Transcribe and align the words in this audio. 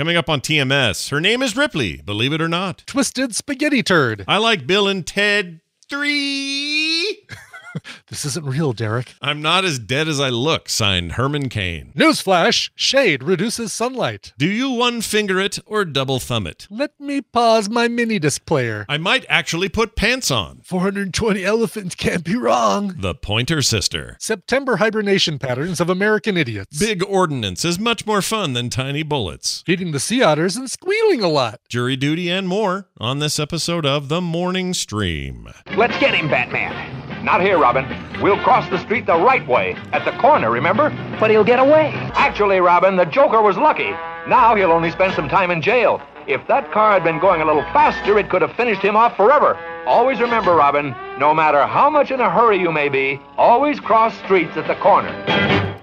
Coming 0.00 0.16
up 0.16 0.30
on 0.30 0.40
TMS, 0.40 1.10
her 1.10 1.20
name 1.20 1.42
is 1.42 1.58
Ripley, 1.58 2.00
believe 2.00 2.32
it 2.32 2.40
or 2.40 2.48
not. 2.48 2.84
Twisted 2.86 3.34
spaghetti 3.34 3.82
turd. 3.82 4.24
I 4.26 4.38
like 4.38 4.66
Bill 4.66 4.88
and 4.88 5.06
Ted 5.06 5.60
3. 5.90 7.18
This 8.08 8.24
isn't 8.24 8.44
real, 8.44 8.72
Derek. 8.72 9.14
I'm 9.22 9.40
not 9.40 9.64
as 9.64 9.78
dead 9.78 10.08
as 10.08 10.18
I 10.18 10.30
look, 10.30 10.68
signed 10.68 11.12
Herman 11.12 11.48
Cain. 11.48 11.92
Newsflash 11.96 12.70
shade 12.74 13.22
reduces 13.22 13.72
sunlight. 13.72 14.32
Do 14.36 14.48
you 14.48 14.70
one 14.70 15.00
finger 15.00 15.38
it 15.38 15.60
or 15.64 15.84
double 15.84 16.18
thumb 16.18 16.46
it? 16.46 16.66
Let 16.70 16.98
me 16.98 17.20
pause 17.20 17.70
my 17.70 17.86
mini 17.86 18.18
disc 18.18 18.44
player. 18.46 18.84
I 18.88 18.98
might 18.98 19.24
actually 19.28 19.68
put 19.68 19.94
pants 19.94 20.30
on. 20.30 20.60
420 20.64 21.44
elephants 21.44 21.94
can't 21.94 22.24
be 22.24 22.36
wrong. 22.36 22.96
The 22.98 23.14
Pointer 23.14 23.62
Sister. 23.62 24.16
September 24.18 24.76
hibernation 24.76 25.38
patterns 25.38 25.80
of 25.80 25.88
American 25.88 26.36
idiots. 26.36 26.76
Big 26.78 27.04
ordnance 27.04 27.64
is 27.64 27.78
much 27.78 28.04
more 28.06 28.22
fun 28.22 28.54
than 28.54 28.70
tiny 28.70 29.04
bullets. 29.04 29.62
Feeding 29.66 29.92
the 29.92 30.00
sea 30.00 30.22
otters 30.22 30.56
and 30.56 30.68
squealing 30.68 31.22
a 31.22 31.28
lot. 31.28 31.60
Jury 31.68 31.94
duty 31.96 32.28
and 32.28 32.48
more 32.48 32.88
on 32.98 33.20
this 33.20 33.38
episode 33.38 33.86
of 33.86 34.08
The 34.08 34.20
Morning 34.20 34.74
Stream. 34.74 35.48
Let's 35.76 35.96
get 35.98 36.14
him, 36.14 36.28
Batman. 36.28 36.99
Not 37.22 37.42
here, 37.42 37.58
Robin. 37.58 37.86
We'll 38.22 38.38
cross 38.38 38.68
the 38.70 38.78
street 38.78 39.04
the 39.04 39.16
right 39.16 39.46
way, 39.46 39.76
at 39.92 40.06
the 40.06 40.12
corner, 40.12 40.50
remember? 40.50 40.88
But 41.20 41.30
he'll 41.30 41.44
get 41.44 41.58
away. 41.58 41.92
Actually, 42.14 42.60
Robin, 42.60 42.96
the 42.96 43.04
Joker 43.04 43.42
was 43.42 43.58
lucky. 43.58 43.90
Now 44.26 44.54
he'll 44.54 44.72
only 44.72 44.90
spend 44.90 45.14
some 45.14 45.28
time 45.28 45.50
in 45.50 45.60
jail. 45.60 46.00
If 46.26 46.46
that 46.48 46.72
car 46.72 46.92
had 46.92 47.04
been 47.04 47.18
going 47.18 47.42
a 47.42 47.44
little 47.44 47.62
faster, 47.74 48.18
it 48.18 48.30
could 48.30 48.40
have 48.40 48.54
finished 48.54 48.80
him 48.80 48.96
off 48.96 49.16
forever. 49.16 49.58
Always 49.86 50.20
remember, 50.20 50.54
Robin, 50.54 50.94
no 51.18 51.34
matter 51.34 51.66
how 51.66 51.90
much 51.90 52.10
in 52.10 52.20
a 52.20 52.30
hurry 52.30 52.58
you 52.58 52.72
may 52.72 52.88
be, 52.88 53.20
always 53.36 53.80
cross 53.80 54.16
streets 54.24 54.56
at 54.56 54.66
the 54.66 54.76
corner. 54.76 55.14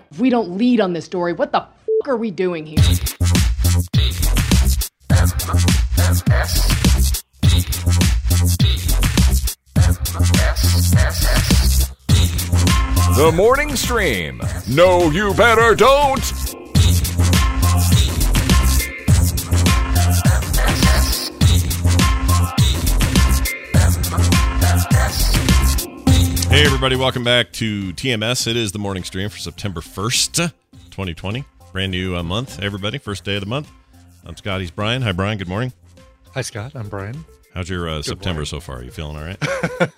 If 0.09 0.19
we 0.19 0.31
don't 0.31 0.57
lead 0.57 0.79
on 0.79 0.93
this 0.93 1.05
story, 1.05 1.33
what 1.33 1.51
the 1.51 1.61
f 1.61 2.07
are 2.07 2.17
we 2.17 2.31
doing 2.31 2.65
here? 2.65 2.77
The 13.17 13.31
morning 13.35 13.75
stream. 13.75 14.41
No, 14.67 15.09
you 15.09 15.33
better 15.33 15.73
don't. 15.73 16.23
Hey, 26.49 26.65
everybody, 26.65 26.95
welcome 26.95 27.23
back 27.23 27.51
to 27.53 27.91
TMS. 27.93 28.47
It 28.47 28.55
is 28.55 28.71
the 28.71 28.79
morning 28.79 29.03
stream 29.03 29.29
for 29.29 29.37
September 29.37 29.81
1st, 29.81 30.51
2020. 30.91 31.43
Brand 31.71 31.91
new 31.91 32.15
uh, 32.15 32.23
month, 32.23 32.61
everybody. 32.61 32.97
First 32.97 33.23
day 33.23 33.35
of 33.35 33.41
the 33.41 33.47
month. 33.47 33.69
I'm 34.25 34.35
Scott. 34.35 34.61
He's 34.61 34.71
Brian. 34.71 35.01
Hi, 35.01 35.11
Brian. 35.11 35.37
Good 35.37 35.47
morning. 35.47 35.73
Hi, 36.33 36.41
Scott. 36.41 36.73
I'm 36.75 36.87
Brian. 36.87 37.25
How's 37.57 37.71
your 37.71 37.89
uh, 37.89 38.03
September 38.03 38.45
so 38.45 38.59
far? 38.59 38.83
you 38.83 38.91
feeling 38.91 39.17
all 39.17 39.23
right? 39.23 39.37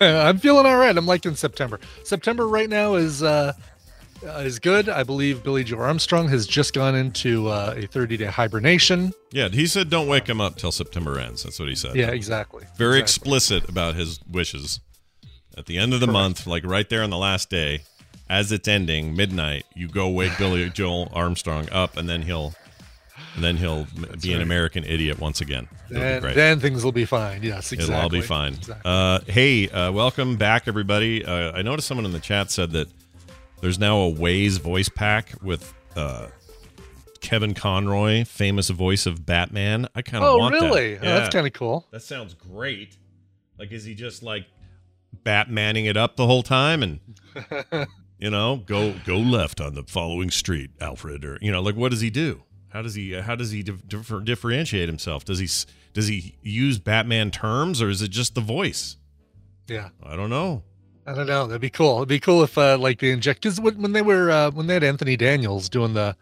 I'm 0.00 0.38
feeling 0.38 0.64
all 0.64 0.78
right. 0.78 0.96
I'm 0.96 1.04
liking 1.04 1.34
September. 1.34 1.78
September 2.04 2.48
right 2.48 2.70
now 2.70 2.94
is 2.94 3.22
uh, 3.22 3.52
uh, 4.24 4.30
is 4.38 4.58
good. 4.58 4.88
I 4.88 5.02
believe 5.02 5.44
Billie 5.44 5.62
Joe 5.62 5.80
Armstrong 5.80 6.26
has 6.28 6.46
just 6.46 6.72
gone 6.72 6.94
into 6.94 7.48
uh, 7.48 7.74
a 7.76 7.86
30 7.86 8.16
day 8.16 8.24
hibernation. 8.24 9.12
yeah, 9.30 9.50
he 9.50 9.66
said 9.66 9.90
don't 9.90 10.08
wake 10.08 10.26
him 10.26 10.40
up 10.40 10.56
till 10.56 10.72
September 10.72 11.18
ends. 11.18 11.42
That's 11.42 11.58
what 11.58 11.68
he 11.68 11.74
said. 11.74 11.96
Yeah, 11.96 12.12
exactly. 12.12 12.64
Very 12.78 12.98
exactly. 12.98 13.02
explicit 13.02 13.68
about 13.68 13.94
his 13.94 14.20
wishes. 14.26 14.80
At 15.54 15.66
the 15.66 15.76
end 15.76 15.92
of 15.92 16.00
the 16.00 16.06
month, 16.06 16.46
like 16.46 16.64
right 16.64 16.88
there 16.88 17.02
on 17.02 17.10
the 17.10 17.18
last 17.18 17.50
day, 17.50 17.80
as 18.30 18.52
it's 18.52 18.68
ending, 18.68 19.14
midnight, 19.14 19.66
you 19.74 19.86
go 19.86 20.08
wake 20.08 20.38
Billy 20.38 20.70
Joel 20.70 21.10
Armstrong 21.12 21.68
up, 21.70 21.98
and 21.98 22.08
then 22.08 22.22
he'll, 22.22 22.54
and 23.34 23.44
then 23.44 23.56
he'll 23.56 23.86
be 24.20 24.32
an. 24.32 24.40
American 24.40 24.84
idiot 24.84 25.18
once 25.20 25.40
again. 25.40 25.68
Then, 25.88 26.22
then 26.22 26.60
things 26.60 26.84
will 26.84 26.92
be 26.92 27.04
fine. 27.04 27.42
Yes, 27.42 27.72
exactly. 27.72 27.94
It'll 27.94 28.02
all 28.02 28.08
be 28.08 28.20
fine. 28.20 28.54
Exactly. 28.54 28.82
Uh, 28.84 29.20
hey, 29.26 29.68
uh, 29.68 29.92
welcome 29.92 30.36
back, 30.36 30.66
everybody. 30.66 31.24
Uh, 31.24 31.52
I 31.52 31.62
noticed 31.62 31.86
someone 31.86 32.04
in 32.04 32.12
the 32.12 32.20
chat 32.20 32.50
said 32.50 32.72
that 32.72 32.88
there's 33.60 33.78
now 33.78 34.00
a 34.00 34.12
Waze 34.12 34.58
voice 34.58 34.88
pack 34.88 35.34
with 35.42 35.72
uh, 35.96 36.28
Kevin 37.20 37.54
Conroy, 37.54 38.24
famous 38.24 38.70
voice 38.70 39.06
of 39.06 39.24
Batman. 39.26 39.86
I 39.94 40.02
kind 40.02 40.24
of 40.24 40.30
oh, 40.30 40.38
want 40.38 40.54
really? 40.54 40.94
that. 40.94 41.06
Oh, 41.06 41.14
that's 41.14 41.32
kind 41.32 41.46
of 41.46 41.52
cool. 41.52 41.86
That 41.90 42.02
sounds 42.02 42.34
great. 42.34 42.96
Like, 43.58 43.72
is 43.72 43.84
he 43.84 43.94
just 43.94 44.22
like 44.22 44.46
Batmaning 45.24 45.86
it 45.86 45.96
up 45.96 46.16
the 46.16 46.26
whole 46.26 46.42
time 46.42 46.82
and 46.82 47.00
you 48.18 48.30
know 48.30 48.62
go 48.64 48.94
go 49.04 49.18
left 49.18 49.60
on 49.60 49.74
the 49.74 49.82
following 49.82 50.30
street, 50.30 50.70
Alfred? 50.80 51.24
Or 51.24 51.38
you 51.42 51.52
know, 51.52 51.60
like 51.60 51.76
what 51.76 51.90
does 51.90 52.00
he 52.00 52.10
do? 52.10 52.42
How 52.70 52.82
does 52.82 52.94
he 52.94 53.12
how 53.12 53.34
does 53.36 53.50
he 53.50 53.62
differ, 53.62 54.20
differentiate 54.20 54.88
himself? 54.88 55.24
Does 55.24 55.38
he 55.38 55.48
does 55.92 56.06
he 56.06 56.36
use 56.42 56.78
Batman 56.78 57.30
terms 57.30 57.82
or 57.82 57.88
is 57.88 58.00
it 58.02 58.10
just 58.10 58.34
the 58.34 58.40
voice? 58.40 58.96
Yeah. 59.68 59.88
I 60.02 60.16
don't 60.16 60.30
know. 60.30 60.62
I 61.06 61.14
don't 61.14 61.26
know. 61.26 61.46
That'd 61.46 61.60
be 61.60 61.70
cool. 61.70 61.96
It'd 61.96 62.08
be 62.08 62.20
cool 62.20 62.42
if 62.44 62.56
uh, 62.56 62.78
like 62.78 63.00
they 63.00 63.10
inject 63.10 63.42
because 63.42 63.60
when, 63.60 63.80
when 63.82 63.92
they 63.92 64.02
were 64.02 64.30
uh, 64.30 64.50
when 64.52 64.66
they 64.68 64.74
had 64.74 64.84
Anthony 64.84 65.16
Daniels 65.16 65.68
doing 65.68 65.94
the 65.94 66.16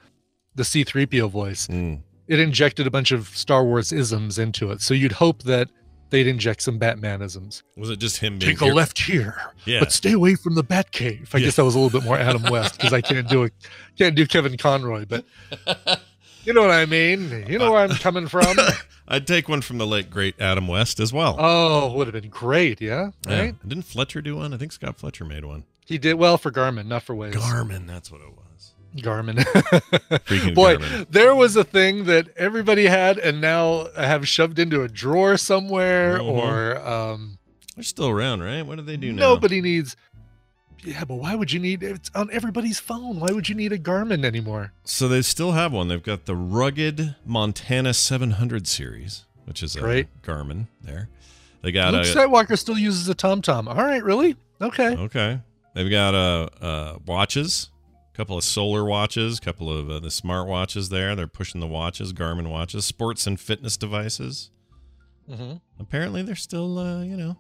the 0.55 0.63
C3PO 0.63 1.31
voice, 1.31 1.67
Mm. 1.69 2.01
it 2.27 2.41
injected 2.41 2.87
a 2.87 2.91
bunch 2.91 3.11
of 3.13 3.29
Star 3.29 3.65
Wars 3.65 3.93
isms 3.93 4.39
into 4.39 4.71
it. 4.71 4.81
So 4.81 4.95
you'd 4.95 5.13
hope 5.13 5.43
that 5.45 5.69
they'd 6.11 6.27
inject 6.27 6.63
some 6.63 6.81
Batmanisms. 6.81 7.63
Was 7.77 7.91
it 7.91 7.99
just 7.99 8.17
him 8.17 8.39
being 8.39 8.53
Take 8.53 8.63
a 8.63 8.65
here- 8.65 8.75
left 8.75 8.99
here, 8.99 9.37
Yeah. 9.67 9.81
but 9.81 9.93
stay 9.93 10.13
away 10.13 10.35
from 10.37 10.55
the 10.55 10.65
Batcave. 10.65 11.35
I 11.35 11.39
Yeah. 11.39 11.45
guess 11.47 11.57
that 11.57 11.65
was 11.65 11.75
a 11.75 11.79
little 11.79 12.01
bit 12.01 12.05
more 12.07 12.17
Adam 12.17 12.45
West 12.51 12.77
because 12.79 12.95
I 12.95 13.03
can't 13.03 13.29
do 13.29 13.43
it. 13.45 13.53
Can't 13.99 14.15
do 14.17 14.27
Kevin 14.27 14.57
Conroy, 14.57 15.05
but 15.07 15.27
you 16.49 16.55
know 16.55 16.63
what 16.63 16.71
I 16.71 16.87
mean. 16.87 17.45
You 17.47 17.59
know 17.59 17.71
where 17.73 17.83
I'm 17.85 17.91
coming 17.97 18.27
from. 18.27 18.57
I'd 19.09 19.27
take 19.27 19.49
one 19.49 19.61
from 19.61 19.77
the 19.79 19.87
late 19.87 20.09
great 20.11 20.41
Adam 20.41 20.67
West 20.67 20.99
as 20.99 21.13
well. 21.13 21.37
Oh, 21.39 21.93
would 21.93 22.07
have 22.07 22.15
been 22.21 22.31
great. 22.31 22.81
Yeah, 22.81 23.11
Yeah. 23.27 23.41
right. 23.41 23.69
Didn't 23.69 23.85
Fletcher 23.85 24.21
do 24.23 24.37
one? 24.37 24.53
I 24.55 24.57
think 24.57 24.73
Scott 24.73 24.97
Fletcher 24.99 25.25
made 25.25 25.45
one. 25.45 25.65
He 25.87 25.99
did 25.99 26.15
well 26.15 26.37
for 26.39 26.51
Garmin, 26.51 26.87
not 26.87 27.03
for 27.03 27.15
Waze. 27.15 27.33
Garmin, 27.35 27.87
that's 27.87 28.11
what 28.11 28.21
it 28.21 28.29
was. 28.29 28.73
Garmin. 28.97 29.37
Boy, 30.55 30.77
Garmin. 30.77 31.07
there 31.11 31.35
was 31.35 31.57
a 31.57 31.65
thing 31.65 32.05
that 32.05 32.29
everybody 32.37 32.87
had 32.87 33.19
and 33.19 33.41
now 33.41 33.89
have 33.97 34.27
shoved 34.27 34.59
into 34.59 34.83
a 34.83 34.89
drawer 34.89 35.37
somewhere 35.37 36.19
Mhm. 36.19 36.25
or 36.27 36.79
um, 36.87 37.39
They're 37.77 37.85
still 37.85 38.09
around, 38.09 38.41
right? 38.43 38.63
What 38.63 38.77
do 38.77 38.83
they 38.83 38.97
do 38.97 39.13
now? 39.13 39.21
nobody 39.35 39.61
needs. 39.61 39.97
Yeah, 40.85 41.05
but 41.05 41.17
why 41.17 41.35
would 41.35 41.53
you 41.53 41.59
need 41.61 41.83
it's 41.83 42.11
on 42.15 42.31
everybody's 42.33 42.79
phone? 42.79 43.21
Why 43.21 43.33
would 43.33 43.49
you 43.49 43.55
need 43.55 43.73
a 43.73 43.79
Garmin 43.79 44.25
anymore? 44.25 44.73
So 44.85 45.09
they 45.09 45.23
still 45.23 45.53
have 45.53 45.73
one. 45.73 45.89
They've 45.89 46.03
got 46.03 46.27
the 46.27 46.37
rugged 46.37 47.17
Montana 47.27 47.95
700 47.95 48.67
series, 48.67 49.25
which 49.45 49.63
is 49.63 49.77
a 49.77 49.81
Great. 49.81 50.23
Garmin 50.23 50.69
there. 50.83 51.09
They 51.63 51.73
got 51.73 51.93
Luke 51.93 52.07
a 52.07 52.07
Skywalker 52.07 52.59
still 52.59 52.79
uses 52.79 53.09
a 53.09 53.15
TomTom. 53.15 53.69
All 53.69 53.85
right, 53.85 54.03
really? 54.03 54.37
Okay. 54.61 54.97
okay. 54.97 55.41
They've 55.75 55.91
got 55.91 56.15
uh, 56.15 56.49
uh 56.61 56.99
watches, 57.07 57.71
a 58.13 58.17
couple 58.17 58.37
of 58.37 58.45
solar 58.45 58.85
watches, 58.85 59.39
a 59.39 59.41
couple 59.41 59.73
of 59.77 59.91
uh, 59.91 59.99
the 59.99 60.11
smart 60.11 60.47
watches 60.47 60.89
there. 60.89 61.17
They're 61.17 61.27
pushing 61.27 61.61
the 61.61 61.67
watches, 61.67 62.13
Garmin 62.13 62.49
watches, 62.51 62.85
sports 62.85 63.27
and 63.27 63.39
fitness 63.39 63.77
devices. 63.77 64.51
hmm 65.29 65.55
Apparently, 65.79 66.23
they're 66.23 66.37
still 66.37 66.79
uh, 66.79 67.03
you 67.03 67.17
know 67.17 67.37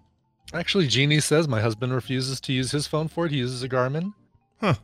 Actually, 0.54 0.86
Jeannie 0.86 1.20
says 1.20 1.46
my 1.46 1.60
husband 1.60 1.92
refuses 1.92 2.40
to 2.42 2.52
use 2.52 2.70
his 2.70 2.86
phone 2.86 3.08
for 3.08 3.26
it. 3.26 3.32
He 3.32 3.38
uses 3.38 3.62
a 3.62 3.68
Garmin. 3.68 4.14
Huh. 4.60 4.74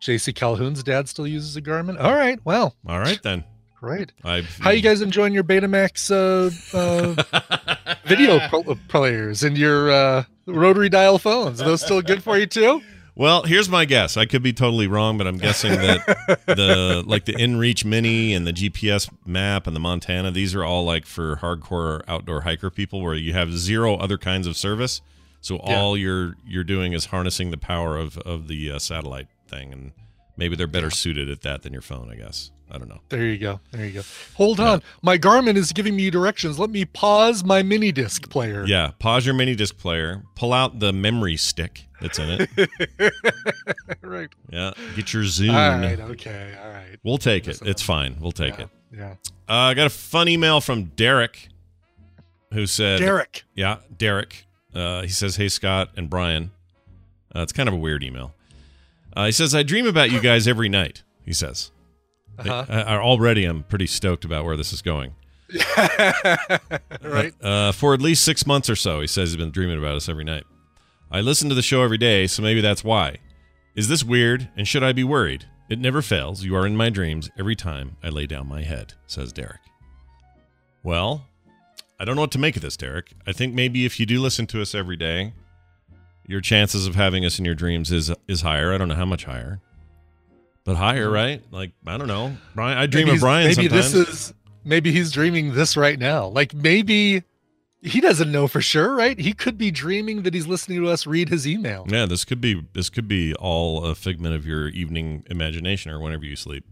JC 0.00 0.34
Calhoun's 0.34 0.82
dad 0.82 1.08
still 1.08 1.26
uses 1.26 1.56
a 1.56 1.62
Garmin. 1.62 2.00
All 2.02 2.14
right. 2.14 2.38
Well, 2.44 2.74
all 2.86 2.98
right 2.98 3.20
then. 3.22 3.44
great. 3.78 4.12
I 4.24 4.42
How 4.42 4.70
you 4.70 4.82
guys 4.82 5.00
enjoying 5.02 5.32
your 5.32 5.44
Betamax 5.44 6.10
uh, 6.10 6.50
uh, 6.76 7.94
video 8.04 8.38
pro- 8.48 8.74
players 8.88 9.42
and 9.42 9.56
your 9.56 9.90
uh, 9.90 10.24
rotary 10.46 10.88
dial 10.90 11.18
phones? 11.18 11.60
Are 11.62 11.64
those 11.66 11.82
still 11.82 12.02
good 12.02 12.22
for 12.22 12.38
you 12.38 12.46
too? 12.46 12.82
Well, 13.20 13.42
here's 13.42 13.68
my 13.68 13.84
guess. 13.84 14.16
I 14.16 14.24
could 14.24 14.42
be 14.42 14.54
totally 14.54 14.86
wrong, 14.86 15.18
but 15.18 15.26
I'm 15.26 15.36
guessing 15.36 15.72
that 15.72 16.40
the 16.46 17.04
like 17.06 17.26
the 17.26 17.34
InReach 17.34 17.84
Mini 17.84 18.32
and 18.32 18.46
the 18.46 18.52
GPS 18.54 19.12
map 19.26 19.66
and 19.66 19.76
the 19.76 19.80
Montana, 19.80 20.30
these 20.30 20.54
are 20.54 20.64
all 20.64 20.86
like 20.86 21.04
for 21.04 21.36
hardcore 21.36 22.00
outdoor 22.08 22.40
hiker 22.40 22.70
people 22.70 23.02
where 23.02 23.14
you 23.14 23.34
have 23.34 23.52
zero 23.52 23.96
other 23.96 24.16
kinds 24.16 24.46
of 24.46 24.56
service. 24.56 25.02
So 25.42 25.58
all 25.58 25.98
you're 25.98 26.38
you're 26.46 26.64
doing 26.64 26.94
is 26.94 27.04
harnessing 27.04 27.50
the 27.50 27.58
power 27.58 27.98
of 27.98 28.16
of 28.16 28.48
the 28.48 28.70
uh, 28.70 28.78
satellite 28.78 29.28
thing 29.46 29.70
and 29.70 29.92
maybe 30.38 30.56
they're 30.56 30.66
better 30.66 30.90
suited 30.90 31.28
at 31.28 31.42
that 31.42 31.60
than 31.60 31.74
your 31.74 31.82
phone, 31.82 32.10
I 32.10 32.14
guess. 32.14 32.52
I 32.70 32.78
don't 32.78 32.88
know. 32.88 33.00
There 33.10 33.26
you 33.26 33.36
go. 33.36 33.60
There 33.72 33.84
you 33.84 33.92
go. 33.92 34.02
Hold 34.36 34.60
on. 34.60 34.80
My 35.02 35.18
Garmin 35.18 35.56
is 35.56 35.72
giving 35.72 35.94
me 35.94 36.08
directions. 36.08 36.58
Let 36.58 36.70
me 36.70 36.86
pause 36.86 37.44
my 37.44 37.62
mini 37.62 37.92
disc 37.92 38.30
player. 38.30 38.64
Yeah, 38.64 38.92
pause 38.98 39.26
your 39.26 39.34
mini 39.34 39.56
disc 39.56 39.76
player, 39.76 40.22
pull 40.36 40.54
out 40.54 40.78
the 40.78 40.92
memory 40.92 41.36
stick 41.36 41.88
that's 42.00 42.18
in 42.18 42.28
it. 42.40 43.12
right. 44.02 44.28
yeah, 44.50 44.72
get 44.96 45.12
your 45.12 45.24
Zoom. 45.24 45.50
All 45.50 45.78
right. 45.78 46.00
Okay. 46.00 46.54
All 46.62 46.70
right. 46.70 46.98
We'll 47.02 47.18
take 47.18 47.48
it. 47.48 47.60
It's 47.62 47.82
fine. 47.82 48.16
We'll 48.20 48.32
take 48.32 48.58
yeah. 48.58 48.64
it. 48.64 48.68
Yeah. 48.96 49.14
Uh, 49.48 49.52
I 49.54 49.74
got 49.74 49.86
a 49.86 49.90
fun 49.90 50.28
email 50.28 50.60
from 50.60 50.84
Derek, 50.96 51.48
who 52.52 52.66
said, 52.66 53.00
Derek. 53.00 53.44
"Yeah, 53.54 53.78
Derek." 53.96 54.46
Uh, 54.74 55.02
he 55.02 55.08
says, 55.08 55.36
"Hey 55.36 55.48
Scott 55.48 55.90
and 55.96 56.08
Brian." 56.10 56.50
Uh, 57.34 57.40
it's 57.42 57.52
kind 57.52 57.68
of 57.68 57.74
a 57.74 57.78
weird 57.78 58.02
email. 58.02 58.34
Uh, 59.16 59.26
he 59.26 59.32
says, 59.32 59.54
"I 59.54 59.62
dream 59.62 59.86
about 59.86 60.10
you 60.10 60.20
guys 60.20 60.48
every 60.48 60.68
night." 60.68 61.02
He 61.24 61.32
says, 61.32 61.70
Uh-huh. 62.38 62.64
I, 62.68 62.80
I- 62.82 62.98
already, 62.98 63.44
I'm 63.44 63.62
pretty 63.62 63.86
stoked 63.86 64.24
about 64.24 64.44
where 64.44 64.56
this 64.56 64.72
is 64.72 64.82
going. 64.82 65.14
right. 67.02 67.32
Uh, 67.42 67.72
for 67.72 67.94
at 67.94 68.00
least 68.00 68.24
six 68.24 68.46
months 68.46 68.68
or 68.70 68.76
so, 68.76 69.00
he 69.00 69.06
says 69.06 69.30
he's 69.30 69.36
been 69.36 69.50
dreaming 69.50 69.78
about 69.78 69.94
us 69.94 70.08
every 70.08 70.24
night. 70.24 70.44
I 71.12 71.20
listen 71.20 71.48
to 71.48 71.54
the 71.56 71.62
show 71.62 71.82
every 71.82 71.98
day, 71.98 72.28
so 72.28 72.40
maybe 72.40 72.60
that's 72.60 72.84
why. 72.84 73.16
Is 73.74 73.88
this 73.88 74.04
weird, 74.04 74.48
and 74.56 74.66
should 74.66 74.84
I 74.84 74.92
be 74.92 75.02
worried? 75.02 75.44
It 75.68 75.78
never 75.78 76.02
fails. 76.02 76.44
You 76.44 76.54
are 76.54 76.66
in 76.66 76.76
my 76.76 76.88
dreams 76.88 77.30
every 77.38 77.56
time 77.56 77.96
I 78.02 78.10
lay 78.10 78.26
down 78.26 78.48
my 78.48 78.62
head, 78.62 78.94
says 79.06 79.32
Derek. 79.32 79.60
Well, 80.84 81.26
I 81.98 82.04
don't 82.04 82.14
know 82.14 82.22
what 82.22 82.30
to 82.32 82.38
make 82.38 82.54
of 82.56 82.62
this, 82.62 82.76
Derek. 82.76 83.12
I 83.26 83.32
think 83.32 83.54
maybe 83.54 83.84
if 83.84 83.98
you 83.98 84.06
do 84.06 84.20
listen 84.20 84.46
to 84.48 84.62
us 84.62 84.74
every 84.74 84.96
day, 84.96 85.32
your 86.26 86.40
chances 86.40 86.86
of 86.86 86.94
having 86.94 87.24
us 87.24 87.40
in 87.40 87.44
your 87.44 87.56
dreams 87.56 87.90
is 87.90 88.12
is 88.28 88.42
higher. 88.42 88.72
I 88.72 88.78
don't 88.78 88.88
know 88.88 88.94
how 88.94 89.04
much 89.04 89.24
higher, 89.24 89.60
but 90.64 90.76
higher, 90.76 91.06
mm-hmm. 91.06 91.14
right? 91.14 91.42
Like 91.50 91.72
I 91.86 91.98
don't 91.98 92.08
know. 92.08 92.36
Brian, 92.54 92.78
I 92.78 92.86
dream 92.86 93.06
Maybe 93.06 93.16
of 93.16 93.20
Brian 93.20 93.48
Maybe 93.48 93.68
sometimes. 93.68 93.92
this 93.92 94.08
is 94.08 94.34
maybe 94.64 94.92
he's 94.92 95.10
dreaming 95.10 95.54
this 95.54 95.76
right 95.76 95.98
now. 95.98 96.26
Like 96.26 96.54
maybe 96.54 97.24
he 97.82 98.00
doesn't 98.00 98.30
know 98.30 98.46
for 98.46 98.60
sure, 98.60 98.94
right? 98.94 99.18
He 99.18 99.32
could 99.32 99.56
be 99.56 99.70
dreaming 99.70 100.22
that 100.22 100.34
he's 100.34 100.46
listening 100.46 100.82
to 100.82 100.88
us 100.90 101.06
read 101.06 101.28
his 101.28 101.46
email. 101.46 101.86
Yeah, 101.88 102.06
this 102.06 102.24
could 102.24 102.40
be 102.40 102.62
this 102.74 102.90
could 102.90 103.08
be 103.08 103.34
all 103.34 103.84
a 103.84 103.94
figment 103.94 104.34
of 104.34 104.46
your 104.46 104.68
evening 104.68 105.24
imagination 105.30 105.90
or 105.90 106.00
whenever 106.00 106.24
you 106.24 106.36
sleep. 106.36 106.64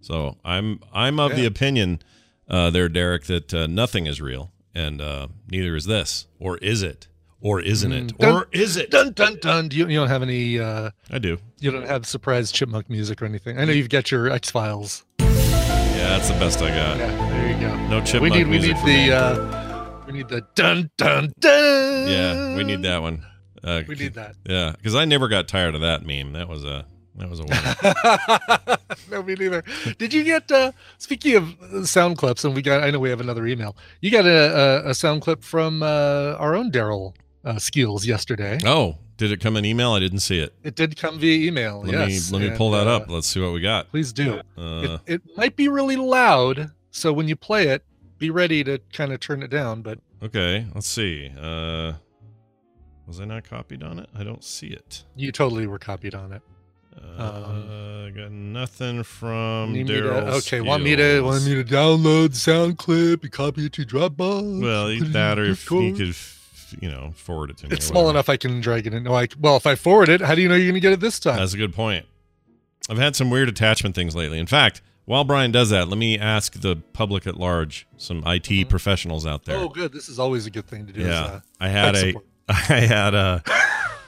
So 0.00 0.36
I'm 0.44 0.80
I'm 0.92 1.18
of 1.20 1.34
the 1.36 1.46
opinion, 1.46 2.00
uh, 2.48 2.70
there, 2.70 2.88
Derek, 2.88 3.24
that 3.24 3.52
uh, 3.54 3.66
nothing 3.66 4.06
is 4.06 4.20
real, 4.20 4.50
and 4.74 5.00
uh, 5.00 5.28
neither 5.50 5.74
is 5.76 5.84
this, 5.86 6.26
or 6.40 6.58
is 6.58 6.82
it, 6.82 7.06
or 7.40 7.60
isn't 7.60 7.92
it, 7.92 8.04
Mm, 8.14 8.18
dun- 8.18 8.34
or 8.34 8.48
is 8.52 8.76
it? 8.76 8.90
Dun 8.90 9.12
dun 9.12 9.38
dun. 9.40 9.68
Do 9.68 9.76
you, 9.76 9.86
you 9.88 9.98
don't 9.98 10.08
have 10.08 10.22
any 10.22 10.58
uh 10.60 10.90
I 11.10 11.18
do. 11.18 11.38
you 11.60 11.70
don't 11.70 11.86
have 11.86 12.04
surprise 12.06 12.50
chipmunk 12.52 12.88
music 12.90 13.20
or 13.22 13.26
anything. 13.26 13.58
I 13.58 13.64
know 13.64 13.72
you've 13.72 13.88
got 13.90 14.10
your 14.10 14.28
X 14.30 14.50
Files. 14.50 15.04
Yeah, 15.18 16.08
that's 16.18 16.28
the 16.28 16.34
best 16.34 16.60
I 16.62 16.68
got. 16.70 16.98
Yeah, 16.98 17.28
there 17.30 17.52
you 17.52 17.60
go. 17.60 17.76
No 17.88 17.98
we 18.00 18.04
chipmunk 18.04 18.34
need 18.34 18.46
we 18.48 18.58
need 18.58 18.76
the 18.84 19.12
uh 19.12 19.58
we 19.60 19.61
need 20.22 20.28
the 20.28 20.46
dun 20.54 20.90
dun 20.96 21.32
dun. 21.38 22.08
Yeah, 22.08 22.56
we 22.56 22.64
need 22.64 22.82
that 22.82 23.02
one. 23.02 23.24
Uh, 23.62 23.82
We 23.86 23.94
need 23.94 24.14
that. 24.14 24.34
Yeah, 24.48 24.72
because 24.76 24.94
I 24.94 25.04
never 25.04 25.28
got 25.28 25.48
tired 25.48 25.74
of 25.74 25.80
that 25.82 26.04
meme. 26.04 26.32
That 26.32 26.48
was 26.48 26.64
a 26.64 26.86
that 27.16 27.28
was 27.28 27.40
a 27.40 27.44
winner. 27.44 28.78
no, 29.10 29.22
me 29.22 29.34
neither. 29.34 29.62
Did 29.98 30.12
you 30.14 30.24
get 30.24 30.50
uh 30.50 30.72
speaking 30.98 31.36
of 31.36 31.62
uh, 31.62 31.84
sound 31.84 32.18
clips, 32.18 32.44
and 32.44 32.54
we 32.54 32.62
got 32.62 32.82
I 32.82 32.90
know 32.90 32.98
we 32.98 33.10
have 33.10 33.20
another 33.20 33.46
email. 33.46 33.76
You 34.00 34.10
got 34.10 34.26
a 34.26 34.84
a, 34.86 34.90
a 34.90 34.94
sound 34.94 35.22
clip 35.22 35.42
from 35.42 35.82
uh 35.82 36.36
our 36.38 36.54
own 36.54 36.70
Daryl 36.70 37.14
uh 37.44 37.58
Skills 37.58 38.06
yesterday. 38.06 38.58
oh, 38.64 38.96
did 39.16 39.30
it 39.30 39.40
come 39.40 39.56
in 39.56 39.64
email? 39.64 39.92
I 39.92 40.00
didn't 40.00 40.20
see 40.20 40.38
it. 40.40 40.54
It 40.64 40.74
did 40.74 40.96
come 40.96 41.18
via 41.18 41.46
email. 41.46 41.82
Let 41.82 42.08
yes. 42.10 42.32
me 42.32 42.38
let 42.38 42.50
me 42.50 42.56
pull 42.56 42.72
that 42.72 42.88
uh, 42.88 42.96
up. 42.96 43.10
Let's 43.10 43.28
see 43.28 43.40
what 43.40 43.52
we 43.52 43.60
got. 43.60 43.90
Please 43.90 44.12
do. 44.12 44.40
Uh, 44.56 44.98
it, 45.06 45.14
it 45.14 45.22
might 45.36 45.54
be 45.54 45.68
really 45.68 45.96
loud, 45.96 46.72
so 46.90 47.12
when 47.12 47.28
you 47.28 47.36
play 47.36 47.68
it, 47.68 47.84
be 48.18 48.30
ready 48.30 48.64
to 48.64 48.80
kind 48.92 49.12
of 49.12 49.20
turn 49.20 49.42
it 49.42 49.50
down. 49.50 49.82
But 49.82 49.98
Okay, 50.22 50.66
let's 50.74 50.86
see. 50.88 51.30
Uh 51.40 51.94
was 53.06 53.20
I 53.20 53.24
not 53.24 53.44
copied 53.44 53.82
on 53.82 53.98
it? 53.98 54.08
I 54.16 54.22
don't 54.22 54.44
see 54.44 54.68
it. 54.68 55.02
you 55.16 55.32
totally 55.32 55.66
were 55.66 55.78
copied 55.78 56.14
on 56.14 56.32
it. 56.32 56.42
Uh, 57.18 58.10
got 58.10 58.30
nothing 58.30 59.02
from 59.02 59.74
Daryl. 59.74 60.28
okay, 60.38 60.60
want 60.60 60.82
me 60.84 60.94
to 60.94 61.20
want 61.22 61.44
me 61.44 61.54
to 61.54 61.64
download 61.64 62.30
the 62.30 62.36
sound 62.36 62.78
clip 62.78 63.22
and 63.22 63.32
copy 63.32 63.66
it 63.66 63.72
to 63.74 63.84
Dropbox? 63.84 64.60
Well, 64.62 64.86
it 64.88 64.96
either 64.96 65.06
in 65.06 65.12
that 65.12 65.38
or 65.38 65.44
if 65.44 65.70
you 65.70 65.92
Discord? 65.94 65.96
could, 65.96 66.82
you 66.82 66.90
know, 66.90 67.12
forward 67.16 67.50
it 67.50 67.56
to 67.58 67.68
me. 67.68 67.76
It's 67.76 67.86
small 67.86 68.08
enough 68.10 68.28
I 68.28 68.36
can 68.36 68.60
drag 68.60 68.86
it 68.86 68.94
in. 68.94 69.02
No, 69.04 69.14
I 69.14 69.26
well, 69.40 69.56
if 69.56 69.66
I 69.66 69.74
forward 69.74 70.08
it, 70.10 70.20
how 70.20 70.34
do 70.34 70.42
you 70.42 70.48
know 70.48 70.54
you're 70.54 70.66
going 70.66 70.74
to 70.74 70.80
get 70.80 70.92
it 70.92 71.00
this 71.00 71.18
time? 71.18 71.38
That's 71.38 71.54
a 71.54 71.58
good 71.58 71.74
point. 71.74 72.06
I've 72.90 72.98
had 72.98 73.16
some 73.16 73.30
weird 73.30 73.48
attachment 73.48 73.94
things 73.94 74.14
lately. 74.14 74.38
In 74.38 74.46
fact, 74.46 74.82
while 75.04 75.24
Brian 75.24 75.50
does 75.50 75.70
that, 75.70 75.88
let 75.88 75.98
me 75.98 76.18
ask 76.18 76.60
the 76.60 76.76
public 76.92 77.26
at 77.26 77.36
large, 77.36 77.86
some 77.96 78.22
IT 78.26 78.68
professionals 78.68 79.26
out 79.26 79.44
there. 79.44 79.56
Oh, 79.56 79.68
good. 79.68 79.92
This 79.92 80.08
is 80.08 80.18
always 80.18 80.46
a 80.46 80.50
good 80.50 80.66
thing 80.66 80.86
to 80.86 80.92
do. 80.92 81.00
is, 81.00 81.06
yeah, 81.06 81.24
uh, 81.24 81.40
I 81.60 81.68
had 81.68 81.94
a, 81.94 81.98
support. 81.98 82.26
I 82.48 82.80
had 82.80 83.14
a. 83.14 83.42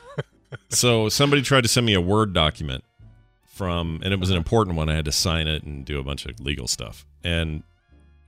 so 0.69 1.09
somebody 1.09 1.43
tried 1.43 1.63
to 1.63 1.69
send 1.69 1.87
me 1.87 1.95
a 1.95 2.01
Word 2.01 2.33
document 2.33 2.85
from, 3.45 4.01
and 4.05 4.13
it 4.13 4.21
was 4.21 4.31
an 4.31 4.37
important 4.37 4.77
one. 4.77 4.89
I 4.89 4.95
had 4.95 5.05
to 5.07 5.13
sign 5.13 5.49
it 5.49 5.65
and 5.65 5.85
do 5.85 5.99
a 5.99 6.03
bunch 6.03 6.27
of 6.27 6.39
legal 6.39 6.69
stuff, 6.69 7.05
and 7.25 7.63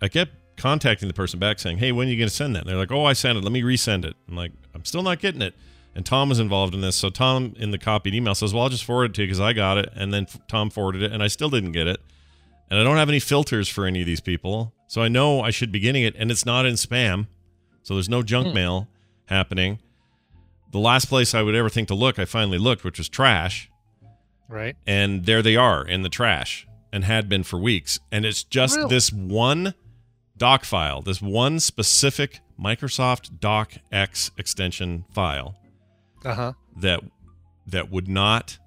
I 0.03 0.09
kept 0.09 0.33
contacting 0.57 1.07
the 1.09 1.15
person 1.15 1.39
back 1.39 1.59
saying, 1.61 1.79
"Hey, 1.79 1.93
when 1.93 2.09
are 2.09 2.11
you 2.11 2.17
going 2.17 2.29
to 2.29 2.35
send 2.35 2.57
that?" 2.57 2.61
And 2.61 2.71
they're 2.71 2.77
like, 2.77 2.93
"Oh, 2.93 3.05
I 3.05 3.13
sent 3.13 3.39
it. 3.39 3.45
Let 3.45 3.53
me 3.53 3.63
resend 3.63 4.05
it." 4.05 4.17
I'm 4.29 4.37
like, 4.37 4.53
"I'm 4.75 4.85
still 4.85 5.03
not 5.03 5.21
getting 5.21 5.43
it." 5.43 5.55
And 5.95 6.05
Tom 6.05 6.29
was 6.29 6.41
involved 6.41 6.75
in 6.75 6.83
this, 6.83 6.97
so 6.97 7.11
Tom 7.11 7.55
in 7.57 7.71
the 7.71 7.79
copied 7.79 8.15
email 8.15 8.35
says, 8.35 8.53
"Well, 8.53 8.65
I'll 8.65 8.69
just 8.69 8.85
forward 8.85 9.11
it 9.11 9.15
to 9.15 9.23
you 9.23 9.29
because 9.29 9.41
I 9.41 9.53
got 9.53 9.79
it." 9.79 9.91
And 9.95 10.13
then 10.13 10.27
Tom 10.49 10.69
forwarded 10.69 11.03
it, 11.03 11.13
and 11.13 11.23
I 11.23 11.29
still 11.29 11.49
didn't 11.49 11.73
get 11.73 11.87
it. 11.87 12.01
And 12.71 12.81
I 12.81 12.83
don't 12.83 12.97
have 12.97 13.09
any 13.09 13.21
filters 13.21 13.69
for 13.69 13.87
any 13.87 14.01
of 14.01 14.07
these 14.07 14.21
people, 14.21 14.73
so 14.89 15.01
I 15.03 15.09
know 15.09 15.41
I 15.41 15.51
should 15.51 15.71
be 15.71 15.79
getting 15.81 16.03
it, 16.03 16.15
and 16.19 16.31
it's 16.31 16.45
not 16.47 16.67
in 16.67 16.75
spam, 16.75 17.27
so 17.83 17.95
there's 17.95 18.09
no 18.09 18.23
junk 18.23 18.55
mail 18.55 18.89
happening. 19.27 19.79
The 20.73 20.79
last 20.81 21.05
place 21.07 21.35
I 21.35 21.43
would 21.43 21.55
ever 21.55 21.69
think 21.69 21.89
to 21.89 21.95
look, 21.95 22.19
I 22.19 22.25
finally 22.25 22.59
looked, 22.59 22.83
which 22.85 22.99
was 22.99 23.09
trash, 23.09 23.71
right. 24.49 24.77
and 24.87 25.25
there 25.27 25.43
they 25.43 25.55
are 25.57 25.87
in 25.87 26.03
the 26.03 26.09
trash, 26.09 26.67
and 26.93 27.05
had 27.05 27.29
been 27.29 27.45
for 27.45 27.59
weeks. 27.59 28.01
And 28.11 28.25
it's 28.25 28.43
just 28.43 28.77
Really? 28.77 28.89
this 28.91 29.13
one 29.13 29.75
doc 30.37 30.65
file, 30.65 31.03
this 31.03 31.23
one 31.23 31.61
specific 31.61 32.41
Microsoft 32.61 33.39
DocX 33.39 34.31
extension 34.39 35.05
file 35.13 35.55
Uh 36.25 36.35
huh. 36.35 36.53
that 36.79 37.01
that 37.67 37.91
would 37.91 38.09
not 38.09 38.59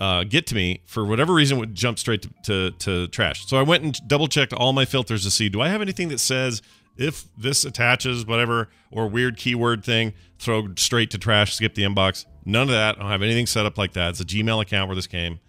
uh, 0.00 0.24
get 0.24 0.46
to 0.48 0.54
me 0.54 0.82
for 0.86 1.04
whatever 1.04 1.32
reason 1.32 1.58
would 1.58 1.74
jump 1.74 1.98
straight 1.98 2.22
to, 2.22 2.30
to, 2.44 2.70
to 2.72 3.08
trash. 3.08 3.46
So 3.46 3.56
I 3.56 3.62
went 3.62 3.84
and 3.84 4.08
double 4.08 4.26
checked 4.26 4.52
all 4.52 4.72
my 4.72 4.84
filters 4.84 5.24
to 5.24 5.30
see 5.30 5.48
do 5.48 5.60
I 5.60 5.68
have 5.68 5.80
anything 5.80 6.08
that 6.08 6.18
says 6.18 6.62
if 6.96 7.24
this 7.36 7.64
attaches 7.64 8.26
whatever 8.26 8.68
or 8.90 9.08
weird 9.08 9.36
keyword 9.36 9.84
thing, 9.84 10.12
throw 10.38 10.68
straight 10.76 11.10
to 11.10 11.18
trash, 11.18 11.54
skip 11.54 11.74
the 11.74 11.82
inbox. 11.82 12.24
None 12.44 12.62
of 12.62 12.74
that. 12.74 12.96
I 12.96 13.02
don't 13.02 13.10
have 13.10 13.22
anything 13.22 13.46
set 13.46 13.66
up 13.66 13.78
like 13.78 13.94
that. 13.94 14.10
It's 14.10 14.20
a 14.20 14.24
Gmail 14.24 14.62
account 14.62 14.88
where 14.88 14.94
this 14.94 15.06
came. 15.06 15.40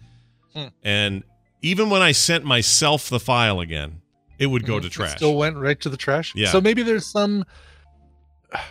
Hmm. 0.54 0.66
And 0.82 1.24
even 1.62 1.90
when 1.90 2.02
I 2.02 2.12
sent 2.12 2.44
myself 2.44 3.08
the 3.08 3.20
file 3.20 3.60
again, 3.60 4.00
it 4.38 4.46
would 4.46 4.66
go 4.66 4.80
to 4.80 4.86
It 4.86 4.92
trash. 4.92 5.16
Still 5.16 5.36
went 5.36 5.56
right 5.56 5.80
to 5.80 5.88
the 5.88 5.96
trash. 5.96 6.34
Yeah. 6.34 6.50
So 6.50 6.60
maybe 6.60 6.82
there's 6.82 7.06
some. 7.06 7.44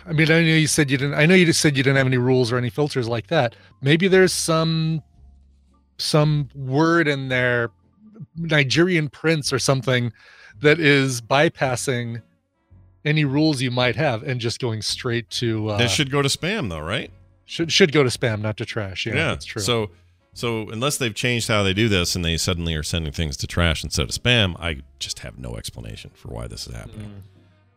I 0.06 0.12
mean, 0.12 0.30
I 0.30 0.40
know 0.40 0.40
you 0.40 0.66
said 0.66 0.90
you 0.90 0.96
didn't. 0.96 1.14
I 1.14 1.26
know 1.26 1.34
you 1.34 1.46
just 1.46 1.60
said 1.60 1.76
you 1.76 1.82
didn't 1.82 1.96
have 1.96 2.06
any 2.06 2.18
rules 2.18 2.50
or 2.50 2.56
any 2.56 2.70
filters 2.70 3.08
like 3.08 3.28
that. 3.28 3.54
Maybe 3.82 4.08
there's 4.08 4.32
some 4.32 5.02
some 5.98 6.48
word 6.54 7.08
in 7.08 7.28
there, 7.28 7.70
Nigerian 8.36 9.08
prince 9.08 9.52
or 9.52 9.58
something, 9.58 10.12
that 10.60 10.80
is 10.80 11.20
bypassing 11.20 12.22
any 13.04 13.24
rules 13.24 13.62
you 13.62 13.70
might 13.70 13.96
have 13.96 14.22
and 14.22 14.40
just 14.40 14.58
going 14.60 14.82
straight 14.82 15.28
to. 15.30 15.70
Uh, 15.70 15.78
that 15.78 15.90
should 15.90 16.10
go 16.10 16.22
to 16.22 16.28
spam 16.28 16.68
though, 16.68 16.80
right? 16.80 17.10
should 17.46 17.72
should 17.72 17.92
go 17.92 18.02
to 18.02 18.10
spam, 18.10 18.40
not 18.40 18.56
to 18.58 18.64
trash. 18.64 19.06
Yeah, 19.06 19.14
yeah. 19.14 19.28
that's 19.28 19.44
true. 19.44 19.62
So 19.62 19.90
so 20.34 20.68
unless 20.68 20.98
they've 20.98 21.14
changed 21.14 21.48
how 21.48 21.62
they 21.62 21.72
do 21.72 21.88
this 21.88 22.14
and 22.14 22.24
they 22.24 22.36
suddenly 22.36 22.74
are 22.74 22.82
sending 22.82 23.12
things 23.12 23.38
to 23.38 23.46
trash 23.46 23.82
instead 23.82 24.02
of 24.02 24.10
spam, 24.10 24.54
I 24.60 24.82
just 24.98 25.20
have 25.20 25.38
no 25.38 25.56
explanation 25.56 26.10
for 26.14 26.28
why 26.28 26.46
this 26.46 26.66
is 26.66 26.74
happening. 26.74 27.22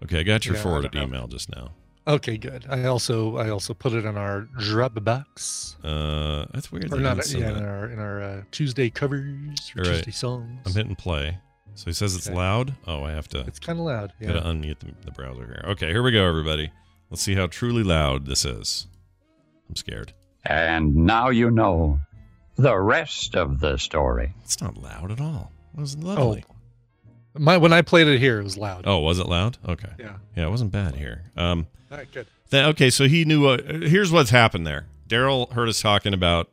Okay, 0.04 0.20
I 0.20 0.24
got 0.24 0.46
your 0.46 0.56
Mm. 0.56 0.58
Yeah, 0.58 0.64
forwarded 0.64 0.96
email 0.96 1.28
just 1.28 1.50
now. 1.50 1.72
Okay, 2.10 2.38
good. 2.38 2.66
I 2.70 2.84
also 2.86 3.38
I 3.38 3.50
also 3.50 3.74
put 3.74 3.94
it 3.94 4.06
in 4.06 4.18
our 4.18 4.48
Dropbox. 4.60 5.76
Uh, 5.84 6.46
that's 6.54 6.72
weird. 6.72 6.86
or 6.92 6.98
they 6.98 7.04
not 7.04 7.18
didn't 7.22 7.40
yeah, 7.42 7.52
that. 7.52 7.58
in 7.58 7.66
our 7.66 7.86
in 7.90 8.00
our 8.00 8.22
uh, 8.22 8.42
Tuesday 8.52 8.90
covers 8.90 9.72
or 9.76 9.84
All 9.84 9.90
right. 9.92 9.96
Tuesday 9.96 10.12
songs. 10.12 10.60
I'm 10.66 10.74
hitting 10.74 10.96
play. 10.96 11.38
So 11.76 11.86
he 11.86 11.94
says 11.94 12.16
it's 12.16 12.28
Okay. 12.28 12.36
loud. 12.36 12.74
Oh, 12.88 13.04
I 13.04 13.12
have 13.12 13.28
to 13.30 13.40
It's 13.42 13.60
kind 13.60 13.80
of 13.80 13.86
loud. 13.86 14.12
Yeah. 14.20 14.34
gotta 14.34 14.42
unmute 14.48 14.80
the, 14.80 14.88
the 15.06 15.12
browser 15.12 15.46
here. 15.46 15.64
Okay, 15.72 15.88
here 15.88 16.04
we 16.04 16.12
go, 16.12 16.28
everybody. 16.28 16.72
Let's 17.10 17.22
see 17.22 17.36
how 17.36 17.48
truly 17.48 17.84
loud 17.84 18.26
this 18.26 18.44
is. 18.44 18.88
I'm 19.70 19.76
scared. 19.78 20.14
And 20.46 20.94
now 20.96 21.30
you 21.30 21.50
know 21.52 22.00
the 22.58 22.78
rest 22.78 23.36
of 23.36 23.60
the 23.62 23.78
story. 23.78 24.34
It's 24.44 24.62
not 24.62 24.76
loud 24.78 25.12
at 25.12 25.22
all. 25.22 25.52
It 25.78 25.80
was 25.80 25.96
oh, 25.96 26.06
lovely. 26.06 26.44
My 27.38 27.58
when 27.58 27.74
I 27.74 27.82
played 27.82 28.08
it 28.08 28.20
here, 28.20 28.40
it 28.40 28.44
was 28.44 28.58
loud. 28.58 28.86
Oh, 28.88 29.00
was 29.00 29.20
it 29.20 29.28
loud? 29.28 29.58
Okay. 29.68 29.90
Yeah. 30.00 30.18
Yeah, 30.36 30.48
it 30.48 30.50
wasn't 30.50 30.72
bad 30.72 30.96
here. 30.96 31.24
Um, 31.36 31.68
All 31.92 31.98
right, 31.98 32.12
good. 32.12 32.28
Then, 32.50 32.66
okay, 32.70 32.90
so 32.90 33.08
he 33.08 33.26
knew. 33.26 33.48
Uh, 33.48 33.62
here's 33.82 34.12
what's 34.12 34.32
happened 34.32 34.66
there. 34.66 34.86
Daryl 35.08 35.52
heard 35.54 35.70
us 35.70 35.82
talking 35.82 36.14
about 36.14 36.50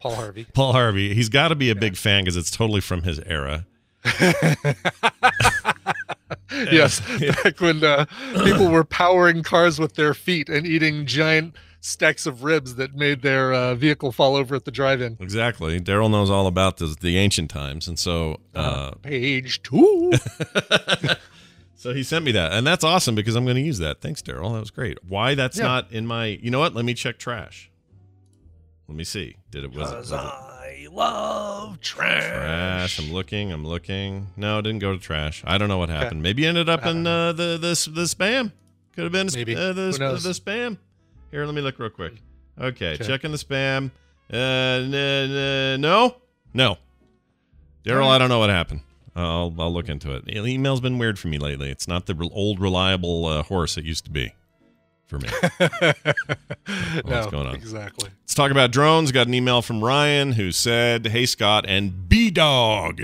Paul 0.00 0.14
Harvey. 0.14 0.46
Paul 0.54 0.72
Harvey. 0.72 1.14
He's 1.14 1.28
got 1.28 1.48
to 1.48 1.54
be 1.54 1.70
a 1.70 1.74
big 1.74 1.96
fan 1.96 2.24
because 2.24 2.36
it's 2.36 2.50
totally 2.50 2.80
from 2.80 3.02
his 3.02 3.20
era. 3.20 3.66
yes, 6.50 7.00
back 7.42 7.60
when 7.60 7.82
uh, 7.82 8.06
people 8.44 8.68
were 8.68 8.84
powering 8.84 9.42
cars 9.42 9.78
with 9.78 9.94
their 9.94 10.14
feet 10.14 10.48
and 10.48 10.66
eating 10.66 11.06
giant 11.06 11.56
stacks 11.86 12.26
of 12.26 12.42
ribs 12.42 12.74
that 12.74 12.94
made 12.94 13.22
their 13.22 13.52
uh, 13.52 13.74
vehicle 13.74 14.10
fall 14.10 14.34
over 14.34 14.54
at 14.56 14.64
the 14.64 14.70
drive-in. 14.70 15.16
Exactly. 15.20 15.80
Daryl 15.80 16.10
knows 16.10 16.30
all 16.30 16.46
about 16.46 16.78
the, 16.78 16.96
the 17.00 17.16
ancient 17.16 17.48
times, 17.50 17.86
and 17.86 17.98
so 17.98 18.40
uh, 18.54 18.90
Page 19.02 19.62
two. 19.62 20.12
so 21.76 21.94
he 21.94 22.02
sent 22.02 22.24
me 22.24 22.32
that, 22.32 22.52
and 22.52 22.66
that's 22.66 22.82
awesome 22.84 23.14
because 23.14 23.36
I'm 23.36 23.44
going 23.44 23.56
to 23.56 23.62
use 23.62 23.78
that. 23.78 24.00
Thanks, 24.00 24.20
Daryl. 24.20 24.52
That 24.52 24.60
was 24.60 24.70
great. 24.70 24.98
Why 25.04 25.34
that's 25.34 25.58
Yeah. 25.58 25.64
not 25.64 25.92
in 25.92 26.06
my? 26.06 26.26
You 26.26 26.50
know 26.50 26.58
what? 26.58 26.74
Let 26.74 26.84
me 26.84 26.94
check 26.94 27.18
trash. 27.18 27.70
Let 28.88 28.96
me 28.96 29.04
see. 29.04 29.36
Did 29.50 29.64
it 29.64 29.72
was 29.72 29.90
it? 29.90 29.96
Was 29.96 30.12
it 30.12 30.16
I 30.16 30.86
love 30.90 31.80
trash. 31.80 32.24
Trash. 32.24 32.98
I'm 32.98 33.12
looking. 33.12 33.52
I'm 33.52 33.66
looking. 33.66 34.28
No, 34.36 34.58
it 34.58 34.62
didn't 34.62 34.80
go 34.80 34.92
to 34.92 34.98
trash. 34.98 35.42
I 35.46 35.58
don't 35.58 35.68
know 35.68 35.78
what 35.78 35.88
happened. 35.88 36.22
Maybe 36.22 36.46
ended 36.46 36.68
up 36.68 36.84
in 36.84 37.06
uh, 37.06 37.32
the 37.32 37.58
the 37.58 37.90
the 37.92 38.02
spam. 38.02 38.52
Could 38.94 39.04
have 39.04 39.12
been 39.12 39.28
Maybe. 39.34 39.54
Uh, 39.54 39.72
the, 39.72 39.90
the 40.22 40.30
spam. 40.30 40.78
Here, 41.30 41.44
let 41.44 41.54
me 41.54 41.60
look 41.60 41.78
real 41.78 41.90
quick. 41.90 42.14
Okay, 42.60 42.94
Okay. 42.94 43.04
checking 43.04 43.32
the 43.32 43.36
spam. 43.38 43.90
Uh, 44.32 44.86
no, 45.78 46.16
no. 46.54 46.78
Daryl, 47.84 48.08
I 48.08 48.18
don't 48.18 48.28
know 48.28 48.38
what 48.38 48.50
happened. 48.50 48.80
I'll 49.14 49.54
I'll 49.58 49.72
look 49.72 49.88
into 49.88 50.12
it. 50.12 50.24
Email's 50.28 50.80
been 50.80 50.98
weird 50.98 51.18
for 51.18 51.28
me 51.28 51.38
lately. 51.38 51.70
It's 51.70 51.86
not 51.88 52.06
the 52.06 52.28
old 52.32 52.60
reliable 52.60 53.24
uh, 53.26 53.42
horse 53.42 53.76
it 53.78 53.84
used 53.84 54.04
to 54.06 54.10
be 54.10 54.32
for 55.06 55.18
me. 55.18 55.28
no, 57.04 57.30
going 57.30 57.46
on? 57.46 57.54
Exactly. 57.54 58.10
Let's 58.22 58.34
talk 58.34 58.50
about 58.50 58.72
drones. 58.72 59.12
Got 59.12 59.26
an 59.28 59.34
email 59.34 59.62
from 59.62 59.82
Ryan 59.82 60.32
who 60.32 60.52
said, 60.52 61.06
"Hey 61.06 61.26
Scott 61.26 61.64
and 61.68 62.08
B 62.08 62.30
Dog, 62.30 63.02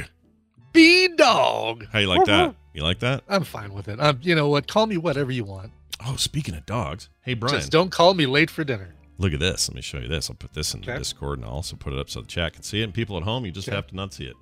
B 0.72 1.08
dog. 1.16 1.86
how 1.92 1.98
you 2.00 2.08
like 2.08 2.24
that? 2.26 2.54
You 2.74 2.82
like 2.82 3.00
that? 3.00 3.22
I'm 3.28 3.44
fine 3.44 3.74
with 3.74 3.86
it. 3.88 4.00
Um, 4.00 4.18
you 4.22 4.34
know 4.34 4.48
what? 4.48 4.66
Call 4.66 4.86
me 4.86 4.96
whatever 4.96 5.30
you 5.30 5.44
want. 5.44 5.72
Oh, 6.06 6.16
speaking 6.16 6.54
of 6.54 6.66
dogs, 6.66 7.08
hey 7.22 7.34
Brian, 7.34 7.56
Just 7.58 7.70
don't 7.72 7.90
call 7.90 8.14
me 8.14 8.26
late 8.26 8.50
for 8.50 8.64
dinner. 8.64 8.94
look 9.18 9.32
at 9.32 9.40
this. 9.40 9.68
Let 9.68 9.76
me 9.76 9.82
show 9.82 9.98
you 9.98 10.08
this. 10.08 10.28
I'll 10.30 10.36
put 10.36 10.52
this 10.52 10.74
in 10.74 10.80
the 10.80 10.98
Discord 10.98 11.38
and 11.38 11.46
I'll 11.46 11.54
also 11.54 11.76
put 11.76 11.92
it 11.92 11.98
up 11.98 12.10
so 12.10 12.20
the 12.22 12.26
chat 12.26 12.54
can 12.54 12.62
see 12.62 12.80
it. 12.80 12.84
And 12.84 12.94
people 12.94 13.16
at 13.16 13.22
home, 13.22 13.44
you 13.44 13.52
just 13.52 13.68
Okay. 13.68 13.76
have 13.76 13.86
to 13.88 13.96
not 13.96 14.12
see 14.12 14.24
it. 14.24 14.36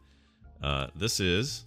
Uh, 0.63 0.87
this 0.95 1.21
is 1.21 1.67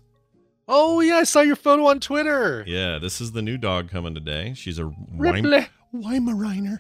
Oh 0.68 1.02
yeah, 1.02 1.16
I 1.18 1.24
saw 1.26 1.42
your 1.42 1.56
photo 1.58 1.86
on 1.88 2.00
Twitter. 2.00 2.64
yeah, 2.66 2.98
this 2.98 3.20
is 3.22 3.34
the 3.34 3.42
new 3.42 3.58
dog 3.58 3.90
coming 3.92 4.16
today. 4.16 4.54
She's 4.56 4.80
a 4.80 4.86
Ripley. 4.86 5.68
Weim- 5.94 6.26
Weimaraner. 6.28 6.80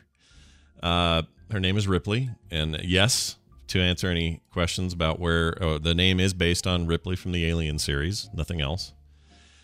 Uh, 0.81 1.23
her 1.51 1.59
name 1.59 1.77
is 1.77 1.87
Ripley, 1.87 2.29
and 2.49 2.79
yes, 2.83 3.37
to 3.67 3.79
answer 3.81 4.07
any 4.09 4.41
questions 4.51 4.91
about 4.93 5.19
where 5.19 5.55
oh, 5.61 5.77
the 5.77 5.93
name 5.93 6.19
is 6.19 6.33
based 6.33 6.65
on 6.65 6.87
Ripley 6.87 7.15
from 7.15 7.31
the 7.31 7.45
Alien 7.45 7.77
series, 7.77 8.29
nothing 8.33 8.59
else. 8.61 8.93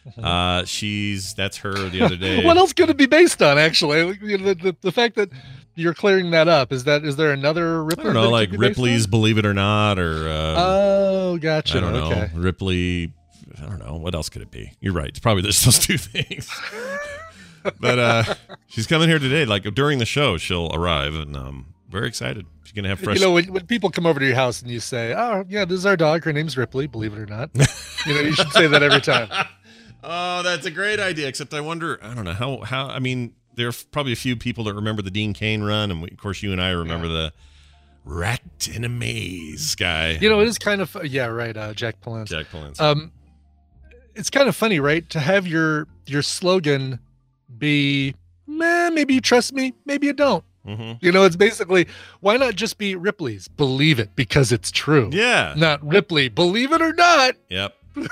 Uh, 0.24 0.66
she's 0.66 1.34
that's 1.36 1.58
her 1.58 1.72
the 1.90 2.02
other 2.02 2.16
day. 2.16 2.44
what 2.46 2.58
else 2.58 2.74
could 2.74 2.90
it 2.90 2.98
be 2.98 3.06
based 3.06 3.42
on? 3.44 3.58
Actually, 3.60 4.14
the, 4.14 4.56
the, 4.56 4.76
the 4.82 4.92
fact 4.92 5.16
that 5.16 5.30
you're 5.76 5.94
clearing 5.94 6.32
that 6.32 6.48
up 6.48 6.72
is 6.72 6.86
that 6.86 7.06
is 7.06 7.16
there 7.16 7.32
another 7.32 7.86
I 7.86 7.90
don't 8.04 8.14
know, 8.14 8.30
like 8.30 8.50
Ripley's 8.52 9.06
Believe 9.06 9.38
It 9.38 9.46
or 9.46 9.54
Not, 9.54 10.00
or 10.00 10.28
uh, 10.28 10.56
Oh, 10.58 11.38
gotcha. 11.40 11.78
I 11.78 11.82
don't 11.82 11.94
know, 11.94 12.12
Okay. 12.12 12.30
Ripley. 12.34 13.14
I 13.58 13.66
don't 13.66 13.80
know 13.80 13.98
what 13.98 14.16
else 14.16 14.30
could 14.30 14.42
it 14.42 14.50
be. 14.52 14.72
You're 14.80 14.94
right. 14.94 15.10
It's 15.10 15.20
probably 15.20 15.44
just 15.44 15.64
those 15.66 15.78
two 15.80 15.98
things. 16.00 16.50
but 17.80 18.00
uh, 18.00 18.24
she's 18.68 18.88
coming 18.88 19.10
here 19.10 19.20
today. 19.20 19.46
Like 19.46 19.64
during 19.76 20.00
the 20.00 20.06
show, 20.06 20.38
she'll 20.38 20.74
arrive, 20.74 21.14
and 21.14 21.36
um, 21.36 21.74
very 21.90 22.08
excited. 22.08 22.46
She's 22.64 22.74
gonna 22.74 22.90
have 22.90 23.00
fresh. 23.00 23.18
You 23.20 23.26
know, 23.26 23.32
when, 23.34 23.52
when 23.52 23.66
people 23.66 23.90
come 23.90 24.06
over 24.06 24.20
to 24.20 24.26
your 24.26 24.36
house 24.36 24.62
and 24.62 24.72
you 24.72 24.80
say, 24.80 25.14
"Oh, 25.14 25.44
yeah, 25.50 25.66
this 25.66 25.78
is 25.80 25.86
our 25.86 25.98
dog. 25.98 26.24
Her 26.24 26.32
name's 26.34 26.56
Ripley." 26.58 26.88
Believe 26.88 27.14
it 27.14 27.20
or 27.20 27.26
not, 27.26 27.50
you 28.06 28.14
know, 28.14 28.22
you 28.22 28.34
should 28.34 28.52
say 28.52 28.68
that 28.68 28.82
every 28.84 29.02
time. 29.02 29.30
Oh, 30.04 30.44
that's 30.44 30.66
a 30.66 30.72
great 30.72 31.00
idea. 31.00 31.28
Except 31.28 31.54
I 31.54 31.62
wonder. 31.62 32.00
I 32.02 32.14
don't 32.14 32.26
know 32.26 32.34
how. 32.34 32.58
How 32.62 32.88
I 32.88 33.00
mean, 33.00 33.34
there 33.56 33.68
are 33.68 33.74
probably 33.92 34.14
a 34.14 34.18
few 34.18 34.36
people 34.36 34.64
that 34.66 34.74
remember 34.74 35.02
the 35.02 35.12
Dean 35.12 35.34
Cain 35.34 35.64
run, 35.64 35.92
and 35.92 36.02
we, 36.02 36.10
of 36.10 36.18
course, 36.18 36.42
you 36.44 36.52
and 36.52 36.62
I 36.62 36.72
remember 36.72 37.08
the 37.08 37.34
Rat 38.06 38.42
in 38.74 38.84
a 38.86 38.90
Maze 38.90 39.76
guy. 39.76 40.12
You 40.22 40.30
know, 40.30 40.40
it 40.40 40.48
is 40.48 40.58
kind 40.58 40.82
of 40.82 40.96
yeah, 41.04 41.26
right. 41.26 41.56
Uh, 41.56 41.74
Jack 41.74 42.02
Palance. 42.02 42.28
Jack 42.28 42.48
Palance. 42.52 42.80
Um, 42.80 43.12
it's 44.16 44.30
kind 44.30 44.48
of 44.50 44.56
funny, 44.56 44.80
right? 44.80 45.08
To 45.12 45.20
have 45.20 45.46
your 45.48 45.88
your 46.06 46.22
slogan 46.22 47.00
be, 47.58 48.16
man, 48.48 48.94
maybe 48.96 49.14
you 49.16 49.22
trust 49.22 49.54
me, 49.54 49.74
maybe 49.86 50.08
you 50.08 50.14
don't. 50.14 50.44
hmm 50.66 50.94
You 51.02 51.12
know, 51.12 51.26
it's 51.26 51.36
basically 51.36 51.88
why 52.22 52.38
not 52.38 52.56
just 52.56 52.78
be 52.78 52.96
Ripley's? 52.96 53.48
Believe 53.48 54.00
it 54.00 54.16
because 54.16 54.52
it's 54.52 54.72
true. 54.72 55.10
Yeah. 55.12 55.54
Not 55.58 55.86
Ripley. 55.86 56.30
Believe 56.30 56.72
it 56.72 56.82
or 56.82 56.94
not, 56.94 57.36
Yep. 57.50 57.76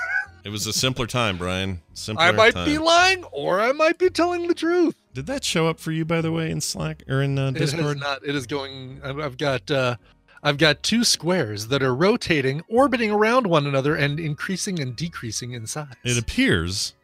it 0.48 0.50
was 0.50 0.66
a 0.66 0.72
simpler 0.72 1.06
time, 1.06 1.36
Brian. 1.36 1.82
Simpler 1.92 2.24
I 2.24 2.32
might 2.32 2.54
time. 2.54 2.64
be 2.64 2.78
lying 2.78 3.22
or 3.24 3.60
I 3.60 3.72
might 3.72 3.98
be 3.98 4.08
telling 4.08 4.48
the 4.48 4.54
truth. 4.54 4.94
Did 5.12 5.26
that 5.26 5.44
show 5.44 5.68
up 5.68 5.78
for 5.78 5.92
you, 5.92 6.06
by 6.06 6.22
the 6.22 6.32
way, 6.32 6.50
in 6.50 6.62
Slack 6.62 7.02
or 7.06 7.20
in 7.20 7.38
uh, 7.38 7.50
It 7.50 7.60
is 7.60 7.72
Discord? 7.72 8.00
not. 8.00 8.26
It 8.26 8.34
is 8.34 8.46
going. 8.46 8.98
I've, 9.04 9.36
got. 9.36 9.70
uh 9.70 9.96
I've 10.42 10.56
got 10.56 10.82
two 10.82 11.04
squares 11.04 11.68
that 11.68 11.82
are 11.82 11.94
rotating, 11.94 12.62
orbiting 12.66 13.10
around 13.10 13.46
one 13.46 13.66
another, 13.66 13.94
and 13.94 14.18
increasing 14.18 14.80
and 14.80 14.96
decreasing 14.96 15.52
in 15.52 15.66
size. 15.66 15.92
It 16.02 16.16
appears 16.16 16.94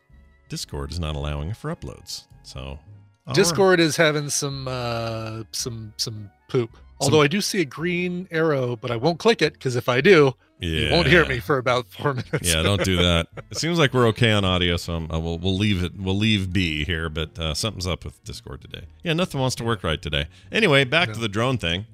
Discord 0.48 0.90
is 0.90 0.98
not 0.98 1.14
allowing 1.14 1.52
for 1.52 1.74
uploads. 1.74 2.24
So 2.44 2.60
all 2.60 2.78
right. 3.26 3.36
Discord 3.36 3.78
is 3.78 3.94
having 3.96 4.30
some 4.30 4.66
uh 4.68 5.42
some 5.52 5.92
some 5.98 6.30
poop. 6.48 6.78
Although 6.98 7.20
I 7.20 7.26
do 7.26 7.42
see 7.42 7.60
a 7.60 7.66
green 7.66 8.26
arrow, 8.30 8.76
but 8.76 8.90
I 8.90 8.96
won't 8.96 9.18
click 9.18 9.42
it 9.42 9.52
because 9.52 9.76
if 9.76 9.90
I 9.90 10.00
do, 10.00 10.34
yeah. 10.60 10.86
you 10.88 10.92
won't 10.92 11.06
hear 11.06 11.24
me 11.26 11.40
for 11.40 11.58
about 11.58 11.86
four 11.88 12.14
minutes. 12.32 12.52
yeah, 12.54 12.62
don't 12.62 12.84
do 12.84 12.96
that. 13.02 13.28
It 13.50 13.56
seems 13.58 13.78
like 13.78 13.92
we're 13.94 14.06
okay 14.08 14.32
on 14.32 14.44
audio, 14.44 14.76
so 14.76 14.94
I'm, 14.94 15.10
uh, 15.10 15.18
we'll 15.18 15.38
we'll 15.38 15.56
leave 15.56 15.82
it. 15.84 15.92
We'll 15.98 16.16
leave 16.16 16.52
B 16.52 16.84
here, 16.84 17.08
but 17.08 17.38
uh, 17.38 17.54
something's 17.54 17.86
up 17.86 18.04
with 18.04 18.22
Discord 18.24 18.60
today. 18.62 18.84
Yeah, 19.02 19.12
nothing 19.14 19.40
wants 19.40 19.56
to 19.56 19.64
work 19.64 19.82
right 19.84 20.00
today. 20.00 20.26
Anyway, 20.52 20.84
back 20.84 21.12
to 21.12 21.20
the 21.20 21.28
drone 21.28 21.58
thing. 21.58 21.86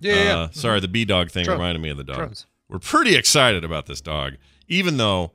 yeah, 0.00 0.14
yeah. 0.14 0.22
yeah. 0.24 0.36
Uh, 0.38 0.48
sorry, 0.52 0.80
the 0.80 0.88
B 0.88 1.04
dog 1.04 1.30
thing 1.30 1.44
Drone. 1.44 1.58
reminded 1.58 1.80
me 1.82 1.90
of 1.90 1.96
the 1.96 2.04
dog. 2.04 2.16
Drones. 2.16 2.46
We're 2.68 2.78
pretty 2.80 3.14
excited 3.14 3.64
about 3.64 3.86
this 3.86 4.00
dog, 4.00 4.34
even 4.68 4.96
though 4.96 5.32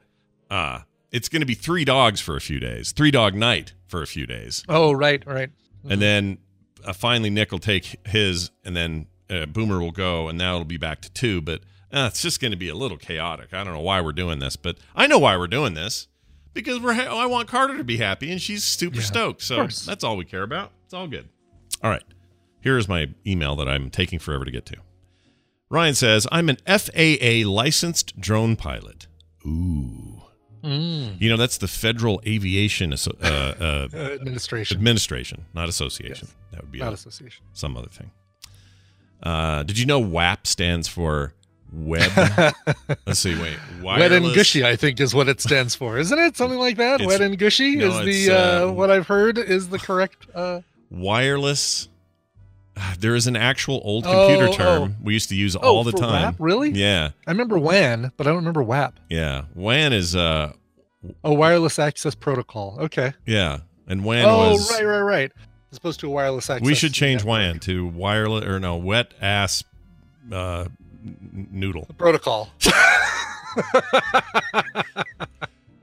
uh, 0.49 0.79
it's 1.11 1.29
going 1.29 1.39
to 1.41 1.45
be 1.45 1.53
three 1.53 1.85
dogs 1.85 2.19
for 2.19 2.35
a 2.35 2.41
few 2.41 2.59
days, 2.59 2.91
three 2.91 3.11
dog 3.11 3.35
night 3.35 3.73
for 3.87 4.01
a 4.01 4.07
few 4.07 4.25
days, 4.25 4.63
Oh, 4.69 4.91
right, 4.91 5.25
right. 5.25 5.49
and 5.89 6.01
then 6.01 6.37
uh, 6.85 6.91
finally 6.93 7.29
Nick 7.29 7.51
will 7.51 7.59
take 7.59 8.05
his, 8.05 8.51
and 8.65 8.75
then 8.75 9.07
uh, 9.29 9.45
Boomer 9.45 9.79
will 9.79 9.91
go, 9.91 10.27
and 10.27 10.37
now 10.37 10.55
it'll 10.55 10.65
be 10.65 10.77
back 10.77 10.99
to 11.01 11.11
two. 11.11 11.39
But 11.41 11.61
uh, 11.93 12.07
it's 12.11 12.21
just 12.21 12.39
going 12.39 12.51
to 12.51 12.57
be 12.57 12.69
a 12.69 12.75
little 12.75 12.97
chaotic. 12.97 13.53
I 13.53 13.63
don't 13.63 13.73
know 13.73 13.81
why 13.81 14.01
we're 14.01 14.11
doing 14.13 14.39
this, 14.39 14.55
but 14.55 14.77
I 14.95 15.07
know 15.07 15.19
why 15.19 15.37
we're 15.37 15.47
doing 15.47 15.73
this 15.73 16.07
because 16.53 16.79
we're. 16.79 16.93
Ha- 16.93 17.15
I 17.21 17.25
want 17.25 17.47
Carter 17.47 17.77
to 17.77 17.83
be 17.83 17.97
happy, 17.97 18.31
and 18.31 18.41
she's 18.41 18.63
super 18.63 18.97
Yeah, 18.97 19.03
stoked. 19.03 19.41
So 19.41 19.67
that's 19.67 20.03
all 20.03 20.17
we 20.17 20.25
care 20.25 20.43
about. 20.43 20.71
It's 20.85 20.93
all 20.93 21.07
good. 21.07 21.29
All 21.83 21.89
right. 21.89 22.03
Here 22.61 22.77
is 22.77 22.87
my 22.87 23.09
email 23.25 23.55
that 23.55 23.67
I'm 23.67 23.89
taking 23.89 24.19
forever 24.19 24.45
to 24.45 24.51
get 24.51 24.65
to. 24.67 24.77
Ryan 25.69 25.95
says, 25.95 26.27
I'm 26.31 26.49
an 26.49 26.57
FAA 26.67 27.49
licensed 27.49 28.19
drone 28.19 28.55
pilot. 28.55 29.07
Ooh. 29.45 30.21
Mm. 30.63 31.19
You 31.19 31.29
know, 31.29 31.37
that's 31.37 31.57
the 31.57 31.67
Federal 31.67 32.21
Aviation 32.27 32.93
uh, 32.93 33.07
uh, 33.23 33.87
administration, 33.95 34.77
Administration, 34.77 35.45
not 35.55 35.69
association. 35.69 36.27
Yes. 36.29 36.35
That 36.51 36.61
would 36.61 36.71
be 36.71 36.79
not 36.79 36.89
a, 36.89 36.93
association. 36.93 37.43
some 37.53 37.75
other 37.77 37.87
thing. 37.87 38.11
Uh, 39.23 39.63
did 39.63 39.79
you 39.79 39.85
know 39.85 39.99
WAP 39.99 40.45
stands 40.45 40.87
for 40.87 41.33
Web? 41.71 42.11
Let's 43.07 43.19
see, 43.19 43.33
wait. 43.41 43.57
Wet 43.81 44.11
and 44.11 44.23
Wireless- 44.23 44.35
gushy, 44.35 44.65
I 44.65 44.75
think, 44.75 44.99
is 44.99 45.13
what 45.15 45.29
it 45.29 45.39
stands 45.41 45.73
for, 45.75 45.97
isn't 45.97 46.17
it? 46.19 46.35
Something 46.35 46.59
like 46.59 46.77
that. 46.77 46.95
It's- 46.95 47.07
Wet 47.07 47.21
and 47.21 47.37
gushy 47.37 47.77
no, 47.77 47.99
is 48.01 48.27
the 48.27 48.35
uh, 48.35 48.67
uh, 48.67 48.71
what 48.73 48.91
I've 48.91 49.07
heard 49.07 49.37
is 49.37 49.69
the 49.69 49.79
correct. 49.79 50.27
Uh, 50.35 50.61
Wireless. 50.89 51.87
Ah, 52.77 52.95
There 52.99 53.15
is 53.15 53.27
an 53.27 53.35
actual 53.35 53.81
old 53.83 54.03
computer 54.03 54.47
Oh, 54.49 54.53
term 54.53 54.95
we 55.03 55.13
used 55.13 55.29
to 55.29 55.35
use 55.35 55.55
oh, 55.55 55.59
all 55.59 55.83
the 55.83 55.91
time. 55.91 56.23
WAP? 56.23 56.35
Really? 56.39 56.69
Yeah, 56.71 57.11
I 57.27 57.31
remember 57.31 57.57
WAN, 57.59 58.11
but 58.17 58.27
I 58.27 58.29
don't 58.29 58.37
remember 58.37 58.63
WAP. 58.63 58.99
yeah. 59.09 59.43
WAN 59.55 59.93
is 59.93 60.15
uh, 60.15 60.53
Oh, 61.23 61.33
wireless 61.33 61.79
access 61.79 62.15
protocol. 62.15 62.77
Okay. 62.79 63.13
yeah, 63.25 63.59
and 63.87 64.03
WAN 64.03 64.25
oh, 64.25 64.51
was. 64.51 64.71
right, 64.71 64.83
right, 64.85 65.01
right. 65.01 65.31
As 65.71 65.77
opposed 65.77 65.99
to 66.01 66.07
a 66.07 66.09
wireless 66.09 66.49
access. 66.49 66.65
We 66.65 66.75
should 66.75 66.93
change 66.93 67.21
network. 67.21 67.29
WAN 67.29 67.59
to 67.61 67.87
wireless 67.87 68.45
or 68.45 68.59
no 68.59 68.75
wet 68.75 69.13
ass 69.21 69.63
uh, 70.31 70.65
n- 71.05 71.47
noodle. 71.51 71.87
protocol. 71.97 72.49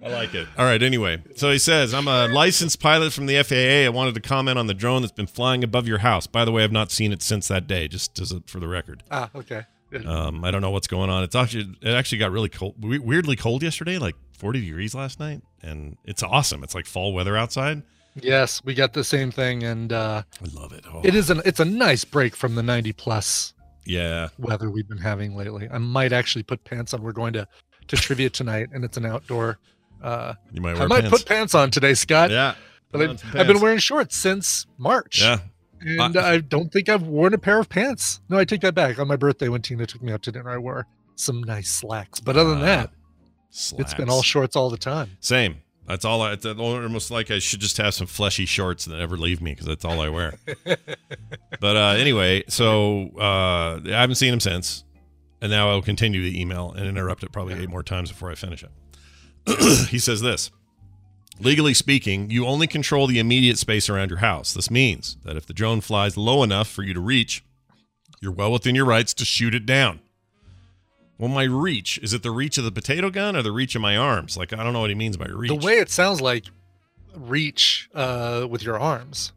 I 0.01 0.11
like 0.11 0.35
it. 0.35 0.47
All 0.57 0.65
right. 0.65 0.83
Anyway, 0.83 1.23
so 1.35 1.51
he 1.51 1.59
says, 1.59 1.93
I'm 1.93 2.07
a 2.09 2.29
licensed 2.29 2.81
pilot 2.81 3.13
from 3.13 3.27
the 3.27 3.43
FAA. 3.43 3.85
I 3.87 3.89
wanted 3.89 4.15
to 4.15 4.21
comment 4.21 4.59
on 4.59 4.67
the 4.69 4.75
drone 4.75 5.03
that's 5.03 5.13
been 5.13 5.27
flying 5.27 5.65
above 5.65 5.89
your 5.89 5.99
house. 5.99 6.27
By 6.27 6.45
the 6.45 6.53
way, 6.53 6.63
I've 6.65 6.73
not 6.73 6.91
seen 6.93 7.13
it 7.13 7.21
since 7.21 7.49
that 7.49 7.67
day, 7.67 7.89
just 7.89 8.19
as 8.21 8.31
a, 8.33 8.41
for 8.47 8.61
the 8.61 8.69
record. 8.69 9.03
ah, 9.11 9.29
okay. 9.35 9.65
Um, 10.07 10.45
I 10.45 10.51
don't 10.51 10.61
know 10.61 10.71
what's 10.71 10.87
going 10.87 11.09
on. 11.09 11.25
It's 11.25 11.35
actually 11.35 11.75
it 11.81 11.93
actually 11.95 12.19
got 12.19 12.31
really 12.31 12.51
cold, 12.51 12.75
weirdly 12.79 13.37
cold 13.37 13.63
yesterday, 13.63 13.97
like 13.99 14.15
40 14.37 14.61
degrees 14.61 14.95
last 14.95 15.19
night, 15.19 15.41
and 15.63 15.97
it's 16.05 16.23
awesome. 16.23 16.63
It's 16.63 16.75
like 16.75 16.85
fall 16.87 17.15
weather 17.15 17.39
outside. 17.39 17.83
yes, 18.15 18.63
we 18.65 18.75
got 18.75 18.93
the 18.93 19.03
same 19.03 19.31
thing, 19.31 19.63
and 19.65 19.91
uh, 19.91 20.23
I 20.43 20.61
love 20.61 20.73
it. 20.75 20.85
Oh, 20.93 21.01
it 21.05 21.15
is 21.15 21.31
an 21.31 21.41
it's 21.47 21.59
a 21.61 21.65
nice 21.65 22.05
break 22.05 22.37
from 22.37 22.55
the 22.55 22.63
90 22.63 22.93
plus 22.93 23.55
yeah. 23.89 24.29
weather 24.39 24.71
we've 24.71 24.89
been 24.89 24.99
having 24.99 25.35
lately. 25.37 25.69
I 25.71 25.79
might 25.79 26.13
actually 26.13 26.43
put 26.45 26.63
pants 26.65 26.95
on. 26.95 27.03
We're 27.03 27.13
going 27.13 27.33
to 27.33 27.49
to 27.89 27.97
trivia 27.97 28.29
tonight, 28.31 28.69
and 28.73 28.85
it's 28.85 28.97
an 28.99 29.07
outdoor. 29.07 29.59
Uh, 30.03 30.35
You 30.53 30.61
might 30.61 30.77
I 30.79 30.87
might 30.87 31.01
pants. 31.01 31.11
put 31.19 31.27
pants 31.27 31.55
on 31.55 31.71
today, 31.71 31.95
Scott. 31.95 32.31
yeah. 32.31 32.55
but 32.93 33.01
I, 33.01 33.41
I've 33.41 33.47
been 33.47 33.61
wearing 33.61 33.79
shorts 33.79 34.15
since 34.17 34.67
March. 34.77 35.23
Yeah. 35.23 35.39
and 35.81 36.17
Uh, 36.17 36.21
I 36.21 36.39
don't 36.39 36.71
think 36.71 36.89
I've 36.89 37.03
worn 37.05 37.33
a 37.35 37.39
pair 37.39 37.59
of 37.59 37.69
pants. 37.69 38.21
No, 38.29 38.37
I 38.39 38.45
take 38.45 38.61
that 38.61 38.75
back. 38.75 38.99
On 38.99 39.09
my 39.09 39.17
birthday, 39.17 39.49
when 39.49 39.63
Tina 39.63 39.87
took 39.87 40.03
me 40.03 40.13
out 40.13 40.23
to 40.25 40.33
dinner, 40.33 40.51
I 40.51 40.59
wore 40.59 40.87
some 41.17 41.43
nice 41.43 41.71
slacks. 41.71 42.21
But 42.21 42.37
other 42.37 42.51
than 42.51 42.61
Ah, 42.63 42.67
that, 42.67 42.91
it's 43.79 43.95
been 43.95 44.11
all 44.11 44.23
shorts 44.23 44.55
all 44.55 44.69
the 44.71 44.77
time. 44.77 45.17
Same. 45.21 45.57
That's 45.89 46.05
all. 46.05 46.21
I, 46.21 46.33
it's 46.33 46.45
almost 46.45 47.11
like 47.11 47.31
I 47.31 47.39
should 47.39 47.61
just 47.61 47.79
have 47.79 47.95
some 47.95 48.07
fleshy 48.07 48.45
shorts 48.45 48.85
that 48.85 48.99
never 48.99 49.17
leave 49.17 49.41
me 49.41 49.53
because 49.53 49.67
that's 49.67 49.87
all 49.87 50.01
I 50.03 50.11
wear. 50.11 50.35
but 51.61 51.77
uh, 51.77 51.95
anyway, 51.99 52.45
so 52.47 53.11
uh, 53.19 53.81
I 53.83 54.01
haven't 54.01 54.17
seen 54.17 54.35
him 54.35 54.41
since. 54.41 54.85
and 55.41 55.51
now 55.51 55.71
I'll 55.71 55.81
continue 55.81 56.23
the 56.23 56.39
email 56.39 56.73
and 56.77 56.87
interrupt 56.87 57.23
it 57.23 57.33
probably 57.33 57.55
eight 57.55 57.71
more 57.71 57.83
times 57.83 58.11
before 58.11 58.31
I 58.31 58.35
finish 58.35 58.63
it. 58.63 59.89
he 59.89 59.99
says 59.99 60.21
this 60.21 60.51
Legally 61.41 61.73
speaking, 61.73 62.31
you 62.31 62.47
only 62.47 62.67
control 62.67 63.07
the 63.07 63.19
immediate 63.19 63.59
space 63.59 63.89
around 63.89 64.11
your 64.11 64.19
house. 64.19 64.53
This 64.53 64.71
means 64.71 65.17
that 65.25 65.37
if 65.37 65.47
the 65.47 65.55
drone 65.55 65.81
flies 65.81 66.19
low 66.19 66.43
enough 66.43 66.69
for 66.69 66.83
you 66.83 66.93
to 66.93 67.01
reach, 67.01 67.45
you're 68.21 68.33
well 68.33 68.53
within 68.53 68.75
your 68.75 68.85
rights 68.85 69.15
to 69.15 69.25
shoot 69.25 69.55
it 69.55 69.65
down. 69.65 70.01
Well, 71.19 71.29
my 71.29 71.43
reach 71.45 71.99
is 72.03 72.13
it 72.15 72.23
the 72.23 72.31
reach 72.31 72.59
of 72.59 72.65
the 72.65 72.71
potato 72.73 73.11
gun 73.11 73.35
or 73.37 73.43
the 73.43 73.53
reach 73.53 73.75
of 73.75 73.83
my 73.83 73.97
arms? 73.97 74.37
Like, 74.37 74.53
I 74.53 74.63
don't 74.63 74.73
know 74.73 74.81
what 74.81 74.91
he 74.91 74.95
means 74.97 75.17
by 75.17 75.27
reach. 75.27 75.49
The 75.51 75.57
way 75.57 75.79
it 75.79 75.91
sounds 75.91 76.21
like 76.21 76.45
reach 77.17 77.89
uh, 77.95 78.47
with 78.49 78.63
your 78.63 78.79
arms. 78.79 79.33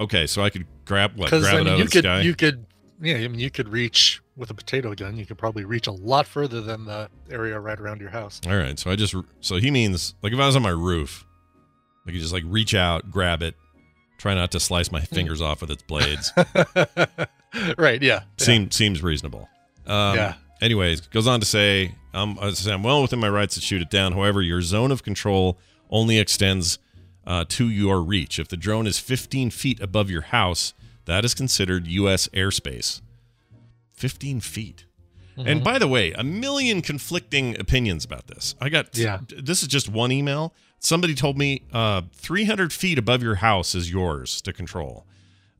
okay, 0.00 0.26
so 0.26 0.42
I 0.42 0.50
could 0.50 0.66
grab 0.84 1.16
what? 1.16 1.30
Grab 1.30 1.44
I 1.44 1.60
it 1.60 1.64
mean, 1.64 1.68
out 1.68 1.78
you 1.78 1.84
of 1.84 1.90
the 1.90 1.92
could, 1.92 2.04
sky. 2.04 2.20
you 2.22 2.34
could, 2.34 2.66
yeah, 3.00 3.16
I 3.16 3.28
mean, 3.28 3.38
you 3.38 3.50
could 3.50 3.68
reach 3.68 4.20
with 4.36 4.50
a 4.50 4.54
potato 4.54 4.94
gun. 4.94 5.16
You 5.16 5.24
could 5.26 5.38
probably 5.38 5.64
reach 5.64 5.86
a 5.86 5.92
lot 5.92 6.26
further 6.26 6.60
than 6.60 6.84
the 6.86 7.08
area 7.30 7.58
right 7.60 7.78
around 7.78 8.00
your 8.00 8.10
house. 8.10 8.40
All 8.46 8.56
right, 8.56 8.78
so 8.78 8.90
I 8.90 8.96
just 8.96 9.14
so 9.40 9.56
he 9.56 9.70
means 9.70 10.14
like 10.22 10.32
if 10.32 10.38
I 10.40 10.46
was 10.46 10.56
on 10.56 10.62
my 10.62 10.70
roof, 10.70 11.24
I 12.06 12.10
could 12.10 12.20
just 12.20 12.32
like 12.32 12.44
reach 12.46 12.74
out, 12.74 13.10
grab 13.10 13.42
it, 13.42 13.54
try 14.18 14.34
not 14.34 14.50
to 14.52 14.60
slice 14.60 14.90
my 14.90 15.00
fingers 15.02 15.40
off 15.40 15.60
with 15.60 15.70
its 15.70 15.82
blades. 15.84 16.32
right? 17.78 18.02
Yeah. 18.02 18.22
Seem, 18.38 18.70
seems 18.70 19.02
reasonable. 19.02 19.48
Um, 19.86 20.16
Yeah. 20.16 20.34
Anyways, 20.60 21.02
goes 21.02 21.26
on 21.26 21.40
to 21.40 21.46
say, 21.46 21.94
um, 22.14 22.38
say, 22.54 22.72
I'm 22.72 22.82
well 22.82 23.02
within 23.02 23.18
my 23.18 23.28
rights 23.28 23.54
to 23.56 23.60
shoot 23.60 23.82
it 23.82 23.90
down. 23.90 24.12
However, 24.12 24.40
your 24.40 24.62
zone 24.62 24.90
of 24.90 25.02
control 25.02 25.58
only 25.90 26.18
extends 26.18 26.78
uh, 27.26 27.44
to 27.50 27.68
your 27.68 28.00
reach. 28.02 28.38
If 28.38 28.48
the 28.48 28.56
drone 28.56 28.86
is 28.86 28.98
15 28.98 29.50
feet 29.50 29.80
above 29.80 30.10
your 30.10 30.22
house, 30.22 30.72
that 31.04 31.24
is 31.24 31.34
considered 31.34 31.86
U.S. 31.86 32.28
airspace. 32.28 33.00
15 33.92 34.40
feet. 34.40 34.84
Mm-hmm. 35.36 35.48
And 35.48 35.64
by 35.64 35.78
the 35.78 35.88
way, 35.88 36.12
a 36.12 36.24
million 36.24 36.80
conflicting 36.80 37.58
opinions 37.60 38.04
about 38.04 38.26
this. 38.26 38.54
I 38.60 38.68
got 38.70 38.96
Yeah. 38.96 39.20
this 39.28 39.62
is 39.62 39.68
just 39.68 39.88
one 39.88 40.10
email. 40.10 40.54
Somebody 40.78 41.14
told 41.14 41.36
me 41.36 41.62
uh, 41.72 42.02
300 42.14 42.72
feet 42.72 42.98
above 42.98 43.22
your 43.22 43.36
house 43.36 43.74
is 43.74 43.90
yours 43.90 44.40
to 44.42 44.52
control. 44.52 45.06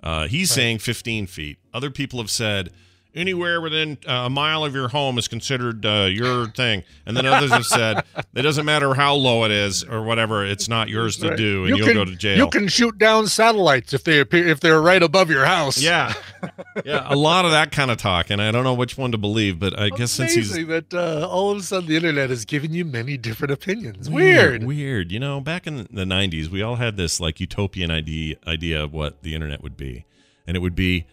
Uh, 0.03 0.29
he's 0.29 0.51
saying 0.51 0.79
15 0.79 1.27
feet. 1.27 1.59
Other 1.75 1.91
people 1.91 2.19
have 2.21 2.31
said 2.31 2.71
anywhere 3.17 3.61
within 3.61 3.99
uh, 4.07 4.13
a 4.27 4.31
mile 4.31 4.65
of 4.65 4.75
your 4.75 4.89
home 4.89 5.19
is 5.19 5.27
considered 5.27 5.85
uh, 5.87 6.09
your 6.11 6.49
thing. 6.51 6.83
And 7.07 7.17
then 7.17 7.27
others 7.27 7.51
have 7.51 7.65
said 7.65 8.05
it 8.35 8.43
doesn't 8.43 8.65
matter 8.67 8.95
how 8.95 9.15
low 9.15 9.45
it 9.45 9.51
is 9.51 9.83
or 9.83 10.03
whatever, 10.03 10.45
it's 10.45 10.69
not 10.69 10.89
yours 10.89 11.17
to 11.19 11.35
do, 11.37 11.65
and 11.65 11.69
You 11.71 11.77
will 11.83 11.87
can- 11.87 11.95
go 11.95 12.05
to 12.05 12.15
jail. 12.15 12.37
You 12.37 12.49
can 12.49 12.69
shoot 12.69 12.99
down 12.99 13.27
satellites 13.27 13.95
if 13.95 14.05
they 14.05 14.21
appear 14.21 14.47
if 14.47 14.61
they're 14.61 14.81
right 14.83 15.03
above 15.03 15.31
your 15.31 15.45
house. 15.45 15.79
yeah, 15.81 16.13
yeah, 16.85 17.07
a 17.07 17.17
lot 17.17 17.45
of 17.45 17.51
that 17.53 17.73
kind 17.73 17.91
of 17.91 17.97
talk, 17.97 18.31
and 18.31 18.41
I 18.43 18.51
don't 18.53 18.65
know 18.65 18.75
which 18.75 18.97
one 18.99 19.13
to 19.13 19.19
believe, 19.19 19.59
but 19.59 19.79
I 19.79 19.89
guess 19.91 20.13
since 20.13 20.35
he's 20.35 20.53
that 20.67 20.93
uh, 20.93 21.27
all 21.29 21.51
of 21.51 21.59
a 21.59 21.63
sudden 21.63 21.89
the 21.89 21.97
internet 21.97 22.31
has 22.31 22.45
given 22.45 22.73
you 22.73 22.85
many 22.85 23.17
different 23.17 23.53
opinions. 23.53 24.11
Weird. 24.11 24.65
Weird. 24.65 25.11
You 25.11 25.21
know, 25.21 25.41
back 25.41 25.67
in 25.67 25.87
the 25.91 26.05
90s, 26.05 26.49
we 26.49 26.63
all 26.63 26.77
had 26.77 26.97
this 26.97 27.21
like 27.21 27.41
utopian 27.41 27.91
idea 27.91 28.37
idea 28.47 28.83
of 28.83 28.93
what 28.93 29.23
the 29.23 29.35
internet 29.35 29.63
would 29.63 29.77
be. 29.77 30.05
And 30.47 30.57
it 30.57 30.61
would 30.61 30.77
be 30.77 31.07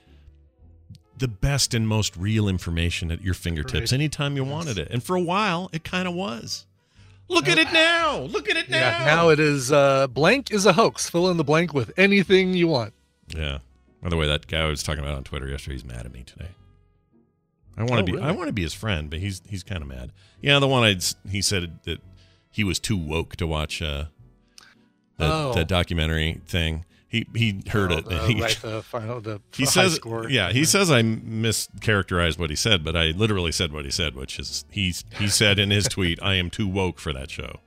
the 1.17 1.27
best 1.27 1.73
and 1.73 1.87
most 1.87 2.15
real 2.17 2.47
information 2.47 3.11
at 3.11 3.21
your 3.21 3.33
fingertips 3.33 3.91
Right. 3.91 3.93
anytime 3.93 4.35
you 4.35 4.43
wanted 4.43 4.77
it. 4.77 4.87
And 4.91 5.03
for 5.03 5.15
a 5.15 5.21
while, 5.21 5.69
it 5.71 5.83
kind 5.83 6.07
of 6.07 6.13
was. 6.13 6.65
Look 7.29 7.47
at 7.47 7.57
it 7.57 7.71
now. 7.71 8.17
Look 8.19 8.49
at 8.49 8.57
it 8.57 8.69
now. 8.69 8.77
Yeah. 8.99 9.05
Now 9.05 9.29
it 9.29 9.39
is 9.39 9.71
uh, 9.71 10.07
blank 10.07 10.51
is 10.51 10.65
a 10.65 10.73
hoax. 10.73 11.09
Fill 11.09 11.29
in 11.29 11.37
the 11.37 11.43
blank 11.43 11.73
with 11.73 11.91
anything 11.97 12.53
you 12.53 12.67
want. 12.67 12.93
Yeah. 13.27 13.59
By 14.01 14.09
the 14.09 14.17
way, 14.17 14.27
that 14.27 14.47
guy 14.47 14.61
I 14.61 14.65
was 14.69 14.83
talking 14.83 15.01
about 15.03 15.15
on 15.15 15.23
Twitter 15.23 15.47
yesterday, 15.47 15.75
he's 15.75 15.85
mad 15.85 16.05
at 16.05 16.11
me 16.13 16.23
today. 16.23 16.49
I 17.77 17.81
want 17.83 17.91
to 17.93 17.97
Oh, 17.99 18.03
be 18.03 18.11
really? 18.13 18.23
I 18.25 18.31
want 18.31 18.47
to 18.49 18.53
be 18.53 18.61
his 18.61 18.73
friend, 18.73 19.09
but 19.09 19.19
he's 19.19 19.41
he's 19.47 19.63
kind 19.63 19.81
of 19.81 19.87
mad. 19.87 20.11
Yeah, 20.41 20.59
the 20.59 20.67
one 20.67 20.83
I 20.83 20.97
he 21.29 21.41
said 21.41 21.79
that 21.83 22.01
he 22.51 22.63
was 22.63 22.79
too 22.79 22.97
woke 22.97 23.35
to 23.37 23.47
watch 23.47 23.81
uh 23.81 24.05
the, 25.17 25.25
Oh. 25.33 25.53
the 25.53 25.63
documentary 25.65 26.41
thing. 26.45 26.85
He 27.13 27.27
he 27.35 27.61
heard 27.69 27.91
Oh, 27.91 27.97
it. 27.99 28.05
the- 28.05 28.19
he 28.27 28.41
right, 28.41 28.57
the 28.59 28.81
final, 28.81 29.21
the 29.21 29.39
he 29.55 29.67
says 29.67 29.93
score. 29.93 30.27
yeah, 30.29 30.51
he 30.51 30.65
says 30.65 30.89
I 30.89 31.03
mischaracterized 31.03 32.39
what 32.39 32.49
he 32.49 32.55
said, 32.55 32.83
but 32.83 32.95
I 32.95 33.11
literally 33.11 33.51
said 33.51 33.71
what 33.71 33.85
he 33.85 33.91
said, 33.91 34.15
which 34.15 34.39
is 34.39 34.65
he's 34.71 35.05
he 35.19 35.27
said 35.27 35.59
in 35.59 35.69
his 35.69 35.87
tweet, 35.87 36.17
"I 36.23 36.33
am 36.35 36.49
too 36.49 36.67
woke 36.67 36.99
for 36.99 37.13
that 37.13 37.29
show." 37.29 37.59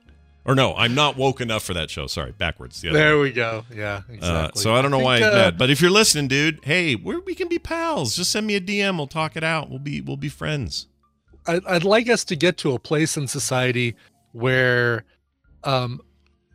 Or 0.43 0.53
no, 0.53 0.75
I'm 0.75 0.93
not 0.95 1.15
woke 1.17 1.39
enough 1.41 1.63
for 1.63 1.73
that 1.73 1.89
show. 1.89 2.07
Sorry, 2.07 2.33
backwards. 2.33 2.81
The. 2.81 2.91
There 2.91 3.19
we 3.19 3.31
go. 3.31 3.63
Yeah, 3.73 4.01
Uh, 4.09 4.13
exactly. 4.13 4.61
so 4.61 4.75
I 4.75 4.81
don't 4.81 4.91
know 4.91 4.99
why 4.99 5.19
think, 5.19 5.31
uh, 5.31 5.35
mad. 5.35 5.57
But 5.57 5.69
if 5.69 5.81
you're 5.81 5.91
listening, 5.91 6.27
dude, 6.29 6.59
hey, 6.63 6.95
we're, 6.95 7.19
we 7.21 7.33
can 7.35 7.47
be 7.49 7.57
pals. 7.59 8.15
Just 8.17 8.31
send 8.31 8.47
me 8.47 8.55
a 8.55 8.61
DM. 8.61 8.95
We'll 8.97 9.07
talk 9.07 9.35
it 9.37 9.43
out. 9.43 9.69
We'll 9.69 9.79
be 9.79 9.99
we'll 10.01 10.15
be 10.17 10.29
friends. 10.29 10.87
I'd, 11.47 11.65
I'd 11.65 11.83
like 11.85 12.09
us 12.09 12.23
to 12.25 12.35
get 12.35 12.57
to 12.57 12.73
a 12.73 12.79
place 12.79 13.15
in 13.17 13.27
society 13.27 13.95
where 14.33 15.05
um 15.63 16.01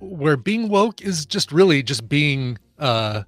where 0.01 0.37
being 0.37 0.69
woke 0.69 1.01
is 1.01 1.25
just 1.27 1.53
really 1.53 1.83
just 1.83 2.09
being 2.09 2.59
uh 2.83 3.23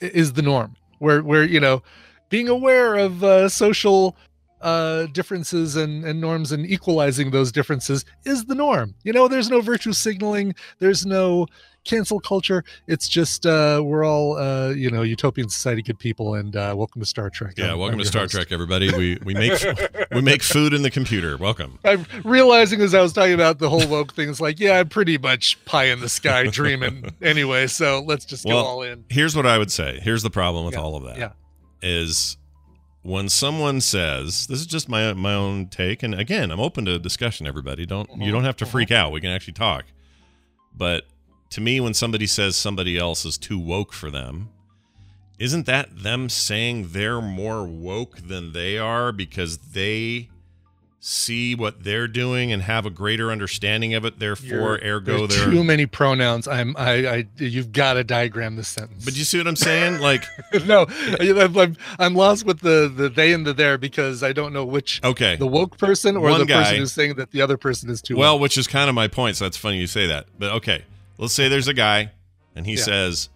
is 0.00 0.34
the 0.34 0.42
norm. 0.42 0.76
Where 0.98 1.22
where 1.22 1.44
you 1.44 1.60
know 1.60 1.82
being 2.28 2.48
aware 2.48 2.96
of 2.96 3.24
uh 3.24 3.48
social 3.48 4.16
uh 4.60 5.06
differences 5.06 5.76
and 5.76 6.04
and 6.04 6.20
norms 6.20 6.52
and 6.52 6.66
equalizing 6.66 7.30
those 7.30 7.50
differences 7.50 8.04
is 8.24 8.44
the 8.44 8.54
norm. 8.54 8.94
You 9.04 9.12
know 9.12 9.28
there's 9.28 9.50
no 9.50 9.60
virtue 9.60 9.92
signaling. 9.92 10.54
There's 10.78 11.06
no 11.06 11.46
cancel 11.84 12.20
culture 12.20 12.62
it's 12.86 13.08
just 13.08 13.46
uh 13.46 13.80
we're 13.82 14.04
all 14.04 14.36
uh 14.36 14.68
you 14.68 14.90
know 14.90 15.00
utopian 15.02 15.48
society 15.48 15.80
good 15.80 15.98
people 15.98 16.34
and 16.34 16.54
uh 16.54 16.74
welcome 16.76 17.00
to 17.00 17.06
star 17.06 17.30
trek 17.30 17.54
Yeah, 17.56 17.68
I'm- 17.68 17.78
welcome 17.78 17.94
I'm 17.98 18.00
to 18.04 18.08
Star 18.08 18.22
host. 18.22 18.34
Trek, 18.34 18.48
everybody. 18.52 18.92
We 18.94 19.18
we 19.24 19.32
make 19.34 19.52
we 20.12 20.20
make 20.20 20.42
food 20.42 20.74
in 20.74 20.82
the 20.82 20.90
computer. 20.90 21.36
Welcome. 21.38 21.78
I'm 21.84 22.04
realizing 22.24 22.80
as 22.82 22.92
I 22.94 23.00
was 23.00 23.12
talking 23.14 23.32
about 23.34 23.58
the 23.58 23.70
whole 23.70 23.86
woke 23.88 24.12
thing, 24.12 24.28
it's 24.28 24.40
like, 24.40 24.60
yeah, 24.60 24.78
I'm 24.78 24.88
pretty 24.88 25.16
much 25.18 25.62
pie 25.64 25.84
in 25.84 26.00
the 26.00 26.08
sky 26.08 26.46
dreaming 26.48 27.10
anyway. 27.22 27.66
So 27.66 28.02
let's 28.06 28.24
just 28.26 28.44
go 28.44 28.56
all 28.56 28.82
in. 28.82 29.04
Here's 29.08 29.34
what 29.34 29.46
I 29.46 29.56
would 29.56 29.72
say. 29.72 30.00
Here's 30.02 30.22
the 30.22 30.30
problem 30.30 30.64
with 30.66 30.74
Yeah, 30.74 30.80
all 30.80 30.96
of 30.96 31.04
that. 31.04 31.16
yeah. 31.18 31.32
Is 31.82 32.36
when 33.02 33.28
someone 33.30 33.80
says 33.80 34.46
this 34.48 34.60
is 34.60 34.66
just 34.66 34.88
my 34.88 35.12
my 35.14 35.32
own 35.34 35.66
take, 35.68 36.02
and 36.02 36.14
again, 36.14 36.50
I'm 36.50 36.60
open 36.60 36.84
to 36.84 36.98
discussion. 36.98 37.46
Everybody, 37.46 37.86
don't 37.86 38.08
you 38.18 38.24
Mhm, 38.28 38.32
don't 38.32 38.44
have 38.44 38.56
to 38.56 38.66
freak 38.66 38.90
out. 38.90 39.12
We 39.12 39.20
can 39.22 39.30
actually 39.30 39.54
talk. 39.54 39.84
But 40.76 41.04
to 41.50 41.60
me, 41.60 41.80
when 41.80 41.94
somebody 41.94 42.26
says 42.26 42.56
somebody 42.56 42.96
else 42.98 43.24
is 43.24 43.36
too 43.38 43.58
woke 43.58 43.92
for 43.92 44.10
them, 44.10 44.48
isn't 45.38 45.66
that 45.66 46.02
them 46.02 46.28
saying 46.28 46.88
they're 46.92 47.20
more 47.22 47.64
woke 47.64 48.18
than 48.18 48.52
they 48.52 48.78
are 48.78 49.10
because 49.10 49.56
they 49.58 50.28
see 51.02 51.54
what 51.54 51.82
they're 51.82 52.06
doing 52.06 52.52
and 52.52 52.60
have 52.60 52.84
a 52.84 52.90
greater 52.90 53.30
understanding 53.32 53.94
of 53.94 54.04
it? 54.04 54.18
Therefore, 54.18 54.78
You're- 54.82 54.90
ergo, 54.90 55.26
there's 55.26 55.42
too 55.42 55.64
many 55.64 55.86
pronouns. 55.86 56.46
I'm 56.46 56.76
I, 56.76 56.92
I 57.08 57.26
you've 57.38 57.72
got 57.72 57.94
to 57.94 58.04
diagram 58.04 58.56
this 58.56 58.68
sentence. 58.68 59.02
But 59.02 59.16
you 59.16 59.24
see 59.24 59.38
what 59.38 59.46
I'm 59.46 59.56
saying? 59.56 60.00
Like, 60.00 60.24
no, 60.66 60.84
I'm, 61.18 61.56
I'm 61.58 61.76
I'm 61.98 62.14
lost 62.14 62.44
with 62.44 62.60
the 62.60 62.92
the 62.94 63.08
they 63.08 63.32
and 63.32 63.46
the 63.46 63.54
there 63.54 63.78
because 63.78 64.22
I 64.22 64.34
don't 64.34 64.52
know 64.52 64.66
which 64.66 65.00
okay. 65.02 65.36
the 65.36 65.46
woke 65.46 65.78
person 65.78 66.16
or 66.18 66.28
One 66.30 66.40
the 66.40 66.44
guy- 66.46 66.62
person 66.64 66.76
who's 66.76 66.92
saying 66.92 67.14
that 67.14 67.30
the 67.30 67.40
other 67.40 67.56
person 67.56 67.88
is 67.88 68.02
too 68.02 68.16
Well, 68.16 68.34
woke. 68.34 68.42
which 68.42 68.58
is 68.58 68.66
kind 68.66 68.90
of 68.90 68.94
my 68.94 69.08
point. 69.08 69.36
So 69.36 69.46
that's 69.46 69.56
funny 69.56 69.78
you 69.78 69.86
say 69.86 70.06
that. 70.06 70.26
But 70.38 70.52
okay, 70.56 70.84
let's 71.20 71.34
say 71.34 71.48
there's 71.48 71.68
a 71.68 71.74
guy 71.74 72.10
and 72.56 72.66
he 72.66 72.74
Yeah. 72.74 72.82
says, 72.82 73.28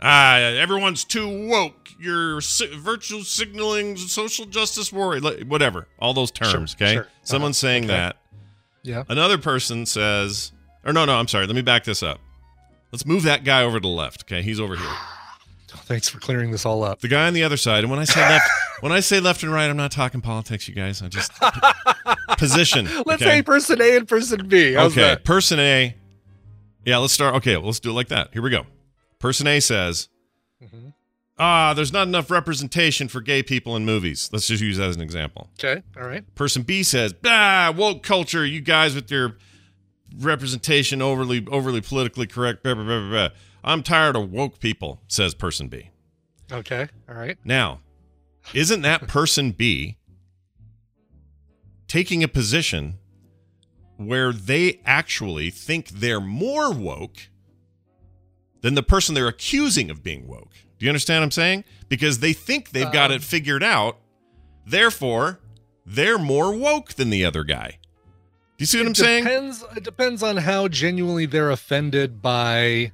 "Ah, 0.00 0.36
everyone's 0.38 1.04
too 1.04 1.46
woke. 1.48 1.88
You're 2.00 2.40
si- 2.40 2.74
virtual 2.78 3.22
signaling, 3.24 3.96
social 3.98 4.46
justice 4.46 4.90
warrior, 4.90 5.20
whatever. 5.44 5.86
All 5.98 6.14
those 6.14 6.30
terms. 6.30 6.74
Sure, 6.78 6.86
okay, 6.86 6.94
sure. 6.94 7.08
someone's 7.22 7.62
Uh-huh. 7.62 7.68
saying 7.70 7.84
Okay. 7.84 7.92
that. 7.92 8.16
Yeah. 8.82 9.02
Another 9.10 9.36
person 9.36 9.84
says, 9.84 10.52
or 10.86 10.94
no, 10.94 11.04
no, 11.04 11.16
I'm 11.18 11.28
sorry. 11.28 11.46
Let 11.46 11.54
me 11.54 11.60
back 11.62 11.84
this 11.84 12.02
up. 12.02 12.18
Let's 12.92 13.04
move 13.04 13.24
that 13.24 13.44
guy 13.44 13.62
over 13.62 13.78
to 13.78 13.82
the 13.82 13.88
left. 13.88 14.22
Okay, 14.24 14.40
he's 14.42 14.58
over 14.58 14.74
here. 14.76 14.88
Thanks 15.84 16.08
for 16.08 16.18
clearing 16.18 16.50
this 16.50 16.64
all 16.64 16.82
up. 16.82 17.00
The 17.00 17.08
guy 17.08 17.26
on 17.26 17.34
the 17.34 17.42
other 17.44 17.56
side. 17.58 17.84
And 17.84 17.90
when 17.90 18.00
I 18.00 18.04
say 18.04 18.20
left, 18.20 18.48
when 18.80 18.92
I 18.92 19.00
say 19.00 19.20
left 19.20 19.42
and 19.42 19.52
right, 19.52 19.68
I'm 19.68 19.76
not 19.76 19.92
talking 19.92 20.20
politics, 20.22 20.66
you 20.66 20.74
guys. 20.74 21.02
I 21.02 21.08
just 21.08 21.30
position. 22.38 22.86
Let's 23.06 23.22
okay? 23.22 23.36
say 23.38 23.42
person 23.42 23.80
A 23.82 23.96
and 23.96 24.08
person 24.08 24.48
B. 24.48 24.72
How's 24.72 24.92
okay, 24.92 25.02
that? 25.02 25.24
person 25.24 25.60
A. 25.60 25.94
Yeah, 26.84 26.98
let's 26.98 27.12
start. 27.12 27.34
Okay, 27.36 27.56
let's 27.56 27.80
do 27.80 27.90
it 27.90 27.94
like 27.94 28.08
that. 28.08 28.30
Here 28.32 28.42
we 28.42 28.50
go. 28.50 28.66
Person 29.18 29.46
A 29.46 29.60
says, 29.60 30.08
Mhm. 30.62 30.94
"Ah, 31.38 31.74
there's 31.74 31.92
not 31.92 32.06
enough 32.08 32.30
representation 32.30 33.08
for 33.08 33.20
gay 33.20 33.42
people 33.42 33.76
in 33.76 33.84
movies." 33.84 34.30
Let's 34.32 34.46
just 34.46 34.62
use 34.62 34.78
that 34.78 34.88
as 34.88 34.96
an 34.96 35.02
example. 35.02 35.50
Okay. 35.62 35.82
All 35.96 36.06
right. 36.06 36.24
Person 36.34 36.62
B 36.62 36.82
says, 36.82 37.14
"Ah, 37.24 37.72
woke 37.76 38.02
culture. 38.02 38.44
You 38.46 38.60
guys 38.60 38.94
with 38.94 39.10
your 39.10 39.36
representation 40.18 41.00
overly 41.02 41.46
overly 41.48 41.80
politically 41.80 42.26
correct. 42.26 42.62
Blah, 42.62 42.74
blah, 42.74 42.84
blah. 42.84 43.28
I'm 43.62 43.82
tired 43.82 44.16
of 44.16 44.30
woke 44.30 44.58
people." 44.58 45.02
Says 45.06 45.34
person 45.34 45.68
B. 45.68 45.90
Okay. 46.50 46.88
All 47.08 47.14
right. 47.14 47.36
Now, 47.44 47.80
isn't 48.54 48.80
that 48.82 49.06
person 49.06 49.52
B 49.52 49.98
taking 51.88 52.22
a 52.22 52.28
position 52.28 52.98
where 54.00 54.32
they 54.32 54.80
actually 54.86 55.50
think 55.50 55.88
they're 55.90 56.20
more 56.20 56.72
woke 56.72 57.28
than 58.62 58.74
the 58.74 58.82
person 58.82 59.14
they're 59.14 59.28
accusing 59.28 59.90
of 59.90 60.02
being 60.02 60.26
woke? 60.26 60.52
Do 60.78 60.86
you 60.86 60.90
understand 60.90 61.20
what 61.20 61.24
I'm 61.26 61.30
saying? 61.32 61.64
Because 61.88 62.20
they 62.20 62.32
think 62.32 62.70
they've 62.70 62.90
got 62.90 63.10
Um, 63.10 63.16
it 63.16 63.22
figured 63.22 63.62
out. 63.62 63.98
Therefore, 64.66 65.40
they're 65.84 66.18
more 66.18 66.54
woke 66.54 66.94
than 66.94 67.10
the 67.10 67.24
other 67.24 67.44
guy. 67.44 67.78
Do 68.56 68.62
you 68.62 68.66
see 68.66 68.78
what 68.78 68.86
I'm 68.86 68.94
saying? 68.94 69.24
Depends. 69.24 69.64
It 69.76 69.84
depends 69.84 70.22
on 70.22 70.36
how 70.38 70.68
genuinely 70.68 71.26
they're 71.26 71.50
offended 71.50 72.22
by 72.22 72.92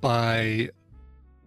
by 0.00 0.70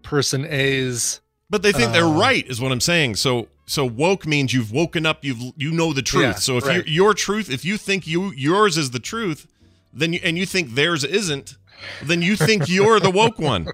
person 0.03 0.45
A's. 0.49 1.21
But 1.49 1.61
they 1.61 1.71
think 1.71 1.91
they're 1.93 2.03
Uh, 2.03 2.17
right, 2.19 2.45
is 2.47 2.59
what 2.59 2.71
I'm 2.71 2.81
saying. 2.81 3.15
So 3.15 3.47
so 3.71 3.85
woke 3.85 4.27
means 4.27 4.53
you've 4.53 4.73
woken 4.73 5.05
up, 5.05 5.23
you've 5.23 5.53
you 5.55 5.71
know 5.71 5.93
the 5.93 6.01
truth. 6.01 6.23
Yeah, 6.23 6.33
so 6.33 6.57
if 6.57 6.65
right. 6.65 6.85
your 6.85 7.13
truth, 7.13 7.49
if 7.49 7.63
you 7.63 7.77
think 7.77 8.05
you 8.05 8.33
yours 8.33 8.77
is 8.77 8.91
the 8.91 8.99
truth, 8.99 9.47
then 9.93 10.11
you, 10.11 10.19
and 10.25 10.37
you 10.37 10.45
think 10.45 10.71
theirs 10.71 11.05
isn't, 11.05 11.55
then 12.03 12.21
you 12.21 12.35
think 12.35 12.67
you're 12.67 12.99
the 12.99 13.09
woke 13.09 13.39
one. 13.39 13.69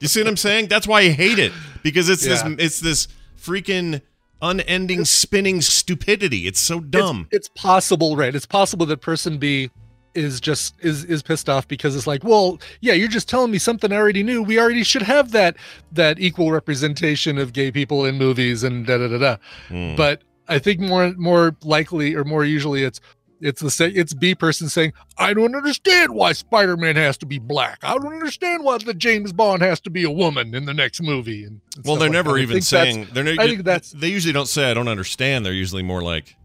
You 0.00 0.08
see 0.08 0.20
what 0.20 0.26
I'm 0.26 0.36
saying? 0.36 0.66
That's 0.66 0.88
why 0.88 1.02
I 1.02 1.10
hate 1.10 1.38
it 1.38 1.52
because 1.84 2.08
it's 2.08 2.26
Yeah. 2.26 2.48
this 2.48 2.56
it's 2.58 2.80
this 2.80 3.06
freaking 3.40 4.02
unending 4.42 5.04
spinning 5.04 5.60
stupidity. 5.60 6.48
It's 6.48 6.58
so 6.58 6.80
dumb. 6.80 7.28
It's, 7.30 7.46
it's 7.46 7.62
possible, 7.62 8.16
right? 8.16 8.34
It's 8.34 8.46
possible 8.46 8.86
that 8.86 9.02
person 9.02 9.38
B 9.38 9.70
is 10.14 10.40
just 10.40 10.74
is 10.80 11.04
is 11.04 11.22
pissed 11.22 11.48
off 11.48 11.66
because 11.68 11.96
it's 11.96 12.06
like, 12.06 12.22
well, 12.24 12.60
yeah, 12.80 12.92
you're 12.92 13.08
just 13.08 13.28
telling 13.28 13.50
me 13.50 13.58
something 13.58 13.92
I 13.92 13.96
already 13.96 14.22
knew. 14.22 14.42
We 14.42 14.58
already 14.58 14.82
should 14.84 15.02
have 15.02 15.32
that 15.32 15.56
that 15.92 16.18
equal 16.20 16.50
representation 16.52 17.38
of 17.38 17.52
gay 17.52 17.70
people 17.70 18.04
in 18.04 18.16
movies 18.18 18.62
and 18.62 18.86
da 18.86 18.98
da 18.98 19.08
da 19.08 19.18
da. 19.18 19.36
Hmm. 19.68 19.94
But 19.96 20.22
I 20.48 20.58
think 20.58 20.80
more 20.80 21.12
more 21.16 21.56
likely 21.64 22.14
or 22.14 22.24
more 22.24 22.44
usually 22.44 22.82
it's 22.84 23.00
it's 23.40 23.60
the 23.60 23.70
sa- 23.72 23.88
it's 23.92 24.14
B 24.14 24.36
person 24.36 24.68
saying, 24.68 24.92
I 25.18 25.34
don't 25.34 25.56
understand 25.56 26.14
why 26.14 26.32
Spider-Man 26.32 26.94
has 26.94 27.18
to 27.18 27.26
be 27.26 27.40
black. 27.40 27.78
I 27.82 27.94
don't 27.94 28.12
understand 28.12 28.62
why 28.62 28.78
the 28.78 28.94
James 28.94 29.32
Bond 29.32 29.62
has 29.62 29.80
to 29.80 29.90
be 29.90 30.04
a 30.04 30.10
woman 30.12 30.54
in 30.54 30.64
the 30.64 30.72
next 30.72 31.02
movie. 31.02 31.42
And, 31.44 31.60
and 31.74 31.84
well, 31.84 31.96
they're 31.96 32.08
like 32.08 32.12
never 32.12 32.34
that. 32.34 32.38
Even 32.38 32.60
saying 32.62 33.08
they're. 33.12 33.26
I 33.40 33.48
think 33.48 33.64
that's- 33.64 33.90
They 33.90 34.08
usually 34.10 34.32
don't 34.32 34.46
say 34.46 34.70
I 34.70 34.74
don't 34.74 34.86
understand. 34.86 35.44
They're 35.44 35.52
usually 35.52 35.82
more 35.82 36.02
like 36.02 36.36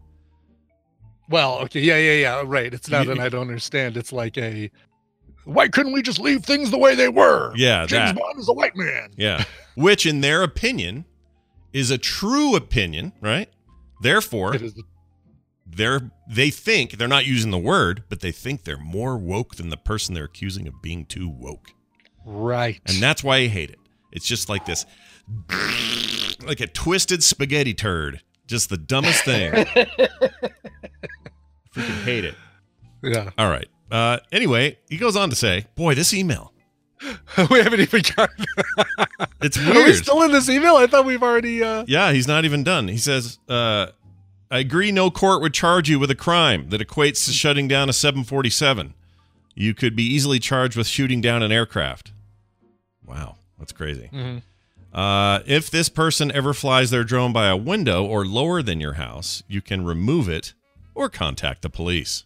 Well, 1.28 1.58
okay, 1.60 1.80
yeah, 1.80 1.98
yeah, 1.98 2.12
yeah, 2.12 2.42
right. 2.44 2.72
It's 2.72 2.88
not 2.88 3.08
an 3.08 3.20
I 3.20 3.28
don't 3.28 3.42
understand. 3.42 3.96
It's 3.96 4.12
like 4.12 4.38
a 4.38 4.70
why 5.44 5.68
couldn't 5.68 5.92
we 5.92 6.02
just 6.02 6.18
leave 6.20 6.44
things 6.44 6.70
the 6.70 6.78
way 6.78 6.94
they 6.94 7.08
were? 7.08 7.52
yeah 7.56 7.86
James 7.86 8.12
that 8.12 8.16
Bond 8.16 8.38
is 8.38 8.48
a 8.48 8.52
white 8.52 8.76
man. 8.76 9.10
yeah, 9.16 9.44
which 9.76 10.06
in 10.06 10.20
their 10.20 10.42
opinion 10.42 11.04
is 11.72 11.90
a 11.90 11.98
true 11.98 12.54
opinion, 12.56 13.12
right? 13.20 13.48
Therefore, 14.00 14.54
It 14.54 14.62
is 14.62 14.74
they're 15.66 16.10
they 16.28 16.50
think 16.50 16.92
they're 16.92 17.08
not 17.08 17.26
using 17.26 17.50
the 17.50 17.58
word, 17.58 18.04
but 18.08 18.20
they 18.20 18.32
think 18.32 18.64
they're 18.64 18.78
more 18.78 19.16
woke 19.18 19.56
than 19.56 19.68
the 19.68 19.76
person 19.76 20.14
they're 20.14 20.24
accusing 20.24 20.66
of 20.66 20.80
being 20.82 21.04
too 21.04 21.28
woke. 21.28 21.72
right. 22.24 22.80
And 22.86 23.02
that's 23.02 23.22
why 23.22 23.36
I 23.38 23.46
hate 23.48 23.70
it. 23.70 23.78
It's 24.12 24.26
just 24.26 24.48
like 24.48 24.64
this 24.66 24.86
like 26.46 26.60
a 26.60 26.66
twisted 26.66 27.22
spaghetti 27.22 27.74
turd. 27.74 28.22
Just 28.48 28.68
the 28.70 28.76
dumbest 28.76 29.24
thing. 29.24 29.52
Freaking 31.74 32.02
hate 32.04 32.24
it. 32.24 32.34
yeah. 33.02 33.30
All 33.38 33.48
right. 33.48 33.68
Uh 33.90 34.18
anyway, 34.32 34.78
he 34.88 34.96
goes 34.96 35.14
on 35.16 35.30
to 35.30 35.36
say, 35.36 35.66
boy, 35.76 35.94
this 35.94 36.12
email. 36.12 36.52
we 37.50 37.60
haven't 37.60 37.78
even 37.80 38.02
gotten 38.16 38.44
It's 39.40 39.56
Are 39.56 39.70
we 39.72 39.84
weird. 39.84 39.94
still 39.96 40.22
in 40.24 40.32
this 40.32 40.48
email? 40.48 40.74
I 40.76 40.88
thought 40.88 41.04
we've 41.04 41.22
already 41.22 41.62
uh 41.62 41.84
Yeah, 41.86 42.12
he's 42.12 42.26
not 42.26 42.44
even 42.44 42.64
done. 42.64 42.88
He 42.88 42.96
says, 42.98 43.38
uh, 43.48 43.86
I 44.50 44.58
agree 44.58 44.90
no 44.90 45.10
court 45.10 45.40
would 45.42 45.54
charge 45.54 45.88
you 45.88 45.98
with 45.98 46.10
a 46.10 46.14
crime 46.16 46.70
that 46.70 46.80
equates 46.80 47.24
to 47.26 47.32
shutting 47.32 47.68
down 47.68 47.88
a 47.88 47.92
747. 47.92 48.94
You 49.54 49.74
could 49.74 49.94
be 49.94 50.02
easily 50.04 50.38
charged 50.38 50.76
with 50.76 50.86
shooting 50.86 51.20
down 51.20 51.42
an 51.42 51.52
aircraft. 51.52 52.12
Wow, 53.06 53.36
that's 53.58 53.72
crazy. 53.72 54.08
mhm. 54.12 54.42
Uh, 54.92 55.40
if 55.46 55.70
this 55.70 55.88
person 55.88 56.32
ever 56.32 56.54
flies 56.54 56.90
their 56.90 57.04
drone 57.04 57.32
by 57.32 57.48
a 57.48 57.56
window 57.56 58.04
or 58.04 58.24
lower 58.24 58.62
than 58.62 58.80
your 58.80 58.94
house, 58.94 59.42
you 59.46 59.60
can 59.60 59.84
remove 59.84 60.28
it 60.28 60.54
or 60.94 61.08
contact 61.08 61.62
the 61.62 61.70
police. 61.70 62.24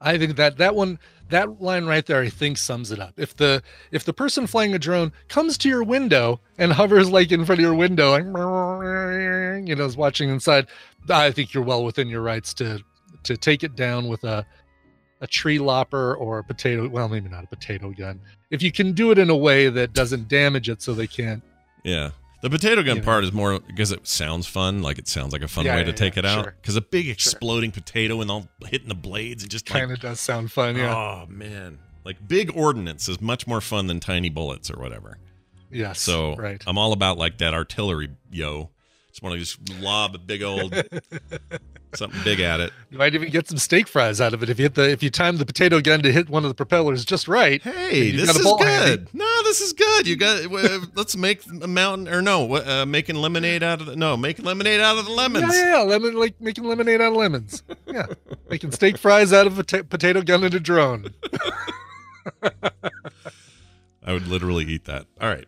I 0.00 0.18
think 0.18 0.36
that 0.36 0.58
that 0.58 0.74
one 0.74 0.98
that 1.30 1.60
line 1.60 1.86
right 1.86 2.06
there 2.06 2.20
I 2.20 2.28
think 2.28 2.58
sums 2.58 2.92
it 2.92 3.00
up. 3.00 3.14
If 3.16 3.36
the 3.36 3.62
if 3.90 4.04
the 4.04 4.12
person 4.12 4.46
flying 4.46 4.74
a 4.74 4.78
drone 4.78 5.12
comes 5.28 5.58
to 5.58 5.68
your 5.68 5.82
window 5.82 6.40
and 6.58 6.72
hovers 6.72 7.10
like 7.10 7.32
in 7.32 7.44
front 7.44 7.60
of 7.60 7.64
your 7.64 7.74
window 7.74 8.10
like 8.12 8.24
you 8.24 9.74
know 9.74 9.84
is 9.84 9.96
watching 9.96 10.28
inside, 10.28 10.66
I 11.08 11.30
think 11.30 11.54
you're 11.54 11.64
well 11.64 11.84
within 11.84 12.08
your 12.08 12.22
rights 12.22 12.54
to 12.54 12.82
to 13.24 13.36
take 13.36 13.64
it 13.64 13.74
down 13.74 14.08
with 14.08 14.22
a 14.24 14.46
a 15.22 15.26
tree 15.26 15.58
lopper 15.58 16.14
or 16.14 16.38
a 16.38 16.44
potato 16.44 16.88
well 16.88 17.08
maybe 17.08 17.28
not 17.28 17.44
a 17.44 17.48
potato 17.48 17.90
gun. 17.90 18.20
If 18.50 18.62
you 18.62 18.70
can 18.70 18.92
do 18.92 19.10
it 19.10 19.18
in 19.18 19.30
a 19.30 19.36
way 19.36 19.68
that 19.68 19.92
doesn't 19.92 20.28
damage 20.28 20.68
it 20.68 20.82
so 20.82 20.94
they 20.94 21.06
can't 21.06 21.42
Yeah. 21.86 22.10
The 22.42 22.50
potato 22.50 22.82
gun 22.82 22.96
You 22.96 23.00
know. 23.00 23.04
part 23.06 23.24
is 23.24 23.32
more 23.32 23.58
because 23.60 23.92
it 23.92 24.06
sounds 24.06 24.46
fun, 24.46 24.82
like 24.82 24.98
it 24.98 25.08
sounds 25.08 25.32
like 25.32 25.42
a 25.42 25.48
fun 25.48 25.64
Yeah, 25.64 25.74
way 25.76 25.80
yeah, 25.80 25.86
to 25.86 25.92
take 25.94 26.16
yeah, 26.16 26.20
it 26.20 26.26
out. 26.26 26.44
sure. 26.44 26.54
Because 26.60 26.76
a 26.76 26.80
big 26.82 27.08
exploding 27.08 27.70
potato 27.72 28.20
and 28.20 28.30
all 28.30 28.46
hitting 28.66 28.88
the 28.88 28.94
blades 28.94 29.42
and 29.42 29.50
just 29.50 29.64
kind 29.66 29.90
of 29.90 29.98
does 30.00 30.20
sound 30.20 30.52
fun, 30.52 30.76
yeah. 30.76 30.94
Oh 30.94 31.26
man, 31.28 31.78
like 32.04 32.28
big 32.28 32.52
ordnance 32.54 33.08
is 33.08 33.20
much 33.20 33.46
more 33.46 33.60
fun 33.62 33.86
than 33.86 34.00
tiny 34.00 34.28
bullets 34.28 34.70
or 34.70 34.78
whatever. 34.78 35.18
yes. 35.70 35.98
So 36.00 36.36
right. 36.36 36.62
I'm 36.66 36.76
all 36.76 36.92
about 36.92 37.16
like 37.18 37.38
that 37.38 37.54
artillery, 37.54 38.10
yo. 38.30 38.70
Just 39.08 39.22
want 39.22 39.32
to 39.32 39.38
just 39.38 39.70
lob 39.80 40.14
a 40.14 40.18
big 40.18 40.42
old 40.42 40.74
something 41.96 42.22
big 42.24 42.40
at 42.40 42.60
it. 42.60 42.72
You 42.90 42.98
might 42.98 43.14
even 43.14 43.30
get 43.30 43.48
some 43.48 43.58
steak 43.58 43.88
fries 43.88 44.20
out 44.20 44.34
of 44.34 44.42
it 44.42 44.50
if 44.50 44.58
you 44.58 44.64
hit 44.64 44.74
the 44.74 44.90
if 44.90 45.02
you 45.02 45.10
time 45.10 45.36
the 45.36 45.46
potato 45.46 45.80
gun 45.80 46.02
to 46.02 46.12
hit 46.12 46.28
one 46.28 46.44
of 46.44 46.48
the 46.48 46.54
propellers 46.54 47.04
just 47.04 47.28
right. 47.28 47.62
Hey, 47.62 48.10
this 48.12 48.30
is 48.30 48.42
good. 48.42 48.60
handy. 48.60 49.06
No, 49.12 49.42
this 49.44 49.60
is 49.60 49.72
good. 49.72 50.06
You 50.06 50.16
got. 50.16 50.44
uh, 50.46 50.80
let's 50.94 51.16
make 51.16 51.42
a 51.62 51.66
mountain 51.66 52.08
or 52.08 52.22
no, 52.22 52.56
uh, 52.56 52.84
making 52.86 53.16
lemonade 53.16 53.62
out 53.62 53.80
of 53.80 53.86
the 53.86 53.96
no, 53.96 54.16
making 54.16 54.44
lemonade 54.44 54.80
out 54.80 54.98
of 54.98 55.04
the 55.04 55.12
lemons. 55.12 55.52
Yeah, 55.52 55.60
yeah, 55.60 55.76
yeah, 55.78 55.82
lemon 55.82 56.14
like 56.14 56.40
making 56.40 56.64
lemonade 56.64 57.00
out 57.00 57.12
of 57.12 57.18
lemons. 57.18 57.62
Yeah, 57.86 58.06
making 58.50 58.72
steak 58.72 58.98
fries 58.98 59.32
out 59.32 59.46
of 59.46 59.58
a 59.58 59.64
potato 59.64 60.22
gun 60.22 60.44
and 60.44 60.54
a 60.54 60.60
drone. 60.60 61.10
I 64.04 64.12
would 64.12 64.28
literally 64.28 64.64
eat 64.66 64.84
that. 64.84 65.06
All 65.20 65.28
right. 65.28 65.46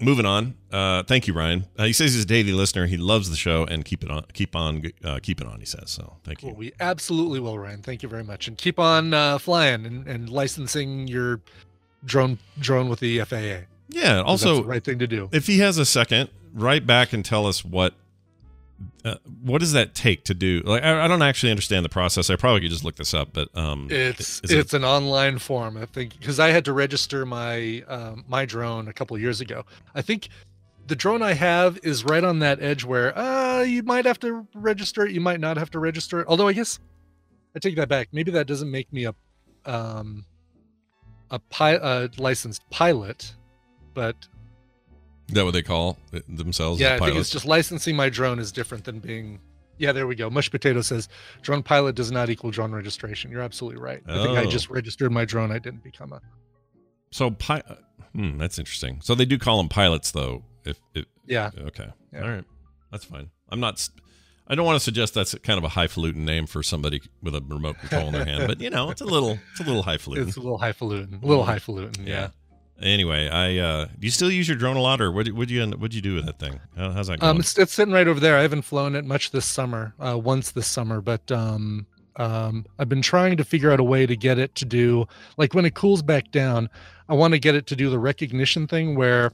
Moving 0.00 0.26
on. 0.26 0.54
Uh, 0.72 1.02
thank 1.04 1.26
you, 1.28 1.34
Ryan. 1.34 1.66
Uh, 1.78 1.84
he 1.84 1.92
says 1.92 2.14
he's 2.14 2.24
a 2.24 2.26
daily 2.26 2.52
listener. 2.52 2.86
He 2.86 2.96
loves 2.96 3.30
the 3.30 3.36
show 3.36 3.64
and 3.64 3.84
keep 3.84 4.02
it 4.02 4.10
on. 4.10 4.24
Keep 4.32 4.56
on. 4.56 4.82
Uh, 5.04 5.20
keep 5.22 5.40
it 5.40 5.46
on. 5.46 5.60
He 5.60 5.66
says 5.66 5.90
so. 5.90 6.16
Thank 6.24 6.42
you. 6.42 6.52
We 6.52 6.72
absolutely 6.80 7.40
will, 7.40 7.58
Ryan. 7.58 7.80
Thank 7.82 8.02
you 8.02 8.08
very 8.08 8.24
much, 8.24 8.48
and 8.48 8.58
keep 8.58 8.78
on 8.78 9.14
uh, 9.14 9.38
flying 9.38 9.86
and, 9.86 10.06
and 10.08 10.28
licensing 10.28 11.06
your 11.06 11.40
drone 12.04 12.38
drone 12.58 12.88
with 12.88 13.00
the 13.00 13.20
FAA. 13.20 13.36
Yeah. 13.88 14.14
that's 14.16 14.26
Also, 14.28 14.56
the 14.56 14.64
right 14.64 14.82
thing 14.82 14.98
to 14.98 15.06
do. 15.06 15.28
if 15.32 15.46
he 15.46 15.58
has 15.60 15.78
a 15.78 15.84
second, 15.84 16.30
write 16.52 16.86
back 16.86 17.12
and 17.12 17.24
tell 17.24 17.46
us 17.46 17.64
what 17.64 17.94
uh, 19.04 19.16
what 19.42 19.58
does 19.58 19.72
that 19.72 19.94
take 19.94 20.24
to 20.24 20.34
do. 20.34 20.60
Like, 20.64 20.82
I, 20.82 21.04
I 21.04 21.08
don't 21.08 21.22
actually 21.22 21.50
understand 21.50 21.84
the 21.84 21.88
process. 21.90 22.30
I 22.30 22.36
probably 22.36 22.60
could 22.62 22.70
just 22.70 22.84
look 22.84 22.96
this 22.96 23.12
up, 23.14 23.28
but 23.32 23.48
um, 23.56 23.88
It's 23.90 24.40
is 24.44 24.50
it- 24.50 24.58
it's 24.58 24.74
an 24.74 24.84
online 24.84 25.38
form, 25.38 25.76
I 25.76 25.86
think, 25.86 26.18
because 26.18 26.38
I 26.40 26.48
had 26.50 26.64
to 26.66 26.72
register 26.72 27.24
my 27.26 27.82
um, 27.88 28.24
my 28.28 28.44
drone 28.44 28.88
a 28.88 28.92
couple 28.92 29.16
years 29.18 29.40
ago. 29.40 29.64
I 29.94 30.02
think 30.02 30.28
the 30.86 30.96
drone 30.96 31.22
I 31.22 31.32
have 31.32 31.78
is 31.82 32.04
right 32.04 32.22
on 32.24 32.40
that 32.40 32.62
edge 32.62 32.84
where 32.84 33.16
uh 33.18 33.62
you 33.62 33.82
might 33.82 34.04
have 34.04 34.18
to 34.20 34.46
register 34.54 35.06
it, 35.06 35.12
you 35.12 35.20
might 35.20 35.40
not 35.40 35.56
have 35.56 35.70
to 35.70 35.78
register 35.78 36.20
it. 36.20 36.26
Although 36.28 36.48
I 36.48 36.52
guess 36.52 36.78
I 37.56 37.58
take 37.58 37.76
that 37.76 37.88
back. 37.88 38.08
Maybe 38.12 38.30
that 38.32 38.46
doesn't 38.46 38.70
make 38.70 38.92
me 38.92 39.06
a 39.06 39.14
um 39.64 40.24
a 41.30 41.38
pi- 41.38 41.76
uh, 41.76 42.08
licensed 42.18 42.68
pilot, 42.70 43.34
but 43.94 44.14
that 45.34 45.44
what 45.44 45.52
they 45.52 45.62
call 45.62 45.98
themselves? 46.28 46.80
yeah, 46.80 46.94
I 46.94 46.98
think 46.98 47.16
it's 47.16 47.30
just 47.30 47.44
licensing 47.46 47.96
my 47.96 48.08
drone 48.08 48.38
is 48.38 48.52
different 48.52 48.84
than 48.84 48.98
being. 49.00 49.40
Yeah, 49.78 49.90
there 49.92 50.06
we 50.06 50.14
go. 50.14 50.30
Mush 50.30 50.50
Potato 50.50 50.80
says 50.82 51.08
drone 51.42 51.62
pilot 51.62 51.96
does 51.96 52.12
not 52.12 52.30
equal 52.30 52.50
drone 52.52 52.72
registration. 52.72 53.30
You're 53.32 53.42
absolutely 53.42 53.80
right. 53.80 54.02
I 54.06 54.22
think 54.22 54.38
I 54.38 54.44
Oh. 54.44 54.50
just 54.50 54.70
registered 54.70 55.10
my 55.10 55.24
drone. 55.24 55.50
I 55.50 55.58
didn't 55.58 55.82
become 55.82 56.12
a. 56.12 56.20
so. 57.10 57.30
Pi- 57.32 57.62
uh, 57.68 57.74
hmm, 58.14 58.38
that's 58.38 58.58
interesting. 58.58 59.00
So 59.02 59.14
they 59.16 59.24
do 59.24 59.36
call 59.38 59.56
them 59.58 59.68
pilots, 59.68 60.12
though. 60.12 60.44
If, 60.64 60.78
if 60.94 61.04
Yeah, 61.26 61.50
okay, 61.58 61.88
Yeah. 62.12 62.22
all 62.22 62.28
right, 62.30 62.44
that's 62.92 63.04
fine. 63.04 63.30
I'm 63.48 63.60
not. 63.60 63.88
I 64.46 64.54
don't 64.54 64.66
want 64.66 64.76
to 64.76 64.84
suggest 64.84 65.14
that's 65.14 65.34
kind 65.36 65.56
of 65.58 65.64
a 65.64 65.68
highfalutin 65.70 66.24
name 66.24 66.46
for 66.46 66.62
somebody 66.62 67.00
with 67.22 67.34
a 67.34 67.40
remote 67.48 67.78
control 67.78 68.08
in 68.08 68.12
their 68.12 68.24
hand, 68.26 68.46
but 68.46 68.60
you 68.60 68.68
know, 68.70 68.90
it's 68.90 69.00
a 69.00 69.06
little, 69.06 69.38
it's 69.52 69.60
a 69.60 69.64
little 69.64 69.82
highfalutin. 69.82 70.28
it's 70.28 70.36
a 70.36 70.40
little 70.40 70.58
highfalutin. 70.58 71.18
A 71.22 71.26
little 71.26 71.44
highfalutin. 71.44 72.06
Yeah. 72.06 72.28
Anyway, 72.80 73.28
I 73.28 73.58
uh, 73.58 73.84
do 73.86 74.06
you 74.06 74.10
still 74.10 74.30
use 74.30 74.48
your 74.48 74.56
drone 74.56 74.76
a 74.76 74.80
lot, 74.80 75.00
or 75.00 75.12
what? 75.12 75.30
Would 75.30 75.50
you 75.50 75.64
what'd 75.70 75.94
you 75.94 76.02
do 76.02 76.14
with 76.14 76.26
that 76.26 76.38
thing? 76.38 76.60
How, 76.76 76.90
how's 76.90 77.06
that 77.06 77.20
going? 77.20 77.30
Um, 77.30 77.40
it's, 77.40 77.56
it's 77.56 77.72
sitting 77.72 77.94
right 77.94 78.08
over 78.08 78.18
there. 78.18 78.36
I 78.36 78.42
haven't 78.42 78.62
flown 78.62 78.96
it 78.96 79.04
much 79.04 79.30
this 79.30 79.46
summer. 79.46 79.94
Uh, 80.00 80.18
once 80.18 80.50
this 80.50 80.66
summer, 80.66 81.00
but 81.00 81.30
um, 81.30 81.86
um, 82.16 82.66
I've 82.78 82.88
been 82.88 83.02
trying 83.02 83.36
to 83.36 83.44
figure 83.44 83.70
out 83.70 83.80
a 83.80 83.84
way 83.84 84.06
to 84.06 84.16
get 84.16 84.38
it 84.38 84.54
to 84.56 84.64
do 84.64 85.06
like 85.36 85.54
when 85.54 85.64
it 85.64 85.74
cools 85.74 86.02
back 86.02 86.30
down. 86.32 86.68
I 87.08 87.14
want 87.14 87.32
to 87.34 87.38
get 87.38 87.54
it 87.54 87.66
to 87.68 87.76
do 87.76 87.90
the 87.90 87.98
recognition 87.98 88.66
thing 88.66 88.96
where 88.96 89.30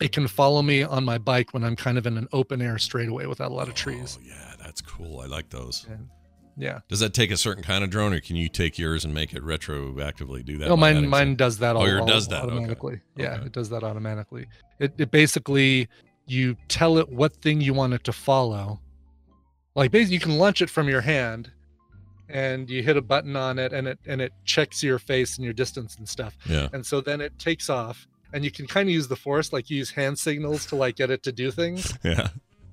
it 0.00 0.12
can 0.12 0.28
follow 0.28 0.62
me 0.62 0.82
on 0.82 1.04
my 1.04 1.18
bike 1.18 1.52
when 1.52 1.64
I'm 1.64 1.76
kind 1.76 1.98
of 1.98 2.06
in 2.06 2.16
an 2.16 2.28
open 2.32 2.62
air 2.62 2.78
straightaway 2.78 3.26
without 3.26 3.50
a 3.50 3.54
lot 3.54 3.68
of 3.68 3.74
trees. 3.74 4.18
Oh, 4.20 4.24
yeah, 4.26 4.54
that's 4.62 4.80
cool. 4.80 5.20
I 5.20 5.26
like 5.26 5.50
those. 5.50 5.86
Yeah. 5.88 5.96
Does 6.88 7.00
that 7.00 7.14
take 7.14 7.30
a 7.30 7.36
certain 7.36 7.62
kind 7.64 7.82
of 7.84 7.90
drone, 7.90 8.12
or 8.12 8.20
can 8.20 8.36
you 8.36 8.48
take 8.48 8.78
yours 8.78 9.04
and 9.04 9.12
make 9.14 9.32
it 9.34 9.42
retroactively 9.42 10.44
do 10.44 10.58
that? 10.58 10.68
No, 10.68 10.76
mine 10.76 11.08
mine 11.08 11.34
does 11.36 11.58
that. 11.58 11.76
Oh, 11.76 11.80
All, 11.80 11.86
yours 11.88 12.00
all 12.02 12.06
does 12.06 12.28
that, 12.28 12.44
okay. 12.44 12.52
automatically. 12.52 13.00
Yeah, 13.16 13.34
Okay. 13.34 13.46
it 13.46 13.52
does 13.52 13.68
that 13.70 13.82
automatically. 13.82 14.46
It 14.78 14.92
it 14.98 15.10
basically 15.10 15.88
you 16.26 16.56
tell 16.68 16.98
it 16.98 17.08
what 17.08 17.34
thing 17.36 17.60
you 17.60 17.74
want 17.74 17.92
it 17.94 18.04
to 18.04 18.12
follow, 18.12 18.80
Like 19.74 19.90
basically, 19.90 20.14
you 20.14 20.20
can 20.20 20.38
launch 20.38 20.62
it 20.62 20.70
from 20.70 20.88
your 20.88 21.00
hand, 21.00 21.50
and 22.28 22.68
you 22.70 22.82
hit 22.82 22.96
a 22.96 23.02
button 23.02 23.34
on 23.36 23.58
it, 23.58 23.72
and 23.72 23.88
it 23.88 23.98
and 24.06 24.20
it 24.20 24.32
checks 24.44 24.82
your 24.82 24.98
face 24.98 25.36
and 25.36 25.44
your 25.44 25.54
distance 25.54 25.96
and 25.96 26.08
stuff. 26.08 26.36
Yeah. 26.46 26.68
And 26.72 26.84
so 26.84 27.00
then 27.00 27.20
it 27.20 27.38
takes 27.38 27.68
off, 27.70 28.06
and 28.32 28.44
you 28.44 28.50
can 28.50 28.66
kind 28.66 28.88
of 28.88 28.92
use 28.94 29.08
the 29.08 29.16
force, 29.16 29.52
like 29.52 29.70
you 29.70 29.78
use 29.78 29.90
hand 29.90 30.18
signals 30.18 30.66
to 30.66 30.76
like 30.76 30.96
get 30.96 31.10
it 31.10 31.22
to 31.24 31.32
do 31.32 31.50
things, 31.50 31.96
Yeah. 32.04 32.28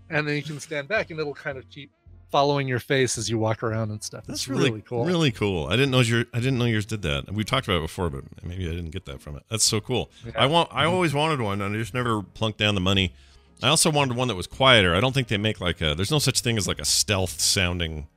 and 0.09 0.27
then 0.27 0.35
you 0.35 0.43
can 0.43 0.59
stand 0.59 0.87
back, 0.87 1.09
and 1.11 1.19
it'll 1.19 1.33
kind 1.33 1.57
of 1.57 1.67
keep 1.69 1.89
following 2.29 2.67
your 2.67 2.79
face 2.79 3.17
as 3.17 3.29
you 3.29 3.37
walk 3.37 3.63
around 3.63 3.91
and 3.91 4.03
stuff. 4.03 4.25
That's 4.25 4.41
It's 4.41 4.47
really, 4.47 4.81
cool. 4.81 5.05
Really 5.05 5.31
cool. 5.31 5.67
I 5.67 5.71
didn't 5.71 5.91
know 5.91 6.01
your 6.01 6.25
I 6.33 6.39
didn't 6.39 6.57
know 6.57 6.65
yours 6.65 6.85
did 6.85 7.01
that. 7.03 7.31
We 7.31 7.43
talked 7.43 7.67
about 7.67 7.77
it 7.77 7.81
before, 7.81 8.09
but 8.09 8.23
maybe 8.43 8.65
I 8.67 8.71
didn't 8.71 8.91
get 8.91 9.05
that 9.05 9.21
from 9.21 9.35
it. 9.37 9.43
That's 9.49 9.63
so 9.63 9.79
cool. 9.79 10.11
Yeah. 10.25 10.33
I 10.37 10.45
want 10.45 10.69
I 10.71 10.85
always 10.85 11.13
wanted 11.13 11.41
one 11.41 11.61
and 11.61 11.75
I 11.75 11.77
just 11.79 11.93
never 11.93 12.21
plunked 12.21 12.59
down 12.59 12.75
the 12.75 12.81
money. 12.81 13.13
I 13.63 13.69
also 13.69 13.89
wanted 13.89 14.15
one 14.17 14.27
that 14.27 14.35
was 14.35 14.45
quieter. 14.47 14.93
I 14.95 14.99
don't 14.99 15.13
think 15.13 15.29
they 15.29 15.37
make 15.37 15.59
like 15.61 15.81
a 15.81 15.95
there's 15.95 16.11
no 16.11 16.19
such 16.19 16.41
thing 16.41 16.57
as 16.57 16.67
like 16.67 16.79
a 16.79 16.85
stealth 16.85 17.39
sounding 17.39 18.07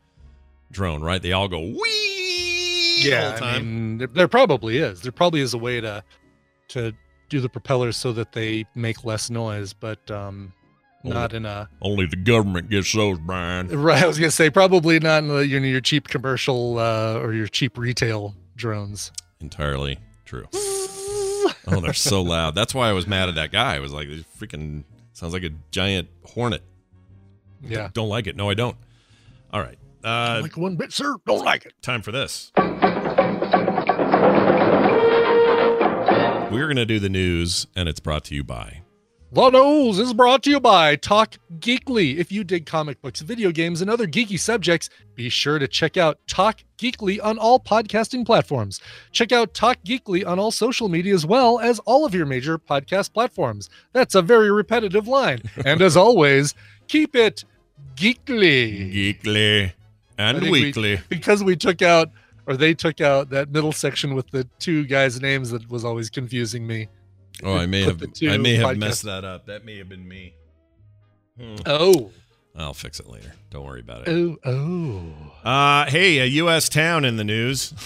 drone, 0.70 1.02
right? 1.02 1.22
They 1.22 1.32
all 1.32 1.48
go 1.48 1.60
wee 1.60 3.00
yeah, 3.02 3.24
all 3.24 3.30
the 3.30 3.36
I 3.36 3.38
time. 3.52 3.64
mean, 3.64 3.98
there, 3.98 4.08
there 4.08 4.28
probably 4.28 4.78
is. 4.78 5.00
There 5.00 5.12
probably 5.12 5.40
is 5.40 5.54
a 5.54 5.58
way 5.58 5.80
to 5.80 6.04
to 6.68 6.92
do 7.28 7.40
the 7.40 7.48
propellers 7.48 7.96
so 7.96 8.12
that 8.12 8.32
they 8.32 8.66
make 8.74 9.04
less 9.04 9.30
noise, 9.30 9.72
but 9.72 10.10
um, 10.10 10.52
Only- 11.04 11.14
not 11.14 11.32
in 11.32 11.46
a 11.46 11.68
Only 11.80 12.06
the 12.06 12.16
government 12.16 12.68
gets 12.68 12.92
those, 12.92 13.18
Brian. 13.18 13.68
right. 13.68 14.02
I 14.02 14.06
was 14.06 14.18
gonna 14.18 14.30
say 14.30 14.50
probably 14.50 14.98
not 15.00 15.22
in 15.22 15.28
the, 15.28 15.46
you 15.46 15.58
know, 15.60 15.66
your 15.66 15.80
cheap 15.80 16.08
commercial 16.08 16.78
uh, 16.78 17.18
or 17.20 17.32
your 17.32 17.46
cheap 17.46 17.78
retail 17.78 18.34
drones. 18.56 19.10
Entirely 19.40 19.98
true. 20.24 20.46
Oh, 21.66 21.80
they're 21.80 21.92
so 21.94 22.22
loud. 22.22 22.54
That's 22.54 22.74
why 22.74 22.88
I 22.88 22.92
was 22.92 23.06
mad 23.06 23.28
at 23.28 23.34
that 23.36 23.52
guy. 23.52 23.76
I 23.76 23.78
was 23.80 23.92
like, 23.92 24.08
this 24.08 24.24
freaking 24.38 24.84
sounds 25.12 25.32
like 25.32 25.42
a 25.42 25.50
giant 25.70 26.08
hornet. 26.24 26.62
Yeah, 27.62 27.90
Don't 27.92 28.08
like 28.08 28.26
it. 28.26 28.34
No, 28.36 28.48
I 28.50 28.54
don't. 28.54 28.76
All 29.52 29.60
right. 29.60 29.78
Uh, 30.02 30.40
like 30.42 30.56
one 30.56 30.76
bit, 30.76 30.92
sir. 30.92 31.16
Don't 31.26 31.44
like 31.44 31.66
it. 31.66 31.74
time 31.82 32.02
for 32.02 32.12
this. 32.12 32.50
We're 36.50 36.66
going 36.66 36.76
to 36.76 36.86
do 36.86 36.98
the 36.98 37.08
news, 37.08 37.66
and 37.76 37.88
it's 37.88 38.00
brought 38.00 38.24
to 38.24 38.34
you 38.34 38.42
by. 38.42 38.82
The 39.32 39.48
News 39.50 40.00
is 40.00 40.12
brought 40.12 40.42
to 40.42 40.50
you 40.50 40.58
by 40.58 40.96
Talk 40.96 41.36
Geekly. 41.60 42.16
If 42.16 42.32
you 42.32 42.42
dig 42.42 42.66
comic 42.66 43.00
books, 43.00 43.20
video 43.20 43.52
games, 43.52 43.80
and 43.80 43.88
other 43.88 44.08
geeky 44.08 44.36
subjects, 44.36 44.90
be 45.14 45.28
sure 45.28 45.60
to 45.60 45.68
check 45.68 45.96
out 45.96 46.18
Talk 46.26 46.64
Geekly 46.78 47.22
on 47.22 47.38
all 47.38 47.60
podcasting 47.60 48.26
platforms. 48.26 48.80
Check 49.12 49.30
out 49.30 49.54
Talk 49.54 49.78
Geekly 49.86 50.26
on 50.26 50.40
all 50.40 50.50
social 50.50 50.88
media 50.88 51.14
as 51.14 51.24
well 51.24 51.60
as 51.60 51.78
all 51.80 52.04
of 52.04 52.12
your 52.12 52.26
major 52.26 52.58
podcast 52.58 53.12
platforms. 53.12 53.70
That's 53.92 54.16
a 54.16 54.22
very 54.22 54.50
repetitive 54.50 55.06
line. 55.06 55.42
And 55.64 55.80
as 55.80 55.96
always, 55.96 56.56
keep 56.88 57.14
it 57.14 57.44
geekly. 57.94 58.92
Geekly 58.92 59.72
and 60.18 60.40
think 60.40 60.50
we- 60.50 60.62
Weekly. 60.62 61.00
Because 61.08 61.44
we 61.44 61.54
took 61.54 61.82
out, 61.82 62.10
or 62.48 62.56
they 62.56 62.74
took 62.74 63.00
out 63.00 63.30
that 63.30 63.52
middle 63.52 63.72
section 63.72 64.16
with 64.16 64.28
the 64.32 64.48
two 64.58 64.84
guys' 64.86 65.20
names 65.20 65.50
that 65.50 65.70
was 65.70 65.84
always 65.84 66.10
confusing 66.10 66.66
me. 66.66 66.88
Oh, 67.44 67.56
I 67.56 67.66
may 67.66 67.82
have 67.82 68.02
I 68.02 68.36
may 68.36 68.54
have 68.56 68.66
podcast- 68.68 68.78
messed 68.78 69.02
that 69.04 69.24
up. 69.24 69.46
That 69.46 69.64
may 69.64 69.78
have 69.78 69.88
been 69.88 70.06
me. 70.06 70.34
Hmm. 71.38 71.56
Oh, 71.66 72.10
I'll 72.56 72.74
fix 72.74 73.00
it 73.00 73.06
later. 73.08 73.32
Don't 73.50 73.64
worry 73.64 73.80
about 73.80 74.06
it. 74.06 74.10
oh, 74.12 74.36
oh. 74.44 75.48
Uh, 75.48 75.86
hey, 75.90 76.18
a 76.18 76.24
U.S. 76.26 76.68
town 76.68 77.04
in 77.04 77.16
the 77.16 77.24
news. 77.24 77.72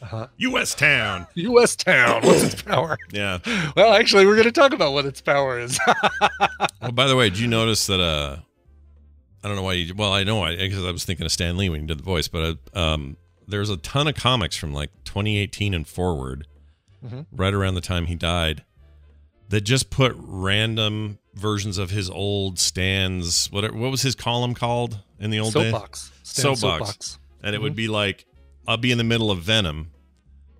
Uh-huh. 0.00 0.28
U.S. 0.36 0.76
town. 0.76 1.26
U.S. 1.34 1.74
town. 1.74 2.22
What's 2.22 2.44
its 2.44 2.62
power? 2.62 2.96
Yeah. 3.12 3.38
Well, 3.76 3.92
actually, 3.94 4.26
we're 4.26 4.36
going 4.36 4.44
to 4.46 4.52
talk 4.52 4.72
about 4.72 4.92
what 4.92 5.04
its 5.06 5.20
power 5.20 5.58
is. 5.58 5.76
Oh, 6.80 6.92
by 6.92 7.08
the 7.08 7.16
way, 7.16 7.28
did 7.30 7.40
you 7.40 7.48
notice 7.48 7.88
that? 7.88 7.98
Uh, 8.00 8.36
I 9.42 9.48
don't 9.48 9.56
know 9.56 9.64
why 9.64 9.72
you. 9.72 9.92
Well, 9.96 10.12
I 10.12 10.22
know 10.22 10.44
I 10.44 10.54
because 10.54 10.84
I 10.84 10.92
was 10.92 11.04
thinking 11.04 11.26
of 11.26 11.32
Stan 11.32 11.56
Lee 11.56 11.68
when 11.68 11.80
you 11.80 11.86
did 11.88 11.98
the 11.98 12.04
voice, 12.04 12.28
but 12.28 12.58
uh, 12.74 12.78
um, 12.78 13.16
there's 13.48 13.70
a 13.70 13.76
ton 13.76 14.06
of 14.06 14.14
comics 14.14 14.56
from 14.56 14.72
like 14.72 14.90
2018 15.04 15.74
and 15.74 15.84
forward, 15.84 16.46
Mhm. 17.04 17.26
right 17.32 17.52
around 17.52 17.74
the 17.74 17.80
time 17.80 18.06
he 18.06 18.14
died, 18.14 18.62
that 19.48 19.62
just 19.62 19.90
put 19.90 20.14
random 20.18 21.18
versions 21.34 21.78
of 21.78 21.90
his 21.90 22.10
old 22.10 22.58
stands. 22.58 23.50
What 23.50 23.72
what 23.74 23.90
was 23.90 24.02
his 24.02 24.14
column 24.14 24.54
called 24.54 25.00
in 25.18 25.30
the 25.30 25.40
old 25.40 25.54
days? 25.54 25.70
soapbox. 25.72 26.12
Soapbox. 26.22 27.18
And 27.42 27.54
it 27.54 27.60
would 27.60 27.72
Mm-hmm. 27.72 27.76
be 27.76 27.88
like, 27.88 28.26
I'll 28.66 28.76
be 28.76 28.90
in 28.92 28.98
the 28.98 29.04
middle 29.04 29.30
of 29.30 29.38
Venom, 29.40 29.90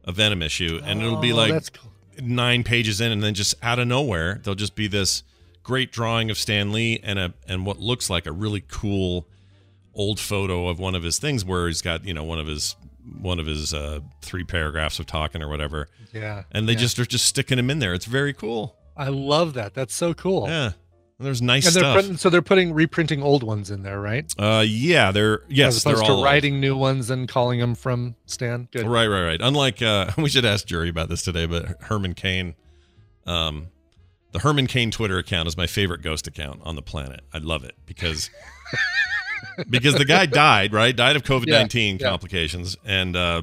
a 0.05 0.13
Venom 0.13 0.43
issue, 0.43 0.81
and 0.85 1.03
it'll 1.03 1.17
be 1.21 1.33
Oh, 1.33 1.37
like 1.37 1.73
cool. 1.73 1.91
nine 2.23 2.63
pages 2.65 3.01
in, 3.01 3.13
and 3.13 3.23
then 3.23 3.35
just 3.35 3.55
out 3.63 3.79
of 3.79 3.87
nowhere, 3.89 4.41
there'll 4.43 4.55
just 4.55 4.75
be 4.77 4.87
this 4.87 5.23
great 5.63 5.93
drawing 5.93 6.31
of 6.31 6.39
Stan 6.39 6.73
Lee 6.73 6.99
and 7.03 7.19
a 7.19 7.35
and 7.47 7.67
what 7.67 7.79
looks 7.79 8.09
like 8.09 8.25
a 8.27 8.33
really 8.33 8.63
cool 8.69 9.27
old 9.95 10.19
photo 10.21 10.69
of 10.69 10.79
one 10.79 10.95
of 10.95 11.03
his 11.03 11.19
things 11.19 11.45
where 11.45 11.67
he's 11.67 11.83
got 11.83 12.05
you 12.07 12.15
know 12.15 12.23
one 12.25 12.39
of 12.39 12.47
his 12.47 12.77
one 13.21 13.39
of 13.41 13.47
his 13.47 13.75
uh, 13.75 14.01
three 14.23 14.45
paragraphs 14.45 14.99
of 14.99 15.07
talking 15.07 15.43
or 15.43 15.49
whatever, 15.49 15.89
Yeah. 16.13 16.45
and 16.53 16.69
they 16.69 16.73
yeah. 16.75 16.79
just 16.79 16.99
are 16.99 17.07
just 17.07 17.25
sticking 17.27 17.59
him 17.59 17.69
in 17.71 17.79
there. 17.81 17.93
It's 17.95 18.05
very 18.07 18.33
cool. 18.35 18.77
I 18.99 19.09
love 19.09 19.55
that. 19.55 19.73
That's 19.75 19.95
so 19.95 20.13
cool. 20.13 20.49
Yeah, 20.49 20.65
And 20.67 20.75
there's 21.27 21.41
nice 21.41 21.67
And 21.67 21.75
they're 21.77 21.83
stuff. 21.85 21.95
printing, 21.95 22.17
so 22.17 22.31
they're 22.31 22.43
putting 22.43 22.73
reprinting 22.75 23.23
old 23.23 23.43
ones 23.45 23.71
in 23.71 23.83
there, 23.85 24.01
right? 24.01 24.31
uh, 24.39 24.65
yeah, 24.67 25.13
they're 25.13 25.43
yes, 25.49 25.77
As 25.77 25.85
they're 25.85 25.93
opposed 25.95 26.03
all 26.03 26.09
to 26.09 26.15
old. 26.17 26.25
writing 26.25 26.59
new 26.61 26.77
ones 26.77 27.09
and 27.09 27.29
calling 27.29 27.61
them 27.61 27.75
from 27.77 28.17
Stan. 28.27 28.69
Good. 28.73 28.87
Right, 28.89 29.07
right, 29.07 29.25
right. 29.25 29.41
Unlike 29.41 29.83
uh 29.83 30.11
we 30.19 30.29
should 30.29 30.45
ask 30.45 30.67
Jury 30.67 30.89
about 30.89 31.09
this 31.09 31.23
today, 31.23 31.47
but 31.47 31.81
Herman 31.83 32.15
Cain, 32.15 32.55
um 33.27 33.69
the 34.33 34.41
Herman 34.41 34.67
Cain 34.67 34.91
Twitter 34.91 35.17
account 35.19 35.47
is 35.49 35.57
my 35.57 35.67
favorite 35.67 36.03
ghost 36.03 36.27
account 36.27 36.61
on 36.65 36.75
the 36.77 36.83
planet. 36.83 37.21
I 37.33 37.39
love 37.39 37.65
it 37.65 37.75
because 37.87 38.29
because 39.71 39.95
the 39.95 40.05
guy 40.05 40.27
died, 40.27 40.73
right? 40.73 40.95
Died 40.95 41.17
of 41.17 41.23
COVID 41.23 41.47
nineteen 41.49 41.97
Yeah, 41.99 42.05
yeah. 42.07 42.11
complications, 42.11 42.77
and 42.85 43.17
uh 43.17 43.43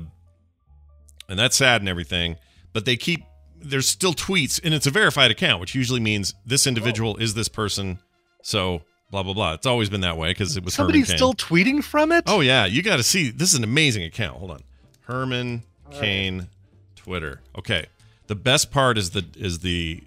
and 1.30 1.40
that's 1.40 1.56
sad 1.56 1.82
and 1.82 1.90
everything. 1.90 2.36
But 2.74 2.86
they 2.86 2.98
keep 2.98 3.22
there's 3.66 3.88
still 3.88 4.14
tweets, 4.14 4.60
and 4.64 4.74
it's 4.74 4.88
a 4.88 4.92
verified 4.92 5.32
account, 5.32 5.60
which 5.60 5.76
usually 5.76 6.00
means 6.00 6.34
this 6.46 6.68
individual 6.68 7.18
is 7.18 7.34
this 7.34 7.48
person. 7.48 8.00
So 8.42 8.82
blah 9.12 9.24
blah 9.24 9.34
blah. 9.34 9.54
It's 9.54 9.66
always 9.66 9.90
been 9.90 10.02
that 10.02 10.18
way 10.18 10.32
because 10.32 10.58
it 10.58 10.64
was 10.64 10.74
Somebody's 10.74 11.14
still 11.14 11.34
tweeting 11.34 11.84
from 11.84 12.12
it? 12.12 12.24
Oh 12.28 12.42
yeah, 12.42 12.66
you 12.66 12.82
got 12.82 12.98
to 12.98 13.04
see. 13.04 13.32
This 13.32 13.54
is 13.54 13.58
an 13.58 13.64
amazing 13.64 14.04
account. 14.04 14.38
Hold 14.38 14.52
on, 14.52 14.64
Herman 15.02 15.64
Cain, 15.92 16.48
Twitter. 16.96 17.42
Okay, 17.58 17.88
the 18.28 18.36
best 18.36 18.72
part 18.72 18.98
is 18.98 19.12
the 19.12 19.26
is 19.36 19.60
the 19.60 20.04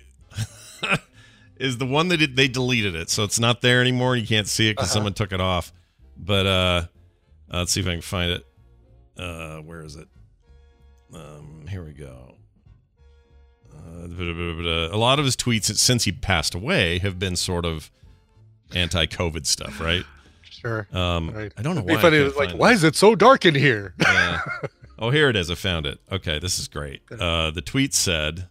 is 1.57 1.79
the 1.79 1.87
one 1.87 2.09
that 2.09 2.23
it, 2.23 2.37
they 2.37 2.49
deleted 2.49 2.95
it, 2.95 3.11
so 3.11 3.25
it's 3.25 3.41
not 3.41 3.61
there 3.61 3.81
anymore. 3.81 4.17
You 4.17 4.27
can't 4.27 4.49
see 4.49 4.69
it 4.69 4.77
because 4.77 4.91
someone 4.91 5.15
took 5.15 5.33
it 5.33 5.41
off. 5.41 5.73
But 6.17 6.47
uh, 6.47 6.51
uh, 7.53 7.59
let's 7.59 7.73
see 7.73 7.81
if 7.81 7.87
I 7.87 7.93
can 7.93 8.01
find 8.03 8.33
it. 8.33 8.47
Uh, 9.17 9.59
where 9.59 9.83
is 9.83 9.97
it? 9.97 10.09
Um, 11.15 11.67
here 11.69 11.85
we 11.85 11.93
go. 11.93 12.35
A 13.87 14.97
lot 14.97 15.19
of 15.19 15.25
his 15.25 15.37
tweets 15.37 15.65
since 15.77 16.05
he 16.05 16.13
passed 16.13 16.55
away 16.55 16.99
have 16.99 17.19
been 17.19 17.37
sort 17.37 17.65
of 17.65 17.91
anti-COVID 18.75 19.47
stuff, 19.47 19.81
right? 19.81 20.05
Sure. 20.51 20.87
Um, 20.93 21.31
Right. 21.31 21.53
I 21.57 21.63
don't 21.63 21.75
know 21.77 21.83
It'd 21.83 21.97
why. 21.97 22.03
Funny. 22.03 22.19
Like, 22.21 22.53
why 22.53 22.73
is 22.73 22.83
it 22.85 22.97
so 22.97 23.15
dark 23.15 23.45
in 23.45 23.55
here? 23.55 23.95
Oh, 25.01 25.11
here 25.11 25.29
it 25.31 25.37
is. 25.37 25.49
I 25.49 25.55
found 25.55 25.87
it. 25.87 26.01
Okay, 26.11 26.41
this 26.41 26.59
is 26.59 26.67
great. 26.67 27.03
Uh, 27.09 27.53
the 27.53 27.61
tweet 27.63 27.95
said, 27.95 28.49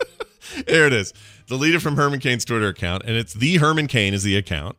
"Here 0.66 0.86
it 0.86 0.94
is. 0.94 1.12
Deleted 1.46 1.82
from 1.82 1.96
Herman 1.96 2.20
Cain's 2.20 2.46
Twitter 2.46 2.68
account, 2.68 3.02
and 3.04 3.16
it's 3.16 3.34
the 3.34 3.58
Herman 3.58 3.86
Cain 3.86 4.14
is 4.14 4.22
the 4.22 4.36
account. 4.38 4.76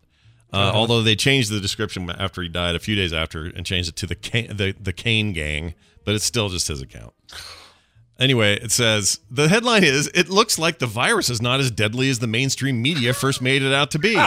Uh, 0.52 0.58
Uh-huh. 0.58 0.78
Although 0.80 1.04
they 1.04 1.16
changed 1.16 1.52
the 1.52 1.60
description 1.60 2.10
after 2.10 2.42
he 2.42 2.50
died, 2.50 2.74
a 2.74 2.80
few 2.80 2.96
days 2.96 3.14
after, 3.14 3.46
and 3.46 3.68
changed 3.68 3.90
it 3.90 3.96
to 3.98 4.08
the 4.08 4.16
Cain, 4.16 4.58
the 4.58 4.74
the 4.82 4.94
Cain 4.94 5.32
Gang, 5.34 5.76
but 6.06 6.16
it's 6.16 6.26
still 6.26 6.50
just 6.50 6.68
his 6.68 6.82
account." 6.82 7.14
Anyway, 8.18 8.58
it 8.62 8.72
says 8.72 9.20
the 9.30 9.50
headline 9.50 9.84
is 9.84 10.10
It 10.14 10.30
looks 10.30 10.58
like 10.58 10.80
the 10.80 10.88
virus 10.88 11.30
is 11.30 11.42
not 11.42 11.60
as 11.60 11.70
deadly 11.70 12.10
as 12.10 12.20
the 12.20 12.28
mainstream 12.28 12.82
media 12.82 13.14
first 13.14 13.42
made 13.42 13.62
it 13.62 13.74
out 13.74 13.92
to 13.92 14.00
be. 14.00 14.18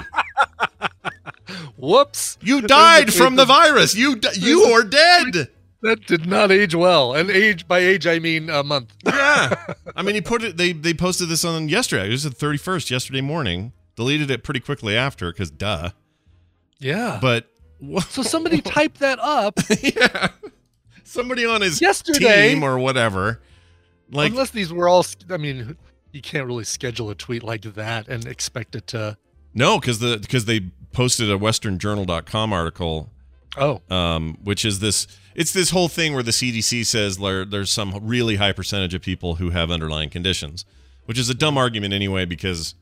Whoops. 1.78 2.36
You 2.42 2.60
died 2.62 3.12
from 3.14 3.36
the 3.36 3.44
virus. 3.44 3.94
You 3.94 4.16
di- 4.16 4.34
you 4.34 4.64
are 4.64 4.82
dead. 4.82 5.48
That 5.82 6.06
did 6.06 6.26
not 6.26 6.50
age 6.50 6.74
well. 6.74 7.14
And 7.14 7.30
age 7.30 7.68
by 7.68 7.78
age, 7.78 8.06
I 8.06 8.18
mean 8.18 8.50
a 8.50 8.62
month. 8.62 8.94
Yeah. 9.06 9.74
I 9.96 10.02
mean, 10.02 10.14
he 10.14 10.20
put 10.20 10.42
it. 10.42 10.56
They 10.56 10.72
they 10.72 10.94
posted 10.94 11.28
this 11.28 11.44
on 11.44 11.68
yesterday. 11.68 12.08
It 12.08 12.10
was 12.10 12.24
the 12.24 12.30
thirty 12.30 12.58
first 12.58 12.90
yesterday 12.90 13.20
morning. 13.20 13.72
Deleted 13.96 14.30
it 14.30 14.44
pretty 14.44 14.60
quickly 14.60 14.96
after 14.96 15.32
because 15.32 15.50
duh. 15.50 15.90
Yeah. 16.78 17.18
But 17.20 17.48
what? 17.78 18.04
so 18.04 18.22
somebody 18.22 18.60
typed 18.60 19.00
that 19.00 19.18
up. 19.18 19.58
yeah. 19.82 20.28
Somebody 21.08 21.46
on 21.46 21.60
his 21.62 21.80
Yesterday- 21.80 22.50
team 22.54 22.62
or 22.62 22.78
whatever. 22.78 23.40
Like 24.10 24.30
unless 24.30 24.50
these 24.50 24.72
were 24.72 24.88
all, 24.88 25.04
I 25.30 25.36
mean, 25.36 25.76
you 26.12 26.20
can't 26.22 26.46
really 26.46 26.64
schedule 26.64 27.10
a 27.10 27.14
tweet 27.14 27.42
like 27.42 27.62
that 27.62 28.08
and 28.08 28.26
expect 28.26 28.74
it 28.74 28.86
to. 28.88 29.16
no, 29.54 29.78
because 29.78 29.98
the 29.98 30.18
because 30.18 30.44
they 30.46 30.60
posted 30.92 31.30
a 31.30 31.36
WesternJournal.com 31.38 32.52
article 32.52 33.10
Oh, 33.56 33.80
um, 33.90 34.36
which 34.44 34.64
is 34.64 34.78
this 34.80 35.06
it's 35.34 35.52
this 35.52 35.70
whole 35.70 35.88
thing 35.88 36.14
where 36.14 36.22
the 36.22 36.30
CDC 36.30 36.84
says 36.86 37.16
there, 37.18 37.44
there's 37.44 37.70
some 37.70 37.98
really 38.02 38.36
high 38.36 38.52
percentage 38.52 38.94
of 38.94 39.02
people 39.02 39.36
who 39.36 39.50
have 39.50 39.70
underlying 39.70 40.10
conditions, 40.10 40.64
which 41.06 41.18
is 41.18 41.28
a 41.30 41.34
dumb 41.34 41.56
argument 41.56 41.92
anyway 41.94 42.24
because 42.24 42.74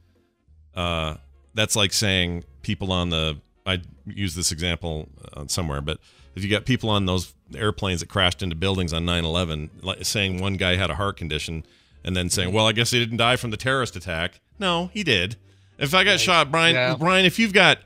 uh, 0.75 1.15
that's 1.55 1.77
like 1.77 1.93
saying 1.93 2.45
people 2.63 2.93
on 2.93 3.11
the 3.11 3.39
I 3.65 3.81
use 4.05 4.35
this 4.35 4.53
example 4.53 5.09
uh, 5.33 5.47
somewhere, 5.49 5.81
but 5.81 5.99
if 6.37 6.45
you 6.45 6.51
got 6.51 6.65
people 6.65 6.89
on 6.91 7.07
those 7.07 7.35
airplanes 7.57 8.01
that 8.01 8.09
crashed 8.09 8.43
into 8.43 8.55
buildings 8.55 8.93
on 8.93 9.05
9/11, 9.05 9.71
like 9.83 10.05
saying 10.05 10.41
one 10.41 10.55
guy 10.55 10.77
had 10.77 10.91
a 10.91 10.95
heart 10.95 11.17
condition, 11.17 11.65
and 12.05 12.15
then 12.17 12.29
saying, 12.31 12.53
"Well, 12.53 12.67
I 12.69 12.73
guess 12.73 12.91
he 12.93 12.99
didn't 13.01 13.17
die 13.17 13.37
from 13.37 13.51
the 13.51 13.57
terrorist 13.57 13.97
attack." 13.97 14.41
No, 14.59 14.91
he 14.95 15.03
did. 15.03 15.37
If 15.79 15.93
I 15.95 16.05
got 16.05 16.21
shot, 16.21 16.51
Brian, 16.51 16.75
Yeah. 16.75 16.95
Brian, 16.99 17.27
if 17.27 17.39
you've 17.39 17.53
got, 17.53 17.79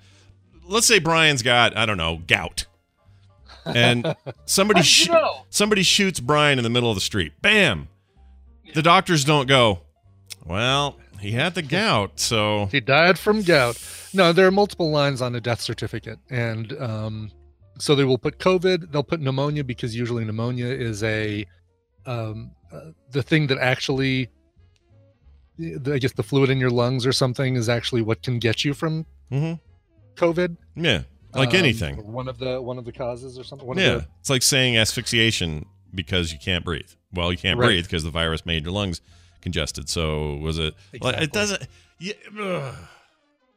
let's 0.69 0.87
say 0.87 0.99
Brian's 0.99 1.43
got, 1.43 1.77
I 1.77 1.85
don't 1.87 1.97
know, 1.97 2.23
gout, 2.27 2.67
and 3.65 4.15
somebody 4.45 4.83
sh- 4.83 5.09
somebody 5.49 5.83
shoots 5.83 6.21
Brian 6.21 6.59
in 6.59 6.63
the 6.63 6.71
middle 6.71 6.91
of 6.91 6.95
the 6.97 7.01
street, 7.01 7.33
bam. 7.43 7.89
The 8.75 8.83
doctors 8.83 9.25
don't 9.25 9.47
go. 9.49 9.81
Well, 10.47 10.97
he 11.21 11.33
had 11.33 11.55
the 11.55 11.63
gout, 11.63 12.21
so 12.21 12.67
He 12.73 12.81
died 12.81 13.19
from 13.19 13.43
gout. 13.43 13.77
No, 14.15 14.33
there 14.33 14.47
are 14.47 14.51
multiple 14.53 14.91
lines 14.91 15.21
on 15.21 15.35
a 15.35 15.41
death 15.41 15.61
certificate, 15.61 16.19
and 16.31 16.73
um, 16.81 17.31
so 17.79 17.95
they 17.95 18.05
will 18.05 18.19
put 18.19 18.39
COVID. 18.39 18.91
They'll 18.93 19.03
put 19.03 19.21
pneumonia 19.21 19.65
because 19.65 19.95
usually 19.97 20.25
pneumonia 20.25 20.67
is 20.67 21.03
a 21.03 21.47
um, 22.07 22.51
uh, 22.73 22.91
the 23.11 23.23
thing 23.23 23.47
that 23.49 23.59
actually, 23.59 24.29
the, 25.59 25.93
I 25.95 25.99
guess, 25.99 26.13
the 26.13 26.23
fluid 26.23 26.51
in 26.51 26.59
your 26.59 26.71
lungs 26.71 27.07
or 27.07 27.13
something 27.13 27.57
is 27.57 27.69
actually 27.69 28.03
what 28.03 28.23
can 28.23 28.39
get 28.39 28.65
you 28.65 28.73
from 28.75 29.07
Mhm. 29.31 29.61
COVID. 30.17 30.57
yeah, 30.77 31.03
like 31.35 31.51
Um, 31.51 31.57
anything. 31.57 31.97
One 32.13 32.29
of 32.29 32.39
the 32.39 32.61
one 32.61 32.79
of 32.79 32.85
the 32.85 32.93
causes 32.93 33.39
or 33.39 33.45
something. 33.45 33.67
One 33.69 33.77
Yeah, 33.79 33.97
the, 33.97 34.07
it's 34.21 34.31
like 34.31 34.43
saying 34.43 34.77
asphyxiation 34.77 35.67
because 35.95 36.33
you 36.33 36.39
can't 36.39 36.65
breathe. 36.65 36.89
Well, 37.13 37.31
you 37.33 37.39
can't 37.39 37.59
Right. 37.59 37.67
breathe 37.67 37.85
because 37.85 38.05
the 38.05 38.11
virus 38.11 38.47
made 38.47 38.65
your 38.65 38.73
lungs 38.73 39.01
congested. 39.43 39.89
So 39.89 40.37
was 40.37 40.59
it? 40.59 40.75
Like, 41.01 41.15
Exactly. 41.17 41.25
it 41.25 41.33
doesn't. 41.33 41.63
Yeah, 41.99 42.13
ugh. 42.41 42.75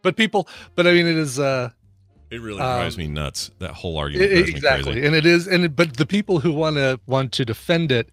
but 0.01 0.17
people, 0.17 0.47
but 0.75 0.85
I 0.87 0.91
mean, 0.93 1.07
it 1.07 1.15
is. 1.17 1.39
uh 1.39 1.69
it 2.33 2.41
really 2.41 2.59
Um, 2.61 2.79
drives 2.79 2.97
me 2.97 3.07
nuts. 3.07 3.51
That 3.59 3.71
whole 3.71 3.97
argument 3.97 4.31
I- 4.31 4.33
drives 4.35 4.47
me 4.49 4.55
exactly 4.55 5.05
and 5.05 5.15
it 5.15 5.25
is 5.25 5.47
and 5.47 5.65
it, 5.65 5.75
but 5.75 5.97
the 5.97 6.05
people 6.05 6.39
who 6.39 6.51
want 6.51 6.75
to 6.77 6.99
want 7.05 7.31
to 7.33 7.45
defend 7.45 7.91
it 7.91 8.09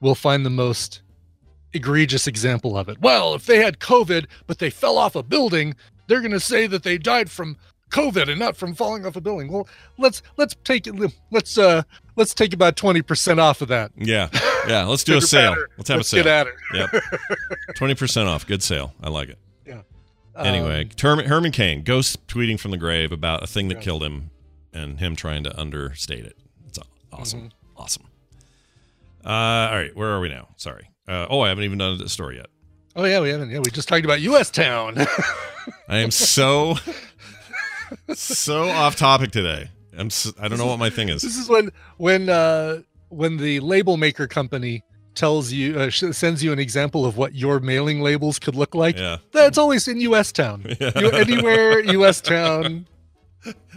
will 0.00 0.14
find 0.14 0.44
the 0.46 0.50
most 0.50 1.02
egregious 1.74 2.26
example 2.26 2.78
of 2.78 2.88
it 2.88 2.98
well 3.02 3.34
if 3.34 3.44
they 3.44 3.58
had 3.62 3.78
covid 3.78 4.24
but 4.46 4.58
they 4.58 4.70
fell 4.70 4.96
off 4.96 5.14
a 5.14 5.22
building 5.22 5.74
they're 6.06 6.20
going 6.22 6.32
to 6.32 6.40
say 6.40 6.66
that 6.66 6.82
they 6.82 6.96
died 6.96 7.30
from 7.30 7.58
covid 7.90 8.28
and 8.30 8.38
not 8.38 8.56
from 8.56 8.74
falling 8.74 9.04
off 9.04 9.16
a 9.16 9.20
building 9.20 9.52
well 9.52 9.68
let's 9.98 10.22
let's 10.38 10.56
take 10.64 10.86
it 10.86 10.94
let's 11.30 11.58
uh 11.58 11.82
let's 12.16 12.32
take 12.32 12.54
about 12.54 12.74
20% 12.76 13.38
off 13.38 13.60
of 13.60 13.68
that 13.68 13.90
Yeah, 13.96 14.28
yeah. 14.66 14.84
Let's 14.86 15.04
do 15.04 15.18
a 15.18 15.20
sale. 15.20 15.56
Let's 15.76 15.88
have 15.88 15.98
let's 15.98 16.12
a 16.12 16.16
sale. 16.16 16.24
get 16.24 16.26
at 16.32 16.46
it 16.46 16.54
Yep, 16.74 16.90
twenty 17.76 17.94
percent 17.94 18.28
off. 18.28 18.46
Good 18.46 18.62
sale. 18.62 18.92
I 19.02 19.08
like 19.10 19.28
it. 19.28 19.38
Um, 20.38 20.46
Anyway, 20.46 20.88
Herman, 21.00 21.26
Herman 21.26 21.52
Cain 21.52 21.82
ghost 21.82 22.26
tweeting 22.28 22.58
from 22.60 22.70
the 22.70 22.76
grave 22.76 23.10
about 23.12 23.42
a 23.42 23.46
thing 23.46 23.68
that 23.68 23.76
Right. 23.76 23.84
killed 23.84 24.02
him, 24.04 24.30
and 24.72 24.98
him 25.00 25.16
trying 25.16 25.42
to 25.44 25.58
understate 25.60 26.24
it. 26.24 26.36
It's 26.68 26.78
awesome, 27.12 27.40
Mm-hmm. 27.50 27.82
awesome. 27.82 28.04
Uh, 29.24 29.28
all 29.28 29.76
right, 29.76 29.96
where 29.96 30.08
are 30.10 30.20
we 30.20 30.28
now? 30.28 30.48
Sorry. 30.56 30.90
Uh, 31.08 31.26
oh, 31.28 31.40
I 31.40 31.48
haven't 31.48 31.64
even 31.64 31.78
done 31.78 31.98
the 31.98 32.08
story 32.08 32.36
yet. 32.36 32.46
oh 32.96 33.04
yeah 33.04 33.20
we 33.20 33.28
haven't 33.30 33.50
yeah 33.50 33.58
we 33.58 33.70
just 33.70 33.88
talked 33.88 34.04
about 34.04 34.20
us 34.20 34.50
town 34.50 34.96
I 35.88 35.98
am 35.98 36.10
so 36.10 36.76
so 38.14 38.68
off 38.68 38.96
topic 38.96 39.30
today. 39.30 39.70
I'm 39.96 40.10
I 40.40 40.48
don't 40.48 40.58
know 40.58 40.66
what 40.66 40.78
my 40.78 40.90
thing 40.90 41.08
is. 41.08 41.22
This 41.22 41.36
is 41.36 41.48
when 41.48 41.70
when 41.96 42.28
uh 42.28 42.82
when 43.08 43.36
the 43.38 43.60
label 43.60 43.96
maker 43.96 44.26
company 44.26 44.82
tells 45.18 45.52
you 45.52 45.78
uh, 45.78 45.90
sends 45.90 46.42
you 46.42 46.52
an 46.52 46.58
example 46.58 47.04
of 47.04 47.16
what 47.16 47.34
your 47.34 47.58
mailing 47.60 48.00
labels 48.00 48.38
could 48.38 48.54
look 48.54 48.74
like. 48.74 48.96
Yeah. 48.96 49.18
That's 49.32 49.58
always 49.58 49.88
in 49.88 50.00
U.S. 50.00 50.32
town. 50.32 50.64
Yeah. 50.80 50.92
You, 50.96 51.10
anywhere 51.10 51.80
U.S. 51.80 52.20
town, 52.20 52.86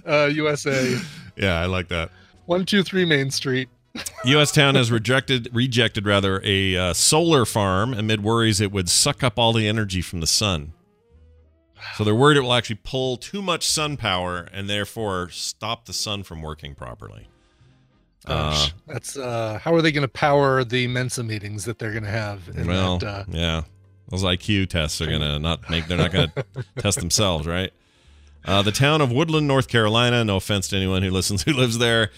uh, 0.05 0.25
USA, 0.31 0.97
Yeah, 1.35 1.59
I 1.59 1.65
like 1.65 1.87
that. 1.87 2.11
one 2.45 2.65
two 2.65 2.83
three 2.83 3.05
Main 3.05 3.31
Street. 3.31 3.69
U.S. 4.25 4.51
Town 4.51 4.75
has 4.75 4.91
rejected 4.91 5.49
rejected 5.51 6.05
rather 6.05 6.41
a 6.45 6.77
uh, 6.77 6.93
solar 6.93 7.43
farm 7.45 7.93
amid 7.93 8.23
worries 8.23 8.61
it 8.61 8.71
would 8.71 8.87
suck 8.87 9.23
up 9.23 9.37
all 9.37 9.51
the 9.51 9.67
energy 9.67 10.01
from 10.01 10.21
the 10.21 10.27
sun. 10.27 10.73
So 11.95 12.03
they're 12.03 12.15
worried 12.15 12.37
it 12.37 12.41
will 12.41 12.53
actually 12.53 12.79
pull 12.83 13.17
too 13.17 13.41
much 13.41 13.67
sun 13.67 13.97
power 13.97 14.47
and 14.53 14.69
therefore 14.69 15.29
stop 15.29 15.85
the 15.85 15.93
sun 15.93 16.23
from 16.23 16.41
working 16.41 16.75
properly. 16.75 17.27
Gosh, 18.25 18.73
that's 18.85 19.17
uh, 19.17 19.59
how 19.61 19.73
are 19.73 19.81
they 19.81 19.91
going 19.91 20.03
to 20.03 20.07
power 20.07 20.63
the 20.63 20.87
Mensa 20.87 21.23
meetings 21.23 21.65
that 21.65 21.79
they're 21.79 21.91
going 21.91 22.03
to 22.03 22.09
have? 22.09 22.47
In 22.53 22.67
well, 22.67 22.99
that, 22.99 23.07
uh, 23.07 23.23
yeah, 23.29 23.61
those 24.09 24.23
IQ 24.23 24.69
tests 24.69 25.01
are 25.01 25.07
gonna 25.07 25.39
not 25.39 25.69
make. 25.69 25.87
They're 25.87 25.97
not 25.97 26.11
gonna 26.11 26.33
test 26.77 26.99
themselves, 26.99 27.47
right? 27.47 27.71
Uh, 28.45 28.61
the 28.61 28.71
town 28.71 29.01
of 29.01 29.11
Woodland, 29.11 29.47
North 29.47 29.67
Carolina. 29.67 30.23
No 30.23 30.35
offense 30.35 30.67
to 30.69 30.75
anyone 30.75 31.01
who 31.01 31.09
listens 31.09 31.43
who 31.45 31.53
lives 31.53 31.77
there. 31.77 32.11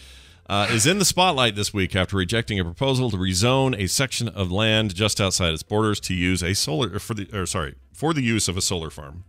Uh, 0.50 0.68
is 0.72 0.86
in 0.86 1.00
the 1.00 1.06
spotlight 1.06 1.56
this 1.56 1.74
week 1.74 1.96
after 1.96 2.18
rejecting 2.18 2.60
a 2.60 2.66
proposal 2.66 3.10
to 3.10 3.16
rezone 3.16 3.80
a 3.82 3.88
section 3.88 4.28
of 4.28 4.52
land 4.52 4.94
just 4.94 5.22
outside 5.22 5.54
its 5.54 5.63
borders 5.63 6.02
to 6.02 6.13
use 6.13 6.44
a 6.44 6.54
solar 6.54 7.00
for 7.00 7.13
the 7.13 7.30
or 7.32 7.46
sorry 7.46 7.76
for 7.94 8.13
the 8.13 8.22
use 8.22 8.50
of 8.50 8.58
a 8.58 8.62
solar 8.62 8.89
farm. 8.89 9.24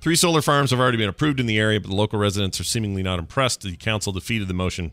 Three 0.00 0.16
solar 0.16 0.40
farms 0.42 0.70
have 0.70 0.80
already 0.80 0.96
been 0.96 1.10
approved 1.10 1.38
in 1.40 1.46
the 1.46 1.58
area, 1.58 1.78
but 1.78 1.90
the 1.90 1.94
local 1.94 2.18
residents 2.18 2.58
are 2.58 2.64
seemingly 2.64 3.02
not 3.02 3.18
impressed. 3.18 3.60
The 3.60 3.76
council 3.76 4.12
defeated 4.12 4.48
the 4.48 4.54
motion 4.54 4.92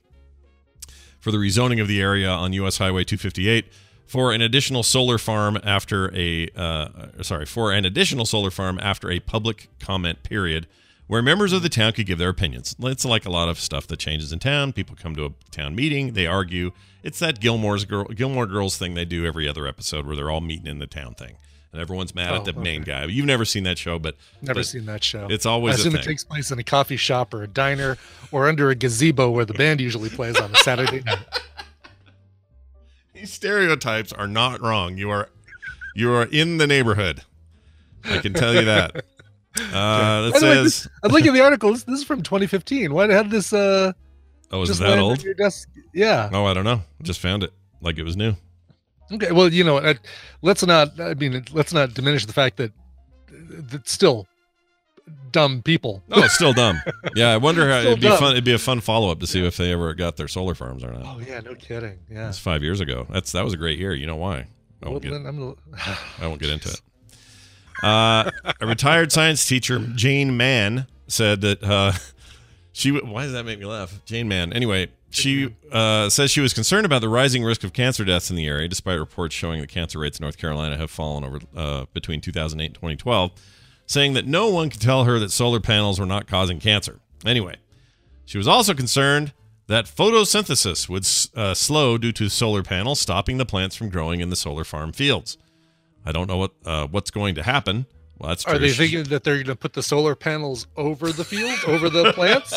for 1.20 1.32
the 1.32 1.38
rezoning 1.38 1.82
of 1.82 1.88
the 1.88 2.02
area 2.02 2.30
on 2.30 2.54
U.S. 2.54 2.78
Highway 2.78 3.04
258 3.04 3.66
for 4.08 4.34
an 4.34 4.42
additional 4.42 4.82
solar 4.82 5.18
farm 5.18 5.60
after 5.64 6.16
a 6.16 6.48
uh, 6.56 7.22
sorry 7.22 7.46
for 7.46 7.72
an 7.72 7.86
additional 7.86 8.26
solar 8.26 8.50
farm 8.50 8.80
after 8.82 9.12
a 9.12 9.20
public 9.20 9.70
comment 9.80 10.24
period 10.24 10.66
where 11.10 11.22
members 11.24 11.54
of 11.54 11.64
the 11.64 11.70
town 11.70 11.92
could 11.92 12.06
give 12.06 12.20
their 12.20 12.30
opinions. 12.30 12.76
It's 12.80 13.04
like 13.04 13.26
a 13.26 13.32
lot 13.32 13.50
of 13.50 13.60
stuff 13.60 13.88
that 13.88 13.98
changes 13.98 14.32
in 14.32 14.38
town. 14.38 14.74
People 14.74 14.96
come 14.96 15.16
to 15.16 15.26
a 15.26 15.32
town 15.50 15.76
meeting, 15.76 16.14
they 16.14 16.28
argue. 16.28 16.72
It's 17.02 17.18
that 17.20 17.40
Gilmore's 17.40 17.84
girl, 17.86 18.06
Gilmore 18.06 18.46
Girls 18.46 18.78
thing 18.78 18.94
they 18.94 19.06
do 19.06 19.26
every 19.26 19.48
other 19.48 19.66
episode 19.66 20.06
where 20.06 20.16
they're 20.16 20.30
all 20.30 20.40
meeting 20.40 20.68
in 20.68 20.78
the 20.78 20.86
town 20.86 21.16
thing, 21.16 21.38
and 21.72 21.82
everyone's 21.82 22.16
mad 22.16 22.34
at 22.34 22.42
Oh, 22.42 22.44
the 22.44 22.52
okay. 22.52 22.60
main 22.62 22.82
guy. 22.84 23.06
You've 23.06 23.26
never 23.26 23.46
seen 23.46 23.64
that 23.64 23.78
show, 23.78 24.00
but 24.00 24.16
never 24.42 24.60
but 24.60 24.66
seen 24.66 24.86
that 24.86 25.04
show. 25.04 25.28
It's 25.30 25.46
I 25.46 25.52
always 25.52 25.76
a 25.76 25.80
assume 25.82 25.96
it 25.96 26.04
takes 26.04 26.24
place 26.24 26.52
in 26.52 26.60
a 26.60 26.64
coffee 26.64 26.98
shop 26.98 27.34
or 27.34 27.44
a 27.44 27.48
diner 27.48 27.98
or 28.32 28.48
under 28.48 28.70
a 28.70 28.76
gazebo 28.76 29.30
where 29.30 29.46
the 29.46 29.54
band 29.54 29.80
usually 29.82 30.10
plays 30.10 30.38
on 30.38 30.52
a 30.52 30.58
Saturday 30.58 31.02
night. 31.02 31.20
These 33.14 33.34
stereotypes 33.34 34.14
are 34.14 34.28
not 34.28 34.62
wrong. 34.62 34.98
You 34.98 35.10
are 35.10 35.30
you 35.96 36.12
are 36.14 36.26
in 36.26 36.58
the 36.58 36.68
neighborhood. 36.68 37.24
I 38.06 38.20
can 38.20 38.34
tell 38.34 38.54
you 38.54 38.66
that. 38.66 39.06
Uh, 39.58 40.30
that 40.30 40.34
By 40.34 40.40
the 40.40 40.46
way, 40.46 40.92
I'm 41.04 41.12
looking 41.12 41.28
at 41.30 41.34
the 41.34 41.42
article. 41.42 41.72
This, 41.74 41.84
this 41.84 42.00
is 42.00 42.06
from 42.06 42.22
2015. 42.22 42.94
Why 42.94 43.12
had 43.12 43.32
this 43.32 43.52
uh 43.52 43.92
"Oh, 44.52 44.62
is 44.62 44.78
that 44.78 45.00
old?" 45.00 45.26
Yeah. 45.94 46.30
Oh, 46.32 46.46
I 46.46 46.54
don't 46.54 46.64
know. 46.64 46.84
Just 47.02 47.20
found 47.20 47.44
it 47.44 47.52
like 47.82 47.98
it 47.98 48.04
was 48.04 48.16
new. 48.16 48.36
Okay. 49.12 49.32
Well, 49.32 49.52
you 49.52 49.64
know, 49.64 49.78
uh, 49.78 49.96
let's 50.42 50.66
not. 50.66 51.00
I 51.00 51.14
mean, 51.16 51.44
let's 51.52 51.74
not 51.74 51.94
diminish 51.94 52.26
the 52.26 52.34
fact 52.34 52.58
that 52.58 52.72
that 53.72 53.88
still 53.88 54.28
dumb 55.32 55.62
people. 55.62 56.04
Oh, 56.12 56.24
it's 56.24 56.36
still 56.36 56.54
dumb. 56.54 56.82
Yeah, 57.16 57.30
I 57.32 57.38
wonder 57.38 57.68
how 57.70 57.80
it'd 57.80 58.00
be 58.00 58.08
dumb. 58.08 58.20
fun. 58.20 58.32
It'd 58.34 58.44
be 58.44 58.54
a 58.54 58.60
fun 58.60 58.82
follow 58.82 59.12
up 59.12 59.20
to 59.20 59.28
see 59.28 59.46
if 59.46 59.58
they 59.58 59.72
ever 59.72 59.94
got 59.94 60.16
their 60.16 60.28
solar 60.28 60.54
farms 60.56 60.84
or 60.84 60.92
not. 60.92 61.04
Oh 61.06 61.20
yeah, 61.20 61.40
no 61.40 61.56
kidding. 61.56 61.98
Yeah. 62.10 62.26
That's 62.26 62.38
five 62.40 62.62
years 62.64 62.80
ago. 62.82 63.08
That's 63.10 63.32
that 63.32 63.44
was 63.44 63.54
a 63.54 63.58
great 63.58 63.80
year. 63.80 63.94
You 63.94 64.06
know 64.06 64.16
why? 64.16 64.46
I 64.84 64.90
won't 64.90 65.02
get, 65.02 65.12
Woodland, 65.12 65.56
I 66.22 66.28
won't 66.28 66.40
get 66.40 66.50
into 66.52 66.70
it. 66.70 66.82
Uh, 67.82 68.30
a 68.60 68.68
retired 68.68 69.10
science 69.10 69.48
teacher, 69.48 69.80
Jane 69.96 70.36
Mann, 70.36 70.86
said 71.08 71.40
that 71.42 71.64
uh, 71.64 71.94
she. 72.74 72.92
Why 72.92 73.24
does 73.24 73.32
that 73.32 73.46
make 73.46 73.58
me 73.58 73.66
laugh? 73.66 74.02
Jane 74.06 74.28
Mann. 74.28 74.52
Anyway, 74.52 74.90
she 75.10 75.56
uh, 75.72 76.10
says 76.10 76.32
she 76.32 76.42
was 76.42 76.54
concerned 76.54 76.86
about 76.86 77.02
the 77.02 77.10
rising 77.10 77.44
risk 77.44 77.64
of 77.64 77.74
cancer 77.74 78.06
deaths 78.06 78.30
in 78.30 78.36
the 78.36 78.48
area, 78.48 78.68
despite 78.68 79.00
reports 79.00 79.34
showing 79.34 79.62
that 79.62 79.68
cancer 79.68 80.00
rates 80.00 80.20
in 80.20 80.24
North 80.24 80.38
Carolina 80.38 80.78
have 80.78 80.92
fallen 80.92 81.24
over 81.24 81.40
uh, 81.56 81.86
between 81.94 82.22
2008 82.22 82.66
and 82.66 82.76
2012, 82.76 83.32
saying 83.86 84.14
that 84.14 84.28
no 84.28 84.50
one 84.50 84.70
could 84.70 84.82
tell 84.82 85.06
her 85.06 85.20
that 85.20 85.32
solar 85.32 85.60
panels 85.60 86.00
were 86.00 86.06
not 86.06 86.28
causing 86.28 86.60
cancer. 86.60 87.00
Anyway, 87.26 87.56
she 88.26 88.38
was 88.38 88.48
also 88.48 88.74
concerned 88.74 89.34
that 89.68 89.86
photosynthesis 89.86 90.90
would 90.90 91.06
uh, 91.40 91.54
slow 91.54 91.98
due 91.98 92.12
to 92.12 92.30
solar 92.30 92.64
panels 92.64 93.00
stopping 93.00 93.38
the 93.38 93.46
plants 93.46 93.76
from 93.76 93.90
growing 93.90 94.20
in 94.20 94.30
the 94.30 94.36
solar 94.36 94.64
farm 94.64 94.92
fields. 94.92 95.38
I 96.06 96.12
don't 96.12 96.28
know 96.28 96.38
what 96.38 96.52
uh, 96.66 96.88
what's 96.88 97.12
going 97.12 97.36
to 97.36 97.44
happen. 97.44 97.86
Well, 98.18 98.30
that's 98.30 98.46
Are 98.46 98.58
they 98.58 98.72
thinking 98.72 99.04
that 99.06 99.24
they're 99.24 99.36
going 99.36 99.46
to 99.46 99.56
put 99.56 99.74
the 99.74 99.84
solar 99.84 100.16
panels 100.16 100.68
over 100.76 101.12
the 101.12 101.24
fields, 101.24 101.64
over 101.66 101.90
the 101.90 102.12
plants? 102.14 102.54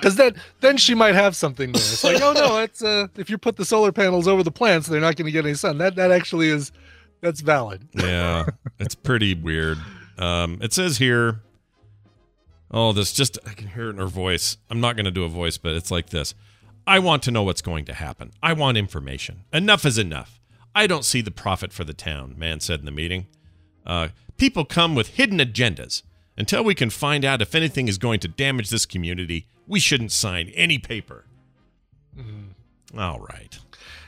Because 0.00 0.16
then, 0.16 0.34
then 0.60 0.76
she 0.76 0.94
might 0.94 1.14
have 1.14 1.34
something 1.36 1.72
there. 1.72 1.82
It's 1.82 2.04
like, 2.04 2.20
oh 2.22 2.32
no, 2.32 2.58
it's 2.62 2.82
uh, 2.82 3.08
if 3.16 3.30
you 3.30 3.38
put 3.38 3.56
the 3.56 3.64
solar 3.64 3.92
panels 3.92 4.26
over 4.28 4.42
the 4.42 4.50
plants, 4.50 4.86
they're 4.86 5.00
not 5.00 5.16
going 5.16 5.26
to 5.26 5.32
get 5.32 5.44
any 5.44 5.54
sun. 5.54 5.78
That 5.78 5.96
that 5.96 6.10
actually 6.10 6.48
is, 6.48 6.72
that's 7.20 7.40
valid. 7.40 7.88
yeah, 7.94 8.46
it's 8.78 8.94
pretty 8.94 9.34
weird. 9.34 9.78
Um, 10.18 10.58
it 10.60 10.72
says 10.72 10.98
here. 10.98 11.40
Oh, 12.70 12.92
this 12.92 13.12
just 13.14 13.38
I 13.46 13.54
can 13.54 13.68
hear 13.68 13.86
it 13.86 13.90
in 13.90 13.96
her 13.96 14.06
voice. 14.06 14.58
I'm 14.68 14.80
not 14.80 14.94
going 14.94 15.06
to 15.06 15.10
do 15.10 15.24
a 15.24 15.28
voice, 15.28 15.56
but 15.56 15.72
it's 15.72 15.90
like 15.90 16.10
this. 16.10 16.34
I 16.86 16.98
want 16.98 17.22
to 17.22 17.30
know 17.30 17.42
what's 17.42 17.62
going 17.62 17.86
to 17.86 17.94
happen. 17.94 18.30
I 18.42 18.52
want 18.52 18.76
information. 18.76 19.44
Enough 19.54 19.86
is 19.86 19.96
enough. 19.96 20.38
I 20.74 20.86
don't 20.86 21.04
see 21.04 21.22
the 21.22 21.30
profit 21.30 21.72
for 21.72 21.84
the 21.84 21.94
town, 21.94 22.34
Mann 22.36 22.60
said 22.60 22.80
in 22.80 22.84
the 22.84 22.90
meeting. 22.90 23.26
Uh, 23.86 24.08
People 24.38 24.64
come 24.64 24.94
with 24.94 25.08
hidden 25.08 25.38
agendas. 25.38 26.02
Until 26.38 26.62
we 26.62 26.76
can 26.76 26.88
find 26.88 27.24
out 27.24 27.42
if 27.42 27.56
anything 27.56 27.88
is 27.88 27.98
going 27.98 28.20
to 28.20 28.28
damage 28.28 28.70
this 28.70 28.86
community, 28.86 29.48
we 29.66 29.80
shouldn't 29.80 30.12
sign 30.12 30.52
any 30.54 30.78
paper. 30.78 31.24
All 32.96 33.18
right. 33.18 33.58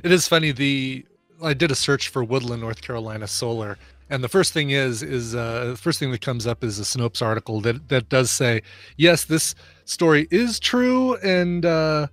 It 0.05 0.12
is 0.12 0.28
funny. 0.28 0.53
The 0.53 1.05
I 1.43 1.55
did 1.55 1.72
a 1.72 1.74
search 1.74 2.09
for 2.09 2.22
Woodland, 2.22 2.62
North 2.62 2.83
Carolina 2.83 3.26
solar, 3.26 3.78
and 4.09 4.22
the 4.22 4.28
first 4.28 4.53
thing 4.53 4.70
is 4.70 5.03
is 5.03 5.35
uh, 5.35 5.70
the 5.70 5.76
first 5.76 5.99
thing 5.99 6.12
that 6.12 6.20
comes 6.20 6.47
up 6.47 6.62
is 6.62 6.78
a 6.78 6.83
Snopes 6.83 7.20
article 7.20 7.61
that 7.62 7.89
that 7.89 8.09
does 8.09 8.31
say 8.31 8.62
yes, 8.97 9.24
this 9.24 9.57
story 9.85 10.28
is 10.31 10.61
true, 10.61 11.16
and 11.16 11.66
uh, 11.66 12.07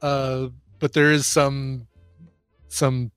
uh, 0.00 0.48
but 0.78 0.94
there 0.94 1.12
is 1.12 1.26
some 1.26 1.86
some 2.68 3.10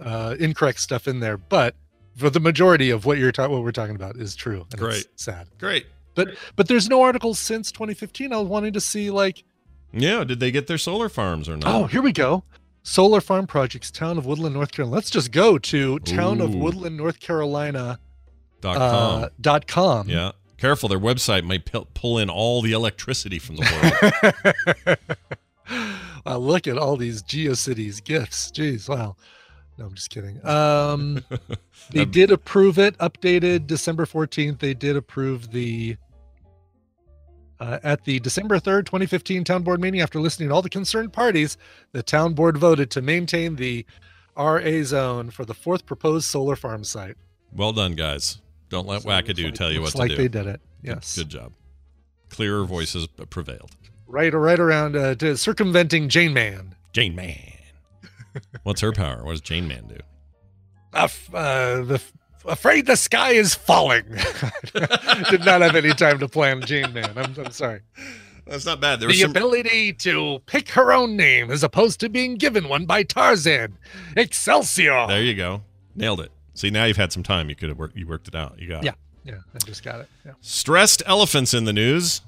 uh, 0.00 0.36
incorrect 0.40 0.80
stuff 0.80 1.06
in 1.06 1.20
there. 1.20 1.36
But 1.36 1.76
for 2.16 2.30
the 2.30 2.40
majority 2.40 2.90
of 2.90 3.04
what 3.04 3.18
you're 3.18 3.32
talking, 3.32 3.52
what 3.52 3.62
we're 3.62 3.72
talking 3.72 3.96
about 3.96 4.16
is 4.16 4.34
true. 4.34 4.66
And 4.70 4.80
Great. 4.80 5.06
it's 5.12 5.24
sad. 5.24 5.48
Great. 5.58 5.86
But 6.14 6.36
but 6.56 6.68
there's 6.68 6.88
no 6.88 7.02
articles 7.02 7.38
since 7.38 7.72
2015. 7.72 8.32
I 8.32 8.36
was 8.38 8.48
wanting 8.48 8.72
to 8.74 8.80
see 8.80 9.10
like 9.10 9.44
Yeah, 9.92 10.24
did 10.24 10.40
they 10.40 10.50
get 10.50 10.66
their 10.66 10.78
solar 10.78 11.08
farms 11.08 11.48
or 11.48 11.56
not? 11.56 11.66
Oh, 11.74 11.86
here 11.86 12.02
we 12.02 12.12
go. 12.12 12.44
Solar 12.82 13.20
farm 13.20 13.46
projects, 13.46 13.90
town 13.90 14.18
of 14.18 14.26
Woodland, 14.26 14.54
North 14.54 14.72
Carolina. 14.72 14.94
Let's 14.96 15.08
just 15.10 15.30
go 15.30 15.56
to 15.58 15.98
town 16.00 16.40
of 16.40 16.54
Woodland, 16.54 16.96
North 16.96 17.20
Carolina 17.20 17.98
dot 18.60 18.76
uh, 18.76 18.90
com. 18.90 19.30
dot 19.40 19.66
com. 19.66 20.08
Yeah. 20.08 20.32
Careful, 20.58 20.88
their 20.88 20.98
website 21.00 21.42
might 21.44 21.64
pu- 21.64 21.86
pull 21.94 22.18
in 22.18 22.30
all 22.30 22.62
the 22.62 22.70
electricity 22.72 23.38
from 23.40 23.56
the 23.56 24.42
world. 24.86 24.98
wow, 26.24 26.36
look 26.38 26.66
at 26.68 26.78
all 26.78 26.96
these 26.96 27.22
GeoCities 27.22 28.02
gifts. 28.04 28.50
Jeez, 28.52 28.88
wow. 28.88 29.16
No, 29.78 29.86
I'm 29.86 29.94
just 29.94 30.10
kidding. 30.10 30.40
Um, 30.46 31.24
they 31.90 32.04
did 32.04 32.30
approve 32.30 32.78
it. 32.78 32.96
Updated 32.98 33.66
December 33.66 34.04
14th. 34.06 34.58
They 34.58 34.74
did 34.74 34.96
approve 34.96 35.50
the 35.50 35.96
uh, 37.60 37.78
at 37.84 38.04
the 38.04 38.18
December 38.20 38.58
3rd, 38.58 38.86
2015 38.86 39.44
town 39.44 39.62
board 39.62 39.80
meeting. 39.80 40.00
After 40.00 40.20
listening 40.20 40.48
to 40.48 40.54
all 40.54 40.62
the 40.62 40.68
concerned 40.68 41.12
parties, 41.12 41.56
the 41.92 42.02
town 42.02 42.34
board 42.34 42.56
voted 42.58 42.90
to 42.90 43.02
maintain 43.02 43.54
the 43.56 43.86
RA 44.36 44.82
zone 44.82 45.30
for 45.30 45.44
the 45.44 45.54
fourth 45.54 45.86
proposed 45.86 46.26
solar 46.26 46.56
farm 46.56 46.82
site. 46.84 47.16
well 47.54 47.72
done, 47.72 47.94
guys. 47.94 48.38
Don't 48.68 48.86
let 48.88 49.02
So 49.02 49.08
Wackadoo 49.10 49.44
like- 49.44 49.54
tell 49.54 49.70
you 49.70 49.80
what 49.82 49.92
to 49.92 49.98
like 49.98 50.10
do. 50.10 50.16
they 50.16 50.28
did 50.28 50.46
it. 50.46 50.60
Good- 50.84 50.88
Yes. 50.96 51.16
Good, 51.16 51.28
job. 51.28 51.52
Clearer 52.30 52.64
voices 52.64 53.06
prevailed. 53.30 53.70
Right, 54.08 54.34
right 54.34 54.58
around 54.58 54.96
uh, 54.96 55.14
to 55.16 55.36
circumventing 55.36 56.08
Jane 56.08 56.32
Man. 56.34 56.74
Jane 56.92 57.14
Man. 57.14 57.51
What's 58.62 58.80
her 58.80 58.92
power? 58.92 59.24
What 59.24 59.32
does 59.32 59.40
Jane 59.40 59.68
Man 59.68 59.86
do? 59.88 59.96
Af- 60.92 61.34
uh, 61.34 61.82
the 61.82 62.02
afraid 62.46 62.86
the 62.86 62.96
sky 62.96 63.30
is 63.32 63.54
falling. 63.54 64.04
Did 65.30 65.44
not 65.44 65.60
have 65.62 65.74
any 65.76 65.92
time 65.94 66.18
to 66.18 66.28
plan 66.28 66.60
Jane 66.62 66.92
Man. 66.92 67.12
I'm, 67.16 67.34
I'm 67.38 67.50
sorry. 67.50 67.80
That's 68.46 68.66
not 68.66 68.80
bad. 68.80 69.00
There 69.00 69.06
the 69.08 69.12
was 69.12 69.20
some, 69.20 69.30
ability 69.30 69.92
to 69.94 70.40
pick 70.46 70.68
her 70.70 70.92
own 70.92 71.16
name 71.16 71.50
as 71.50 71.62
opposed 71.62 72.00
to 72.00 72.08
being 72.08 72.34
given 72.34 72.68
one 72.68 72.86
by 72.86 73.04
Tarzan. 73.04 73.78
Excelsior. 74.16 75.06
there 75.06 75.22
you 75.22 75.34
go. 75.34 75.62
Nailed 75.94 76.20
it. 76.20 76.32
See, 76.54 76.68
now 76.70 76.84
you've 76.84 76.96
had 76.96 77.12
some 77.12 77.22
time. 77.22 77.48
You 77.48 77.54
could 77.54 77.68
have 77.68 77.78
worked. 77.78 77.96
You 77.96 78.06
worked 78.06 78.28
it 78.28 78.34
out. 78.34 78.58
You 78.58 78.68
got 78.68 78.84
Yeah. 78.84 78.90
it. 78.92 78.96
Yeah, 79.24 79.34
I 79.54 79.58
just 79.58 79.84
got 79.84 80.00
it. 80.00 80.08
Yeah. 80.26 80.32
Stressed 80.40 81.02
elephants 81.06 81.54
in 81.54 81.64
the 81.64 81.72
news. 81.72 82.22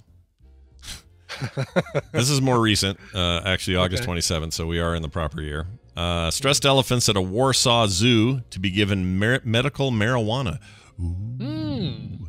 this 2.12 2.30
is 2.30 2.40
more 2.40 2.60
recent, 2.60 2.98
uh, 3.12 3.40
actually 3.44 3.74
August 3.76 4.04
Okay. 4.04 4.12
27th, 4.12 4.52
so 4.52 4.66
we 4.66 4.78
are 4.78 4.94
in 4.94 5.02
the 5.02 5.08
proper 5.08 5.40
year. 5.42 5.66
Uh, 5.96 6.30
stressed 6.30 6.64
elephants 6.64 7.08
at 7.08 7.16
a 7.16 7.22
Warsaw 7.22 7.86
zoo 7.86 8.40
to 8.50 8.58
be 8.58 8.70
given 8.70 9.18
mer- 9.18 9.40
medical 9.44 9.92
marijuana. 9.92 10.58
Mm. 11.00 12.26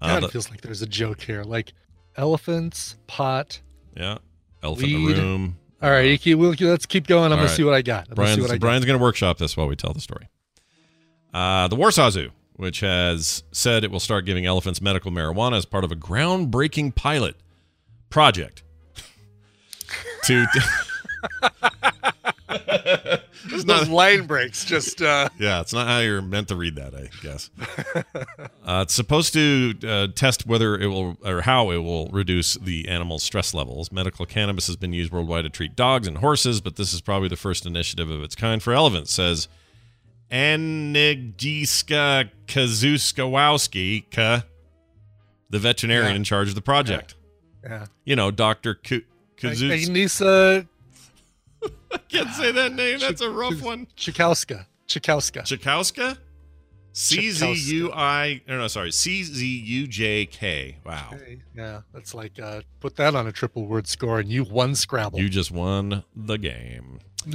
Uh, 0.00 0.06
God, 0.06 0.24
it 0.24 0.30
feels 0.30 0.50
like 0.50 0.60
there's 0.60 0.82
a 0.82 0.86
joke 0.86 1.22
here. 1.22 1.44
Like 1.44 1.72
elephants, 2.16 2.96
pot. 3.06 3.60
yeah, 3.96 4.18
elephant 4.62 4.92
in 4.92 5.06
the 5.06 5.14
room. 5.14 5.56
All 5.82 5.90
right, 5.90 6.06
Iki, 6.06 6.34
we'll, 6.34 6.54
let's 6.60 6.86
keep 6.86 7.06
going. 7.06 7.24
I'm 7.24 7.30
going 7.30 7.40
right. 7.42 7.48
to 7.48 7.54
see 7.54 7.64
what 7.64 7.74
I 7.74 7.82
got. 7.82 8.08
I'm 8.08 8.14
Brian's, 8.14 8.40
what 8.40 8.50
I 8.50 8.54
got. 8.54 8.60
Brian's 8.60 8.84
going 8.84 8.98
to 8.98 9.02
workshop 9.02 9.38
this 9.38 9.56
while 9.56 9.66
we 9.66 9.76
tell 9.76 9.92
the 9.92 10.00
story. 10.00 10.28
Uh, 11.32 11.68
the 11.68 11.76
Warsaw 11.76 12.10
Zoo, 12.10 12.30
which 12.56 12.80
has 12.80 13.44
said 13.50 13.84
it 13.84 13.90
will 13.90 14.00
start 14.00 14.24
giving 14.24 14.46
elephants 14.46 14.80
medical 14.80 15.10
marijuana 15.10 15.56
as 15.56 15.64
part 15.64 15.84
of 15.84 15.92
a 15.92 15.96
groundbreaking 15.96 16.94
pilot 16.94 17.36
project 18.10 18.62
to. 20.24 20.46
It's 23.46 23.64
not- 23.66 23.80
Those 23.80 23.88
line 23.90 24.26
breaks 24.26 24.64
just 24.64 25.02
uh 25.02 25.28
yeah, 25.38 25.60
it's 25.60 25.72
not 25.74 25.86
how 25.86 25.98
you're 25.98 26.22
meant 26.22 26.48
to 26.48 26.56
read 26.56 26.76
that, 26.76 26.94
I 26.94 27.08
guess. 27.22 27.50
uh, 28.64 28.80
it's 28.82 28.94
supposed 28.94 29.32
to 29.34 29.74
uh, 29.86 30.06
test 30.14 30.46
whether 30.46 30.76
it 30.78 30.86
will 30.86 31.16
or 31.24 31.42
how 31.42 31.70
it 31.70 31.78
will 31.78 32.08
reduce 32.08 32.54
the 32.54 32.88
animal's 32.88 33.22
stress 33.22 33.52
levels. 33.52 33.92
Medical 33.92 34.24
cannabis 34.24 34.66
has 34.68 34.76
been 34.76 34.92
used 34.94 35.12
worldwide 35.12 35.44
to 35.44 35.50
treat 35.50 35.76
dogs 35.76 36.06
and 36.08 36.18
horses, 36.18 36.60
but 36.62 36.76
this 36.76 36.94
is 36.94 37.00
probably 37.02 37.28
the 37.28 37.36
first 37.36 37.66
initiative 37.66 38.08
of 38.10 38.22
its 38.22 38.34
kind 38.34 38.62
for 38.62 38.72
elephants, 38.72 39.12
says 39.12 39.46
Anigiska 40.94 42.30
Kazuskowski, 42.46 44.10
Ka, 44.10 44.44
the 45.50 45.58
veterinarian 45.58 46.12
Yeah. 46.12 46.16
in 46.16 46.24
charge 46.24 46.48
of 46.48 46.54
the 46.54 46.62
project. 46.62 47.14
yeah. 47.62 47.86
You 48.04 48.16
know, 48.16 48.30
Dr. 48.30 48.74
Ku- 48.74 49.02
Kazuz. 49.36 49.88
Nisa 49.88 50.66
I 51.94 51.98
can't 52.08 52.30
say 52.30 52.52
that 52.52 52.72
name. 52.74 52.98
That's 52.98 53.20
a 53.20 53.30
rough 53.30 53.62
one. 53.62 53.86
Chikowska. 53.96 54.66
Chikowska. 54.88 55.42
Chakowska? 55.42 56.18
C 56.92 57.30
Z 57.32 57.52
U 57.74 57.92
I. 57.92 58.40
No, 58.46 58.56
no, 58.58 58.68
sorry. 58.68 58.92
C 58.92 59.24
Z 59.24 59.44
U 59.44 59.86
J 59.88 60.26
K. 60.26 60.78
Wow. 60.86 61.10
Okay, 61.14 61.40
Yeah, 61.54 61.80
that's 61.92 62.14
like 62.14 62.38
uh 62.40 62.60
put 62.80 62.94
that 62.96 63.16
on 63.16 63.26
a 63.26 63.32
triple 63.32 63.66
word 63.66 63.88
score 63.88 64.20
and 64.20 64.28
you 64.28 64.44
won 64.44 64.74
Scrabble. 64.76 65.18
You 65.18 65.28
just 65.28 65.50
won 65.50 66.04
the 66.14 66.36
game. 66.36 67.00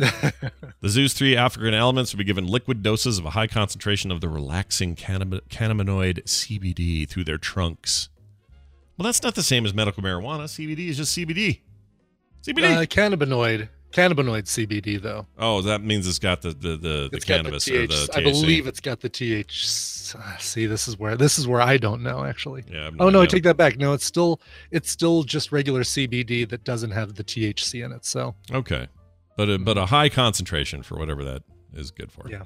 The 0.82 0.88
zoo's 0.88 1.14
three 1.14 1.36
African 1.36 1.74
elements 1.74 2.14
will 2.14 2.20
be 2.20 2.24
given 2.24 2.48
liquid 2.48 2.82
doses 2.84 3.18
of 3.20 3.26
a 3.26 3.32
high 3.32 3.48
concentration 3.48 4.12
of 4.12 4.22
the 4.22 4.30
relaxing 4.30 4.96
cannab- 4.96 5.42
cannabinoid 5.50 6.24
CBD 6.24 7.06
through 7.10 7.26
their 7.26 7.38
trunks. 7.38 8.08
Well, 8.98 9.04
that's 9.06 9.22
not 9.24 9.36
the 9.36 9.44
same 9.44 9.66
as 9.66 9.74
medical 9.74 10.02
marijuana. 10.02 10.44
CBD 10.46 10.88
is 10.88 10.96
just 10.98 11.18
CBD. 11.18 11.60
CBD. 12.44 12.78
uh, 12.78 12.86
cannabinoid. 12.86 13.68
Cannabinoid 13.92 14.44
CBD 14.44 15.02
though. 15.02 15.26
oh, 15.38 15.62
that 15.64 15.82
means 15.82 16.08
it's 16.08 16.20
got 16.20 16.42
the 16.42 16.52
the 16.52 16.78
the, 16.78 17.10
the 17.12 17.20
cannabis 17.20 17.66
the 17.66 17.84
or 17.84 17.88
TH, 17.88 17.90
the 17.90 18.10
I 18.16 18.22
THC. 18.22 18.24
believe 18.24 18.68
it's 18.68 18.80
got 18.80 19.00
the 19.02 19.10
THC. 19.10 20.42
See, 20.42 20.66
this 20.66 20.88
is 20.88 20.98
where 20.98 21.16
this 21.16 21.38
is 21.40 21.48
where 21.48 21.62
I 21.62 21.78
don't 21.78 22.02
know 22.04 22.24
actually. 22.24 22.64
Yeah. 22.72 22.88
I 22.88 22.92
Oh 23.00 23.10
no, 23.10 23.22
I 23.22 23.26
take 23.26 23.44
that 23.44 23.58
back. 23.58 23.78
No, 23.78 23.94
it's 23.94 24.06
still 24.06 24.42
it's 24.72 24.90
still 24.92 25.24
just 25.24 25.52
regular 25.52 25.82
CBD 25.82 26.48
that 26.50 26.64
doesn't 26.64 26.92
have 26.92 27.16
the 27.16 27.24
THC 27.24 27.84
in 27.84 27.92
it. 27.92 28.06
So 28.06 28.36
Okay, 28.52 28.88
but 29.38 29.50
a, 29.50 29.58
but 29.60 29.78
a 29.78 29.88
high 29.88 30.10
concentration 30.10 30.84
for 30.84 30.98
whatever 30.98 31.24
that 31.24 31.44
is 31.74 31.92
good 31.92 32.12
for. 32.12 32.30
Yeah. 32.30 32.44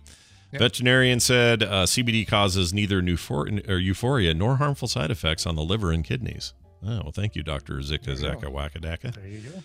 Yeah. 0.52 0.60
Veterinarian 0.60 1.20
said 1.20 1.64
uh, 1.64 1.86
CBD 1.86 2.28
causes 2.28 2.74
neither 2.74 3.02
euphor- 3.02 3.68
or 3.68 3.78
euphoria 3.80 4.34
nor 4.36 4.58
harmful 4.58 4.88
side 4.88 5.10
effects 5.10 5.48
on 5.48 5.56
the 5.56 5.64
liver 5.64 5.91
and 5.91 6.04
kidneys. 6.04 6.54
Oh, 6.86 7.00
well, 7.02 7.12
thank 7.12 7.36
you, 7.36 7.41
Doctor 7.44 7.76
Zika 7.76 8.16
Zaka. 8.16 8.44
Wakadaka. 8.44 9.16
there 9.16 9.28
you 9.28 9.39
go. 9.39 9.64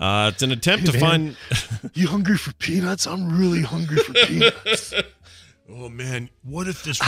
Uh, 0.00 0.30
it's 0.32 0.42
an 0.42 0.50
attempt 0.52 0.86
Hey, 0.86 0.92
to 0.92 1.00
man. 1.04 1.36
find. 1.80 1.90
You 1.94 2.08
hungry 2.08 2.36
for 2.36 2.52
peanuts? 2.54 3.06
I'm 3.06 3.38
really 3.38 3.62
hungry 3.62 3.98
for 3.98 4.12
peanuts. 4.14 4.94
Oh 5.74 5.88
man, 5.88 6.28
what 6.42 6.66
if 6.68 6.82
this 6.82 7.00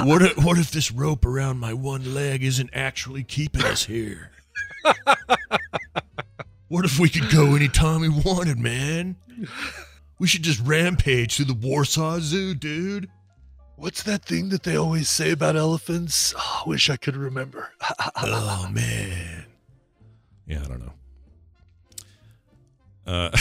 what 0.00 0.22
if, 0.22 0.36
what 0.44 0.58
if 0.58 0.70
this 0.70 0.92
rope 0.92 1.24
around 1.24 1.58
my 1.58 1.72
one 1.72 2.14
leg 2.14 2.44
isn't 2.44 2.70
actually 2.72 3.24
keeping 3.24 3.62
us 3.64 3.84
here? 3.86 4.30
what 6.68 6.84
if 6.84 7.00
we 7.00 7.08
could 7.08 7.28
go 7.30 7.56
anytime 7.56 8.02
we 8.02 8.08
wanted, 8.10 8.58
man? 8.58 9.16
We 10.20 10.28
should 10.28 10.42
just 10.42 10.60
rampage 10.60 11.36
through 11.36 11.46
the 11.46 11.54
Warsaw 11.54 12.18
Zoo, 12.20 12.54
dude. 12.54 13.08
What's 13.76 14.02
that 14.04 14.24
thing 14.24 14.50
that 14.50 14.62
they 14.62 14.76
always 14.76 15.08
say 15.08 15.32
about 15.32 15.56
elephants? 15.56 16.32
Oh, 16.36 16.62
I 16.64 16.68
wish 16.68 16.88
I 16.88 16.96
could 16.96 17.16
remember. 17.16 17.70
oh 18.22 18.68
man. 18.70 19.46
Yeah, 20.46 20.60
I 20.64 20.68
don't 20.68 20.80
know. 20.80 20.92
Uh, 23.06 23.30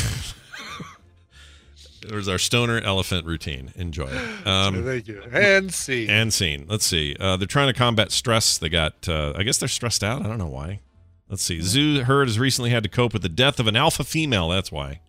there's 2.07 2.27
our 2.27 2.37
stoner 2.37 2.79
elephant 2.81 3.25
routine. 3.25 3.71
Enjoy. 3.75 4.07
Um, 4.45 4.83
Thank 4.85 5.07
you. 5.07 5.21
And 5.31 5.73
see. 5.73 6.07
and 6.07 6.33
scene. 6.33 6.65
Let's 6.69 6.85
see. 6.85 7.15
Uh, 7.19 7.37
they're 7.37 7.47
trying 7.47 7.67
to 7.67 7.73
combat 7.73 8.11
stress. 8.11 8.57
They 8.57 8.69
got. 8.69 9.07
Uh, 9.09 9.33
I 9.35 9.43
guess 9.43 9.57
they're 9.57 9.67
stressed 9.69 10.03
out. 10.03 10.23
I 10.23 10.27
don't 10.27 10.37
know 10.37 10.45
why. 10.47 10.81
Let's 11.29 11.43
see. 11.43 11.59
Zoo 11.61 12.03
herd 12.03 12.27
has 12.27 12.37
recently 12.37 12.69
had 12.69 12.83
to 12.83 12.89
cope 12.89 13.11
with 13.13 13.23
the 13.23 13.29
death 13.29 13.59
of 13.59 13.67
an 13.67 13.75
alpha 13.75 14.03
female. 14.03 14.49
That's 14.49 14.71
why. 14.71 15.01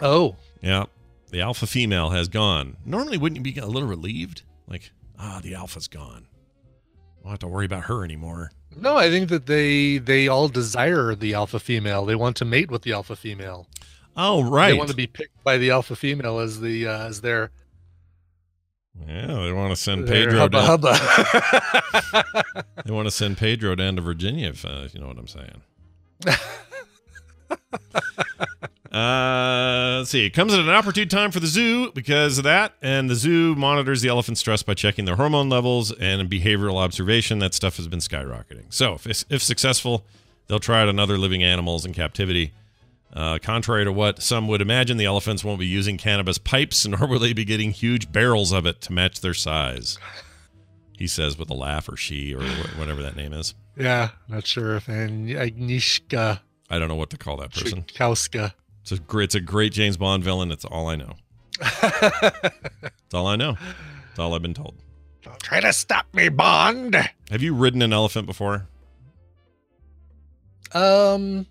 oh, 0.00 0.36
Yeah, 0.62 0.84
the 1.30 1.40
alpha 1.40 1.66
female 1.66 2.10
has 2.10 2.28
gone. 2.28 2.76
Normally, 2.84 3.18
wouldn't 3.18 3.44
you 3.44 3.52
be 3.52 3.58
a 3.58 3.66
little 3.66 3.88
relieved? 3.88 4.42
Like, 4.68 4.92
ah, 5.18 5.40
the 5.42 5.54
alpha's 5.56 5.88
gone. 5.88 6.26
I 7.18 7.22
don't 7.24 7.30
have 7.32 7.38
to 7.40 7.48
worry 7.48 7.66
about 7.66 7.84
her 7.84 8.04
anymore. 8.04 8.52
No, 8.76 8.96
I 8.96 9.10
think 9.10 9.28
that 9.30 9.46
they 9.46 9.98
they 9.98 10.28
all 10.28 10.48
desire 10.48 11.14
the 11.14 11.34
alpha 11.34 11.58
female. 11.58 12.04
They 12.04 12.14
want 12.14 12.36
to 12.36 12.44
mate 12.44 12.70
with 12.70 12.82
the 12.82 12.92
alpha 12.92 13.16
female. 13.16 13.66
Oh, 14.16 14.42
right. 14.42 14.72
They 14.72 14.78
want 14.78 14.90
to 14.90 14.96
be 14.96 15.06
picked 15.06 15.42
by 15.44 15.56
the 15.58 15.70
alpha 15.70 15.96
female 15.96 16.38
as 16.40 16.60
the 16.60 16.86
uh, 16.86 17.06
as 17.06 17.20
their 17.20 17.50
Yeah, 19.06 19.26
they 19.26 19.52
want 19.52 19.70
to 19.70 19.76
send 19.76 20.06
Pedro 20.06 20.38
hubba 20.40 20.58
down. 20.58 20.66
hubba. 20.66 22.64
They 22.84 22.92
want 22.92 23.06
to 23.06 23.10
send 23.12 23.38
Pedro 23.38 23.74
down 23.74 23.96
to 23.96 24.02
Virginia, 24.02 24.48
if 24.48 24.64
uh, 24.64 24.88
you 24.92 25.00
know 25.00 25.06
what 25.06 25.18
I'm 25.18 25.28
saying. 25.28 25.62
uh, 28.92 29.96
let's 29.98 30.10
see. 30.10 30.26
It 30.26 30.30
comes 30.30 30.52
at 30.52 30.60
an 30.60 30.68
opportune 30.68 31.08
time 31.08 31.30
for 31.30 31.40
the 31.40 31.46
zoo 31.46 31.92
because 31.92 32.38
of 32.38 32.44
that, 32.44 32.74
and 32.82 33.08
the 33.08 33.14
zoo 33.14 33.54
monitors 33.54 34.02
the 34.02 34.08
elephant 34.08 34.38
stress 34.38 34.62
by 34.62 34.74
checking 34.74 35.04
their 35.04 35.16
hormone 35.16 35.48
levels 35.48 35.92
and 35.92 36.28
behavioral 36.28 36.76
observation. 36.76 37.38
That 37.38 37.54
stuff 37.54 37.76
has 37.76 37.86
been 37.88 38.00
skyrocketing. 38.00 38.72
So, 38.72 38.94
if, 39.04 39.24
if 39.30 39.42
successful, 39.42 40.04
they'll 40.48 40.58
try 40.58 40.82
it 40.82 40.88
on 40.88 40.98
other 40.98 41.18
living 41.18 41.42
animals 41.44 41.84
in 41.84 41.92
captivity. 41.92 42.52
Uh, 43.12 43.38
contrary 43.42 43.84
to 43.84 43.92
what 43.92 44.22
some 44.22 44.46
would 44.48 44.60
imagine, 44.60 44.96
the 44.96 45.04
elephants 45.04 45.42
won't 45.44 45.58
be 45.58 45.66
using 45.66 45.96
cannabis 45.96 46.38
pipes, 46.38 46.86
nor 46.86 47.06
will 47.06 47.18
they 47.18 47.32
be 47.32 47.44
getting 47.44 47.70
huge 47.70 48.10
barrels 48.10 48.52
of 48.52 48.66
it 48.66 48.80
to 48.82 48.92
match 48.92 49.20
their 49.20 49.34
size. 49.34 49.98
He 50.98 51.06
says 51.06 51.38
with 51.38 51.48
a 51.50 51.54
laugh, 51.54 51.88
or 51.88 51.96
she, 51.96 52.34
or 52.34 52.42
whatever 52.76 53.02
that 53.02 53.16
name 53.16 53.32
is. 53.32 53.54
yeah, 53.76 54.10
not 54.28 54.46
sure 54.46 54.76
if 54.76 54.86
And 54.88 55.28
Agnieszka 55.28 56.40
I 56.70 56.78
don't 56.78 56.88
know 56.88 56.94
what 56.94 57.10
to 57.10 57.16
call 57.16 57.36
that 57.38 57.52
person. 57.52 57.82
Schikowska. 57.82 58.52
It's 58.90 58.98
a 58.98 59.02
great, 59.04 59.24
it's 59.24 59.34
a 59.36 59.40
great 59.40 59.72
James 59.72 59.96
Bond 59.96 60.24
villain. 60.24 60.50
It's 60.50 60.64
all 60.64 60.88
I 60.88 60.96
know. 60.96 61.12
It's 61.62 63.14
all 63.14 63.26
I 63.28 63.36
know. 63.36 63.56
It's 64.10 64.18
all 64.18 64.34
I've 64.34 64.42
been 64.42 64.54
told. 64.54 64.76
Don't 65.22 65.38
try 65.40 65.60
to 65.60 65.72
stop 65.72 66.06
me, 66.14 66.28
Bond. 66.28 66.94
Have 67.30 67.42
you 67.42 67.54
ridden 67.54 67.82
an 67.82 67.92
elephant 67.92 68.26
before? 68.26 68.68
Um, 70.72 71.46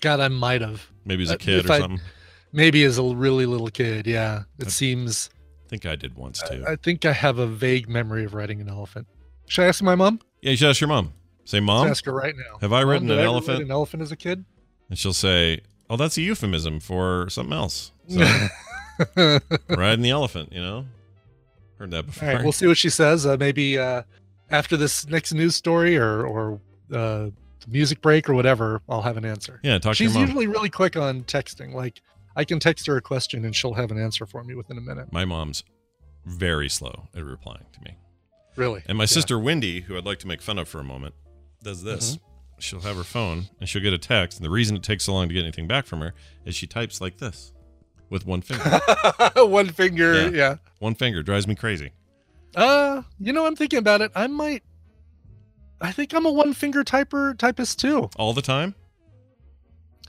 God, 0.00 0.20
I 0.20 0.28
might 0.28 0.60
have. 0.62 0.86
Maybe 1.04 1.22
as 1.24 1.30
a 1.30 1.34
Uh, 1.34 1.38
kid 1.38 1.58
if 1.64 1.70
or 1.70 1.72
I- 1.74 1.78
something. 1.80 2.00
Maybe 2.52 2.84
as 2.84 2.98
a 2.98 3.02
really 3.02 3.46
little 3.46 3.68
kid. 3.68 4.06
Yeah, 4.06 4.42
it 4.58 4.66
Uh, 4.66 4.70
seems. 4.70 5.30
I 5.64 5.68
think 5.68 5.86
I 5.86 5.94
did 5.96 6.14
once 6.14 6.40
too. 6.48 6.64
I 6.66 6.76
think 6.76 7.04
I 7.04 7.12
have 7.12 7.38
a 7.38 7.46
vague 7.46 7.88
memory 7.88 8.24
of 8.24 8.34
riding 8.34 8.60
an 8.60 8.68
elephant. 8.68 9.06
Should 9.46 9.64
I 9.64 9.68
ask 9.68 9.82
my 9.82 9.94
mom? 9.94 10.20
yeah, 10.42 10.50
you 10.52 10.56
should 10.56 10.70
ask 10.70 10.80
your 10.80 10.88
mom. 10.88 11.12
Say, 11.44 11.58
Let's 11.58 11.66
mom, 11.66 11.86
ask 11.88 12.04
her 12.06 12.12
right 12.12 12.34
now. 12.36 12.58
have 12.60 12.72
I 12.72 12.80
Mom, 12.82 12.90
ridden 12.90 13.10
an 13.10 13.18
I 13.18 13.22
elephant? 13.22 13.62
an 13.62 13.70
elephant 13.70 14.02
as 14.02 14.10
a 14.12 14.16
kid? 14.16 14.44
and 14.88 14.96
she'll 14.98 15.12
say, 15.12 15.60
"Oh, 15.90 15.96
that's 15.96 16.16
a 16.16 16.22
euphemism 16.22 16.80
for 16.80 17.28
something 17.30 17.52
else." 17.52 17.92
So, 18.08 18.20
riding 19.68 20.02
the 20.02 20.10
elephant, 20.10 20.52
you 20.52 20.60
know. 20.60 20.86
Heard 21.78 21.90
that 21.90 22.06
before. 22.06 22.28
right, 22.28 22.42
we'll 22.42 22.52
see 22.52 22.66
what 22.66 22.78
she 22.78 22.88
says. 22.88 23.26
Uh, 23.26 23.36
maybe 23.38 23.78
uh, 23.78 24.02
after 24.50 24.76
this 24.76 25.06
next 25.08 25.32
news 25.34 25.54
story 25.54 25.96
or 25.96 26.26
or 26.26 26.60
uh, 26.92 27.28
music 27.68 28.00
break 28.00 28.28
or 28.30 28.34
whatever, 28.34 28.80
I'll 28.88 29.02
have 29.02 29.16
an 29.16 29.24
answer. 29.24 29.60
yeah, 29.62 29.78
talk 29.78 29.94
She's 29.96 30.12
to 30.12 30.18
your 30.18 30.26
mom. 30.28 30.36
usually 30.36 30.46
really 30.46 30.70
quick 30.70 30.96
on 30.96 31.22
texting. 31.24 31.74
Like 31.74 32.00
I 32.34 32.44
can 32.44 32.58
text 32.60 32.86
her 32.86 32.96
a 32.96 33.02
question 33.02 33.44
and 33.44 33.54
she'll 33.54 33.74
have 33.74 33.90
an 33.90 33.98
answer 33.98 34.24
for 34.24 34.42
me 34.44 34.54
within 34.54 34.78
a 34.78 34.80
minute. 34.80 35.12
My 35.12 35.24
mom's 35.24 35.64
very 36.24 36.68
slow 36.68 37.08
at 37.14 37.24
replying 37.24 37.66
to 37.72 37.80
me. 37.82 37.96
Really. 38.56 38.82
And 38.86 38.96
my 38.96 39.02
Yeah. 39.02 39.06
sister 39.08 39.38
Wendy, 39.38 39.82
who 39.82 39.96
I'd 39.98 40.06
like 40.06 40.18
to 40.20 40.26
make 40.26 40.40
fun 40.40 40.58
of 40.58 40.68
for 40.68 40.80
a 40.80 40.84
moment, 40.84 41.14
does 41.62 41.82
this. 41.82 42.16
Mm-hmm. 42.16 42.22
She'll 42.58 42.80
have 42.80 42.96
her 42.96 43.04
phone 43.04 43.44
and 43.60 43.68
she'll 43.68 43.82
get 43.82 43.92
a 43.92 43.98
text. 43.98 44.38
And 44.38 44.44
the 44.44 44.50
reason 44.50 44.76
it 44.76 44.82
takes 44.82 45.04
so 45.04 45.12
long 45.12 45.28
to 45.28 45.34
get 45.34 45.42
anything 45.42 45.66
back 45.66 45.86
from 45.86 46.00
her 46.00 46.14
is 46.44 46.54
she 46.54 46.66
types 46.66 47.00
like 47.00 47.18
this 47.18 47.52
with 48.08 48.26
one 48.26 48.40
finger. 48.40 48.80
One 49.36 49.68
finger. 49.68 50.14
Yeah. 50.14 50.28
Yeah. 50.30 50.56
one 50.78 50.94
finger 50.94 51.22
drives 51.22 51.46
me 51.46 51.54
crazy. 51.54 51.90
Uh, 52.54 53.02
you 53.20 53.32
know, 53.32 53.46
I'm 53.46 53.56
thinking 53.56 53.78
about 53.78 54.00
it. 54.00 54.10
I 54.14 54.26
might. 54.28 54.62
I 55.80 55.92
think 55.92 56.14
I'm 56.14 56.24
a 56.24 56.30
one 56.30 56.54
finger 56.54 56.82
typer 56.84 57.36
typist 57.36 57.78
too. 57.78 58.08
All 58.16 58.32
the 58.32 58.42
time? 58.42 58.74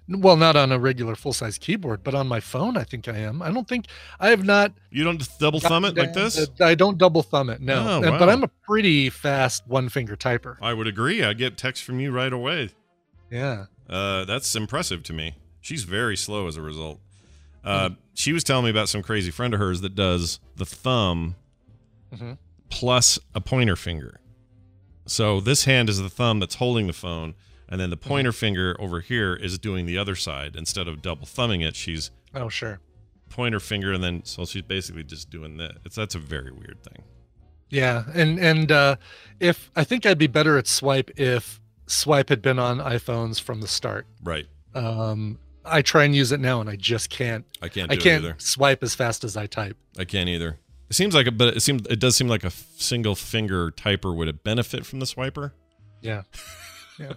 Well, 0.10 0.38
not 0.38 0.56
on 0.56 0.72
a 0.72 0.80
regular 0.80 1.16
full 1.16 1.34
size 1.34 1.58
keyboard, 1.58 2.02
but 2.04 2.16
on 2.16 2.28
my 2.28 2.40
phone, 2.40 2.78
I 2.78 2.84
think 2.84 3.08
I 3.10 3.18
am. 3.18 3.42
I 3.42 3.52
don't 3.52 3.68
think 3.68 3.88
I 4.20 4.30
have 4.30 4.46
not 4.46 4.72
You 4.90 5.04
don't 5.04 5.22
double 5.38 5.60
thumb 5.60 5.84
it 5.84 5.98
like 5.98 6.14
this? 6.14 6.48
I 6.62 6.76
don't 6.76 6.98
double 6.98 7.24
thumb 7.24 7.50
it. 7.50 7.60
No, 7.60 7.76
Oh, 7.76 7.98
Uh, 8.08 8.12
wow. 8.12 8.20
but 8.20 8.30
I'm 8.30 8.44
a 8.44 8.48
pretty 8.48 9.10
fast 9.10 9.68
one 9.68 9.90
finger 9.90 10.16
typer. 10.16 10.56
I 10.62 10.74
would 10.74 10.88
agree. 10.88 11.24
I 11.24 11.34
get 11.34 11.58
text 11.58 11.84
from 11.84 12.00
you 12.00 12.12
right 12.12 12.32
away. 12.32 12.70
Yeah. 13.30 13.66
Uh, 13.90 14.24
that's 14.26 14.56
impressive 14.56 15.04
to 15.04 15.14
me. 15.14 15.36
She's 15.60 15.84
very 15.84 16.16
slow 16.16 16.48
as 16.48 16.56
a 16.56 16.62
result. 16.62 17.00
Uh, 17.64 17.90
Mm-hmm. 17.90 17.94
She 18.14 18.34
was 18.34 18.44
telling 18.44 18.64
me 18.64 18.72
about 18.72 18.90
some 18.90 19.04
crazy 19.04 19.30
friend 19.30 19.54
of 19.54 19.60
hers 19.60 19.82
that 19.82 19.94
does 19.94 20.40
the 20.56 20.66
thumb 20.66 21.36
Mhm. 22.16 22.38
plus 22.70 23.20
a 23.36 23.42
pointer 23.42 23.76
finger. 23.76 24.20
So 25.06 25.40
this 25.42 25.66
hand 25.66 25.90
is 25.90 26.00
the 26.02 26.10
thumb 26.10 26.40
that's 26.40 26.56
holding 26.56 26.88
the 26.88 26.94
phone, 26.94 27.36
and 27.70 27.80
then 27.80 27.90
the 27.90 27.98
Mm-hmm. 27.98 28.10
pointer 28.10 28.32
finger 28.32 28.76
over 28.80 29.02
here 29.02 29.34
is 29.36 29.58
doing 29.60 29.86
the 29.86 29.98
other 29.98 30.16
side. 30.16 30.56
Instead 30.56 30.88
of 30.88 31.02
double 31.02 31.26
thumbing 31.26 31.62
it, 31.62 31.76
she's 31.76 32.12
Oh, 32.34 32.50
sure. 32.50 32.80
pointer 33.30 33.60
finger, 33.60 33.92
and 33.94 34.04
then 34.04 34.24
so 34.26 34.46
she's 34.46 34.62
basically 34.64 35.04
just 35.04 35.30
doing 35.30 35.58
that. 35.58 35.78
It's 35.86 35.96
that's 35.96 36.16
a 36.16 36.20
very 36.20 36.52
weird 36.52 36.78
thing. 36.84 37.04
Yeah, 37.70 38.04
and 38.14 38.40
and 38.40 38.72
uh, 38.72 38.96
if 39.40 39.70
I 39.76 39.84
think 39.84 40.06
I'd 40.06 40.18
be 40.18 40.28
better 40.28 40.58
at 40.58 40.68
swipe 40.68 41.12
if 41.20 41.60
swipe 41.88 42.30
had 42.30 42.42
been 42.42 42.60
on 42.60 42.78
iPhones 42.80 43.42
from 43.42 43.60
the 43.62 43.68
start. 43.68 44.08
Right. 44.24 44.48
Um, 44.74 45.40
I 45.66 45.82
try 45.82 46.06
and 46.06 46.16
use 46.16 46.32
it 46.32 46.40
now, 46.40 46.62
and 46.62 46.70
I 46.70 46.78
just 46.78 47.10
can't. 47.10 47.44
I 47.62 47.68
can't. 47.68 47.90
Do 47.90 47.96
I 47.96 47.98
can't 47.98 48.24
It 48.24 48.28
either. 48.30 48.36
swipe 48.40 48.84
as 48.84 48.96
fast 48.96 49.24
as 49.26 49.36
I 49.36 49.48
type. 49.48 49.76
I 50.00 50.06
can't 50.06 50.30
either. 50.30 50.60
It 50.90 50.96
seems 50.96 51.14
like, 51.14 51.28
a, 51.28 51.32
but 51.32 51.58
it 51.58 51.60
seems 51.62 51.86
it 51.88 52.00
does 52.00 52.16
seem 52.16 52.30
like 52.30 52.46
a 52.46 52.52
single 52.52 53.16
finger 53.16 53.72
typer 53.72 54.16
would 54.16 54.30
it 54.30 54.46
benefit 54.46 54.86
from 54.86 55.00
the 55.00 55.06
swiper. 55.06 55.52
Yeah. 56.02 56.22
Yeah. 57.00 57.14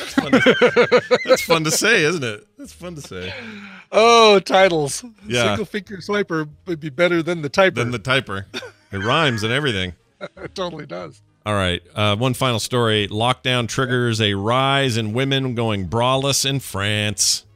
That's 0.00 0.14
fun, 0.14 0.32
to, 0.32 1.18
that's 1.24 1.42
fun 1.42 1.64
to 1.64 1.70
say, 1.70 2.02
isn't 2.04 2.24
it? 2.24 2.46
That's 2.58 2.72
fun 2.72 2.94
to 2.94 3.00
say. 3.00 3.32
Oh, 3.92 4.40
titles. 4.40 5.04
Yeah. 5.26 5.48
Single 5.48 5.64
finger 5.66 5.96
swiper 5.98 6.48
would 6.66 6.80
be 6.80 6.90
better 6.90 7.22
than 7.22 7.42
the 7.42 7.50
typer. 7.50 7.74
Then 7.76 7.90
the 7.90 7.98
typer. 7.98 8.46
It 8.92 8.98
rhymes 8.98 9.42
and 9.42 9.52
everything. 9.52 9.94
it 10.20 10.54
totally 10.54 10.86
does. 10.86 11.22
All 11.46 11.54
right. 11.54 11.82
Uh, 11.94 12.16
one 12.16 12.34
final 12.34 12.58
story. 12.58 13.08
Lockdown 13.08 13.68
triggers 13.68 14.20
a 14.20 14.34
rise 14.34 14.96
in 14.96 15.12
women 15.12 15.54
going 15.54 15.88
braless 15.88 16.44
in 16.48 16.60
France. 16.60 17.46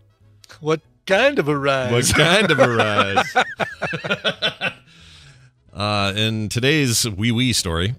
What 0.60 0.80
kind 1.06 1.38
of 1.38 1.48
a 1.48 1.58
rise? 1.58 1.92
What 1.92 2.16
kind 2.16 2.50
of 2.50 2.58
a 2.58 2.68
rise? 4.54 4.72
uh, 5.72 6.12
in 6.16 6.48
today's 6.48 7.08
wee 7.08 7.32
wee 7.32 7.52
story, 7.52 7.94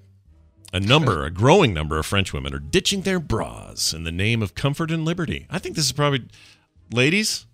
a 0.75 0.79
number, 0.79 1.23
a 1.25 1.31
growing 1.31 1.73
number 1.73 1.97
of 1.97 2.05
French 2.05 2.33
women 2.33 2.53
are 2.53 2.59
ditching 2.59 3.01
their 3.01 3.19
bras 3.19 3.93
in 3.93 4.03
the 4.03 4.11
name 4.11 4.41
of 4.41 4.55
comfort 4.55 4.91
and 4.91 5.05
liberty. 5.05 5.47
I 5.49 5.57
think 5.59 5.75
this 5.75 5.85
is 5.85 5.91
probably, 5.91 6.25
ladies, 6.91 7.45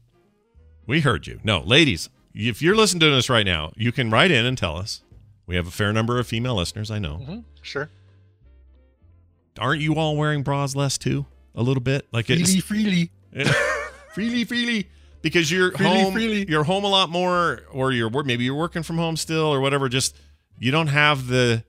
we 0.88 1.01
heard 1.01 1.28
you. 1.28 1.39
No, 1.43 1.59
ladies, 1.61 2.09
if 2.34 2.61
you're 2.61 2.76
listening 2.76 3.01
to 3.01 3.09
this 3.11 3.30
right 3.30 3.45
now, 3.45 3.74
you 3.76 3.91
can 3.91 4.09
write 4.09 4.32
in 4.32 4.45
and 4.45 4.57
tell 4.57 4.76
us. 4.78 5.03
We 5.45 5.55
have 5.55 5.67
a 5.67 5.72
fair 5.72 5.91
number 5.93 6.17
of 6.19 6.28
female 6.28 6.55
listeners, 6.55 6.89
I 6.89 6.97
know. 6.99 7.17
Mhm, 7.28 7.43
Sure. 7.61 7.89
Aren't 9.59 9.82
you 9.82 9.95
all 9.95 10.15
wearing 10.15 10.43
bras 10.43 10.76
less 10.76 10.97
too? 10.97 11.26
A 11.55 11.61
little 11.61 11.82
bit? 11.84 12.07
Like 12.11 12.30
it's, 12.30 12.41
Freely, 12.61 12.61
freely. 12.61 13.11
Yeah. 13.36 13.53
freely, 14.13 14.45
freely, 14.45 14.88
because 15.22 15.51
you're 15.51 15.72
Freely, 15.74 16.01
home. 16.01 16.13
freely. 16.13 16.45
You're 16.49 16.63
home 16.63 16.86
a 16.86 16.89
lot 16.89 17.09
more, 17.09 17.63
or 17.72 17.91
you're 17.91 18.09
maybe 18.24 18.45
you're 18.45 18.55
working 18.55 18.82
from 18.84 18.97
home 18.97 19.17
still, 19.17 19.45
or 19.53 19.59
whatever. 19.59 19.89
Just 19.89 20.15
you 20.57 20.72
don't 20.72 20.88
have 20.88 21.28
the, 21.28 21.63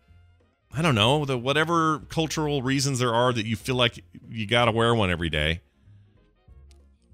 I 0.75 0.81
don't 0.83 0.95
know, 0.95 1.25
the 1.25 1.37
whatever 1.39 2.01
cultural 2.09 2.63
reasons 2.63 2.99
there 2.99 3.13
are 3.15 3.33
that 3.33 3.45
you 3.47 3.57
feel 3.57 3.75
like 3.75 4.03
you 4.31 4.47
got 4.47 4.65
to 4.67 4.73
wear 4.73 4.95
one 4.95 5.11
every 5.11 5.29
day. 5.29 5.61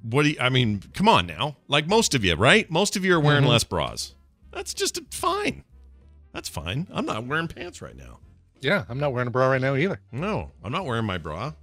What 0.02 0.22
do 0.22 0.30
you, 0.30 0.36
I 0.40 0.48
mean? 0.48 0.80
Come 0.94 1.08
on 1.08 1.26
now, 1.26 1.56
like 1.66 1.88
most 1.88 2.14
of 2.14 2.24
you, 2.24 2.34
right? 2.36 2.70
Most 2.70 2.94
of 2.96 3.04
you 3.04 3.14
are 3.16 3.20
wearing 3.20 3.44
Mhm. 3.44 3.48
less 3.48 3.64
bras. 3.64 4.14
That's 4.52 4.72
just 4.72 5.00
fine. 5.12 5.64
That's 6.32 6.48
fine. 6.48 6.86
I'm 6.92 7.04
not 7.04 7.26
wearing 7.26 7.48
pants 7.48 7.82
right 7.82 7.96
now. 7.96 8.20
Yeah, 8.60 8.84
I'm 8.88 8.98
not 9.00 9.12
wearing 9.12 9.26
a 9.28 9.30
bra 9.30 9.48
right 9.48 9.60
now 9.60 9.74
either. 9.74 10.00
No, 10.12 10.52
I'm 10.62 10.72
not 10.72 10.84
wearing 10.86 11.04
my 11.04 11.18
bra. 11.18 11.54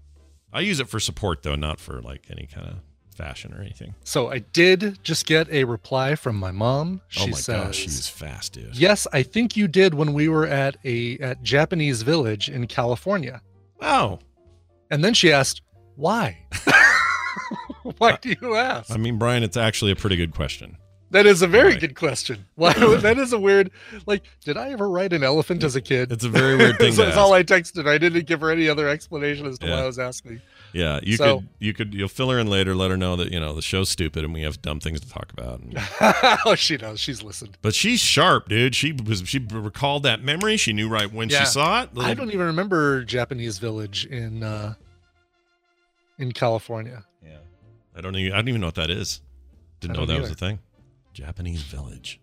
I 0.52 0.62
use 0.62 0.80
it 0.80 0.90
for 0.90 1.00
support 1.00 1.44
though, 1.44 1.56
not 1.56 1.80
for 1.80 2.02
like 2.02 2.28
any 2.30 2.46
kind 2.46 2.68
of 2.68 2.76
fashion 3.16 3.54
or 3.54 3.62
anything. 3.62 3.96
So 4.04 4.30
I 4.32 4.40
did 4.40 5.00
just 5.04 5.26
get 5.26 5.50
a 5.50 5.64
reply 5.64 6.16
from 6.16 6.36
my 6.36 6.52
mom. 6.52 7.02
She 7.08 7.24
oh 7.24 7.28
my 7.28 7.32
says, 7.38 7.64
gosh, 7.66 7.76
she's 7.78 8.08
fast, 8.08 8.54
dude. 8.54 8.76
"Yes, 8.76 9.08
I 9.14 9.24
think 9.24 9.56
you 9.58 9.68
did 9.68 9.94
when 9.94 10.14
we 10.14 10.28
were 10.30 10.46
at 10.46 10.78
a 10.86 11.18
at 11.20 11.42
Japanese 11.44 12.02
village 12.02 12.50
in 12.50 12.68
California." 12.68 13.42
Oh, 13.82 14.20
And 14.92 15.04
then 15.04 15.14
she 15.14 15.32
asked, 15.32 15.62
"Why? 15.96 16.46
Why 17.98 18.12
uh, 18.14 18.18
do 18.22 18.36
you 18.42 18.56
ask?" 18.56 18.92
I 18.92 18.98
mean, 18.98 19.18
Brian, 19.18 19.44
it's 19.44 19.58
actually 19.58 19.92
a 19.92 19.96
pretty 19.96 20.16
good 20.16 20.34
question. 20.34 20.78
That 21.12 21.26
is 21.28 21.42
a 21.44 21.48
very 21.48 21.72
Right. 21.74 21.80
good 21.80 21.96
question. 21.96 22.46
Why? 22.56 22.74
that 22.98 23.18
is 23.20 23.32
a 23.32 23.40
weird. 23.40 23.72
Like, 24.06 24.24
did 24.44 24.58
I 24.58 24.72
ever 24.72 24.90
ride 24.90 25.14
an 25.14 25.24
elephant 25.24 25.64
as 25.64 25.76
a 25.76 25.82
kid? 25.82 26.12
It's 26.12 26.26
a 26.26 26.30
very 26.30 26.56
weird 26.58 26.78
thing 26.80 26.96
That's 26.96 27.14
to 27.14 27.20
all 27.20 27.32
I 27.34 27.44
texted. 27.44 27.88
I 27.88 27.98
didn't 27.98 28.26
give 28.26 28.42
her 28.42 28.50
any 28.50 28.68
other 28.68 28.90
explanation 28.90 29.46
as 29.46 29.60
to 29.60 29.68
Yeah. 29.68 29.76
why 29.76 29.82
I 29.84 29.86
was 29.86 30.00
asking. 30.00 30.42
Yeah, 30.76 31.00
you 31.02 31.16
So- 31.16 31.38
could, 31.40 31.48
you 31.60 31.74
could, 31.74 31.94
you'll 31.94 32.10
fill 32.10 32.30
her 32.32 32.38
in 32.38 32.48
later. 32.48 32.76
Let 32.76 32.92
her 32.92 32.98
know 32.98 33.16
that 33.16 33.32
you 33.32 33.40
know 33.40 33.54
the 33.54 33.62
show's 33.62 33.88
stupid 33.88 34.26
and 34.26 34.34
we 34.34 34.42
have 34.42 34.62
dumb 34.62 34.82
things 34.82 35.00
to 35.00 35.10
talk 35.10 35.32
about. 35.32 35.62
And- 35.62 35.78
oh, 36.46 36.56
she 36.56 36.76
knows. 36.76 37.00
She's 37.00 37.24
listened. 37.24 37.58
but 37.62 37.74
she's 37.74 38.02
sharp, 38.02 38.50
dude. 38.50 38.76
She 38.76 38.92
was, 38.92 39.24
she 39.26 39.40
recalled 39.40 40.04
that 40.04 40.22
memory. 40.22 40.58
She 40.58 40.74
knew 40.74 40.90
right 40.90 41.10
when 41.12 41.30
Yeah. 41.30 41.40
she 41.40 41.46
saw 41.46 41.84
it. 41.84 41.92
I 41.98 42.14
don't 42.14 42.28
even 42.30 42.48
remember 42.48 43.06
Japanese 43.06 43.58
village 43.58 44.06
in 44.06 44.44
uh 44.44 44.74
in 46.18 46.34
California. 46.34 47.06
Yeah, 47.24 47.38
I 47.96 48.02
don't 48.02 48.16
even, 48.18 48.34
I 48.34 48.36
don't 48.38 48.50
even 48.50 48.60
know 48.62 48.68
what 48.68 48.76
that 48.76 48.90
is. 48.90 49.22
Didn't 49.80 49.96
know 49.98 50.06
that 50.06 50.20
was 50.20 50.32
a 50.32 50.36
thing. 50.36 50.60
Japanese 51.14 51.62
village. 51.62 52.20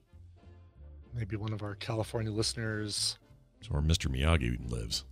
Maybe 1.14 1.36
one 1.36 1.54
of 1.54 1.62
our 1.62 1.74
California 1.74 2.30
listeners. 2.32 3.18
It's 3.60 3.70
where 3.70 3.80
Mr. 3.80 4.08
Miyagi 4.14 4.70
lives. 4.70 5.04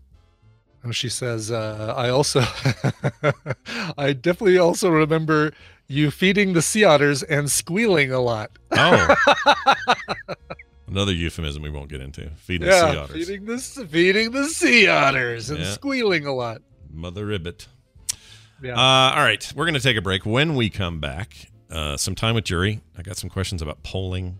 Oh, 0.85 0.91
she 0.93 1.09
says, 1.11 1.51
uh, 1.51 1.93
I 1.97 2.09
also, 2.09 2.41
I 3.99 4.13
definitely 4.15 4.57
also 4.59 4.89
remember 4.89 5.53
you 5.89 6.11
feeding 6.11 6.55
the 6.55 6.63
sea 6.63 6.85
otters 6.85 7.23
and 7.23 7.51
squealing 7.51 8.13
a 8.13 8.21
lot. 8.21 8.51
Oh. 8.73 9.15
Another 10.89 11.13
euphemism 11.13 11.63
we 11.63 11.71
won't 11.71 11.89
get 11.89 12.01
into. 12.01 12.31
Feeding 12.37 12.67
the 12.69 12.73
sea 12.73 12.97
otters. 12.97 13.17
feeding 13.29 13.45
the 13.45 13.59
feeding 13.91 14.31
the 14.33 14.45
sea 14.49 14.89
otters 14.89 15.51
and 15.51 15.61
Yeah. 15.61 15.71
squealing 15.73 16.27
a 16.27 16.33
lot. 16.35 16.63
Mother 16.93 17.27
ribbit. 17.27 17.69
Yeah. 18.63 18.73
Uh, 18.75 19.15
all 19.17 19.23
right, 19.23 19.53
we're 19.55 19.65
going 19.67 19.75
to 19.75 19.81
take 19.81 19.97
a 19.97 20.03
break. 20.03 20.27
When 20.27 20.55
we 20.55 20.69
come 20.69 20.99
back, 21.01 21.35
uh, 21.71 21.97
some 21.97 22.15
time 22.15 22.35
with 22.35 22.45
Jury. 22.45 22.81
I 22.99 23.03
got 23.03 23.17
some 23.17 23.31
questions 23.31 23.63
about 23.63 23.83
polling. 23.83 24.39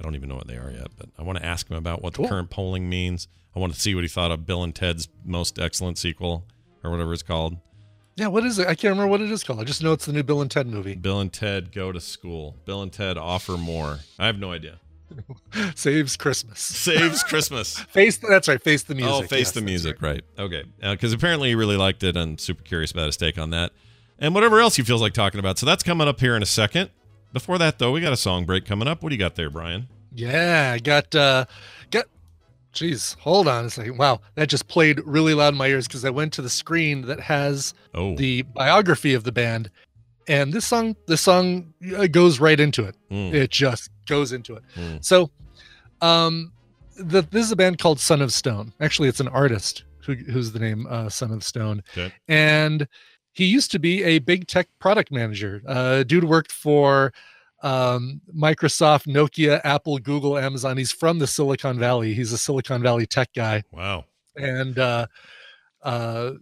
I 0.00 0.02
don't 0.02 0.14
even 0.16 0.28
know 0.28 0.34
what 0.34 0.48
they 0.48 0.56
are 0.56 0.70
yet, 0.72 0.88
but 0.96 1.08
I 1.18 1.22
want 1.22 1.38
to 1.38 1.44
ask 1.44 1.70
him 1.70 1.76
about 1.76 2.02
what 2.02 2.14
Cool. 2.14 2.24
the 2.24 2.28
current 2.30 2.50
polling 2.50 2.88
means. 2.88 3.28
I 3.54 3.58
want 3.58 3.74
to 3.74 3.80
see 3.80 3.94
what 3.94 4.02
he 4.04 4.08
thought 4.08 4.30
of 4.30 4.46
Bill 4.46 4.62
and 4.62 4.74
Ted's 4.74 5.08
most 5.24 5.58
excellent 5.58 5.98
sequel, 5.98 6.44
or 6.82 6.90
whatever 6.90 7.12
it's 7.12 7.22
called. 7.22 7.56
yeah. 8.16 8.28
What 8.28 8.44
is 8.44 8.58
it? 8.58 8.66
I 8.66 8.74
can't 8.74 8.92
remember 8.92 9.08
what 9.08 9.20
it 9.20 9.30
is 9.30 9.44
called. 9.44 9.60
I 9.60 9.64
just 9.64 9.82
know 9.82 9.92
it's 9.92 10.06
the 10.06 10.12
new 10.12 10.22
Bill 10.22 10.40
and 10.40 10.50
Ted 10.50 10.66
movie. 10.66 10.94
Bill 10.94 11.20
and 11.20 11.32
Ted 11.32 11.72
go 11.72 11.92
to 11.92 12.00
school. 12.00 12.56
Bill 12.64 12.82
and 12.82 12.92
Ted 12.92 13.18
offer 13.18 13.56
more. 13.58 14.00
I 14.18 14.26
have 14.26 14.38
no 14.38 14.52
idea. 14.52 14.78
Saves 15.74 16.16
Christmas. 16.16 16.58
Saves 16.60 17.22
Christmas. 17.28 17.78
Face. 17.78 18.16
That's 18.18 18.48
right. 18.48 18.62
Face 18.62 18.82
the 18.82 18.94
music. 18.94 19.12
Oh, 19.12 19.20
face 19.22 19.38
Yes, 19.40 19.50
the 19.52 19.60
music, 19.60 20.00
right. 20.00 20.22
right. 20.38 20.44
Okay. 20.44 20.64
Because 20.80 21.12
apparently 21.12 21.50
he 21.50 21.54
really 21.54 21.76
liked 21.76 22.02
it. 22.02 22.16
I'm 22.16 22.38
super 22.38 22.62
curious 22.62 22.90
about 22.92 23.06
his 23.06 23.16
take 23.18 23.38
on 23.38 23.50
that. 23.50 23.72
And 24.18 24.34
whatever 24.34 24.60
else 24.60 24.76
he 24.76 24.82
feels 24.82 25.02
like 25.02 25.12
talking 25.12 25.38
about. 25.40 25.58
So 25.58 25.66
that's 25.66 25.82
coming 25.82 26.08
up 26.08 26.20
here 26.20 26.34
in 26.36 26.42
a 26.42 26.46
second. 26.46 26.90
Before 27.32 27.58
that, 27.58 27.78
though, 27.78 27.92
we 27.92 28.00
got 28.00 28.12
a 28.12 28.16
song 28.16 28.44
break 28.44 28.64
coming 28.64 28.86
up. 28.88 29.02
What 29.02 29.08
do 29.10 29.14
you 29.14 29.18
got 29.18 29.34
there, 29.36 29.50
Brian? 29.50 29.88
Yeah, 30.14 30.72
I 30.74 30.78
got 30.78 31.14
uh 31.14 31.46
got 31.90 32.04
jeez, 32.72 33.16
hold 33.18 33.48
on 33.48 33.66
a 33.66 33.70
second. 33.70 33.98
Wow, 33.98 34.20
that 34.34 34.48
just 34.48 34.68
played 34.68 35.00
really 35.04 35.34
loud 35.34 35.54
in 35.54 35.58
my 35.58 35.66
ears 35.68 35.86
because 35.86 36.04
I 36.04 36.10
went 36.10 36.32
to 36.34 36.42
the 36.42 36.50
screen 36.50 37.02
that 37.02 37.20
has 37.20 37.74
Oh, 37.94 38.16
the 38.16 38.42
biography 38.42 39.14
of 39.14 39.24
the 39.24 39.32
band. 39.32 39.70
And 40.28 40.52
this 40.52 40.66
song, 40.66 40.94
this 41.08 41.20
song 41.20 41.74
uh, 41.96 42.06
goes 42.06 42.38
right 42.40 42.58
into 42.58 42.84
it. 42.84 42.96
mm, 43.10 43.32
It 43.34 43.50
just 43.50 43.90
goes 44.06 44.32
into 44.32 44.54
it. 44.56 44.62
Mm. 44.76 45.04
So, 45.04 45.30
um, 46.00 46.52
the, 46.96 47.22
this 47.22 47.44
is 47.46 47.52
a 47.52 47.56
band 47.56 47.78
called 47.78 47.98
Son 47.98 48.20
of 48.22 48.32
Stone. 48.32 48.72
Actually, 48.80 49.08
it's 49.08 49.20
an 49.20 49.28
artist 49.28 49.84
who, 50.04 50.14
who's 50.14 50.52
the 50.52 50.58
name 50.58 50.86
uh, 50.88 51.08
Son 51.08 51.30
of 51.32 51.42
Stone, 51.42 51.82
Okay. 51.92 52.12
and 52.28 52.86
he 53.32 53.46
used 53.46 53.70
to 53.72 53.78
be 53.78 54.02
a 54.04 54.18
big 54.18 54.46
tech 54.46 54.68
product 54.78 55.10
manager. 55.10 55.62
Uh, 55.66 56.02
dude 56.02 56.24
worked 56.24 56.52
for 56.52 57.12
um, 57.62 58.20
Microsoft, 58.34 59.06
Nokia, 59.06 59.60
Apple, 59.64 59.98
Google, 59.98 60.36
Amazon. 60.36 60.76
He's 60.76 60.92
from 60.92 61.18
the 61.18 61.26
Silicon 61.26 61.78
Valley. 61.78 62.12
He's 62.14 62.32
a 62.32 62.38
Silicon 62.38 62.82
Valley 62.82 63.06
tech 63.06 63.30
guy, 63.34 63.62
wow. 63.72 64.04
and 64.36 64.78
uh, 64.78 65.06
uh, 65.82 66.32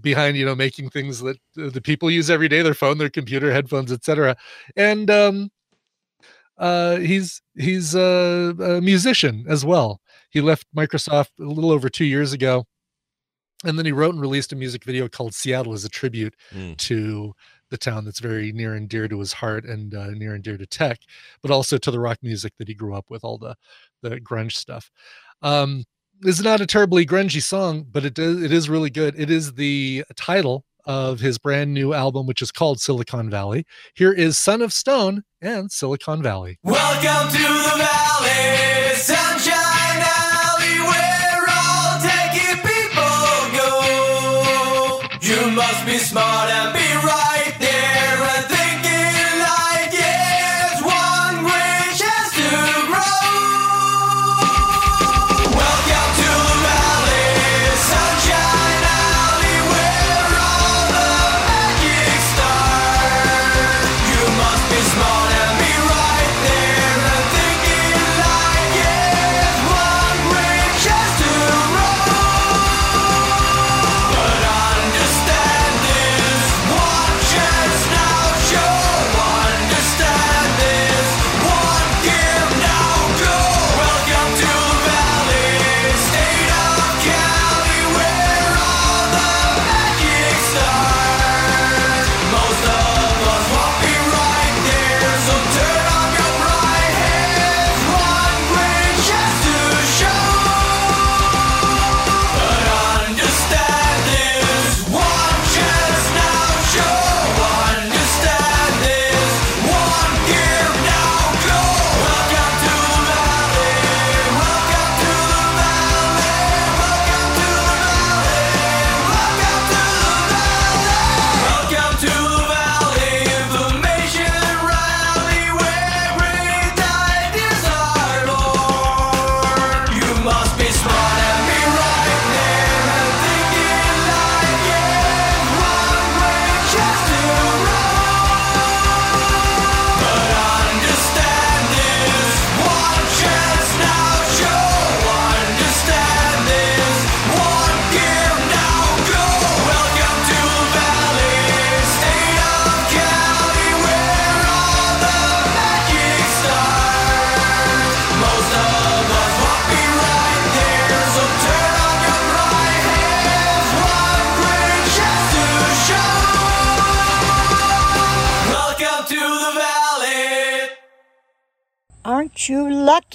behind 0.00 0.36
you 0.36 0.44
know 0.44 0.54
making 0.54 0.90
things 0.90 1.20
that 1.20 1.38
the 1.56 1.80
people 1.80 2.08
use 2.10 2.30
every 2.30 2.48
day 2.48 2.62
their 2.62 2.72
phone 2.74 2.98
their 2.98 3.10
computer 3.10 3.52
headphones 3.52 3.90
etc 3.90 4.36
and 4.76 5.10
um 5.10 5.50
uh 6.58 6.98
he's 6.98 7.42
he's 7.56 7.92
a, 7.96 8.54
a 8.60 8.80
musician 8.80 9.44
as 9.48 9.64
well 9.64 10.00
he 10.30 10.40
left 10.40 10.66
microsoft 10.74 11.30
a 11.40 11.44
little 11.44 11.72
over 11.72 11.88
two 11.88 12.04
years 12.04 12.32
ago 12.32 12.64
and 13.64 13.76
then 13.76 13.84
he 13.86 13.90
wrote 13.90 14.12
and 14.14 14.20
released 14.20 14.52
a 14.52 14.56
music 14.56 14.84
video 14.84 15.08
called 15.08 15.34
seattle 15.34 15.72
as 15.72 15.84
a 15.84 15.88
tribute 15.88 16.34
Mm. 16.54 16.76
to 16.76 17.34
the 17.70 17.78
town 17.78 18.04
that's 18.04 18.20
very 18.20 18.52
near 18.52 18.74
and 18.74 18.88
dear 18.88 19.08
to 19.08 19.18
his 19.18 19.34
heart 19.34 19.64
and 19.64 19.94
uh, 19.94 20.10
near 20.10 20.34
and 20.34 20.44
dear 20.44 20.56
to 20.56 20.66
tech 20.66 21.00
but 21.42 21.50
also 21.50 21.78
to 21.78 21.90
the 21.90 22.00
rock 22.00 22.18
music 22.22 22.52
that 22.58 22.68
he 22.68 22.74
grew 22.74 22.94
up 22.94 23.06
with 23.08 23.24
all 23.24 23.38
the 23.38 23.54
the 24.02 24.20
grunge 24.20 24.52
stuff 24.52 24.90
um 25.42 25.84
is 26.24 26.40
not 26.40 26.60
a 26.60 26.66
terribly 26.66 27.04
grungy 27.04 27.42
song, 27.42 27.86
but 27.90 28.04
it 28.04 28.14
does 28.14 28.42
it 28.42 28.52
is 28.52 28.68
really 28.68 28.90
good. 28.90 29.18
It 29.18 29.30
is 29.30 29.54
the 29.54 30.04
title 30.14 30.64
of 30.84 31.20
his 31.20 31.38
brand 31.38 31.74
new 31.74 31.92
album, 31.92 32.26
which 32.26 32.40
is 32.40 32.52
called 32.52 32.80
Silicon 32.80 33.28
Valley. 33.28 33.66
Here 33.94 34.12
is 34.12 34.38
Son 34.38 34.62
of 34.62 34.72
Stone 34.72 35.24
and 35.40 35.70
Silicon 35.70 36.22
Valley. 36.22 36.58
Welcome 36.62 37.32
to 37.32 37.42
the 37.42 37.76
valley, 37.76 38.94
sunshine 38.94 40.00
where 40.86 41.44
all 41.48 42.00
people 42.62 43.50
go. 43.58 45.02
You 45.20 45.50
must 45.50 45.84
be 45.86 45.98
smart 45.98 46.50
and 46.50 46.72
be 46.72 46.85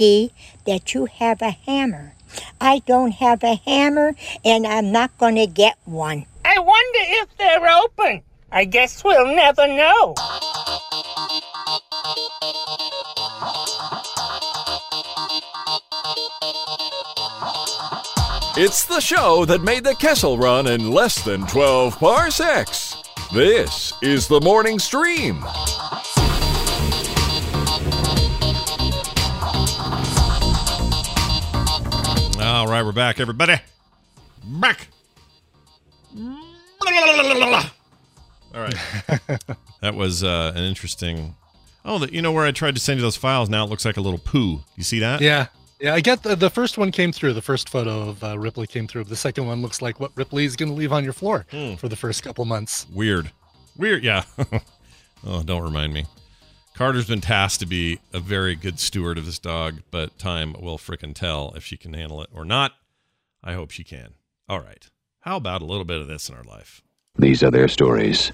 lucky 0.02 0.34
that 0.66 0.94
you 0.94 1.06
have 1.06 1.42
a 1.42 1.52
hammer? 1.52 2.14
I 2.60 2.80
don't 2.80 3.12
have 3.12 3.44
a 3.44 3.56
hammer 3.56 4.16
and 4.44 4.66
I'm 4.66 4.92
not 4.92 5.16
going 5.18 5.36
to 5.36 5.46
get 5.46 5.78
one. 5.86 6.26
I 6.44 6.58
wonder 6.58 7.00
if 7.22 7.38
they're 7.38 7.70
open. 7.70 8.22
I 8.52 8.66
guess 8.66 9.04
we'll 9.04 9.36
never 9.36 9.68
know. 9.68 10.16
It's 18.58 18.86
the 18.86 19.00
show 19.00 19.46
that 19.46 19.62
made 19.64 19.84
the 19.84 19.96
Kessel 19.96 20.38
run 20.38 20.68
in 20.68 20.92
less 20.92 21.24
than 21.24 21.48
12 21.48 22.00
parsecs. 22.00 22.98
This 23.34 23.94
is 24.02 24.28
the 24.28 24.42
morning 24.42 24.80
stream. 24.80 25.46
All 32.42 32.68
right, 32.68 32.84
we're 32.84 32.92
back, 32.92 33.20
everybody. 33.20 33.56
Back. 34.44 34.88
All 36.16 37.62
right. 38.56 38.76
that 39.82 39.96
was 39.96 40.24
uh, 40.24 40.52
an 40.56 40.64
interesting. 40.64 41.36
Oh, 41.86 42.00
the, 42.00 42.14
you 42.14 42.22
know 42.22 42.32
where 42.32 42.46
I 42.46 42.52
tried 42.52 42.76
to 42.76 42.82
send 42.82 43.00
you 43.00 43.04
those 43.04 43.16
files? 43.16 43.50
Now 43.50 43.64
it 43.64 43.70
looks 43.70 43.86
like 43.86 43.98
a 43.98 44.02
little 44.02 44.20
poo. 44.20 44.62
You 44.76 44.84
see 44.84 45.00
that? 45.00 45.22
Yeah. 45.22 45.48
Yeah, 45.80 45.96
I 45.96 46.02
get 46.02 46.22
the, 46.24 46.36
the 46.36 46.50
first 46.50 46.78
one 46.78 46.92
came 46.92 47.12
through. 47.12 47.34
The 47.34 47.42
first 47.42 47.70
photo 47.70 48.10
of 48.10 48.24
uh, 48.24 48.38
Ripley 48.38 48.68
came 48.68 48.88
through. 48.88 49.06
The 49.06 49.16
second 49.16 49.48
one 49.48 49.62
looks 49.62 49.82
like 49.82 50.00
what 50.00 50.12
Ripley's 50.16 50.56
going 50.56 50.70
to 50.70 50.76
leave 50.76 50.94
on 50.94 51.04
your 51.04 51.14
floor 51.14 51.46
Hmm. 51.52 51.76
for 51.76 51.90
the 51.90 51.96
first 51.96 52.24
couple 52.24 52.46
months. 52.46 52.86
Weird. 52.94 53.32
Weird. 53.78 54.04
Yeah. 54.04 54.24
oh, 55.26 55.42
don't 55.44 55.64
remind 55.64 55.94
me. 55.94 56.06
Carter's 56.82 57.06
been 57.06 57.22
tasked 57.22 57.60
to 57.60 57.68
be 57.68 58.00
a 58.12 58.20
very 58.20 58.56
good 58.56 58.80
steward 58.80 59.20
of 59.20 59.28
this 59.28 59.38
dog, 59.38 59.84
but 59.92 60.18
time 60.18 60.56
will 60.60 60.80
frickin' 60.80 61.14
tell 61.14 61.54
if 61.56 61.64
she 61.64 61.78
can 61.78 61.94
handle 61.94 62.24
it 62.24 62.30
or 62.34 62.44
not. 62.44 62.72
I 63.44 63.54
hope 63.54 63.70
she 63.70 63.84
can. 63.84 64.16
All 64.50 64.62
right. 64.62 64.90
How 65.20 65.36
about 65.38 65.62
a 65.62 65.66
little 65.66 65.86
bit 65.86 66.02
of 66.02 66.08
this 66.08 66.28
in 66.28 66.34
our 66.34 66.44
life? 66.44 66.82
These 67.20 67.44
are 67.44 67.52
their 67.52 67.68
stories. 67.68 68.32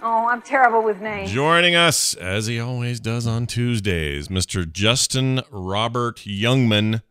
Oh, 0.00 0.28
I'm 0.28 0.40
terrible 0.42 0.84
with 0.84 1.00
names. 1.00 1.32
Joining 1.32 1.74
us, 1.74 2.14
as 2.14 2.46
he 2.46 2.60
always 2.60 3.00
does 3.00 3.26
on 3.26 3.48
Tuesdays, 3.48 4.28
Mr. 4.28 4.70
Justin 4.70 5.40
Robert 5.50 6.18
Youngman, 6.18 7.02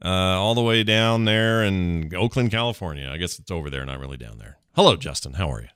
uh, 0.00 0.08
all 0.08 0.54
the 0.54 0.62
way 0.62 0.84
down 0.84 1.24
there 1.24 1.64
in 1.64 2.14
Oakland, 2.14 2.52
California. 2.52 3.10
I 3.10 3.16
guess 3.16 3.40
it's 3.40 3.50
over 3.50 3.68
there, 3.68 3.84
not 3.84 3.98
really 3.98 4.16
down 4.16 4.38
there. 4.38 4.58
Hello, 4.76 4.94
Justin. 4.94 5.32
How 5.32 5.50
are 5.50 5.62
you? 5.62 5.68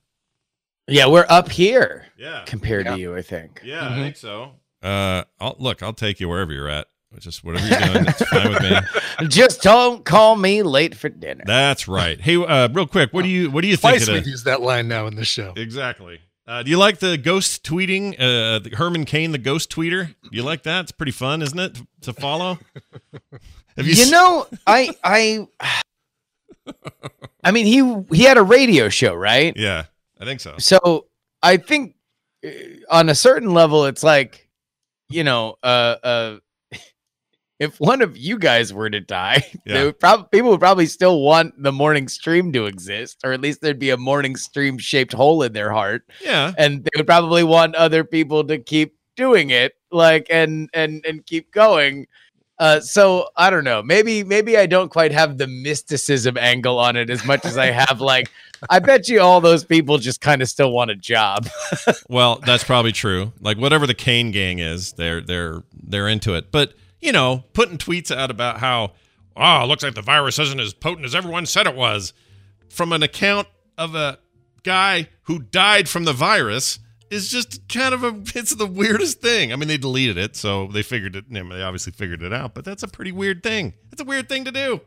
Yeah, 0.90 1.06
we're 1.06 1.26
up 1.28 1.50
here. 1.50 2.06
Yeah. 2.18 2.42
Compared 2.46 2.86
Yeah. 2.86 2.94
to 2.94 3.00
you, 3.00 3.16
I 3.16 3.22
think. 3.22 3.60
Yeah, 3.64 3.88
I 3.88 3.94
think 3.96 4.16
so. 4.16 4.52
Uh, 4.82 5.24
I'll, 5.40 5.56
look, 5.58 5.82
I'll 5.82 5.92
take 5.92 6.20
you 6.20 6.28
wherever 6.28 6.52
you're 6.52 6.68
at. 6.68 6.86
Just 7.18 7.42
whatever 7.42 7.66
you're 7.66 7.78
doing, 7.92 8.04
it's 8.08 8.24
fine 8.28 8.50
with 8.50 8.62
me. 8.62 8.78
Just 9.28 9.62
don't 9.62 10.04
call 10.04 10.36
me 10.36 10.62
late 10.62 10.94
for 10.94 11.08
dinner. 11.08 11.42
That's 11.44 11.88
right. 11.88 12.20
Hey, 12.20 12.36
uh, 12.36 12.68
real 12.68 12.86
quick, 12.86 13.12
what 13.12 13.22
do 13.22 13.28
you 13.28 13.50
what 13.50 13.62
do 13.62 13.68
you 13.68 13.76
think 13.76 13.96
Twice 13.96 14.08
we've 14.08 14.22
the, 14.22 14.30
used 14.30 14.44
that 14.44 14.60
line 14.60 14.86
now 14.86 15.08
in 15.08 15.16
the 15.16 15.24
show. 15.24 15.52
exactly? 15.56 16.20
Uh, 16.46 16.62
do 16.62 16.70
you 16.70 16.78
like 16.78 16.98
the 17.00 17.18
ghost 17.18 17.64
tweeting? 17.64 18.14
Uh, 18.14 18.60
the 18.60 18.70
Herman 18.76 19.04
Cain, 19.06 19.32
the 19.32 19.38
ghost 19.38 19.70
tweeter. 19.72 20.14
You 20.30 20.44
like 20.44 20.62
that? 20.62 20.82
It's 20.82 20.92
pretty 20.92 21.10
fun, 21.12 21.42
isn't 21.42 21.58
it, 21.58 21.80
to 22.02 22.12
follow? 22.12 22.58
Have 23.76 23.86
You, 23.86 23.92
s- 23.92 24.10
know, 24.10 24.46
I 24.66 24.90
I 25.02 25.48
I 27.42 27.50
mean 27.50 27.66
he 27.66 28.16
he 28.16 28.22
had 28.24 28.38
a 28.38 28.42
radio 28.42 28.88
show, 28.88 29.14
right? 29.14 29.52
Yeah, 29.56 29.86
I 30.20 30.24
think 30.24 30.40
so. 30.40 30.54
So 30.58 31.06
I 31.42 31.56
think 31.56 31.96
uh, 32.44 32.48
on 32.90 33.08
a 33.08 33.14
certain 33.14 33.52
level, 33.54 33.86
it's 33.86 34.02
like, 34.02 34.48
you 35.08 35.24
know, 35.24 35.56
uh, 35.62 35.96
uh, 36.02 36.36
if 37.58 37.78
one 37.80 38.02
of 38.02 38.16
you 38.16 38.38
guys 38.38 38.72
were 38.72 38.88
to 38.90 39.00
die, 39.00 39.44
Yeah. 39.66 39.84
would 39.84 39.98
prob- 40.00 40.30
people 40.30 40.50
would 40.50 40.60
probably 40.60 40.86
still 40.86 41.20
want 41.22 41.60
the 41.62 41.72
morning 41.72 42.08
stream 42.08 42.52
to 42.52 42.66
exist, 42.66 43.18
or 43.24 43.32
at 43.32 43.40
least 43.40 43.60
there'd 43.60 43.78
be 43.78 43.90
a 43.90 43.96
morning 43.96 44.36
stream 44.36 44.78
shaped 44.78 45.12
hole 45.12 45.42
in 45.42 45.52
their 45.52 45.70
heart, 45.72 46.02
Yeah, 46.24 46.52
and 46.58 46.84
they 46.84 46.90
would 46.96 47.06
probably 47.06 47.44
want 47.44 47.74
other 47.74 48.04
people 48.04 48.44
to 48.44 48.58
keep 48.58 48.94
doing 49.16 49.50
it, 49.50 49.72
like 49.90 50.26
and 50.30 50.70
and 50.74 51.04
and 51.06 51.24
keep 51.26 51.50
going. 51.52 52.06
Uh, 52.60 52.78
so 52.78 53.26
I 53.38 53.48
don't 53.48 53.64
know. 53.64 53.82
Maybe 53.82 54.22
maybe 54.22 54.58
I 54.58 54.66
don't 54.66 54.90
quite 54.90 55.12
have 55.12 55.38
the 55.38 55.46
mysticism 55.46 56.36
angle 56.36 56.78
on 56.78 56.94
it 56.94 57.08
as 57.08 57.24
much 57.24 57.46
as 57.46 57.56
I 57.56 57.70
have 57.70 58.02
like. 58.02 58.30
I 58.68 58.78
bet 58.80 59.08
you 59.08 59.22
all 59.22 59.40
those 59.40 59.64
people 59.64 59.96
just 59.96 60.20
kind 60.20 60.42
of 60.42 60.48
still 60.48 60.70
want 60.70 60.90
a 60.90 60.94
job. 60.94 61.48
Well, 62.08 62.40
that's 62.44 62.64
probably 62.64 62.92
true. 62.92 63.32
Like 63.40 63.56
whatever 63.56 63.86
the 63.86 63.94
Cain 63.94 64.30
gang 64.32 64.58
is, 64.58 64.92
they're 64.92 65.22
they're 65.22 65.62
they're 65.72 66.08
into 66.08 66.34
it. 66.34 66.52
But 66.52 66.74
you 67.00 67.12
know, 67.12 67.44
putting 67.54 67.78
tweets 67.78 68.14
out 68.14 68.30
about 68.30 68.58
how 68.58 68.92
oh, 69.36 69.64
looks 69.66 69.82
like 69.82 69.94
the 69.94 70.02
virus 70.02 70.38
isn't 70.38 70.60
as 70.60 70.74
potent 70.74 71.06
as 71.06 71.14
everyone 71.14 71.46
said 71.46 71.66
it 71.66 71.74
was, 71.74 72.12
from 72.68 72.92
an 72.92 73.02
account 73.02 73.48
of 73.78 73.94
a 73.94 74.18
guy 74.64 75.08
who 75.22 75.38
died 75.38 75.88
from 75.88 76.04
the 76.04 76.12
virus 76.12 76.78
is 77.10 77.28
just 77.28 77.68
kind 77.68 77.92
of 77.92 78.04
a 78.04 78.08
it's 78.38 78.54
the 78.54 78.66
weirdest 78.66 79.20
thing. 79.20 79.52
I 79.52 79.56
mean, 79.56 79.68
they 79.68 79.76
deleted 79.76 80.16
it, 80.16 80.36
so 80.36 80.68
they 80.68 80.82
figured 80.82 81.16
it. 81.16 81.30
They 81.30 81.40
obviously 81.62 81.92
figured 81.92 82.22
it 82.22 82.32
out, 82.32 82.54
but 82.54 82.64
that's 82.64 82.82
a 82.82 82.88
pretty 82.88 83.12
weird 83.12 83.42
thing. 83.42 83.74
It's 83.92 84.00
a 84.00 84.04
weird 84.04 84.28
thing 84.28 84.44
to 84.44 84.52
do. 84.52 84.80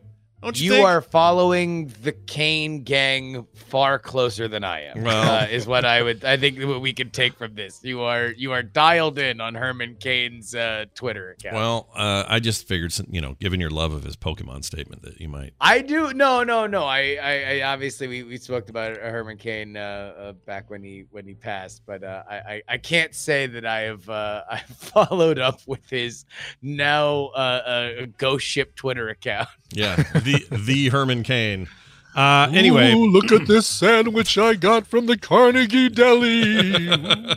Don't 0.43 0.59
you, 0.59 0.65
You 0.65 0.71
think? 0.73 0.87
are 0.87 1.01
following 1.01 1.93
the 2.03 2.11
Cain 2.11 2.83
gang 2.83 3.47
far 3.55 3.97
closer 3.97 4.47
than 4.47 4.63
I 4.63 4.81
am. 4.81 5.03
Well- 5.03 5.23
uh, 5.43 5.45
is 5.47 5.65
what 5.65 5.85
I 5.85 6.01
would. 6.01 6.23
I 6.25 6.37
think 6.37 6.61
what 6.61 6.81
we 6.81 6.93
could 6.93 7.13
take 7.13 7.35
from 7.37 7.55
this. 7.55 7.79
You 7.83 8.01
are 8.01 8.27
you 8.27 8.51
are 8.51 8.61
dialed 8.63 9.17
in 9.19 9.39
on 9.41 9.55
Herman 9.55 9.95
Cain's 9.99 10.53
uh, 10.53 10.85
Twitter 10.95 11.31
account. 11.31 11.55
Well, 11.55 11.89
uh, 11.95 12.25
I 12.27 12.39
just 12.39 12.67
figured, 12.67 12.93
you 13.09 13.21
know, 13.21 13.35
given 13.39 13.59
your 13.59 13.69
love 13.69 13.93
of 13.93 14.03
his 14.03 14.15
Pokemon 14.15 14.63
statement, 14.63 15.01
that 15.03 15.19
you 15.19 15.29
might. 15.29 15.53
I 15.61 15.79
do. 15.81 16.13
No, 16.13 16.43
no, 16.43 16.67
no. 16.67 16.83
I, 16.83 17.17
I, 17.21 17.33
I 17.59 17.61
obviously 17.73 18.07
we, 18.07 18.23
we 18.23 18.37
spoke 18.37 18.69
about 18.69 18.97
Herman 18.97 19.37
Cain 19.37 19.77
uh, 19.77 20.13
uh, 20.17 20.31
back 20.45 20.69
when 20.69 20.83
he 20.83 21.05
when 21.11 21.25
he 21.25 21.33
passed, 21.33 21.83
but 21.85 22.03
uh, 22.03 22.23
I, 22.29 22.35
I 22.35 22.61
I 22.69 22.77
can't 22.77 23.15
say 23.15 23.47
that 23.47 23.65
I 23.65 23.81
have 23.81 24.09
uh, 24.09 24.43
I 24.49 24.59
followed 24.59 25.39
up 25.39 25.61
with 25.65 25.89
his 25.89 26.25
now 26.61 27.27
uh, 27.35 27.37
uh, 27.37 28.05
ghost 28.17 28.45
ship 28.45 28.75
Twitter 28.75 29.09
account. 29.09 29.47
Yeah, 29.73 29.95
the 30.13 30.45
the 30.51 30.89
Herman 30.89 31.23
Cain. 31.23 31.67
Uh, 32.15 32.47
anyway, 32.53 32.93
Ooh, 32.93 33.07
look 33.09 33.31
at 33.31 33.47
this 33.47 33.65
sandwich 33.65 34.37
I 34.37 34.53
got 34.53 34.85
from 34.85 35.07
the 35.07 35.17
Carnegie 35.17 35.89
Deli. 35.89 36.87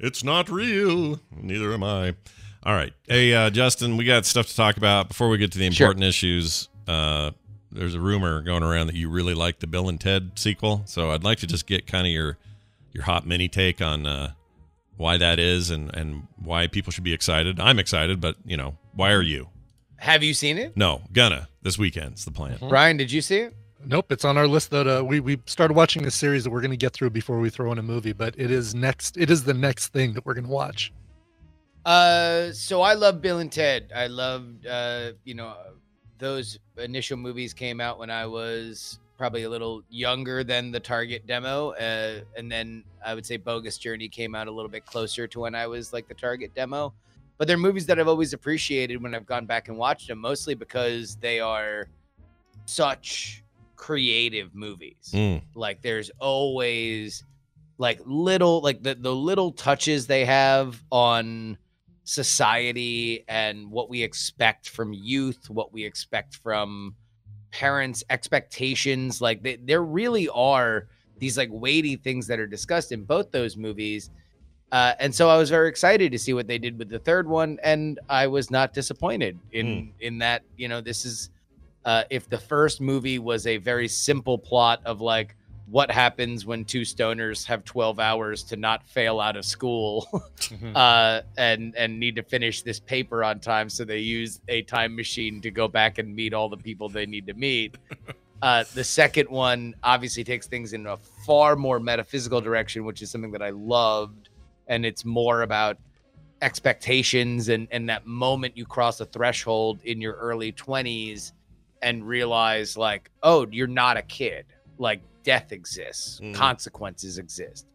it's 0.00 0.22
not 0.22 0.50
real. 0.50 1.18
Neither 1.34 1.72
am 1.72 1.82
I. 1.82 2.14
All 2.62 2.74
right, 2.74 2.92
hey 3.08 3.32
uh, 3.34 3.50
Justin, 3.50 3.96
we 3.96 4.04
got 4.04 4.26
stuff 4.26 4.48
to 4.48 4.56
talk 4.56 4.76
about 4.76 5.08
before 5.08 5.28
we 5.30 5.38
get 5.38 5.52
to 5.52 5.58
the 5.58 5.70
Sure. 5.70 5.86
important 5.86 6.04
issues. 6.04 6.68
Uh, 6.86 7.30
there's 7.72 7.94
a 7.94 8.00
rumor 8.00 8.42
going 8.42 8.62
around 8.62 8.88
that 8.88 8.96
you 8.96 9.08
really 9.08 9.34
like 9.34 9.60
the 9.60 9.66
Bill 9.66 9.88
and 9.88 10.00
Ted 10.00 10.32
sequel, 10.36 10.82
so 10.86 11.10
I'd 11.10 11.24
like 11.24 11.38
to 11.38 11.46
just 11.46 11.66
get 11.66 11.86
kind 11.86 12.06
of 12.06 12.12
your 12.12 12.36
your 12.92 13.04
hot 13.04 13.26
mini 13.26 13.48
take 13.48 13.80
on 13.80 14.06
uh, 14.06 14.32
why 14.96 15.16
that 15.16 15.38
is 15.38 15.70
and 15.70 15.94
and 15.94 16.26
why 16.36 16.66
people 16.66 16.92
should 16.92 17.04
be 17.04 17.12
excited. 17.14 17.58
I'm 17.60 17.78
excited, 17.78 18.20
but 18.20 18.36
you 18.44 18.56
know, 18.56 18.76
why 18.92 19.12
are 19.12 19.22
you? 19.22 19.48
Have 19.96 20.22
you 20.22 20.34
seen 20.34 20.58
it, 20.58 20.76
No, 20.76 21.02
gonna 21.12 21.48
this 21.68 21.78
weekend's 21.78 22.24
the 22.24 22.30
plan. 22.30 22.56
Brian? 22.66 22.96
Did 22.96 23.12
you 23.12 23.20
see 23.20 23.40
it? 23.40 23.54
Nope, 23.84 24.10
it's 24.10 24.24
on 24.24 24.38
our 24.38 24.46
list 24.46 24.70
though. 24.70 25.00
uh, 25.00 25.02
we 25.02 25.20
we 25.20 25.38
started 25.44 25.74
watching 25.74 26.06
a 26.06 26.10
series 26.10 26.42
that 26.44 26.50
we're 26.50 26.62
going 26.62 26.70
to 26.70 26.78
get 26.78 26.94
through 26.94 27.10
before 27.10 27.38
we 27.40 27.50
throw 27.50 27.70
in 27.72 27.78
a 27.78 27.82
movie. 27.82 28.14
But 28.14 28.34
it 28.38 28.50
is 28.50 28.74
next. 28.74 29.18
It 29.18 29.30
is 29.30 29.44
the 29.44 29.52
next 29.52 29.88
thing 29.88 30.14
that 30.14 30.24
we're 30.24 30.32
going 30.32 30.46
to 30.46 30.50
watch. 30.50 30.94
Uh, 31.84 32.52
so 32.52 32.80
I 32.80 32.94
love 32.94 33.20
Bill 33.20 33.38
and 33.38 33.52
Ted. 33.52 33.92
I 33.94 34.06
loved, 34.06 34.66
uh, 34.66 35.12
you 35.24 35.34
know, 35.34 35.54
those 36.18 36.58
initial 36.78 37.18
movies 37.18 37.52
came 37.52 37.82
out 37.82 37.98
when 37.98 38.10
I 38.10 38.24
was 38.24 38.98
probably 39.18 39.42
a 39.42 39.50
little 39.50 39.82
younger 39.90 40.42
than 40.42 40.70
the 40.70 40.80
target 40.80 41.26
demo, 41.26 41.70
uh, 41.72 42.20
and 42.36 42.50
then 42.50 42.82
I 43.04 43.14
would 43.14 43.26
say 43.26 43.36
Bogus 43.36 43.76
Journey 43.76 44.08
came 44.08 44.34
out 44.34 44.48
a 44.48 44.50
little 44.50 44.70
bit 44.70 44.86
closer 44.86 45.26
to 45.28 45.40
when 45.40 45.54
I 45.54 45.66
was 45.66 45.92
like 45.92 46.08
the 46.08 46.14
target 46.14 46.54
demo. 46.54 46.94
But 47.38 47.46
they're 47.46 47.56
movies 47.56 47.86
that 47.86 47.98
I've 47.98 48.08
always 48.08 48.32
appreciated 48.32 49.00
when 49.02 49.14
I've 49.14 49.26
gone 49.26 49.46
back 49.46 49.68
and 49.68 49.78
watched 49.78 50.08
them, 50.08 50.18
mostly 50.18 50.54
because 50.54 51.16
they 51.16 51.40
are 51.40 51.88
such 52.66 53.42
creative 53.76 54.54
movies 54.54 55.12
Mm. 55.14 55.40
like 55.54 55.80
there's 55.82 56.10
always 56.18 57.22
like 57.78 58.00
little 58.04 58.60
like 58.60 58.82
the, 58.82 58.96
the 58.96 59.14
little 59.14 59.52
touches 59.52 60.08
they 60.08 60.24
have 60.24 60.82
on 60.90 61.56
society 62.02 63.24
and 63.28 63.70
what 63.70 63.88
we 63.88 64.02
expect 64.02 64.68
from 64.68 64.92
youth 64.92 65.48
what 65.48 65.72
we 65.72 65.84
expect 65.84 66.34
from 66.34 66.96
parents 67.52 68.02
expectations 68.10 69.20
like 69.20 69.42
they, 69.44 69.56
there 69.56 69.84
really 69.84 70.28
are 70.30 70.88
these 71.18 71.38
like 71.38 71.48
weighty 71.52 71.94
things 71.94 72.26
that 72.26 72.40
are 72.40 72.48
discussed 72.48 72.90
in 72.90 73.04
both 73.04 73.30
those 73.30 73.56
movies 73.56 74.10
uh, 74.72 74.92
and 75.00 75.14
so 75.14 75.28
i 75.28 75.36
was 75.36 75.50
very 75.50 75.68
excited 75.68 76.12
to 76.12 76.18
see 76.18 76.32
what 76.32 76.46
they 76.46 76.58
did 76.58 76.78
with 76.78 76.88
the 76.88 76.98
third 76.98 77.28
one 77.28 77.58
and 77.62 77.98
i 78.08 78.26
was 78.26 78.50
not 78.50 78.72
disappointed 78.72 79.38
in 79.52 79.92
in 80.00 80.18
that 80.18 80.42
you 80.56 80.68
know 80.68 80.80
this 80.80 81.04
is 81.04 81.30
uh, 81.84 82.04
if 82.10 82.28
the 82.28 82.38
first 82.38 82.80
movie 82.80 83.18
was 83.18 83.46
a 83.46 83.56
very 83.56 83.88
simple 83.88 84.36
plot 84.36 84.80
of 84.84 85.00
like 85.00 85.34
what 85.70 85.90
happens 85.90 86.46
when 86.46 86.64
two 86.64 86.82
stoners 86.82 87.44
have 87.44 87.64
12 87.64 88.00
hours 88.00 88.42
to 88.42 88.56
not 88.56 88.88
fail 88.88 89.20
out 89.20 89.36
of 89.36 89.44
school 89.44 90.06
uh, 90.74 91.20
and 91.36 91.74
and 91.76 91.98
need 91.98 92.16
to 92.16 92.22
finish 92.22 92.62
this 92.62 92.80
paper 92.80 93.22
on 93.22 93.38
time 93.38 93.68
so 93.68 93.84
they 93.84 93.98
use 93.98 94.40
a 94.48 94.62
time 94.62 94.96
machine 94.96 95.40
to 95.40 95.50
go 95.50 95.68
back 95.68 95.98
and 95.98 96.14
meet 96.14 96.32
all 96.32 96.48
the 96.48 96.56
people 96.56 96.88
they 96.88 97.06
need 97.06 97.26
to 97.26 97.34
meet. 97.34 97.76
Uh, 98.40 98.62
the 98.74 98.84
second 98.84 99.28
one 99.28 99.74
obviously 99.82 100.22
takes 100.22 100.46
things 100.46 100.72
in 100.72 100.86
a 100.86 100.96
far 101.26 101.56
more 101.56 101.80
metaphysical 101.80 102.40
direction 102.40 102.84
which 102.84 103.02
is 103.02 103.10
something 103.10 103.32
that 103.32 103.42
i 103.42 103.50
loved 103.50 104.27
and 104.68 104.84
it's 104.86 105.04
more 105.04 105.42
about 105.42 105.78
expectations 106.40 107.48
and 107.48 107.66
and 107.72 107.88
that 107.88 108.06
moment 108.06 108.56
you 108.56 108.64
cross 108.64 109.00
a 109.00 109.04
threshold 109.06 109.80
in 109.82 110.00
your 110.00 110.14
early 110.14 110.52
20s 110.52 111.32
and 111.82 112.06
realize 112.06 112.76
like 112.76 113.10
oh 113.24 113.46
you're 113.50 113.66
not 113.66 113.96
a 113.96 114.02
kid 114.02 114.46
like 114.78 115.00
death 115.24 115.50
exists 115.52 116.20
Mm. 116.20 116.34
consequences 116.34 117.18
exist 117.18 117.66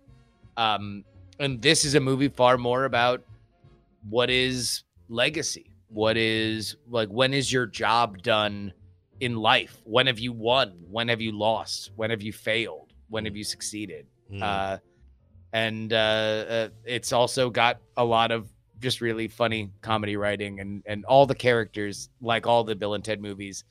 um 0.55 1.03
and 1.39 1.61
this 1.61 1.83
is 1.83 1.95
a 1.95 1.99
movie 1.99 2.29
far 2.29 2.57
more 2.57 2.85
about 2.85 3.21
what 4.09 4.29
is 4.29 4.83
legacy 5.09 5.69
what 5.89 6.15
is 6.15 6.77
like 6.89 7.09
when 7.09 7.33
is 7.33 7.51
your 7.51 7.65
job 7.65 8.21
done 8.23 8.73
in 9.19 9.35
life? 9.37 9.81
When 9.85 10.07
have 10.07 10.19
you 10.19 10.33
won? 10.33 10.73
When 10.91 11.07
have 11.07 11.21
you 11.21 11.31
lost? 11.31 11.91
When 11.95 12.09
have 12.09 12.21
you 12.21 12.33
failed? 12.33 12.91
When 13.09 13.23
have 13.25 13.35
you 13.37 13.43
succeeded? 13.43 14.05
Hmm. 14.29 14.43
Uh, 14.43 14.77
and 15.53 15.93
uh, 15.93 15.95
uh, 15.95 16.69
it's 16.83 17.13
also 17.13 17.49
got 17.49 17.79
a 17.95 18.03
lot 18.03 18.31
of 18.31 18.49
just 18.79 18.99
really 18.99 19.29
funny 19.29 19.71
comedy 19.81 20.17
writing, 20.17 20.59
and 20.59 20.83
and 20.85 21.05
all 21.05 21.25
the 21.25 21.35
characters, 21.35 22.09
like 22.21 22.45
all 22.45 22.63
the 22.63 22.75
Bill 22.75 22.95
and 22.95 23.03
Ted 23.05 23.21
movies, 23.21 23.63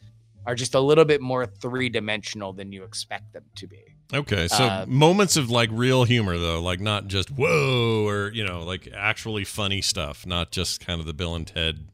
are 0.46 0.54
just 0.54 0.74
a 0.74 0.80
little 0.80 1.04
bit 1.04 1.20
more 1.20 1.44
three 1.44 1.88
dimensional 1.88 2.52
than 2.52 2.72
you 2.72 2.84
expect 2.84 3.32
them 3.32 3.44
to 3.56 3.66
be. 3.66 3.82
Okay, 4.14 4.46
so 4.48 4.64
Uh, 4.64 4.84
moments 4.88 5.36
of 5.36 5.50
like 5.50 5.70
real 5.72 6.04
humor 6.04 6.38
though, 6.38 6.62
like 6.62 6.80
not 6.80 7.08
just 7.08 7.30
whoa 7.30 8.06
or 8.06 8.30
you 8.32 8.44
know 8.44 8.62
like 8.62 8.88
actually 8.94 9.44
funny 9.44 9.82
stuff, 9.82 10.24
not 10.24 10.50
just 10.50 10.84
kind 10.84 11.00
of 11.00 11.06
the 11.06 11.14
Bill 11.14 11.34
and 11.34 11.46
Ted. 11.46 11.88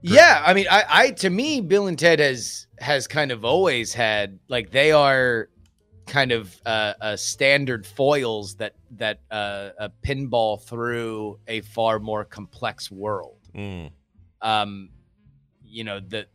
Yeah, 0.00 0.42
I 0.46 0.54
mean, 0.54 0.66
I, 0.70 0.84
I 0.88 1.10
to 1.10 1.30
me, 1.30 1.60
Bill 1.60 1.88
and 1.88 1.98
Ted 1.98 2.20
has 2.20 2.66
has 2.78 3.08
kind 3.08 3.32
of 3.32 3.44
always 3.44 3.92
had 3.92 4.38
like 4.48 4.70
they 4.70 4.92
are 4.92 5.48
kind 6.08 6.32
of 6.32 6.60
uh, 6.66 6.94
uh 7.00 7.16
standard 7.16 7.86
foils 7.86 8.56
that 8.56 8.74
that 8.90 9.20
uh, 9.30 9.70
uh 9.78 9.88
pinball 10.04 10.60
through 10.60 11.38
a 11.46 11.60
far 11.60 11.98
more 11.98 12.24
complex 12.24 12.90
world. 12.90 13.38
Mm. 13.54 13.90
Um, 14.42 14.88
you 15.64 15.84
know 15.84 16.00
the 16.00 16.26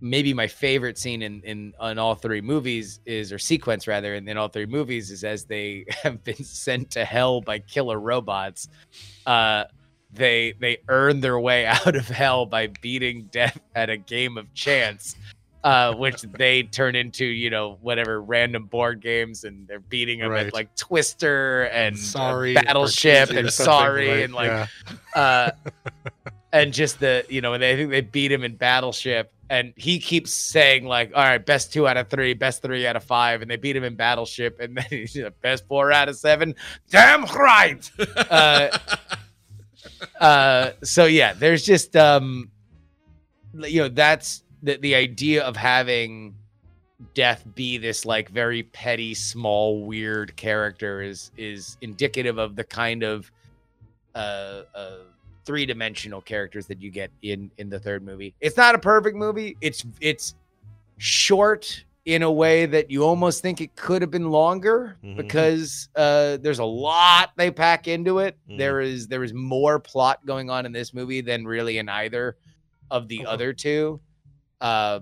maybe 0.00 0.32
my 0.32 0.46
favorite 0.46 0.98
scene 0.98 1.22
in 1.22 1.40
in 1.42 1.72
on 1.78 1.98
all 1.98 2.14
three 2.14 2.40
movies 2.40 3.00
is 3.04 3.32
or 3.32 3.38
sequence 3.38 3.86
rather 3.86 4.14
in, 4.14 4.28
in 4.28 4.36
all 4.36 4.48
three 4.48 4.66
movies 4.66 5.10
is 5.10 5.24
as 5.24 5.44
they 5.44 5.84
have 6.02 6.22
been 6.24 6.42
sent 6.42 6.90
to 6.90 7.04
hell 7.04 7.40
by 7.40 7.58
killer 7.58 8.00
robots. 8.00 8.68
Uh, 9.26 9.64
they 10.12 10.54
they 10.60 10.78
earn 10.88 11.20
their 11.20 11.38
way 11.38 11.66
out 11.86 11.94
of 11.94 12.08
hell 12.08 12.46
by 12.46 12.66
beating 12.80 13.28
death 13.30 13.60
at 13.74 13.90
a 13.90 13.96
game 13.96 14.36
of 14.36 14.52
chance 14.54 15.16
uh 15.62 15.94
which 15.94 16.22
they 16.22 16.62
turn 16.62 16.94
into 16.96 17.24
you 17.24 17.50
know 17.50 17.76
whatever 17.82 18.22
random 18.22 18.64
board 18.64 19.00
games 19.00 19.44
and 19.44 19.68
they're 19.68 19.78
beating 19.80 20.20
them 20.20 20.30
Right. 20.30 20.46
at 20.46 20.54
like 20.54 20.74
twister 20.74 21.64
and 21.64 21.96
uh, 21.96 21.98
Sorry, 21.98 22.54
battleship 22.54 23.30
and 23.30 23.52
sorry 23.52 24.22
and 24.22 24.32
like 24.32 24.48
yeah. 24.48 24.66
uh 25.14 25.50
and 26.52 26.72
just 26.72 26.98
the 27.00 27.26
you 27.28 27.40
know 27.42 27.52
and 27.52 27.62
they 27.62 27.72
I 27.72 27.76
think 27.76 27.90
they 27.90 28.00
beat 28.00 28.32
him 28.32 28.42
in 28.42 28.56
battleship 28.56 29.32
and 29.50 29.74
he 29.76 29.98
keeps 29.98 30.32
saying 30.32 30.86
like 30.86 31.12
all 31.14 31.22
right 31.22 31.44
best 31.44 31.72
two 31.74 31.86
out 31.86 31.96
of 31.98 32.08
three 32.08 32.32
best 32.32 32.62
three 32.62 32.86
out 32.86 32.96
of 32.96 33.04
five 33.04 33.42
and 33.42 33.50
they 33.50 33.56
beat 33.56 33.76
him 33.76 33.84
in 33.84 33.96
battleship 33.96 34.60
and 34.60 34.76
then 34.76 34.84
he's 34.90 35.14
know, 35.14 35.28
best 35.42 35.66
four 35.68 35.92
out 35.92 36.08
of 36.08 36.16
seven 36.16 36.54
damn 36.88 37.24
right 37.26 37.90
uh 38.30 38.68
uh 40.20 40.70
so 40.82 41.04
yeah 41.04 41.32
there's 41.34 41.64
just 41.64 41.96
um 41.96 42.50
you 43.58 43.82
know 43.82 43.88
that's 43.88 44.42
the 44.62 44.76
the 44.78 44.94
idea 44.94 45.42
of 45.44 45.56
having 45.56 46.34
death 47.14 47.44
be 47.54 47.78
this 47.78 48.04
like 48.04 48.28
very 48.28 48.62
petty 48.62 49.14
small 49.14 49.84
weird 49.86 50.36
character 50.36 51.00
is 51.02 51.30
is 51.38 51.76
indicative 51.80 52.38
of 52.38 52.56
the 52.56 52.64
kind 52.64 53.02
of 53.02 53.30
uh 54.14 54.62
uh 54.74 54.96
three-dimensional 55.46 56.20
characters 56.20 56.66
that 56.66 56.80
you 56.82 56.90
get 56.90 57.10
in 57.22 57.50
in 57.58 57.70
the 57.70 57.78
third 57.80 58.04
movie. 58.04 58.34
It's 58.40 58.56
not 58.56 58.74
a 58.74 58.78
perfect 58.78 59.16
movie. 59.16 59.56
It's 59.62 59.84
it's 60.00 60.34
short 60.98 61.84
in 62.04 62.22
a 62.22 62.30
way 62.30 62.66
that 62.66 62.90
you 62.90 63.02
almost 63.04 63.40
think 63.42 63.60
it 63.60 63.74
could 63.76 64.02
have 64.02 64.10
been 64.10 64.30
longer 64.30 64.96
Mhm. 65.02 65.16
because 65.16 65.88
uh 65.96 66.36
there's 66.38 66.58
a 66.58 66.64
lot 66.64 67.30
they 67.36 67.50
pack 67.50 67.88
into 67.88 68.18
it. 68.18 68.36
Mhm. 68.50 68.58
there 68.58 68.80
is 68.80 69.06
there 69.08 69.24
is 69.24 69.32
more 69.32 69.78
plot 69.80 70.24
going 70.26 70.50
on 70.50 70.66
in 70.66 70.72
this 70.72 70.92
movie 70.92 71.20
than 71.22 71.46
really 71.46 71.78
in 71.78 71.88
either 71.88 72.36
of 72.90 73.08
the 73.08 73.24
other 73.24 73.52
two 73.52 74.00
uh 74.60 75.00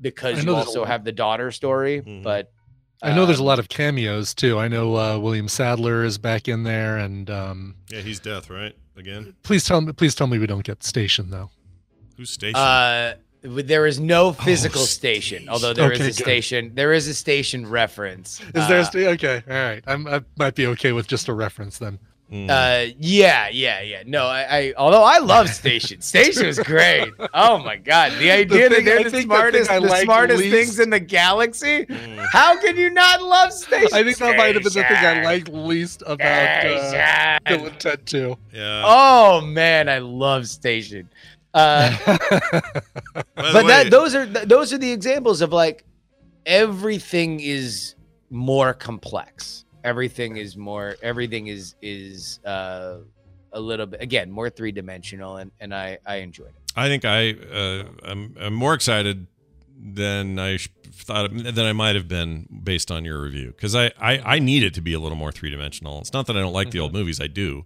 because 0.00 0.38
you 0.38 0.44
know 0.44 0.54
there's 0.54 0.66
a 0.66 0.68
also 0.68 0.84
have 0.84 1.04
the 1.04 1.12
daughter 1.12 1.50
story 1.50 2.00
Mhm. 2.02 2.22
but 2.22 2.52
I 3.02 3.14
know 3.14 3.26
there's 3.26 3.38
a 3.38 3.42
um, 3.42 3.46
lot 3.46 3.60
of 3.60 3.68
cameos 3.68 4.34
too. 4.34 4.58
I 4.58 4.66
know 4.66 4.96
uh, 4.96 5.18
William 5.20 5.46
Sadler 5.46 6.02
is 6.02 6.18
back 6.18 6.48
in 6.48 6.64
there, 6.64 6.96
and 6.98 7.30
um, 7.30 7.76
Yeah, 7.92 8.00
he's 8.00 8.18
death, 8.18 8.50
right? 8.50 8.74
Again, 8.96 9.36
please 9.44 9.62
tell 9.64 9.80
me, 9.80 9.92
please 9.92 10.16
tell 10.16 10.26
me 10.26 10.36
we 10.36 10.48
don't 10.48 10.64
get 10.64 10.82
Station 10.82 11.30
though. 11.30 11.50
who's 12.16 12.30
station? 12.30 12.56
Uh, 12.56 13.14
there 13.42 13.86
is 13.86 14.00
no 14.00 14.32
physical 14.32 14.82
Oh, 14.82 14.84
station, 14.86 15.48
although 15.48 15.72
there 15.72 15.92
is 15.92 16.00
Okay, 16.00 16.08
a 16.08 16.10
good. 16.10 16.16
station. 16.24 16.72
There 16.74 16.92
is 16.92 17.06
a 17.06 17.14
station 17.14 17.68
reference. 17.68 18.40
Is 18.52 18.66
there 18.66 18.78
a 18.78 18.80
Uh, 18.80 18.84
sta- 18.84 19.06
okay? 19.10 19.42
All 19.48 19.54
right, 19.56 19.84
I'm, 19.86 20.08
I 20.08 20.22
might 20.36 20.56
be 20.56 20.66
okay 20.66 20.90
with 20.90 21.06
just 21.06 21.28
a 21.28 21.32
reference 21.34 21.78
then. 21.78 22.00
Mm. 22.30 22.50
Uh, 22.50 22.92
yeah, 22.98 23.48
yeah, 23.48 23.80
yeah. 23.80 24.02
No, 24.04 24.26
I, 24.26 24.58
I 24.58 24.74
although 24.76 25.02
I 25.02 25.16
love 25.16 25.48
Station. 25.48 26.00
Station 26.02 26.46
was 26.46 26.58
great. 26.58 27.10
Oh 27.32 27.56
my 27.58 27.76
god, 27.76 28.12
the 28.18 28.30
idea 28.30 28.68
thing- 28.68 28.84
that 28.84 28.84
they're 28.84 29.04
the 29.04 29.10
the 29.10 29.22
smartest, 29.22 29.70
thing 29.70 29.80
the 29.82 29.88
like 29.88 30.02
smartest 30.02 30.40
least- 30.40 30.54
things 30.54 30.78
in 30.78 30.90
the 30.90 31.00
galaxy. 31.00 31.86
Mm. 31.86 32.26
How 32.30 32.60
can 32.60 32.76
you 32.76 32.90
not 32.90 33.22
love 33.22 33.52
Station? 33.54 33.88
I 33.94 34.02
think 34.02 34.18
that 34.18 34.36
might 34.36 34.54
have 34.54 34.62
been 34.62 34.64
the 34.64 34.70
thing 34.70 34.84
I 34.84 34.98
Station. 35.14 35.24
liked 35.24 35.48
least 35.48 36.02
about 36.06 36.20
uh, 36.20 36.60
Station. 36.60 37.38
Bill 37.46 37.66
and 37.70 37.80
Ted 37.80 38.06
too. 38.06 38.36
yeah. 38.52 38.82
Oh 38.84 39.40
man, 39.40 39.88
I 39.88 39.98
love 40.00 40.46
Station. 40.48 41.08
Uh, 41.54 41.96
but 43.34 43.54
way, 43.54 43.66
that 43.68 43.90
those 43.90 44.14
are 44.14 44.26
th- 44.26 44.46
those 44.46 44.70
are 44.72 44.78
the 44.78 44.92
examples 44.92 45.40
of 45.40 45.50
like 45.52 45.82
everything 46.44 47.40
is 47.40 47.94
more 48.30 48.74
complex 48.74 49.64
everything 49.84 50.36
is 50.36 50.56
more 50.56 50.96
everything 51.02 51.46
is 51.46 51.74
is 51.82 52.40
uh 52.44 52.98
a 53.52 53.60
little 53.60 53.86
bit 53.86 54.02
again 54.02 54.30
more 54.30 54.50
three-dimensional 54.50 55.36
and 55.36 55.50
and 55.60 55.74
i 55.74 55.98
i 56.06 56.16
enjoyed 56.16 56.48
it 56.48 56.54
I 56.76 56.86
think 56.86 57.04
I 57.04 57.30
uh, 57.32 57.84
I'm, 58.04 58.36
I'm 58.38 58.54
more 58.54 58.72
excited 58.72 59.26
than 59.76 60.38
I 60.38 60.58
thought 60.92 61.30
than 61.32 61.58
I 61.60 61.72
might 61.72 61.96
have 61.96 62.06
been 62.06 62.46
based 62.62 62.92
on 62.92 63.04
your 63.04 63.20
review 63.20 63.48
because 63.48 63.74
I, 63.74 63.86
I 64.00 64.18
I 64.36 64.38
need 64.38 64.62
it 64.62 64.74
to 64.74 64.80
be 64.80 64.92
a 64.92 65.00
little 65.00 65.16
more 65.18 65.32
three 65.32 65.50
dimensional. 65.50 65.98
It's 66.00 66.12
not 66.12 66.26
that 66.28 66.36
I 66.36 66.40
don't 66.40 66.52
like 66.52 66.70
the 66.70 66.78
old 66.78 66.92
movies, 66.92 67.20
I 67.20 67.26
do, 67.26 67.64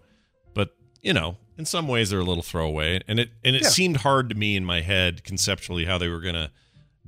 but 0.55 0.75
you 1.03 1.13
know, 1.13 1.37
in 1.59 1.67
some 1.67 1.89
ways 1.89 2.09
they're 2.09 2.21
a 2.21 2.25
little 2.25 2.43
throwaway, 2.43 3.01
and 3.07 3.21
it 3.21 3.31
and 3.45 3.55
it 3.55 3.63
Yeah. 3.63 3.69
seemed 3.69 3.99
hard 3.99 4.31
to 4.31 4.35
me 4.35 4.57
in 4.57 4.65
my 4.65 4.81
head 4.81 5.25
conceptually 5.25 5.85
how 5.85 5.99
they 5.99 6.09
were 6.09 6.21
gonna 6.21 6.51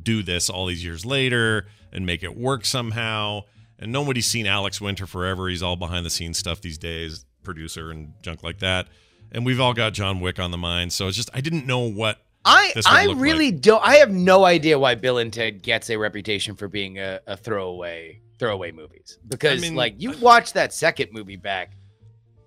do 0.03 0.23
this 0.23 0.51
all 0.51 0.67
these 0.67 0.85
years 0.85 1.07
later 1.07 1.67
and 1.91 2.05
make 2.05 2.23
it 2.23 2.37
work 2.37 2.67
somehow. 2.67 3.43
And 3.79 3.91
nobody's 3.93 4.27
seen 4.27 4.47
Alex 4.47 4.81
Winter 4.81 5.07
forever. 5.07 5.49
He's 5.49 5.63
all 5.63 5.77
behind 5.77 6.07
the 6.07 6.11
scenes 6.11 6.39
stuff 6.39 6.61
these 6.61 6.79
days, 6.79 7.25
producer 7.43 7.91
and 7.91 8.13
junk 8.23 8.43
like 8.43 8.61
that. 8.61 8.87
And 9.33 9.45
we've 9.45 9.61
all 9.61 9.75
got 9.75 9.93
John 9.95 10.21
Wick 10.21 10.39
on 10.39 10.51
the 10.53 10.57
mind, 10.59 10.93
so 10.93 11.09
it's 11.09 11.17
just 11.17 11.31
I 11.35 11.41
didn't 11.41 11.67
know 11.67 11.81
what 11.81 12.19
i 12.47 12.75
i 12.87 13.07
really 13.15 13.51
don't 13.51 13.83
i 13.83 13.95
have 13.95 14.11
no 14.11 14.45
idea 14.45 14.79
why 14.79 14.95
bill 14.95 15.17
and 15.17 15.33
ted 15.33 15.63
gets 15.63 15.89
a 15.89 15.97
reputation 15.97 16.55
for 16.55 16.69
being 16.69 16.99
a, 16.99 17.19
a 17.27 17.39
throwaway 17.39 18.21
throwaway 18.39 18.71
movies 18.71 19.19
because 19.29 19.61
I 19.61 19.63
mean- 19.63 19.75
like 19.75 19.95
you 19.97 20.13
watch 20.19 20.53
that 20.53 20.75
second 20.75 21.09
movie 21.11 21.37
back 21.39 21.73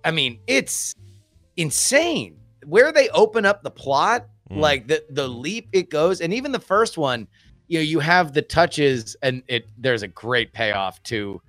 i 0.04 0.12
mean 0.12 0.38
it's 0.46 0.94
insane 1.56 2.36
where 2.64 2.92
they 2.92 3.08
open 3.10 3.44
up 3.44 3.62
the 3.62 3.70
plot 3.72 4.26
Mm. 4.50 4.60
like 4.60 4.86
the 4.88 5.04
the 5.10 5.28
leap 5.28 5.68
it 5.72 5.90
goes 5.90 6.22
and 6.22 6.32
even 6.32 6.52
the 6.52 6.58
first 6.58 6.96
one 6.96 7.28
you 7.68 7.78
know 7.78 7.82
you 7.82 8.00
have 8.00 8.32
the 8.32 8.42
touches 8.42 9.16
and 9.22 9.42
it 9.46 9.66
there's 9.78 10.02
a 10.02 10.08
great 10.08 10.52
payoff 10.52 11.02
to 11.04 11.40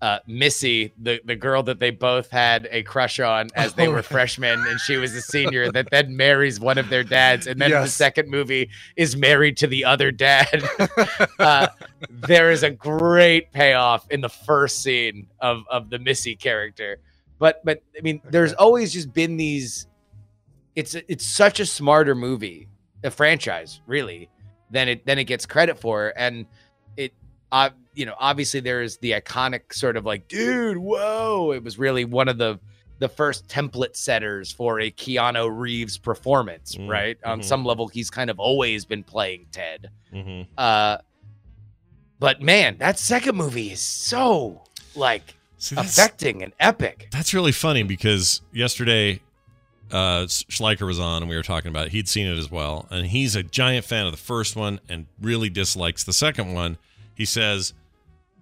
uh 0.00 0.18
missy 0.26 0.92
the 0.98 1.20
the 1.24 1.36
girl 1.36 1.62
that 1.62 1.78
they 1.78 1.90
both 1.90 2.28
had 2.30 2.68
a 2.70 2.82
crush 2.82 3.20
on 3.20 3.48
as 3.54 3.74
they 3.74 3.86
Oh, 3.86 3.92
were 3.92 4.02
freshmen 4.14 4.58
and 4.66 4.80
she 4.80 4.96
was 4.96 5.14
a 5.14 5.22
senior 5.22 5.70
that 5.72 5.88
then 5.90 6.16
marries 6.16 6.58
one 6.58 6.76
of 6.76 6.88
their 6.88 7.04
dads. 7.04 7.46
And 7.46 7.60
then 7.60 7.72
in 7.72 7.82
the 7.82 7.88
second 7.88 8.28
movie 8.28 8.68
is 8.96 9.16
married 9.16 9.56
to 9.58 9.66
the 9.66 9.84
other 9.84 10.10
dad. 10.10 10.62
Uh, 11.38 11.66
there 12.10 12.50
is 12.50 12.62
a 12.62 12.70
great 12.70 13.52
payoff 13.52 14.06
in 14.10 14.20
the 14.20 14.28
first 14.28 14.82
scene 14.82 15.26
of 15.40 15.62
of 15.70 15.90
the 15.90 15.98
missy 15.98 16.36
character. 16.36 16.98
But 17.38 17.64
but 17.64 17.82
i 17.96 18.00
mean 18.02 18.20
there's 18.30 18.52
always 18.52 18.92
just 18.92 19.12
been 19.12 19.36
these 19.36 19.86
it's 20.74 20.94
it's 20.94 21.26
such 21.26 21.60
a 21.60 21.66
smarter 21.66 22.14
movie, 22.14 22.68
a 23.04 23.10
franchise, 23.10 23.80
really, 23.86 24.30
than 24.72 24.88
it 24.88 25.06
than 25.06 25.18
it 25.18 25.24
gets 25.24 25.46
credit 25.46 25.78
for. 25.78 26.12
And 26.16 26.46
it, 26.96 27.12
uh, 27.52 27.70
you 27.94 28.06
know, 28.06 28.14
obviously 28.18 28.58
there 28.60 28.82
is 28.82 28.96
the 28.98 29.12
iconic 29.12 29.72
sort 29.72 29.96
of 29.96 30.04
like, 30.04 30.26
dude, 30.26 30.78
whoa! 30.78 31.52
It 31.52 31.62
was 31.62 31.78
really 31.78 32.04
one 32.04 32.28
of 32.28 32.38
the 32.38 32.58
the 32.98 33.08
first 33.08 33.48
template 33.48 33.96
setters 33.96 34.52
for 34.52 34.80
a 34.80 34.90
Keanu 34.90 35.50
Reeves 35.56 35.98
performance, 35.98 36.76
Mm, 36.76 36.88
right? 36.88 37.18
On 37.24 37.40
mhm. 37.40 37.44
some 37.44 37.64
level, 37.64 37.88
he's 37.88 38.10
kind 38.10 38.30
of 38.30 38.38
always 38.38 38.84
been 38.84 39.02
playing 39.02 39.46
Ted. 39.50 39.90
Mhm. 40.12 40.46
Uh, 40.56 40.98
but 42.20 42.40
man, 42.40 42.76
that 42.78 42.98
second 43.00 43.36
movie 43.36 43.72
is 43.72 43.80
so 43.80 44.62
like 44.94 45.34
affecting 45.76 46.42
and 46.44 46.52
epic. 46.60 47.08
That's 47.10 47.34
really 47.34 47.50
funny 47.52 47.82
because 47.82 48.40
yesterday, 48.52 49.20
uh, 49.92 50.24
Schleicher 50.26 50.86
was 50.86 50.98
on 50.98 51.22
and 51.22 51.28
we 51.30 51.36
were 51.36 51.42
talking 51.42 51.68
about 51.68 51.86
it. 51.86 51.92
He'd 51.92 52.08
seen 52.08 52.26
it 52.26 52.38
as 52.38 52.50
well, 52.50 52.86
and 52.90 53.06
he's 53.06 53.36
a 53.36 53.42
giant 53.42 53.84
fan 53.84 54.06
of 54.06 54.12
the 54.12 54.18
first 54.18 54.56
one 54.56 54.80
and 54.88 55.06
really 55.20 55.48
dislikes 55.50 56.04
the 56.04 56.12
second 56.12 56.52
one. 56.54 56.78
He 57.14 57.24
says, 57.24 57.74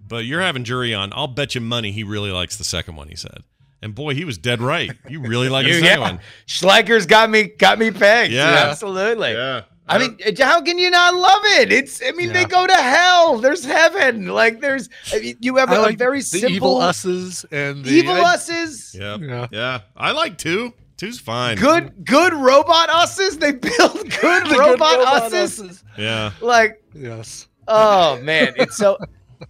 "But 0.07 0.25
you're 0.25 0.41
having 0.41 0.63
jury 0.63 0.93
on. 0.93 1.11
I'll 1.13 1.27
bet 1.27 1.53
you 1.55 1.61
money 1.61 1.91
he 1.91 2.03
really 2.03 2.31
likes 2.31 2.57
the 2.57 2.63
second 2.63 2.95
one." 2.95 3.09
He 3.09 3.15
said, 3.15 3.43
And 3.83 3.93
boy, 3.95 4.13
he 4.13 4.25
was 4.25 4.37
dead 4.37 4.61
right. 4.61 4.91
You 5.09 5.21
really 5.21 5.49
like 5.49 5.65
You- 5.65 5.73
his 5.73 5.81
yeah. 5.81 5.87
second 5.89 6.01
one. 6.01 6.19
Schleicher's 6.47 7.05
got 7.05 7.29
me 7.29 7.43
got 7.43 7.79
me 7.79 7.91
pegged. 7.91 8.31
Yeah. 8.33 8.67
absolutely. 8.69 9.33
Yeah. 9.33 9.63
I 9.87 9.97
mean, 9.97 10.17
how 10.39 10.61
can 10.61 10.77
you 10.79 10.89
not 10.89 11.15
love 11.15 11.41
it? 11.59 11.71
It's, 11.73 12.01
I 12.01 12.11
mean, 12.11 12.31
they 12.31 12.45
go 12.45 12.65
to 12.65 12.73
hell. 12.73 13.39
There's 13.39 13.65
heaven. 13.65 14.27
Like, 14.27 14.61
there's, 14.61 14.87
I 15.11 15.19
mean, 15.19 15.35
you 15.41 15.57
have 15.57 15.69
I 15.69 15.75
a 15.75 15.81
like 15.81 15.97
very 15.97 16.19
the 16.19 16.23
simple 16.23 16.55
evil 16.55 16.77
us's 16.77 17.43
and 17.51 17.83
the 17.83 17.89
evil 17.91 18.13
I- 18.13 18.35
us's, 18.35 18.95
Yeah. 18.97 19.17
Yeah. 19.19 19.47
Yeah. 19.51 19.79
I 19.97 20.11
like 20.11 20.37
two. 20.37 20.73
Two's 21.01 21.19
fine. 21.19 21.57
good, 21.57 22.05
good 22.05 22.31
robot 22.31 22.89
us's. 22.91 23.39
They 23.39 23.53
build 23.53 23.71
good 24.21 24.45
The 24.45 24.49
good 24.49 24.59
robot, 24.59 24.99
robot 24.99 25.23
us's. 25.33 25.59
us's. 25.59 25.83
Yeah. 25.97 26.31
Like, 26.41 26.83
Yes. 26.93 27.47
oh 27.67 28.21
man, 28.21 28.53
it's 28.55 28.77
so. 28.77 28.97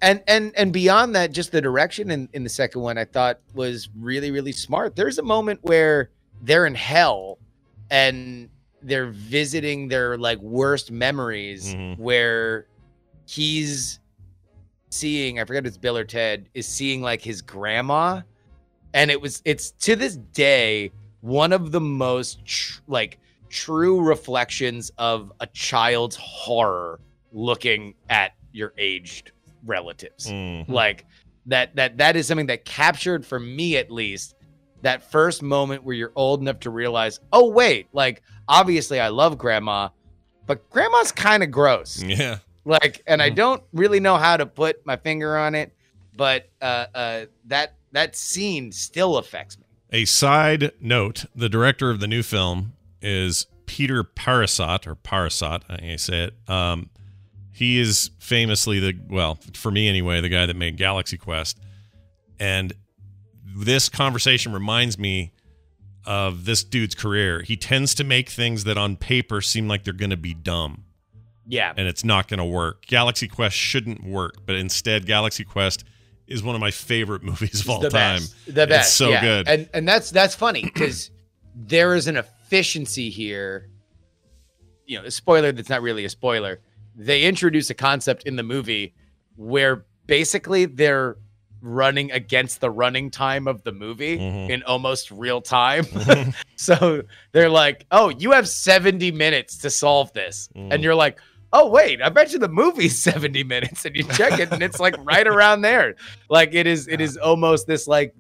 And 0.01 0.23
and 0.27 0.53
and 0.55 0.71
beyond 0.71 1.13
that, 1.15 1.33
just 1.33 1.51
the 1.51 1.59
direction 1.59 2.09
in, 2.11 2.29
in 2.31 2.43
the 2.45 2.49
second 2.49 2.81
one, 2.81 2.97
I 2.97 3.03
thought 3.03 3.41
was 3.53 3.89
really 3.99 4.31
really 4.31 4.53
smart. 4.53 4.95
There's 4.95 5.17
a 5.17 5.23
moment 5.23 5.59
where 5.63 6.11
they're 6.41 6.65
in 6.65 6.73
hell, 6.75 7.37
and 7.89 8.49
they're 8.81 9.09
visiting 9.11 9.89
their 9.89 10.17
like 10.17 10.39
worst 10.39 10.89
memories, 10.89 11.75
Mhm. 11.75 11.97
where 11.99 12.67
he's 13.27 13.99
seeing 14.89 15.37
I 15.39 15.43
forget 15.43 15.63
if 15.65 15.67
it's 15.67 15.77
Bill 15.77 15.97
or 15.97 16.05
Ted 16.05 16.47
is 16.53 16.65
seeing 16.65 17.01
like 17.01 17.21
his 17.21 17.41
grandma, 17.41 18.21
and 18.93 19.11
it 19.11 19.19
was 19.19 19.41
it's 19.43 19.71
to 19.71 19.97
this 19.97 20.15
day 20.15 20.91
one 21.21 21.53
of 21.53 21.71
the 21.71 21.81
most 21.81 22.43
tr- 22.45 22.81
like 22.87 23.19
true 23.49 24.01
reflections 24.01 24.91
of 24.97 25.31
a 25.39 25.47
child's 25.47 26.15
horror 26.15 26.99
looking 27.31 27.93
at 28.09 28.31
your 28.51 28.73
aged 28.77 29.31
relatives 29.65 30.27
Mm. 30.27 30.67
like 30.67 31.05
that 31.47 31.75
that 31.75 31.97
that 31.97 32.15
is 32.15 32.27
something 32.27 32.47
that 32.47 32.65
captured 32.65 33.25
for 33.25 33.39
me 33.39 33.77
at 33.77 33.89
least 33.91 34.35
that 34.81 35.11
first 35.11 35.41
moment 35.43 35.83
where 35.83 35.95
you're 35.95 36.11
old 36.15 36.41
enough 36.41 36.59
to 36.61 36.69
realize 36.69 37.19
oh 37.31 37.49
wait 37.49 37.87
like 37.93 38.21
obviously 38.47 38.99
i 38.99 39.07
love 39.09 39.37
grandma 39.37 39.87
but 40.47 40.67
grandma's 40.69 41.11
kind 41.11 41.43
of 41.43 41.51
gross 41.51 42.01
Yeah. 42.05 42.39
like 42.65 43.01
and 43.07 43.21
i 43.21 43.29
don't 43.29 43.61
really 43.73 43.99
know 43.99 44.17
how 44.17 44.35
to 44.37 44.45
put 44.45 44.85
my 44.85 44.97
finger 44.97 45.37
on 45.37 45.55
it 45.55 45.71
but 46.17 46.49
uh 46.61 46.85
uh 46.95 47.25
that 47.45 47.75
that 47.91 48.15
scene 48.15 48.71
still 48.71 49.17
affects 49.17 49.57
me 49.57 49.60
A 49.91 50.05
side 50.05 50.71
note: 50.79 51.25
the 51.35 51.49
director 51.49 51.89
of 51.89 51.99
the 51.99 52.07
new 52.07 52.23
film 52.23 52.73
is 53.01 53.47
Peter 53.65 54.03
Parisot, 54.03 54.87
or 54.87 54.95
Parisot, 54.95 55.63
I 55.69 55.77
think 55.77 55.93
I 55.93 55.95
say 55.97 56.23
it. 56.25 56.49
Um, 56.49 56.89
he 57.51 57.79
is 57.79 58.11
famously 58.19 58.79
the 58.79 58.97
well, 59.09 59.37
for 59.53 59.71
me 59.71 59.87
anyway, 59.87 60.21
the 60.21 60.29
guy 60.29 60.45
that 60.45 60.55
made 60.55 60.77
Galaxy 60.77 61.17
Quest, 61.17 61.59
and 62.39 62.73
this 63.45 63.89
conversation 63.89 64.53
reminds 64.53 64.97
me 64.97 65.33
of 66.05 66.45
this 66.45 66.63
dude's 66.63 66.95
career. 66.95 67.41
He 67.41 67.57
tends 67.57 67.93
to 67.95 68.03
make 68.03 68.29
things 68.29 68.63
that 68.63 68.77
on 68.77 68.95
paper 68.95 69.41
seem 69.41 69.67
like 69.67 69.83
they're 69.83 69.93
going 69.93 70.09
to 70.09 70.17
be 70.17 70.33
dumb 70.33 70.85
yeah 71.51 71.73
and 71.75 71.87
it's 71.87 72.03
not 72.03 72.27
going 72.27 72.37
to 72.39 72.45
work. 72.45 72.85
Galaxy 72.85 73.27
Quest 73.27 73.55
shouldn't 73.55 74.03
work, 74.03 74.37
but 74.45 74.55
instead, 74.55 75.05
Galaxy 75.05 75.43
Quest 75.43 75.83
is 76.31 76.41
one 76.43 76.55
of 76.55 76.61
my 76.61 76.71
favorite 76.71 77.23
movies 77.31 77.61
of 77.61 77.69
all 77.69 77.79
the 77.79 77.89
time. 77.89 78.19
Best. 78.19 78.35
The 78.47 78.67
best. 78.67 78.87
It's 78.89 78.93
so 78.93 79.09
yeah. 79.09 79.21
good. 79.21 79.47
And 79.47 79.69
and 79.73 79.87
that's 79.87 80.11
that's 80.11 80.35
funny 80.35 80.63
because 80.63 81.11
there 81.55 81.95
is 81.95 82.07
an 82.07 82.17
efficiency 82.17 83.09
here. 83.09 83.69
You 84.85 84.99
know, 84.99 85.05
a 85.05 85.11
spoiler 85.11 85.51
that's 85.51 85.69
not 85.69 85.81
really 85.81 86.05
a 86.05 86.09
spoiler. 86.09 86.59
They 86.95 87.23
introduce 87.23 87.69
a 87.69 87.73
concept 87.73 88.23
in 88.23 88.35
the 88.35 88.43
movie 88.43 88.93
where 89.35 89.85
basically 90.07 90.65
they're 90.65 91.17
running 91.61 92.11
against 92.11 92.59
the 92.59 92.69
running 92.71 93.11
time 93.11 93.47
of 93.47 93.63
the 93.63 93.71
movie 93.71 94.17
Mhm. 94.17 94.49
in 94.49 94.63
almost 94.63 95.11
real 95.11 95.41
time. 95.41 95.85
so 96.55 97.03
they're 97.31 97.49
like, 97.49 97.85
"Oh, 97.91 98.09
you 98.09 98.31
have 98.31 98.49
70 98.49 99.11
minutes 99.11 99.57
to 99.59 99.69
solve 99.69 100.11
this." 100.13 100.49
Mm. 100.55 100.73
And 100.73 100.83
you're 100.83 100.95
like, 100.95 101.19
"Oh, 101.53 101.69
wait, 101.69 102.01
I 102.01 102.09
bet 102.09 102.31
you 102.33 102.39
the 102.39 102.47
movie's 102.49 102.97
70 103.03 103.43
minutes." 103.43 103.85
And 103.85 103.95
you 103.95 104.03
check 104.03 104.39
it 104.39 104.51
and 104.51 104.61
it's 104.63 104.79
like 104.79 104.95
right 105.05 105.27
around 105.27 105.61
there. 105.61 105.95
Like 106.29 106.53
it 106.53 106.67
is 106.67 106.87
it 106.87 107.01
is 107.01 107.17
almost 107.17 107.67
this 107.67 107.87
like, 107.87 108.13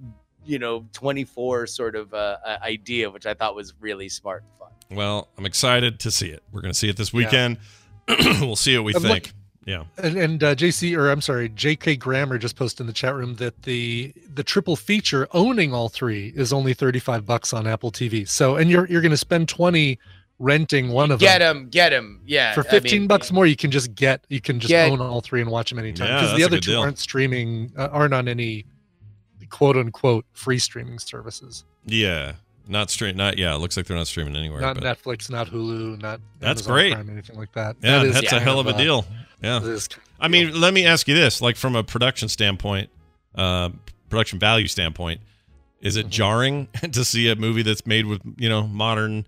you 0.45 0.59
know, 0.59 0.85
24 0.93 1.67
sort 1.67 1.95
of 1.95 2.13
uh, 2.13 2.37
idea 2.63 3.09
which 3.09 3.25
I 3.25 3.33
thought 3.33 3.55
was 3.55 3.73
really 3.79 4.09
smart 4.09 4.43
and 4.43 4.51
fun. 4.59 4.97
Well, 4.97 5.29
I'm 5.37 5.45
excited 5.45 5.99
to 6.01 6.11
see 6.11 6.29
it. 6.29 6.43
We're 6.51 6.61
going 6.61 6.73
to 6.73 6.77
see 6.77 6.89
it 6.89 6.97
this 6.97 7.13
weekend. 7.13 7.57
we'll 8.07 8.55
see 8.55 8.75
what 8.77 8.83
we 8.85 8.93
And 8.93 9.03
look- 9.03 9.11
think. 9.27 9.33
yeah. 9.65 9.83
And, 9.97 10.17
and 10.17 10.43
uh, 10.43 10.55
JC, 10.55 10.97
or 10.97 11.09
I'm 11.11 11.21
sorry, 11.21 11.47
JK 11.49 11.97
Grammer 11.99 12.37
just 12.37 12.55
posted 12.57 12.81
in 12.81 12.87
the 12.87 12.93
chat 12.93 13.13
room 13.15 13.35
that 13.35 13.61
the 13.63 14.13
the 14.33 14.43
triple 14.43 14.75
feature 14.75 15.27
owning 15.31 15.73
all 15.73 15.87
three 15.87 16.33
is 16.35 16.51
only 16.51 16.73
35 16.73 17.25
bucks 17.25 17.53
on 17.53 17.67
Apple 17.67 17.91
TV. 17.91 18.27
So, 18.27 18.55
and 18.57 18.69
you're 18.69 18.87
you're 18.87 19.01
going 19.01 19.11
to 19.11 19.17
spend 19.17 19.47
20 19.47 19.97
renting 20.41 20.89
one 20.89 21.11
of 21.11 21.19
them. 21.19 21.25
Get 21.27 21.39
them. 21.39 21.57
him, 21.57 21.69
get 21.69 21.93
him. 21.93 22.21
Yeah. 22.25 22.53
For 22.53 22.61
I 22.67 22.69
15 22.71 23.01
mean, 23.01 23.07
bucks 23.07 23.31
more, 23.31 23.45
you 23.45 23.55
can 23.55 23.71
just 23.71 23.95
get 23.95 24.25
you 24.29 24.41
can 24.41 24.59
just 24.59 24.69
Get- 24.69 24.91
own 24.91 24.99
all 24.99 25.21
three 25.21 25.41
and 25.41 25.49
watch 25.49 25.69
them 25.69 25.79
anytime. 25.79 26.07
Yeah, 26.07 26.15
Because 26.15 26.29
that's 26.31 26.37
the 26.39 26.45
other 26.45 26.59
two 26.59 26.71
deal. 26.71 26.81
aren't 26.81 26.97
streaming, 26.99 27.71
uh, 27.77 27.89
aren't 27.91 28.13
on 28.13 28.27
any 28.27 28.65
quote 29.49 29.77
unquote 29.77 30.25
free 30.33 30.59
streaming 30.59 30.97
services. 30.99 31.63
Yeah. 31.85 32.33
Not 32.67 32.89
stream. 32.89 33.17
Not 33.17 33.37
yeah. 33.37 33.53
It 33.55 33.57
looks 33.57 33.75
like 33.75 33.85
they're 33.85 33.97
not 33.97 34.07
streaming 34.07 34.35
anywhere. 34.35 34.61
Not 34.61 34.79
but 34.79 34.83
Netflix, 34.83 35.29
not 35.29 35.47
Hulu, 35.47 36.01
not 36.01 36.21
That's 36.39 36.61
Amazon 36.61 36.73
great. 36.73 36.93
Prime, 36.93 37.09
anything 37.09 37.37
like 37.37 37.51
that. 37.53 37.75
yeah, 37.81 37.97
That 37.99 38.05
is 38.07 38.13
that's 38.15 38.31
a 38.33 38.39
hell 38.39 38.59
of 38.59 38.67
a 38.67 38.71
uh, 38.71 38.77
deal. 38.77 39.05
Yeah. 39.41 39.59
that 39.59 39.69
is 39.69 39.87
kind 39.87 40.01
I 40.19 40.27
mean, 40.27 40.59
let 40.61 40.73
me 40.73 40.85
ask 40.85 41.07
you 41.07 41.15
this: 41.15 41.41
like 41.41 41.55
from 41.55 41.75
a 41.75 41.83
production 41.83 42.29
standpoint, 42.29 42.89
uh, 43.35 43.71
production 44.09 44.37
value 44.39 44.67
standpoint, 44.67 45.19
is 45.81 45.97
Mm-hmm. 45.97 46.07
it 46.07 46.11
jarring 46.11 46.67
to 46.91 47.03
see 47.03 47.27
a 47.29 47.35
movie 47.35 47.63
that's 47.63 47.85
made 47.87 48.05
with 48.05 48.21
you 48.37 48.47
know 48.47 48.67
modern 48.67 49.25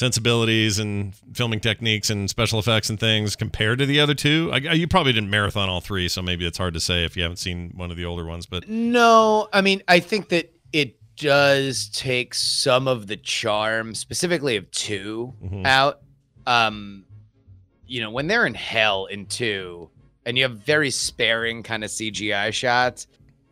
sensibilities 0.00 0.78
and 0.78 1.14
filming 1.34 1.60
techniques 1.60 2.08
and 2.10 2.28
special 2.30 2.58
effects 2.58 2.88
and 2.90 2.98
things 2.98 3.36
compared 3.36 3.78
to 3.78 3.86
the 3.86 4.00
other 4.00 4.14
two? 4.14 4.50
I, 4.52 4.56
you 4.72 4.88
probably 4.88 5.12
didn't 5.12 5.28
marathon 5.30 5.68
all 5.68 5.80
three, 5.82 6.08
so 6.08 6.22
maybe 6.22 6.46
it's 6.46 6.56
hard 6.58 6.72
to 6.74 6.80
say 6.80 7.04
if 7.04 7.16
you 7.16 7.22
haven't 7.22 7.36
seen 7.36 7.72
one 7.76 7.90
of 7.90 7.96
the 7.98 8.06
older 8.06 8.24
ones. 8.24 8.46
But 8.46 8.68
No, 8.68 9.48
I 9.52 9.60
mean, 9.60 9.82
I 9.86 10.00
think 10.00 10.30
that 10.30 10.52
it 10.72 10.96
does 11.16 11.90
take 11.90 12.32
some 12.34 12.88
of 12.88 13.06
the 13.06 13.16
charm, 13.18 13.94
specifically 13.94 14.56
of 14.56 14.70
2 14.70 15.34
Mhm. 15.44 15.66
out. 15.66 16.00
Um, 16.46 17.04
you 17.86 18.00
know, 18.00 18.10
when 18.10 18.26
they're 18.26 18.46
in 18.46 18.54
hell 18.54 19.04
in 19.04 19.26
two, 19.26 19.90
and 20.24 20.38
you 20.38 20.44
have 20.44 20.60
very 20.60 20.90
sparing 20.90 21.62
kind 21.62 21.84
of 21.84 21.90
CGI 21.90 22.50
shots, 22.52 23.06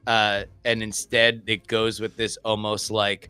uh, 0.07 0.45
and 0.65 0.83
instead 0.83 1.43
it 1.47 1.67
goes 1.67 2.01
with 2.01 2.17
this 2.17 2.39
almost 2.45 2.91
like 2.91 3.29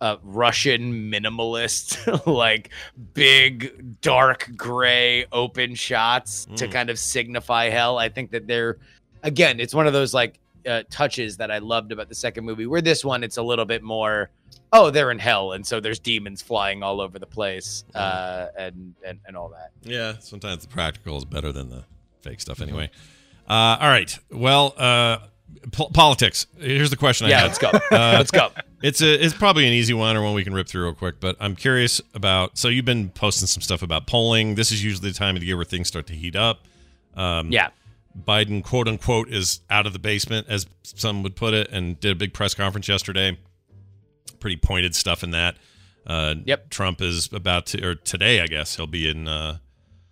uh, 0.00 0.16
Russian 0.22 1.10
minimalist, 1.10 2.26
like 2.26 2.70
big 3.14 4.00
dark 4.00 4.50
gray 4.56 5.26
open 5.32 5.74
shots 5.74 6.46
to 6.56 6.66
Mm. 6.68 6.72
kind 6.72 6.90
of 6.90 6.98
signify 6.98 7.68
hell. 7.68 7.98
I 7.98 8.08
think 8.08 8.30
that 8.30 8.46
they're 8.46 8.78
again, 9.22 9.60
it's 9.60 9.74
one 9.74 9.86
of 9.86 9.92
those 9.92 10.14
like 10.14 10.38
uh, 10.66 10.82
touches 10.90 11.36
that 11.38 11.50
I 11.50 11.58
loved 11.58 11.92
about 11.92 12.08
the 12.08 12.14
second 12.14 12.44
movie. 12.44 12.66
Where 12.66 12.80
this 12.82 13.04
one, 13.04 13.24
it's 13.24 13.36
a 13.38 13.42
little 13.42 13.64
bit 13.64 13.82
more. 13.82 14.30
Oh, 14.72 14.90
they're 14.90 15.10
in 15.10 15.18
hell, 15.18 15.52
and 15.52 15.66
so 15.66 15.80
there's 15.80 15.98
demons 15.98 16.42
flying 16.42 16.82
all 16.82 17.00
over 17.00 17.18
the 17.18 17.26
place, 17.26 17.84
uh, 17.94 18.46
and 18.56 18.94
and 19.06 19.18
and 19.26 19.36
all 19.36 19.48
that. 19.48 19.70
yeah, 19.82 20.14
sometimes 20.20 20.62
the 20.62 20.68
practical 20.68 21.16
is 21.16 21.24
better 21.24 21.50
than 21.50 21.70
the 21.70 21.84
fake 22.20 22.40
stuff. 22.40 22.60
Anyway, 22.60 22.88
uh, 23.48 23.78
all 23.80 23.88
right. 23.88 24.16
Well, 24.30 24.74
uh, 24.76 25.18
po- 25.72 25.88
politics. 25.92 26.46
Here's 26.58 26.90
the 26.90 26.96
question. 26.96 27.26
I 27.26 27.30
Yeah, 27.30 27.42
let's 27.42 27.58
go. 27.58 27.68
Uh, 27.90 28.14
Let's 28.16 28.30
go. 28.30 28.50
It's 28.82 29.02
a 29.02 29.22
it's 29.24 29.34
probably 29.34 29.66
an 29.66 29.72
easy 29.72 29.92
one 29.92 30.16
or 30.16 30.22
one 30.22 30.32
we 30.34 30.42
can 30.44 30.54
rip 30.54 30.66
through 30.68 30.84
real 30.84 30.94
quick, 30.94 31.20
but 31.20 31.36
I'm 31.38 31.54
curious 31.54 32.00
about 32.14 32.56
so 32.56 32.68
you've 32.68 32.84
been 32.86 33.10
posting 33.10 33.46
some 33.46 33.60
stuff 33.60 33.82
about 33.82 34.06
polling. 34.06 34.54
This 34.54 34.72
is 34.72 34.82
usually 34.82 35.10
the 35.10 35.18
time 35.18 35.36
of 35.36 35.40
the 35.40 35.46
year 35.46 35.56
where 35.56 35.64
things 35.66 35.88
start 35.88 36.06
to 36.06 36.14
heat 36.14 36.34
up. 36.36 36.66
Um, 37.14 37.50
Yeah. 37.52 37.68
Biden 38.26 38.64
quote 38.64 38.88
unquote 38.88 39.28
is 39.28 39.60
out 39.70 39.86
of 39.86 39.92
the 39.92 39.98
basement, 39.98 40.46
as 40.48 40.66
some 40.82 41.22
would 41.22 41.36
put 41.36 41.54
it, 41.54 41.70
and 41.70 42.00
did 42.00 42.12
a 42.12 42.14
big 42.14 42.32
press 42.32 42.54
conference 42.54 42.88
yesterday. 42.88 43.38
Pretty 44.40 44.56
pointed 44.56 44.94
stuff 44.94 45.22
in 45.22 45.30
that. 45.32 45.56
Uh, 46.06 46.36
Yep. 46.44 46.70
Trump 46.70 47.02
is 47.02 47.28
about 47.32 47.66
to 47.66 47.84
or 47.86 47.94
today, 47.94 48.40
I 48.40 48.46
guess 48.46 48.76
he'll 48.76 48.86
be 48.86 49.08
in 49.08 49.28
uh, 49.28 49.58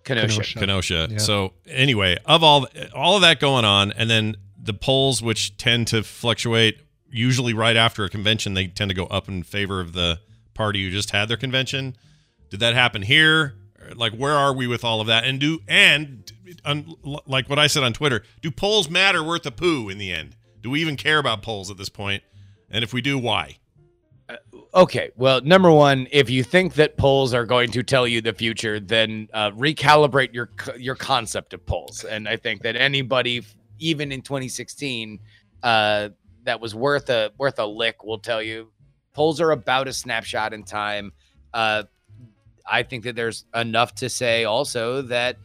Kenosha. 0.04 0.42
Kenosha. 0.42 0.58
Kenosha. 0.58 1.08
Yeah. 1.12 1.18
So 1.18 1.54
anyway, 1.66 2.18
of 2.26 2.42
all 2.44 2.66
all 2.94 3.16
of 3.16 3.22
that 3.22 3.40
going 3.40 3.64
on, 3.64 3.92
and 3.92 4.08
then 4.10 4.36
the 4.62 4.74
polls, 4.74 5.22
which 5.22 5.56
tend 5.56 5.86
to 5.88 6.02
fluctuate, 6.02 6.80
usually 7.10 7.54
right 7.54 7.76
after 7.76 8.04
a 8.04 8.08
convention, 8.08 8.54
they 8.54 8.66
tend 8.66 8.90
to 8.90 8.94
go 8.94 9.06
up 9.06 9.28
in 9.28 9.42
favor 9.42 9.80
of 9.80 9.92
the 9.92 10.20
party 10.54 10.84
who 10.84 10.90
just 10.90 11.10
had 11.10 11.28
their 11.28 11.36
convention. 11.36 11.96
Did 12.50 12.60
that 12.60 12.74
happen 12.74 13.02
here? 13.02 13.54
Like, 13.94 14.12
where 14.14 14.34
are 14.34 14.52
we 14.52 14.66
with 14.66 14.84
all 14.84 15.00
of 15.00 15.06
that? 15.06 15.24
And 15.24 15.40
do 15.40 15.60
and 15.68 16.30
un, 16.64 16.94
like 17.26 17.48
what 17.48 17.58
I 17.58 17.66
said 17.66 17.84
on 17.84 17.92
Twitter, 17.92 18.22
do 18.42 18.50
polls 18.50 18.90
matter 18.90 19.22
worth 19.22 19.46
a 19.46 19.50
poo 19.50 19.88
in 19.88 19.98
the 19.98 20.12
end? 20.12 20.36
Do 20.60 20.70
we 20.70 20.80
even 20.80 20.96
care 20.96 21.18
about 21.18 21.42
polls 21.42 21.70
at 21.70 21.76
this 21.76 21.88
point? 21.88 22.22
And 22.70 22.84
if 22.84 22.92
we 22.92 23.00
do, 23.00 23.18
why? 23.18 23.58
Okay, 24.74 25.10
well, 25.16 25.40
number 25.40 25.70
one, 25.70 26.06
if 26.10 26.28
you 26.28 26.44
think 26.44 26.74
that 26.74 26.98
polls 26.98 27.32
are 27.32 27.46
going 27.46 27.70
to 27.70 27.82
tell 27.82 28.06
you 28.06 28.20
the 28.20 28.34
future, 28.34 28.78
then 28.78 29.28
uh, 29.32 29.50
recalibrate 29.52 30.34
your 30.34 30.50
your 30.76 30.94
concept 30.94 31.54
of 31.54 31.64
polls. 31.64 32.04
And 32.04 32.28
I 32.28 32.36
think 32.36 32.62
that 32.62 32.76
anybody, 32.76 33.42
even 33.78 34.12
in 34.12 34.20
2016, 34.20 35.20
uh, 35.62 36.10
that 36.48 36.60
was 36.60 36.74
worth 36.74 37.10
a 37.10 37.30
worth 37.36 37.58
a 37.58 37.66
lick 37.66 38.02
We'll 38.02 38.18
tell 38.18 38.42
you 38.42 38.70
polls 39.12 39.38
are 39.40 39.50
about 39.50 39.86
a 39.86 39.92
snapshot 39.92 40.54
in 40.54 40.64
time. 40.64 41.12
Uh, 41.52 41.82
I 42.66 42.82
think 42.82 43.04
that 43.04 43.16
there's 43.16 43.44
enough 43.54 43.94
to 43.96 44.08
say 44.08 44.44
also 44.44 45.02
that 45.02 45.36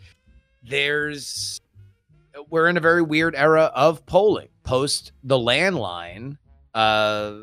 there's 0.63 1.59
we're 2.49 2.69
in 2.69 2.77
a 2.77 2.79
very 2.79 3.01
weird 3.01 3.35
era 3.35 3.71
of 3.75 4.05
polling 4.05 4.47
post 4.63 5.11
the 5.23 5.37
landline. 5.37 6.37
Uh, 6.73 7.33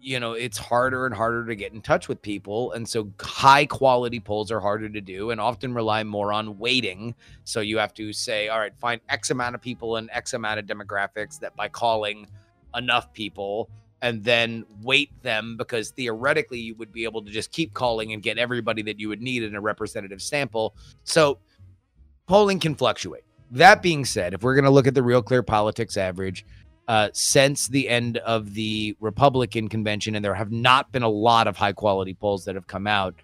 you 0.00 0.18
know, 0.18 0.32
it's 0.32 0.56
harder 0.56 1.04
and 1.04 1.14
harder 1.14 1.44
to 1.44 1.54
get 1.54 1.74
in 1.74 1.82
touch 1.82 2.08
with 2.08 2.22
people. 2.22 2.72
And 2.72 2.88
so 2.88 3.12
high 3.20 3.66
quality 3.66 4.20
polls 4.20 4.50
are 4.50 4.60
harder 4.60 4.88
to 4.88 5.00
do 5.02 5.30
and 5.30 5.40
often 5.40 5.74
rely 5.74 6.04
more 6.04 6.32
on 6.32 6.58
weighting. 6.58 7.14
So 7.44 7.60
you 7.60 7.76
have 7.76 7.92
to 7.94 8.14
say, 8.14 8.48
all 8.48 8.58
right, 8.58 8.74
find 8.78 9.00
X 9.10 9.30
amount 9.30 9.56
of 9.56 9.60
people 9.60 9.96
and 9.96 10.08
X 10.12 10.32
amount 10.32 10.60
of 10.60 10.66
demographics 10.66 11.38
that 11.40 11.54
by 11.54 11.68
calling 11.68 12.26
enough 12.74 13.12
people 13.12 13.68
and 14.02 14.22
then 14.22 14.64
weight 14.82 15.10
them 15.22 15.56
because 15.56 15.90
theoretically 15.90 16.60
you 16.60 16.74
would 16.76 16.92
be 16.92 17.04
able 17.04 17.22
to 17.22 17.30
just 17.30 17.50
keep 17.50 17.74
calling 17.74 18.12
and 18.12 18.22
get 18.22 18.38
everybody 18.38 18.82
that 18.82 19.00
you 19.00 19.08
would 19.08 19.20
need 19.20 19.42
in 19.42 19.54
a 19.54 19.60
representative 19.60 20.22
sample. 20.22 20.74
So 21.04 21.38
polling 22.26 22.60
can 22.60 22.74
fluctuate. 22.74 23.24
That 23.50 23.82
being 23.82 24.04
said, 24.04 24.34
if 24.34 24.42
we're 24.42 24.54
going 24.54 24.64
to 24.64 24.70
look 24.70 24.86
at 24.86 24.94
the 24.94 25.02
Real 25.02 25.22
Clear 25.22 25.42
Politics 25.42 25.96
average, 25.96 26.44
uh, 26.86 27.10
since 27.12 27.68
the 27.68 27.88
end 27.88 28.16
of 28.18 28.54
the 28.54 28.96
Republican 29.00 29.68
convention, 29.68 30.14
and 30.14 30.24
there 30.24 30.34
have 30.34 30.52
not 30.52 30.90
been 30.90 31.02
a 31.02 31.08
lot 31.08 31.46
of 31.46 31.56
high 31.56 31.72
quality 31.72 32.14
polls 32.14 32.44
that 32.46 32.54
have 32.54 32.66
come 32.66 32.86
out. 32.86 33.14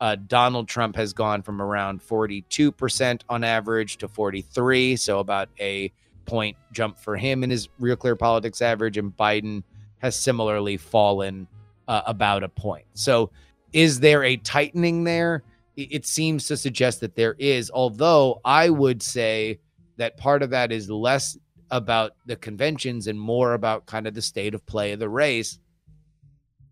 Uh, 0.00 0.16
Donald 0.28 0.68
Trump 0.68 0.94
has 0.94 1.12
gone 1.12 1.42
from 1.42 1.60
around 1.60 2.00
42% 2.00 3.22
on 3.28 3.42
average 3.42 3.96
to 3.98 4.08
43, 4.08 4.94
so 4.94 5.18
about 5.18 5.48
a 5.58 5.92
point 6.28 6.56
jump 6.72 6.98
for 6.98 7.16
him 7.16 7.42
in 7.42 7.50
his 7.50 7.68
Real 7.80 7.96
Clear 7.96 8.14
Politics 8.14 8.62
average, 8.62 8.98
and 8.98 9.16
Biden 9.16 9.64
has 9.98 10.14
similarly 10.14 10.76
fallen 10.76 11.48
uh, 11.88 12.02
about 12.06 12.44
a 12.44 12.48
point. 12.48 12.84
So, 12.94 13.30
is 13.72 13.98
there 13.98 14.22
a 14.22 14.36
tightening 14.36 15.04
there? 15.04 15.42
It, 15.76 16.06
seems 16.06 16.48
to 16.48 16.56
suggest 16.56 17.00
that 17.00 17.14
there 17.14 17.36
is, 17.38 17.70
although 17.72 18.40
I 18.44 18.68
would 18.68 19.00
say 19.00 19.60
that 19.96 20.16
part 20.16 20.42
of 20.42 20.50
that 20.50 20.72
is 20.72 20.90
less 20.90 21.38
about 21.70 22.12
the 22.26 22.34
conventions 22.34 23.06
and 23.06 23.20
more 23.20 23.54
about 23.54 23.86
kind 23.86 24.08
of 24.08 24.14
the 24.14 24.22
state 24.22 24.54
of 24.54 24.66
play 24.66 24.92
of 24.92 24.98
the 24.98 25.08
race. 25.08 25.58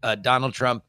Uh, 0.03 0.17
Donald 0.17 0.55
Trump, 0.55 0.83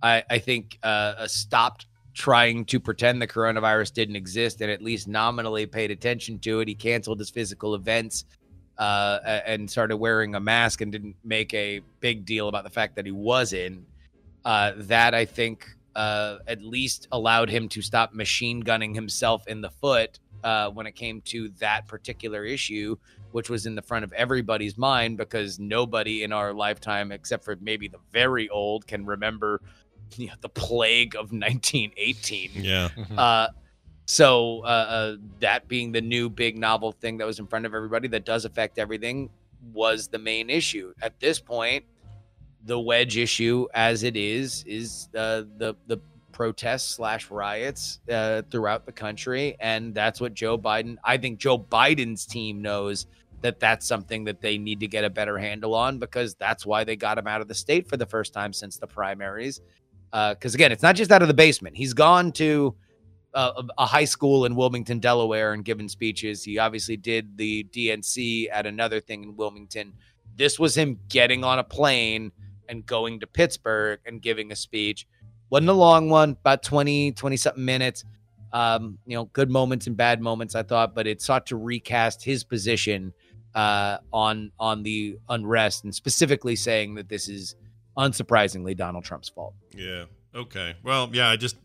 I, 0.00 0.22
I 0.30 0.38
think, 0.38 0.78
uh, 0.84 1.26
stopped 1.26 1.86
trying 2.16 2.64
to 2.64 2.80
pretend 2.80 3.20
the 3.20 3.26
coronavirus 3.26 3.92
didn't 3.92 4.16
exist 4.16 4.62
and 4.62 4.70
at 4.70 4.80
least 4.82 5.06
nominally 5.06 5.66
paid 5.66 5.90
attention 5.90 6.38
to 6.38 6.60
it. 6.60 6.68
He 6.68 6.74
canceled 6.74 7.18
his 7.18 7.28
physical 7.28 7.74
events 7.74 8.24
uh, 8.78 9.18
and 9.46 9.70
started 9.70 9.98
wearing 9.98 10.34
a 10.34 10.40
mask 10.40 10.80
and 10.80 10.90
didn't 10.90 11.14
make 11.22 11.52
a 11.52 11.82
big 12.00 12.24
deal 12.24 12.48
about 12.48 12.64
the 12.64 12.70
fact 12.70 12.96
that 12.96 13.04
he 13.04 13.12
was 13.12 13.52
in. 13.52 13.84
Uh, 14.46 14.72
that 14.76 15.12
I 15.12 15.26
think 15.26 15.66
uh, 15.94 16.38
at 16.46 16.62
least 16.62 17.06
allowed 17.12 17.50
him 17.50 17.68
to 17.68 17.82
stop 17.82 18.14
machine 18.14 18.60
gunning 18.60 18.94
himself 18.94 19.46
in 19.46 19.60
the 19.60 19.70
foot 19.70 20.18
uh, 20.42 20.70
when 20.70 20.86
it 20.86 20.94
came 20.94 21.20
to 21.22 21.50
that 21.58 21.86
particular 21.86 22.44
issue, 22.44 22.96
which 23.32 23.50
was 23.50 23.66
in 23.66 23.74
the 23.74 23.82
front 23.82 24.04
of 24.04 24.12
everybody's 24.14 24.78
mind 24.78 25.18
because 25.18 25.58
nobody 25.58 26.22
in 26.22 26.32
our 26.32 26.54
lifetime, 26.54 27.12
except 27.12 27.44
for 27.44 27.56
maybe 27.60 27.88
the 27.88 27.98
very 28.10 28.48
old, 28.48 28.86
can 28.86 29.04
remember 29.04 29.60
you 30.16 30.28
know, 30.28 30.34
the 30.40 30.48
plague 30.48 31.14
of 31.14 31.32
1918. 31.32 32.50
Yeah. 32.54 32.88
Uh, 33.16 33.48
so 34.06 34.60
uh, 34.64 34.66
uh, 34.66 35.16
that 35.40 35.66
being 35.68 35.92
the 35.92 36.00
new 36.00 36.30
big 36.30 36.56
novel 36.56 36.92
thing 36.92 37.18
that 37.18 37.26
was 37.26 37.38
in 37.38 37.46
front 37.46 37.66
of 37.66 37.74
everybody 37.74 38.08
that 38.08 38.24
does 38.24 38.44
affect 38.44 38.78
everything 38.78 39.30
was 39.72 40.08
the 40.08 40.18
main 40.18 40.48
issue. 40.48 40.94
At 41.02 41.18
this 41.18 41.40
point, 41.40 41.84
the 42.64 42.78
wedge 42.78 43.16
issue, 43.16 43.66
as 43.74 44.04
it 44.04 44.16
is, 44.16 44.64
is 44.66 45.08
uh, 45.16 45.42
the 45.58 45.74
the 45.86 45.98
protests 46.30 46.94
slash 46.96 47.30
riots 47.30 48.00
uh, 48.10 48.42
throughout 48.50 48.86
the 48.86 48.92
country, 48.92 49.56
and 49.58 49.94
that's 49.94 50.20
what 50.20 50.34
Joe 50.34 50.56
Biden. 50.56 50.96
I 51.02 51.16
think 51.16 51.38
Joe 51.38 51.58
Biden's 51.58 52.26
team 52.26 52.62
knows 52.62 53.06
that 53.40 53.60
that's 53.60 53.86
something 53.86 54.24
that 54.24 54.40
they 54.40 54.58
need 54.58 54.80
to 54.80 54.88
get 54.88 55.04
a 55.04 55.10
better 55.10 55.38
handle 55.38 55.74
on 55.74 55.98
because 55.98 56.34
that's 56.34 56.64
why 56.64 56.84
they 56.84 56.96
got 56.96 57.18
him 57.18 57.26
out 57.26 57.40
of 57.40 57.48
the 57.48 57.54
state 57.54 57.88
for 57.88 57.96
the 57.96 58.06
first 58.06 58.32
time 58.32 58.52
since 58.52 58.76
the 58.76 58.86
primaries. 58.86 59.60
Because 60.10 60.54
again, 60.54 60.72
it's 60.72 60.82
not 60.82 60.96
just 60.96 61.10
out 61.12 61.22
of 61.22 61.28
the 61.28 61.34
basement. 61.34 61.76
He's 61.76 61.94
gone 61.94 62.32
to 62.32 62.74
uh, 63.34 63.52
a 63.78 63.82
a 63.82 63.86
high 63.86 64.04
school 64.04 64.46
in 64.46 64.56
Wilmington, 64.56 64.98
Delaware, 64.98 65.52
and 65.52 65.64
given 65.64 65.88
speeches. 65.88 66.42
He 66.42 66.58
obviously 66.58 66.96
did 66.96 67.36
the 67.36 67.64
DNC 67.64 68.48
at 68.50 68.66
another 68.66 69.00
thing 69.00 69.22
in 69.22 69.36
Wilmington. 69.36 69.92
This 70.36 70.58
was 70.58 70.76
him 70.76 70.98
getting 71.08 71.44
on 71.44 71.58
a 71.58 71.64
plane 71.64 72.32
and 72.68 72.84
going 72.84 73.20
to 73.20 73.26
Pittsburgh 73.26 74.00
and 74.06 74.20
giving 74.20 74.52
a 74.52 74.56
speech. 74.56 75.06
Wasn't 75.50 75.68
a 75.68 75.74
long 75.74 76.08
one, 76.08 76.30
about 76.30 76.62
20, 76.62 77.12
20 77.12 77.36
something 77.36 77.64
minutes. 77.64 78.04
Um, 78.52 78.98
you 79.06 79.16
know, 79.16 79.26
good 79.26 79.50
moments 79.50 79.86
and 79.86 79.96
bad 79.96 80.20
moments, 80.20 80.54
I 80.54 80.62
thought, 80.62 80.94
but 80.94 81.06
it 81.06 81.20
sought 81.20 81.46
to 81.46 81.56
recast 81.56 82.24
his 82.24 82.42
position 82.42 83.12
uh, 83.54 83.98
on 84.12 84.52
on 84.58 84.82
the 84.82 85.18
unrest 85.28 85.84
and 85.84 85.94
specifically 85.94 86.56
saying 86.56 86.94
that 86.94 87.08
this 87.08 87.28
is 87.28 87.56
unsurprisingly 87.96 88.76
Donald 88.76 89.04
Trump's 89.04 89.28
fault. 89.28 89.54
Yeah. 89.74 90.04
Okay. 90.34 90.74
Well, 90.82 91.10
yeah, 91.12 91.28
I 91.30 91.36
just 91.36 91.56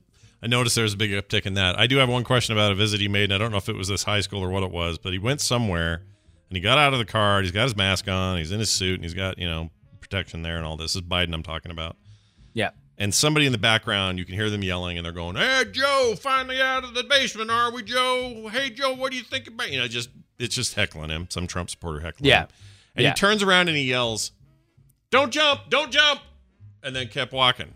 I 0.42 0.48
noticed 0.48 0.76
there's 0.76 0.94
a 0.94 0.98
big 0.98 1.12
uptick 1.12 1.46
in 1.46 1.54
that. 1.56 1.78
I 1.78 1.88
do 1.88 1.98
have 1.98 2.10
one 2.10 2.24
question 2.24 2.54
about 2.54 2.72
a 2.72 2.76
visit 2.76 3.00
he 3.00 3.08
made, 3.08 3.26
and 3.26 3.34
I 3.34 3.38
don't 3.38 3.52
know 3.52 3.58
if 3.58 3.70
it 3.70 3.76
was 3.76 3.88
this 3.90 4.04
high 4.04 4.22
school 4.22 4.42
or 4.44 4.50
what 4.50 4.64
it 4.64 4.72
was, 4.72 4.98
but 4.98 5.12
he 5.14 5.20
went 5.20 5.42
somewhere 5.42 6.04
and 6.50 6.58
he 6.58 6.62
got 6.62 6.78
out 6.78 6.94
of 6.94 7.00
the 7.00 7.06
car. 7.06 7.42
He's 7.42 7.52
got 7.52 7.64
his 7.64 7.76
mask 7.76 8.08
on. 8.08 8.38
He's 8.38 8.52
in 8.52 8.60
his 8.60 8.70
suit, 8.70 8.96
and 8.96 9.04
he's 9.04 9.14
got 9.14 9.38
you 9.38 9.48
know 9.48 9.70
protection 10.00 10.42
there 10.42 10.58
and 10.58 10.66
all 10.66 10.78
this. 10.78 10.94
This 10.94 11.02
is 11.04 11.08
Biden 11.08 11.34
I'm 11.34 11.44
talking 11.44 11.72
about. 11.72 11.96
Yeah. 12.54 12.72
And 12.98 13.14
somebody 13.16 13.46
in 13.48 13.52
the 13.52 13.58
background, 13.58 14.20
you 14.20 14.26
can 14.26 14.36
hear 14.36 14.50
them 14.50 14.64
yelling, 14.64 14.98
and 14.98 15.06
they're 15.06 15.12
going, 15.14 15.36
"Hey, 15.36 15.64
Joe, 15.72 16.16
finally 16.20 16.62
out 16.62 16.84
of 16.84 16.94
the 16.94 17.04
basement, 17.04 17.50
are 17.50 17.72
we, 17.72 17.82
Joe? 17.84 18.48
Hey, 18.52 18.70
Joe, 18.70 18.94
what 18.94 19.12
do 19.12 19.18
you 19.18 19.24
think 19.24 19.48
about?" 19.48 19.72
You 19.72 19.80
know, 19.80 19.88
just 19.88 20.10
it's 20.40 20.56
just 20.56 20.74
heckling 20.76 21.10
him. 21.10 21.28
Some 21.30 21.46
Trump 21.48 21.70
supporter 21.70 22.00
heckling 22.00 22.30
Yeah. 22.30 22.42
him. 22.42 22.48
And 22.96 23.04
Yeah. 23.04 23.10
he 23.12 23.16
turns 23.16 23.42
around 23.44 23.70
and 23.70 23.78
he 23.78 23.84
yells, 23.84 24.32
"Don't 25.12 25.32
jump! 25.32 25.62
Don't 25.70 25.92
jump!" 25.92 26.22
And 26.84 26.96
then 26.96 27.08
kept 27.08 27.32
walking. 27.32 27.74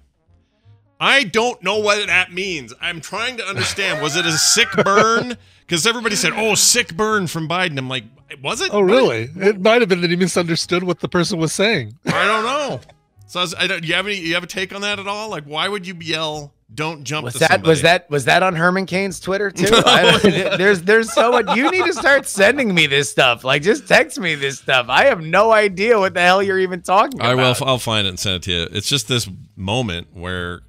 I 1.00 1.26
don't 1.26 1.62
know 1.62 1.78
what 1.78 2.08
that 2.08 2.34
means. 2.34 2.74
I'm 2.82 3.02
trying 3.02 3.38
to 3.38 3.46
understand. 3.46 4.02
Was 4.02 4.16
it 4.16 4.26
a 4.26 4.32
sick 4.32 4.70
burn? 4.84 5.38
Because 5.60 5.86
everybody 5.86 6.16
said, 6.16 6.34
"Oh, 6.36 6.56
sick 6.56 6.96
burn 6.96 7.28
from 7.28 7.48
Biden." 7.48 7.78
I'm 7.78 7.90
like, 7.90 8.06
was 8.42 8.62
it? 8.62 8.70
Oh, 8.74 8.82
really? 8.82 9.30
It 9.36 9.62
might 9.62 9.82
have 9.82 9.90
been 9.90 10.02
that 10.02 10.10
he 10.10 10.16
misunderstood 10.16 10.84
what 10.84 11.00
the 11.00 11.08
person 11.08 11.40
was 11.40 11.54
saying. 11.54 11.98
I 12.08 12.26
don't 12.26 12.44
know. 12.44 12.82
So 13.28 13.40
I, 13.40 13.44
was, 13.44 13.56
I 13.56 13.68
don't. 13.68 13.82
Do 13.82 13.88
you 13.88 13.94
have 13.94 14.08
any? 14.08 14.16
You 14.16 14.34
have 14.34 14.44
a 14.44 14.48
take 14.48 14.74
on 14.74 14.82
that 14.82 15.00
at 15.00 15.08
all? 15.08 15.30
Like, 15.30 15.44
why 15.44 15.68
would 15.68 15.86
you 15.86 15.96
yell, 16.00 16.54
"Don't 16.74 17.04
jump"? 17.04 17.26
Was 17.26 17.34
to 17.34 17.40
that 17.40 17.52
somebody? 17.52 17.70
was 17.70 17.82
that 17.84 18.10
was 18.10 18.26
that 18.26 18.44
on 18.44 18.56
Herman 18.56 18.86
Cain's 18.86 19.20
Twitter 19.20 19.52
too? 19.52 19.68
I 19.72 20.18
there's 20.58 20.82
there's 20.82 21.14
so 21.14 21.32
much. 21.32 21.56
You 21.56 21.70
need 21.72 21.86
to 21.86 21.94
start 21.94 22.28
sending 22.28 22.74
me 22.74 22.88
this 22.88 23.10
stuff. 23.10 23.44
Like 23.44 23.62
just 23.62 23.88
text 23.88 24.20
me 24.20 24.36
this 24.36 24.60
stuff. 24.60 24.88
I 24.90 25.06
have 25.06 25.22
no 25.22 25.52
idea 25.52 26.00
what 26.00 26.14
the 26.14 26.22
hell 26.22 26.42
you're 26.42 26.60
even 26.60 26.82
talking 26.82 27.20
about. 27.20 27.30
I 27.30 27.36
will. 27.36 27.56
I'll 27.62 27.78
find 27.78 28.08
it 28.08 28.10
and 28.10 28.20
send 28.20 28.38
it 28.38 28.44
to 28.44 28.52
you. 28.52 28.68
It's 28.72 28.90
just 28.90 29.08
this 29.08 29.30
moment 29.56 30.08
where 30.14 30.62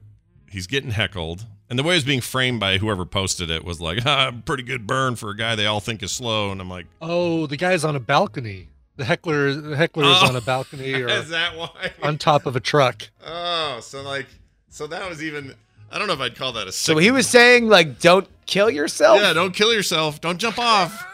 he's 0.51 0.67
getting 0.67 0.91
heckled, 0.91 1.47
and 1.71 1.79
the 1.79 1.83
way 1.83 1.95
it 1.95 1.99
was 1.99 2.05
being 2.05 2.21
framed 2.21 2.61
by 2.61 2.79
whoever 2.79 3.05
posted 3.07 3.51
it 3.51 3.65
was 3.65 3.81
like, 3.81 4.01
ah, 4.07 4.33
"Pretty 4.45 4.63
good 4.63 4.87
burn 4.87 5.17
for 5.17 5.31
a 5.31 5.37
guy 5.37 5.55
they 5.55 5.67
all 5.67 5.81
think 5.81 6.03
is 6.03 6.13
slow," 6.13 6.51
and 6.53 6.61
I'm 6.61 6.69
like, 6.71 6.87
Oh, 7.01 7.47
the 7.47 7.57
guy's 7.57 7.85
on 7.85 7.97
a 7.97 8.01
balcony. 8.01 8.69
The 8.97 9.05
heckler, 9.05 9.53
the 9.55 9.77
heckler 9.77 10.05
is 10.05 10.17
Oh. 10.23 10.29
on 10.29 10.37
a 10.37 10.41
balcony 10.41 10.95
or 11.03 11.09
"Is 11.09 11.29
that 11.31 11.57
why?" 11.57 11.93
on 12.03 12.17
top 12.19 12.47
of 12.47 12.55
a 12.57 12.61
truck. 12.61 13.09
Oh, 13.25 13.81
so 13.83 14.03
like, 14.03 14.27
so 14.69 14.87
that 14.87 15.09
was 15.09 15.23
even. 15.23 15.55
I 15.91 15.99
don't 15.99 16.07
know 16.09 16.15
if 16.15 16.21
I'd 16.21 16.37
call 16.37 16.53
that 16.53 16.67
a. 16.69 16.73
So 16.73 16.97
he 16.99 17.11
was 17.11 17.29
saying 17.29 17.69
like, 17.69 18.01
don't 18.01 18.27
kill 18.47 18.71
yourself. 18.71 19.21
Yeah, 19.21 19.33
don't 19.33 19.55
kill 19.55 19.73
yourself. 19.73 20.21
Don't 20.21 20.39
jump 20.39 20.59
off. 20.59 21.07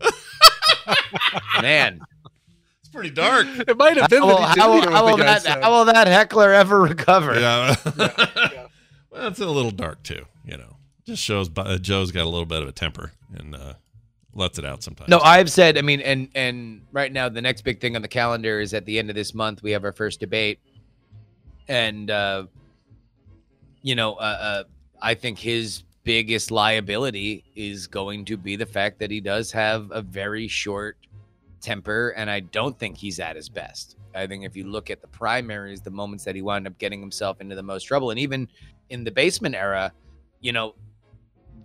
Man, 1.60 2.00
It's 2.80 2.88
pretty 2.90 3.10
dark. 3.10 3.46
It 3.68 3.76
might 3.76 3.96
have 3.96 4.08
been 4.08 4.22
how 4.22 4.26
will, 4.28 4.38
that 4.38 4.58
how 4.58 4.72
will- 4.74 4.90
how 4.90 5.04
will 5.06 5.16
the 5.16 5.24
that 5.24 5.42
said. 5.42 5.62
how 5.62 5.70
will 5.70 5.84
that 5.86 6.06
heckler 6.06 6.52
ever 6.52 6.80
recover? 6.80 7.34
Yeah. 7.40 7.74
well, 9.10 9.28
it's 9.28 9.40
a 9.40 9.46
little 9.46 9.70
dark 9.70 10.02
too. 10.02 10.24
You 10.44 10.56
know, 10.56 10.76
just 11.04 11.22
shows 11.22 11.50
uh, 11.56 11.78
Joe's 11.78 12.10
got 12.12 12.22
a 12.24 12.28
little 12.28 12.46
bit 12.46 12.62
of 12.62 12.68
a 12.68 12.72
temper 12.72 13.12
and 13.36 13.54
uh, 13.54 13.74
lets 14.34 14.58
it 14.58 14.64
out 14.64 14.82
sometimes. 14.82 15.08
No, 15.10 15.18
I've 15.20 15.50
said. 15.50 15.76
I 15.78 15.82
mean, 15.82 16.00
and 16.00 16.28
and 16.34 16.82
right 16.92 17.12
now 17.12 17.28
the 17.28 17.42
next 17.42 17.62
big 17.62 17.80
thing 17.80 17.96
on 17.96 18.02
the 18.02 18.08
calendar 18.08 18.60
is 18.60 18.72
at 18.74 18.86
the 18.86 18.98
end 18.98 19.10
of 19.10 19.16
this 19.16 19.34
month 19.34 19.62
we 19.62 19.72
have 19.72 19.84
our 19.84 19.92
first 19.92 20.18
debate, 20.20 20.60
and 21.68 22.10
uh, 22.10 22.44
you 23.82 23.94
know, 23.94 24.14
uh, 24.14 24.38
uh, 24.40 24.64
I 25.02 25.14
think 25.14 25.38
his 25.38 25.84
biggest 26.04 26.50
liability 26.50 27.44
is 27.54 27.86
going 27.86 28.24
to 28.26 28.36
be 28.36 28.56
the 28.56 28.66
fact 28.66 28.98
that 28.98 29.10
he 29.10 29.20
does 29.20 29.52
have 29.52 29.90
a 29.92 30.02
very 30.02 30.48
short 30.48 30.96
temper, 31.60 32.10
and 32.16 32.30
I 32.30 32.40
don't 32.40 32.78
think 32.78 32.96
he's 32.96 33.20
at 33.20 33.36
his 33.36 33.48
best. 33.48 33.96
I 34.14 34.26
think 34.26 34.44
if 34.44 34.56
you 34.56 34.64
look 34.64 34.90
at 34.90 35.00
the 35.00 35.08
primaries, 35.08 35.80
the 35.80 35.90
moments 35.90 36.24
that 36.24 36.34
he 36.34 36.42
wound 36.42 36.66
up 36.66 36.76
getting 36.78 37.00
himself 37.00 37.40
into 37.40 37.54
the 37.54 37.62
most 37.62 37.84
trouble, 37.84 38.10
and 38.10 38.18
even 38.18 38.48
in 38.88 39.04
the 39.04 39.10
basement 39.10 39.54
era, 39.54 39.92
you 40.40 40.52
know, 40.52 40.74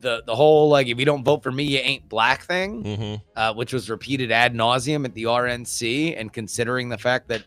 the 0.02 0.22
the 0.26 0.36
whole 0.36 0.70
like 0.70 0.88
if 0.88 1.00
you 1.00 1.06
don't 1.06 1.24
vote 1.24 1.42
for 1.42 1.52
me, 1.52 1.64
you 1.64 1.80
ain't 1.80 2.08
black 2.10 2.44
thing 2.44 2.84
Mm-hmm. 2.84 3.16
uh, 3.36 3.54
which 3.54 3.74
was 3.74 3.90
repeated 3.90 4.32
ad 4.32 4.54
nauseum 4.54 5.06
at 5.06 5.14
the 5.14 5.24
RNC. 5.24 6.20
And 6.20 6.32
considering 6.32 6.90
the 6.90 6.98
fact 6.98 7.28
that 7.30 7.44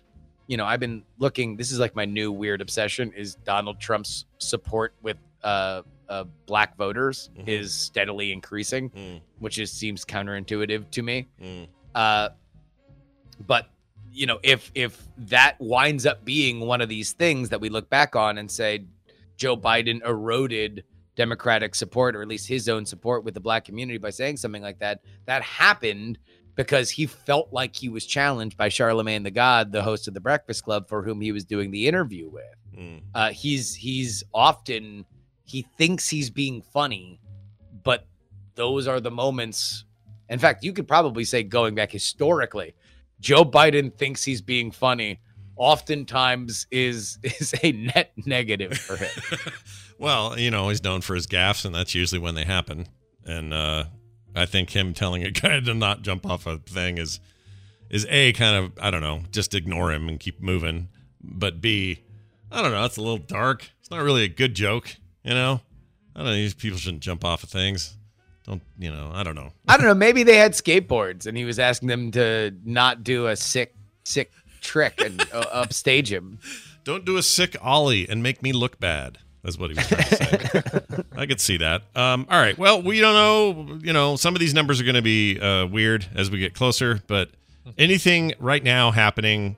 you 0.49 0.57
know, 0.57 0.65
I've 0.65 0.81
been 0.81 1.05
looking. 1.19 1.57
This 1.57 1.71
is 1.71 1.79
like 1.79 1.95
my 1.95 2.05
new 2.07 2.33
weird 2.33 2.61
obsession: 2.61 3.13
is 3.13 3.37
Donald 3.37 3.79
Trump's 3.79 4.25
support 4.39 4.95
with 5.03 5.17
uh, 5.45 5.83
uh 6.09 6.25
black 6.47 6.77
voters 6.77 7.31
Mhm. 7.39 7.47
is 7.47 7.73
steadily 7.73 8.33
increasing, 8.33 8.91
Mm, 8.91 9.21
which 9.39 9.59
is 9.59 9.71
seems 9.71 10.05
counterintuitive 10.05 10.91
to 10.91 11.03
me. 11.03 11.29
mm. 11.41 11.69
Uh, 11.95 12.31
but 13.47 13.69
you 14.13 14.27
know, 14.27 14.41
if 14.43 14.73
if 14.75 15.07
that 15.19 15.57
winds 15.61 16.07
up 16.07 16.25
being 16.25 16.61
one 16.61 16.81
of 16.81 16.89
these 16.89 17.13
things 17.13 17.51
that 17.51 17.61
we 17.61 17.69
look 17.69 17.89
back 17.91 18.17
on 18.17 18.39
and 18.39 18.51
say 18.51 18.85
Joe 19.37 19.57
Biden 19.57 20.05
eroded 20.05 20.83
Democratic 21.15 21.75
support, 21.75 22.17
or 22.17 22.23
at 22.23 22.29
least 22.29 22.49
his 22.49 22.69
own 22.69 22.87
support 22.87 23.23
with 23.25 23.35
the 23.35 23.41
black 23.41 23.65
community 23.65 23.99
by 23.99 24.11
saying 24.11 24.39
something 24.39 24.63
like 24.63 24.79
that, 24.79 25.01
that 25.27 25.43
happened 25.43 26.19
because 26.59 26.91
he 26.91 27.07
felt 27.07 27.53
like 27.53 27.77
he 27.77 27.89
was 27.89 28.05
challenged 28.05 28.57
by 28.57 28.69
Charlemagne 28.69 29.23
the 29.23 29.31
God, 29.31 29.71
the 29.71 29.81
host 29.81 30.09
of 30.09 30.15
the 30.15 30.21
Breakfast 30.21 30.65
Club, 30.65 30.89
for 30.89 31.05
whom 31.05 31.21
he 31.21 31.31
was 31.31 31.45
doing 31.45 31.71
the 31.71 31.87
interview 31.87 32.29
with. 32.29 32.45
Mm. 32.77 33.01
Uh, 33.15 33.31
he's 33.31 33.77
he's 33.77 34.25
often 34.35 35.07
he 35.45 35.63
thinks 35.79 36.09
he's 36.09 36.31
being 36.31 36.61
funny, 36.61 37.21
but 37.85 38.09
those 38.57 38.89
are 38.89 38.99
the 38.99 39.11
moments. 39.11 39.85
In 40.31 40.41
fact, 40.41 40.65
you 40.65 40.73
could 40.73 40.89
probably 40.89 41.23
say 41.23 41.45
going 41.45 41.77
back 41.77 41.93
historically, 41.93 42.75
Joe 43.21 43.45
Biden 43.45 43.95
thinks 43.95 44.25
he's 44.25 44.43
being 44.43 44.73
funny. 44.73 45.21
Oftentimes 45.55 46.67
is 46.73 47.21
is 47.23 47.55
a 47.63 47.71
net 47.71 48.11
negative 48.27 48.77
for 48.77 48.97
him. 48.97 49.53
well, 49.99 50.37
you 50.37 50.51
know, 50.51 50.71
he's 50.71 50.83
known 50.83 51.03
for 51.03 51.15
his 51.15 51.29
gaffes, 51.29 51.65
and 51.65 51.73
that's 51.73 51.95
usually 51.95 52.19
when 52.19 52.35
they 52.35 52.45
happen. 52.45 52.89
And 53.25 53.55
uh, 53.55 53.85
I 54.39 54.47
think 54.47 54.71
him 54.71 54.95
telling 54.95 55.25
a 55.25 55.31
guy 55.33 55.61
to 55.61 55.75
not 55.75 56.03
jump 56.03 56.27
off 56.27 56.47
a 56.47 56.59
thing 56.59 56.99
is 56.99 57.21
is 57.91 58.07
a 58.09 58.33
kind 58.33 58.57
of 58.57 58.73
I 58.81 58.91
don't 58.91 59.01
know, 59.01 59.23
just 59.33 59.55
ignore 59.55 59.93
him 59.93 60.09
and 60.09 60.19
keep 60.21 60.41
moving. 60.41 60.89
But 61.21 61.61
b, 61.61 62.01
I 62.51 62.63
don't 62.63 62.73
know, 62.73 62.85
it's 62.85 62.97
a 62.97 63.03
little 63.03 63.19
dark. 63.19 63.71
It's 63.81 63.91
not 63.91 64.03
really 64.03 64.25
a 64.25 64.29
good 64.29 64.55
joke, 64.55 64.97
you 65.25 65.35
know. 65.35 65.61
I 66.15 66.21
don't 66.21 66.27
know. 66.29 66.35
These 66.35 66.55
people 66.55 66.79
shouldn't 66.79 67.03
jump 67.03 67.25
off 67.25 67.43
of 67.43 67.51
things. 67.51 67.97
Don't 68.45 68.63
you 68.79 68.91
know? 68.91 69.11
I 69.13 69.23
don't 69.23 69.35
know. 69.35 69.53
I 69.69 69.77
don't 69.77 69.87
know. 69.87 69.95
Maybe 69.95 70.23
they 70.23 70.37
had 70.37 70.53
skateboards, 70.53 71.27
and 71.27 71.37
he 71.37 71.45
was 71.45 71.59
asking 71.59 71.89
them 71.89 72.11
to 72.13 72.55
not 72.65 73.05
do 73.05 73.27
a 73.27 73.37
sick 73.37 73.75
sick 74.05 74.33
trick 74.61 75.01
and 75.01 75.21
uh, 75.33 75.45
upstage 75.53 76.11
him. 76.11 76.39
Don't 76.85 77.05
do 77.05 77.19
a 77.19 77.23
sick 77.23 77.55
ollie 77.61 78.09
and 78.09 78.23
make 78.23 78.43
me 78.43 78.53
look 78.53 78.81
bad. 78.81 79.19
That's 79.43 79.59
what 79.59 79.71
he 79.71 79.77
was 79.77 79.87
trying 79.87 80.03
to 80.03 80.17
say. 80.17 81.03
I 81.17 81.27
could 81.27 81.41
see 81.41 81.59
that. 81.59 81.83
Um, 81.95 82.27
all 82.29 82.41
right. 82.41 82.59
Well, 82.59 82.83
we 82.83 83.01
don't 83.01 83.15
know. 83.15 83.79
You 83.83 83.93
know, 83.93 84.17
some 84.17 84.35
of 84.35 84.41
these 84.41 84.55
numbers 84.55 84.81
are 84.81 84.85
going 84.85 84.97
to 84.97 85.03
be 85.03 85.39
uh, 85.41 85.67
weird 85.67 86.07
as 86.15 86.31
we 86.31 86.39
get 86.39 86.55
closer. 86.55 87.01
But 87.07 87.31
anything 87.77 88.35
right 88.39 88.63
now 88.63 88.91
happening 88.91 89.57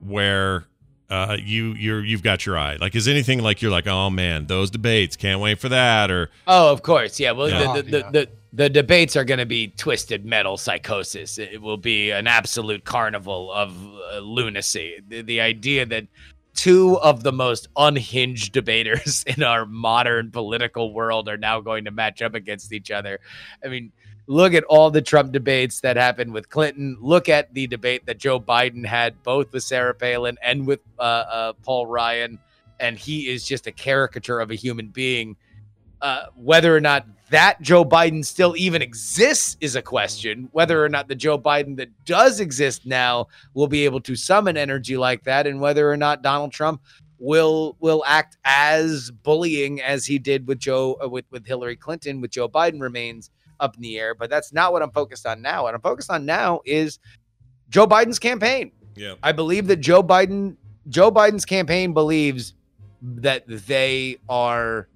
where 0.00 0.64
uh, 1.10 1.36
you 1.40 1.74
you're 1.74 2.04
you've 2.04 2.22
got 2.22 2.44
your 2.44 2.58
eye? 2.58 2.76
Like, 2.76 2.94
is 2.94 3.06
anything 3.08 3.42
like 3.42 3.62
you're 3.62 3.70
like, 3.70 3.86
oh 3.86 4.10
man, 4.10 4.46
those 4.46 4.70
debates, 4.70 5.16
can't 5.16 5.40
wait 5.40 5.58
for 5.58 5.68
that, 5.68 6.10
or 6.10 6.30
Oh, 6.46 6.72
of 6.72 6.82
course, 6.82 7.20
yeah. 7.20 7.30
Well, 7.32 7.48
Yeah. 7.48 7.74
The, 7.76 7.82
the, 7.82 7.90
the, 7.90 8.10
the 8.10 8.28
the 8.54 8.70
debates 8.70 9.16
are 9.16 9.24
going 9.24 9.38
to 9.40 9.46
be 9.46 9.68
twisted 9.68 10.24
metal 10.24 10.56
psychosis. 10.56 11.38
It 11.38 11.60
will 11.60 11.76
be 11.76 12.12
an 12.12 12.28
absolute 12.28 12.84
carnival 12.84 13.52
of 13.52 13.76
uh, 14.12 14.18
lunacy. 14.20 15.00
The, 15.08 15.22
the 15.22 15.40
idea 15.40 15.84
that 15.86 16.06
two 16.54 16.98
of 17.00 17.22
the 17.22 17.32
most 17.32 17.68
unhinged 17.76 18.52
debaters 18.52 19.24
in 19.26 19.42
our 19.42 19.66
modern 19.66 20.30
political 20.30 20.92
world 20.92 21.28
are 21.28 21.36
now 21.36 21.60
going 21.60 21.84
to 21.84 21.90
match 21.90 22.22
up 22.22 22.34
against 22.34 22.72
each 22.72 22.90
other. 22.90 23.20
I 23.64 23.68
mean, 23.68 23.92
look 24.26 24.54
at 24.54 24.64
all 24.64 24.90
the 24.90 25.02
Trump 25.02 25.32
debates 25.32 25.80
that 25.80 25.96
happened 25.96 26.32
with 26.32 26.48
Clinton. 26.48 26.96
Look 27.00 27.28
at 27.28 27.52
the 27.52 27.66
debate 27.66 28.06
that 28.06 28.18
Joe 28.18 28.40
Biden 28.40 28.86
had 28.86 29.22
both 29.22 29.52
with 29.52 29.62
Sarah 29.62 29.94
Palin 29.94 30.38
and 30.42 30.66
with 30.66 30.80
uh, 30.98 31.02
uh, 31.02 31.52
Paul 31.64 31.86
Ryan, 31.86 32.38
and 32.80 32.98
he 32.98 33.28
is 33.28 33.46
just 33.46 33.66
a 33.66 33.72
caricature 33.72 34.40
of 34.40 34.50
a 34.50 34.54
human 34.54 34.88
being. 34.88 35.36
Uh, 36.04 36.26
whether 36.36 36.76
or 36.76 36.80
not 36.80 37.06
that 37.30 37.62
Joe 37.62 37.82
Biden 37.82 38.22
still 38.22 38.54
even 38.58 38.82
exists 38.82 39.56
is 39.62 39.74
a 39.74 39.80
question. 39.80 40.50
Whether 40.52 40.84
or 40.84 40.90
not 40.90 41.08
the 41.08 41.14
Joe 41.14 41.38
Biden 41.38 41.78
that 41.78 41.88
does 42.04 42.40
exist 42.40 42.84
now 42.84 43.28
will 43.54 43.68
be 43.68 43.86
able 43.86 44.02
to 44.02 44.14
summon 44.14 44.58
energy 44.58 44.98
like 44.98 45.24
that, 45.24 45.46
and 45.46 45.62
whether 45.62 45.90
or 45.90 45.96
not 45.96 46.20
Donald 46.20 46.52
Trump 46.52 46.82
will 47.18 47.78
will 47.80 48.04
act 48.06 48.36
as 48.44 49.10
bullying 49.10 49.80
as 49.80 50.04
he 50.04 50.18
did 50.18 50.46
with 50.46 50.58
Joe 50.58 50.98
uh, 51.02 51.08
with 51.08 51.24
with 51.30 51.46
Hillary 51.46 51.76
Clinton 51.76 52.20
with 52.20 52.32
Joe 52.32 52.50
Biden 52.50 52.82
remains 52.82 53.30
up 53.58 53.74
in 53.76 53.80
the 53.80 53.98
air. 53.98 54.14
But 54.14 54.28
that's 54.28 54.52
not 54.52 54.74
what 54.74 54.82
I'm 54.82 54.90
focused 54.90 55.26
on 55.26 55.40
now. 55.40 55.62
What 55.62 55.74
I'm 55.74 55.80
focused 55.80 56.10
on 56.10 56.26
now 56.26 56.60
is 56.66 56.98
Joe 57.70 57.86
Biden's 57.86 58.18
campaign. 58.18 58.72
yeah, 58.94 59.14
I 59.22 59.32
believe 59.32 59.68
that 59.68 59.76
Joe 59.76 60.02
Biden 60.02 60.56
Joe 60.90 61.10
Biden's 61.10 61.46
campaign 61.46 61.94
believes 61.94 62.52
that 63.00 63.44
they 63.46 64.18
are 64.28 64.88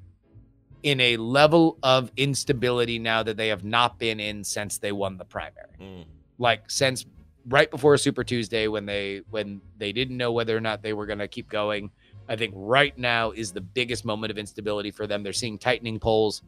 in 0.89 1.01
a 1.03 1.19
level 1.19 1.77
of 1.83 2.11
instability 2.17 2.99
now 2.99 3.23
that 3.23 3.37
they 3.37 3.49
have 3.49 3.63
not 3.63 3.99
been 3.99 4.19
in 4.19 4.43
since 4.43 4.79
they 4.79 4.91
won 4.91 5.19
the 5.19 5.25
primary. 5.25 5.69
Mm. 5.79 6.07
Like 6.39 6.71
since 6.71 7.05
right 7.47 7.71
before 7.71 7.95
Super 7.99 8.25
Tuesday 8.25 8.69
when 8.69 8.87
they 8.87 9.21
when 9.29 9.61
they 9.77 9.93
didn't 9.93 10.17
know 10.17 10.33
whether 10.33 10.57
or 10.57 10.63
not 10.63 10.83
they 10.83 10.95
were 10.95 11.05
going 11.05 11.19
to 11.19 11.29
keep 11.29 11.51
going. 11.51 11.91
I 12.27 12.37
think 12.37 12.55
right 12.57 12.97
now 12.97 13.33
is 13.33 13.53
the 13.53 13.61
biggest 13.61 14.07
moment 14.07 14.31
of 14.31 14.39
instability 14.39 14.91
for 14.91 15.07
them. 15.07 15.23
They're 15.23 15.35
seeing 15.35 15.59
tightening 15.59 16.01
polls 16.01 16.41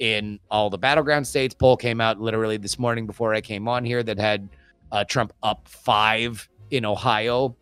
in 0.00 0.40
all 0.50 0.70
the 0.70 0.78
battleground 0.78 1.24
states. 1.24 1.54
Poll 1.54 1.76
came 1.76 2.00
out 2.00 2.20
literally 2.20 2.56
this 2.56 2.80
morning 2.80 3.06
before 3.06 3.32
I 3.32 3.40
came 3.40 3.68
on 3.68 3.84
here 3.84 4.02
that 4.02 4.18
had 4.18 4.48
uh, 4.90 5.04
Trump 5.04 5.32
up 5.44 5.68
five 5.68 6.48
in 6.72 6.84
Ohio. 6.84 7.56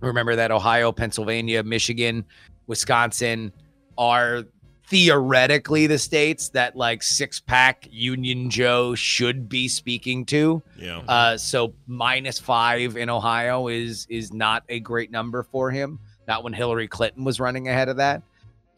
Remember 0.00 0.36
that 0.36 0.52
Ohio, 0.52 0.92
Pennsylvania, 0.92 1.64
Michigan, 1.64 2.24
Wisconsin 2.68 3.52
are 3.96 4.44
theoretically 4.88 5.86
the 5.86 5.98
states 5.98 6.48
that 6.50 6.74
like 6.74 7.02
six 7.02 7.40
pack 7.40 7.86
Union 7.90 8.48
Joe 8.50 8.94
should 8.94 9.48
be 9.48 9.68
speaking 9.68 10.24
to. 10.26 10.62
yeah. 10.78 10.98
Uh, 11.06 11.36
so 11.36 11.74
minus 11.86 12.38
five 12.38 12.96
in 12.96 13.10
Ohio 13.10 13.68
is 13.68 14.06
is 14.08 14.32
not 14.32 14.64
a 14.68 14.80
great 14.80 15.10
number 15.10 15.42
for 15.42 15.70
him. 15.70 15.98
Not 16.26 16.42
when 16.42 16.52
Hillary 16.52 16.88
Clinton 16.88 17.24
was 17.24 17.38
running 17.40 17.68
ahead 17.68 17.88
of 17.88 17.96
that. 17.98 18.22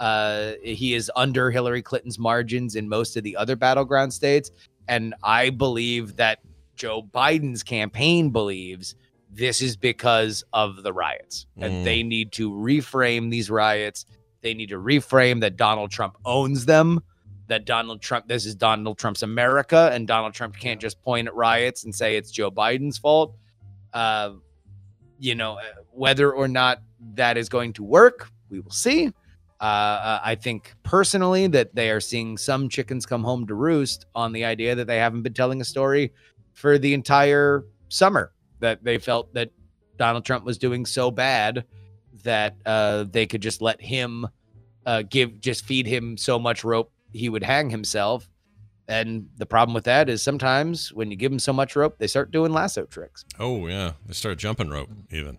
Uh, 0.01 0.53
he 0.63 0.95
is 0.95 1.11
under 1.15 1.51
Hillary 1.51 1.83
Clinton's 1.83 2.19
margins 2.19 2.75
in 2.75 2.89
most 2.89 3.17
of 3.17 3.23
the 3.23 3.37
other 3.37 3.55
battleground 3.55 4.13
states, 4.13 4.51
and 4.89 5.15
I 5.23 5.51
believe 5.51 6.17
that 6.17 6.41
Joe 6.77 7.03
Biden's 7.03 7.63
campaign 7.63 8.31
believes 8.31 8.95
this 9.33 9.61
is 9.63 9.77
because 9.77 10.43
of 10.53 10.83
the 10.83 10.93
riots, 10.93 11.47
Mm. 11.59 11.65
and 11.67 11.87
they 11.87 12.03
need 12.03 12.33
to 12.33 12.51
reframe 12.51 13.31
these 13.31 13.49
riots. 13.51 14.07
They 14.43 14.55
need 14.55 14.71
to 14.71 14.79
reframe 14.79 15.41
that 15.41 15.57
Donald 15.57 15.91
Trump 15.91 16.17
owns 16.25 16.67
them 16.67 17.01
that 17.51 17.65
Donald 17.65 18.01
Trump, 18.01 18.29
this 18.29 18.47
is 18.47 18.55
Donald 18.55 18.97
Trump's 18.97 19.25
America, 19.25 19.91
and 19.93 20.07
Donald 20.07 20.33
Trump 20.33 20.57
can't 20.57 20.81
just 20.81 21.03
point 21.03 21.27
at 21.27 21.35
riots 21.35 21.83
and 21.83 21.93
say 21.93 22.17
it's 22.17 22.31
Joe 22.31 22.51
Biden's 22.51 22.97
fault. 22.97 23.35
Uh, 23.93 24.35
you 25.19 25.35
know, 25.35 25.55
uh, 25.55 25.63
whether 25.91 26.33
or 26.33 26.47
not 26.47 26.81
that 27.15 27.37
is 27.37 27.49
going 27.49 27.73
to 27.75 27.83
work, 27.83 28.31
we 28.51 28.61
will 28.61 28.71
see. 28.71 29.09
Uh, 29.61 29.65
uh, 29.65 30.21
I 30.23 30.37
think 30.37 30.75
personally 30.85 31.49
that 31.49 31.75
they 31.75 31.91
are 31.91 32.01
seeing 32.01 32.39
some 32.39 32.69
chickens 32.69 33.05
come 33.05 33.25
home 33.25 33.47
to 33.49 33.55
roost 33.55 34.07
on 34.15 34.33
the 34.33 34.45
idea 34.45 34.77
that 34.77 34.87
they 34.87 34.99
haven't 34.99 35.23
been 35.23 35.35
telling 35.35 35.61
a 35.61 35.65
story 35.65 36.15
for 36.55 36.79
the 36.79 36.95
entire 36.95 37.65
summer, 37.89 38.33
that 38.61 38.85
they 38.85 38.97
felt 38.97 39.35
that 39.35 39.51
Donald 39.99 40.25
Trump 40.25 40.45
was 40.45 40.57
doing 40.57 40.87
so 40.87 41.11
bad 41.11 41.65
that 42.25 42.57
uh, 42.67 43.05
they 43.05 43.27
could 43.27 43.43
just 43.43 43.63
let 43.63 43.81
him 43.81 44.27
uh, 44.87 45.03
give, 45.03 45.41
just 45.41 45.65
feed 45.65 45.87
him 45.87 46.17
so 46.17 46.39
much 46.39 46.65
rope 46.65 46.93
he 47.13 47.29
would 47.29 47.43
hang 47.43 47.71
himself. 47.71 48.29
And 48.89 49.29
the 49.37 49.47
problem 49.47 49.73
with 49.75 49.85
that 49.85 50.09
is 50.09 50.23
sometimes 50.23 50.93
when 50.93 51.11
you 51.11 51.17
give 51.17 51.31
them 51.31 51.39
so 51.39 51.53
much 51.53 51.77
rope, 51.77 51.99
they 51.99 52.09
start 52.09 52.33
doing 52.33 52.53
lasso 52.53 52.87
tricks. 52.87 53.25
Oh 53.39 53.69
yeah, 53.69 53.93
they 54.07 54.15
start 54.15 54.39
jumping 54.39 54.69
rope 54.69 54.91
even. 55.11 55.39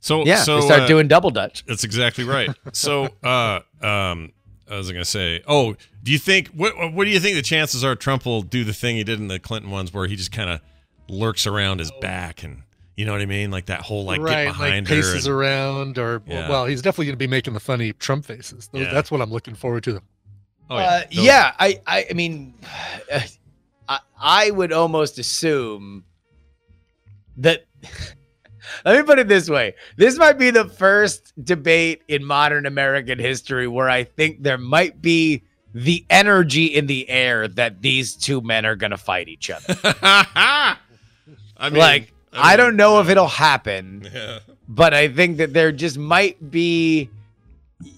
So 0.00 0.24
Yeah, 0.24 0.36
so 0.36 0.60
they 0.60 0.66
start 0.66 0.82
uh, 0.82 0.86
doing 0.86 1.06
double 1.06 1.30
dutch. 1.30 1.64
That's 1.66 1.84
exactly 1.84 2.24
right. 2.24 2.48
so, 2.72 3.10
uh, 3.22 3.60
um, 3.82 4.32
I 4.70 4.76
was 4.76 4.90
gonna 4.90 5.04
say, 5.04 5.42
oh, 5.46 5.76
do 6.02 6.10
you 6.10 6.18
think 6.18 6.48
what 6.48 6.74
what 6.94 7.04
do 7.04 7.10
you 7.10 7.20
think 7.20 7.36
the 7.36 7.42
chances 7.42 7.84
are 7.84 7.94
Trump 7.94 8.24
will 8.24 8.40
do 8.40 8.64
the 8.64 8.72
thing 8.72 8.96
he 8.96 9.04
did 9.04 9.18
in 9.18 9.28
the 9.28 9.38
Clinton 9.38 9.70
ones, 9.70 9.92
where 9.92 10.06
he 10.06 10.16
just 10.16 10.32
kind 10.32 10.48
of 10.48 10.60
lurks 11.08 11.46
around 11.46 11.80
his 11.80 11.92
back 12.00 12.42
and 12.42 12.62
you 13.00 13.06
know 13.06 13.12
what 13.12 13.22
I 13.22 13.26
mean, 13.26 13.50
like 13.50 13.64
that 13.66 13.80
whole 13.80 14.04
like 14.04 14.20
right, 14.20 14.44
get 14.44 14.48
behind 14.48 14.86
like 14.86 14.94
her. 14.94 15.02
paces 15.02 15.26
and- 15.26 15.34
around, 15.34 15.96
or 15.96 16.20
Yeah. 16.26 16.50
well, 16.50 16.66
he's 16.66 16.82
definitely 16.82 17.06
going 17.06 17.14
to 17.14 17.18
be 17.18 17.26
making 17.26 17.54
the 17.54 17.60
funny 17.60 17.94
Trump 17.94 18.26
faces. 18.26 18.68
Those- 18.68 18.82
Yeah. 18.82 18.92
That's 18.92 19.10
what 19.10 19.22
I'm 19.22 19.30
looking 19.30 19.54
forward 19.54 19.84
to. 19.84 20.02
oh 20.68 20.76
uh, 20.76 21.04
yeah, 21.10 21.54
I, 21.58 21.80
I, 21.86 22.06
I 22.10 22.12
mean, 22.12 22.52
I, 23.88 24.00
I 24.20 24.50
would 24.50 24.70
almost 24.72 25.18
assume 25.18 26.04
that. 27.38 27.64
Let 28.84 28.98
me 28.98 29.02
put 29.02 29.18
it 29.18 29.28
this 29.28 29.48
way: 29.48 29.74
this 29.96 30.18
might 30.18 30.38
be 30.38 30.50
the 30.50 30.66
first 30.66 31.32
debate 31.42 32.02
in 32.06 32.22
modern 32.22 32.66
American 32.66 33.18
history 33.18 33.66
where 33.66 33.88
I 33.88 34.04
think 34.04 34.42
there 34.42 34.58
might 34.58 35.00
be 35.00 35.42
the 35.74 36.04
energy 36.10 36.66
in 36.66 36.86
the 36.86 37.08
air 37.08 37.48
that 37.48 37.80
these 37.80 38.14
two 38.14 38.42
men 38.42 38.66
are 38.66 38.76
going 38.76 38.90
to 38.90 38.98
fight 38.98 39.28
each 39.28 39.50
other. 39.50 39.74
I 40.02 40.76
mean, 41.62 41.78
like, 41.78 42.12
I, 42.32 42.50
mean, 42.50 42.58
don't 42.58 42.76
know 42.76 43.00
if 43.00 43.08
it'll 43.08 43.26
happen, 43.28 44.08
Yeah. 44.12 44.38
but 44.68 44.94
I 44.94 45.08
think 45.08 45.38
that 45.38 45.52
there 45.52 45.72
just 45.72 45.98
might 45.98 46.50
be 46.50 47.10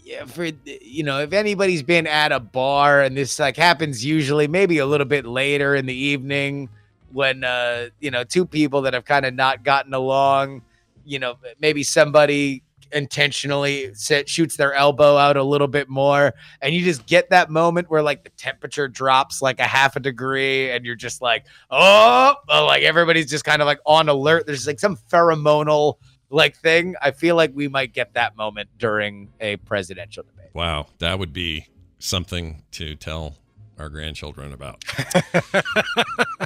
yeah, 0.04 0.24
for 0.26 0.44
you 0.64 1.02
know 1.02 1.20
if 1.20 1.32
anybody's 1.32 1.82
been 1.82 2.06
at 2.06 2.32
a 2.32 2.38
bar 2.40 3.00
and 3.00 3.16
this 3.16 3.38
like 3.38 3.56
happens 3.56 4.04
usually 4.04 4.46
maybe 4.46 4.78
a 4.78 4.86
little 4.86 5.06
bit 5.06 5.24
later 5.26 5.74
in 5.74 5.86
the 5.86 5.94
evening 5.94 6.68
when 7.12 7.42
uh 7.44 7.88
you 8.00 8.10
know 8.10 8.22
two 8.22 8.44
people 8.46 8.82
that 8.82 8.94
have 8.94 9.04
kind 9.04 9.26
of 9.26 9.34
not 9.34 9.64
gotten 9.64 9.92
along 9.94 10.62
you 11.04 11.18
know 11.18 11.34
maybe 11.60 11.82
somebody 11.82 12.62
intentionally 12.93 13.94
set, 13.94 14.28
shoots 14.28 14.56
their 14.56 14.74
elbow 14.74 15.16
out 15.16 15.36
a 15.36 15.43
little 15.43 15.69
bit 15.69 15.89
more. 15.89 16.35
And 16.60 16.74
you 16.74 16.85
just 16.85 17.06
get 17.06 17.31
that 17.31 17.51
moment 17.51 17.90
where 17.90 18.02
like 18.02 18.24
the 18.24 18.31
temperature 18.31 18.89
drops 18.89 19.43
like 19.43 19.60
a 19.60 19.64
half 19.64 19.97
a 19.97 20.01
degree 20.01 20.70
and 20.70 20.85
you're 20.85 20.94
just 20.97 21.23
like 21.23 21.47
oh, 21.70 22.35
oh 22.48 22.66
like 22.66 22.82
everybody's 22.82 23.31
just 23.31 23.44
kind 23.44 23.62
of 23.62 23.66
like 23.66 23.81
on 23.86 24.09
alert. 24.09 24.47
There's 24.47 24.66
like 24.66 24.81
some 24.81 24.97
pheromonal 25.10 25.94
like 26.31 26.56
thing. 26.56 26.94
I 27.01 27.10
feel 27.10 27.36
like 27.36 27.52
we 27.55 27.69
might 27.69 27.93
get 27.93 28.14
that 28.14 28.36
moment 28.36 28.70
during 28.78 29.28
a 29.40 29.56
presidential 29.56 30.24
debate. 30.24 30.51
Wow, 30.55 30.86
that 30.98 31.19
would 31.19 31.32
be 31.32 31.69
something 31.98 32.62
to 32.73 32.94
tell 32.97 33.36
our 33.78 33.89
grandchildren 33.89 34.52
about. 34.52 34.85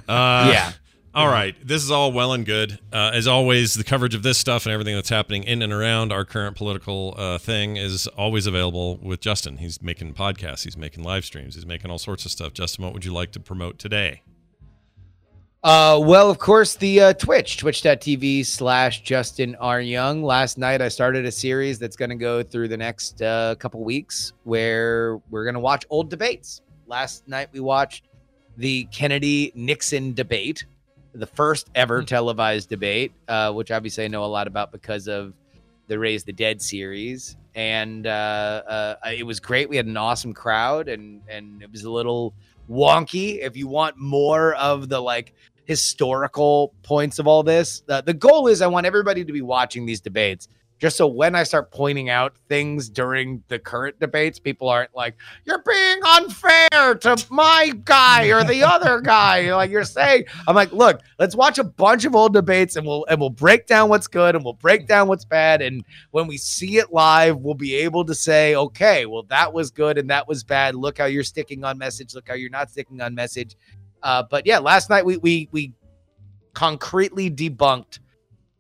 Uh, 0.09 0.51
Yeah. 0.53 0.73
All 1.17 1.29
right. 1.29 1.57
This 1.67 1.83
is 1.83 1.91
all 1.91 2.13
well 2.13 2.35
and 2.35 2.45
good. 2.45 2.79
Uh, 2.93 3.11
as 3.15 3.27
always, 3.27 3.73
the 3.73 3.85
coverage 3.85 4.15
of 4.15 4.23
this 4.23 4.37
stuff 4.37 4.67
and 4.67 4.73
everything 4.75 4.95
that's 4.95 5.09
happening 5.09 5.45
in 5.45 5.63
and 5.63 5.73
around 5.73 6.13
our 6.13 6.27
current 6.27 6.57
political 6.57 7.15
uh, 7.17 7.39
thing 7.39 7.79
is 7.79 8.07
always 8.19 8.47
available 8.47 8.99
with 8.99 9.21
Justin. 9.21 9.57
He's 9.57 9.81
making 9.81 10.13
podcasts, 10.13 10.65
he's 10.65 10.77
making 10.77 11.05
live 11.05 11.25
streams, 11.25 11.55
he's 11.55 11.65
making 11.65 11.91
all 11.91 11.97
sorts 11.97 12.27
of 12.27 12.33
stuff. 12.33 12.53
Justin, 12.53 12.85
what 12.85 12.93
would 12.93 13.07
you 13.07 13.15
like 13.15 13.33
to 13.33 13.41
promote 13.41 13.79
today? 13.79 14.21
Uh, 15.65 15.99
well, 16.03 16.29
of 16.29 16.39
course, 16.39 16.77
the 16.77 17.01
uh, 17.01 17.13
Twitch, 17.15 17.57
twitch.tv 17.57 18.45
slash 18.45 19.01
Justin 19.01 19.57
R. 19.59 19.81
Young. 19.81 20.23
Last 20.23 20.59
night, 20.59 20.83
I 20.83 20.89
started 20.89 21.25
a 21.25 21.33
series 21.33 21.79
that's 21.79 21.97
going 21.97 22.11
to 22.11 22.17
go 22.17 22.43
through 22.43 22.69
the 22.69 22.77
next 22.77 23.23
uh, 23.23 23.55
couple 23.59 23.83
weeks 23.83 24.35
where 24.45 25.19
we're 25.31 25.45
going 25.45 25.55
to 25.55 25.61
watch 25.61 25.87
old 25.89 26.11
debates. 26.11 26.61
Last 26.87 27.27
night, 27.27 27.49
we 27.53 27.61
watched 27.61 28.09
the 28.59 28.85
Kennedy 28.93 29.51
Nixon 29.55 30.13
debate, 30.13 30.67
the 31.19 31.27
first 31.27 31.71
ever 31.75 32.03
televised 32.03 32.69
debate, 32.69 33.13
uh, 33.29 33.53
which 33.53 33.71
obviously 33.71 34.05
I 34.05 34.09
know 34.09 34.25
a 34.25 34.27
lot 34.27 34.47
about 34.47 34.73
because 34.73 35.09
of 35.09 35.35
the 35.89 35.99
Raise 35.99 36.25
the 36.25 36.33
Dead 36.33 36.61
series. 36.61 37.37
And 37.55 38.07
uh, 38.07 38.63
uh, 38.67 38.97
it 39.17 39.25
was 39.25 39.41
great. 39.41 39.69
We 39.69 39.77
had 39.77 39.87
an 39.87 39.97
awesome 39.97 40.35
crowd, 40.35 40.89
and 40.89 41.23
and 41.29 41.63
it 41.63 41.73
was 41.73 41.85
a 41.85 41.91
little 41.91 42.35
wonky. 42.69 43.39
If 43.41 43.57
you 43.57 43.67
want 43.67 43.97
more 43.97 44.55
of 44.57 44.89
the 44.91 45.01
like 45.01 45.33
historical 45.65 46.75
points 46.83 47.19
of 47.19 47.27
all 47.27 47.43
this, 47.43 47.81
the, 47.87 48.03
the 48.03 48.15
goal 48.15 48.47
is 48.49 48.61
I 48.61 48.67
want 48.67 48.87
everybody 48.87 49.25
to 49.25 49.33
be 49.33 49.43
watching 49.43 49.87
these 49.87 50.01
debates. 50.01 50.49
Just 50.79 50.97
so 50.97 51.07
when 51.07 51.35
I 51.35 51.43
start 51.43 51.71
pointing 51.71 52.11
out 52.11 52.37
things 52.49 52.91
during 52.91 53.43
the 53.49 53.59
current 53.59 53.99
debates, 53.99 54.39
people 54.39 54.69
aren't 54.69 54.95
like, 54.95 55.17
you're 55.47 55.63
being 55.67 55.99
unfair 56.05 56.95
to 56.97 57.27
my 57.31 57.73
guy 57.85 58.27
or 58.27 58.45
the 58.45 58.63
other 58.67 59.01
guy. 59.01 59.55
Like 59.55 59.71
you're 59.71 59.85
saying, 59.85 60.25
I'm 60.47 60.55
like, 60.55 60.73
look, 60.73 61.01
let's 61.19 61.35
watch 61.35 61.59
a 61.59 61.65
bunch 61.65 62.05
of 62.05 62.15
old 62.15 62.35
debates 62.35 62.77
and 62.77 62.87
we'll 62.87 63.07
and 63.09 63.19
we'll 63.19 63.31
break 63.31 63.67
down 63.67 63.89
what's 63.89 64.07
good 64.07 64.35
and 64.35 64.45
we'll 64.45 64.53
break 64.53 64.87
down 64.87 65.09
what's 65.09 65.25
bad. 65.25 65.63
And 65.63 65.83
when 66.11 66.27
we 66.27 66.37
see 66.37 66.77
it 66.77 66.93
live, 66.93 67.39
we'll 67.39 67.55
be 67.55 67.75
able 67.77 68.05
to 68.05 68.15
say, 68.15 68.55
okay, 68.55 69.07
well, 69.07 69.23
that 69.25 69.53
was 69.53 69.71
good 69.71 69.97
and 69.97 70.11
that 70.11 70.29
was 70.29 70.45
bad. 70.45 70.75
Look 70.75 70.99
how 70.99 71.07
you're 71.07 71.25
sticking 71.25 71.65
on 71.65 71.79
message. 71.79 72.15
Look 72.15 72.29
how 72.29 72.35
you're 72.35 72.51
not 72.51 72.71
sticking 72.71 73.01
on 73.01 73.15
message. 73.15 73.57
Uh, 74.03 74.23
but 74.31 74.47
yeah, 74.47 74.59
last 74.59 74.91
night 74.91 75.07
we 75.07 75.17
we 75.17 75.49
we 75.53 75.73
concretely 76.53 77.31
debunked 77.31 78.01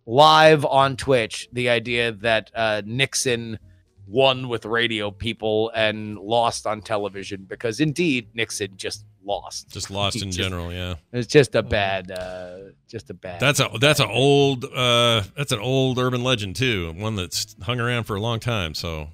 live 0.06 0.64
on 0.64 0.96
Twitch 0.96 1.48
the 1.52 1.68
idea 1.68 2.12
that 2.12 2.50
uh, 2.54 2.82
Nixon 2.84 3.58
won 4.06 4.48
with 4.48 4.64
radio 4.64 5.10
people 5.10 5.70
and 5.74 6.16
lost 6.16 6.66
on 6.66 6.80
television 6.80 7.44
because 7.48 7.80
indeed 7.80 8.28
Nixon 8.34 8.76
just 8.76 9.04
lost. 9.24 9.68
Just 9.70 9.90
lost 9.90 10.16
in 10.22 10.28
just- 10.30 10.38
general, 10.38 10.72
yeah. 10.72 10.94
It's 11.12 11.26
just 11.26 11.56
a 11.56 11.62
bad, 11.62 12.12
uh, 12.12 12.58
just 12.88 13.10
a 13.10 13.14
bad. 13.14 13.40
That's 13.40 13.58
a 13.58 13.68
that's 13.80 13.98
an 13.98 14.08
old 14.08 14.64
uh 14.64 15.22
that's 15.36 15.50
an 15.50 15.58
old 15.58 15.98
urban 15.98 16.22
legend 16.22 16.54
too, 16.56 16.92
one 16.96 17.16
that's 17.16 17.56
hung 17.62 17.80
around 17.80 18.04
for 18.04 18.14
a 18.14 18.20
long 18.20 18.38
time. 18.38 18.74
So 18.74 19.08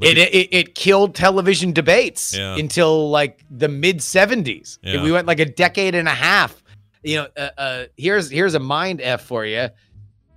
It, 0.00 0.16
it 0.16 0.48
it 0.52 0.74
killed 0.76 1.16
television 1.16 1.72
debates 1.72 2.34
Yeah. 2.36 2.56
until 2.56 3.10
like 3.10 3.44
the 3.50 3.68
mid 3.68 3.98
70s. 3.98 4.78
Yeah. 4.82 5.02
We 5.02 5.10
went 5.10 5.26
like 5.26 5.40
a 5.40 5.44
decade 5.46 5.96
and 5.96 6.06
a 6.06 6.12
half. 6.14 6.62
You 7.02 7.16
know, 7.16 7.26
uh, 7.36 7.48
uh, 7.58 7.84
here's 7.96 8.30
here's 8.30 8.54
a 8.54 8.60
mind 8.60 9.00
f 9.02 9.22
for 9.22 9.44
you. 9.44 9.70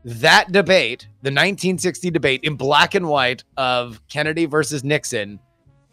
That 0.06 0.52
debate, 0.52 1.04
the 1.22 1.30
1960 1.30 2.12
debate 2.12 2.42
in 2.44 2.56
black 2.56 2.94
and 2.96 3.08
white 3.08 3.44
of 3.56 4.06
Kennedy 4.10 4.46
versus 4.46 4.84
Nixon, 4.84 5.40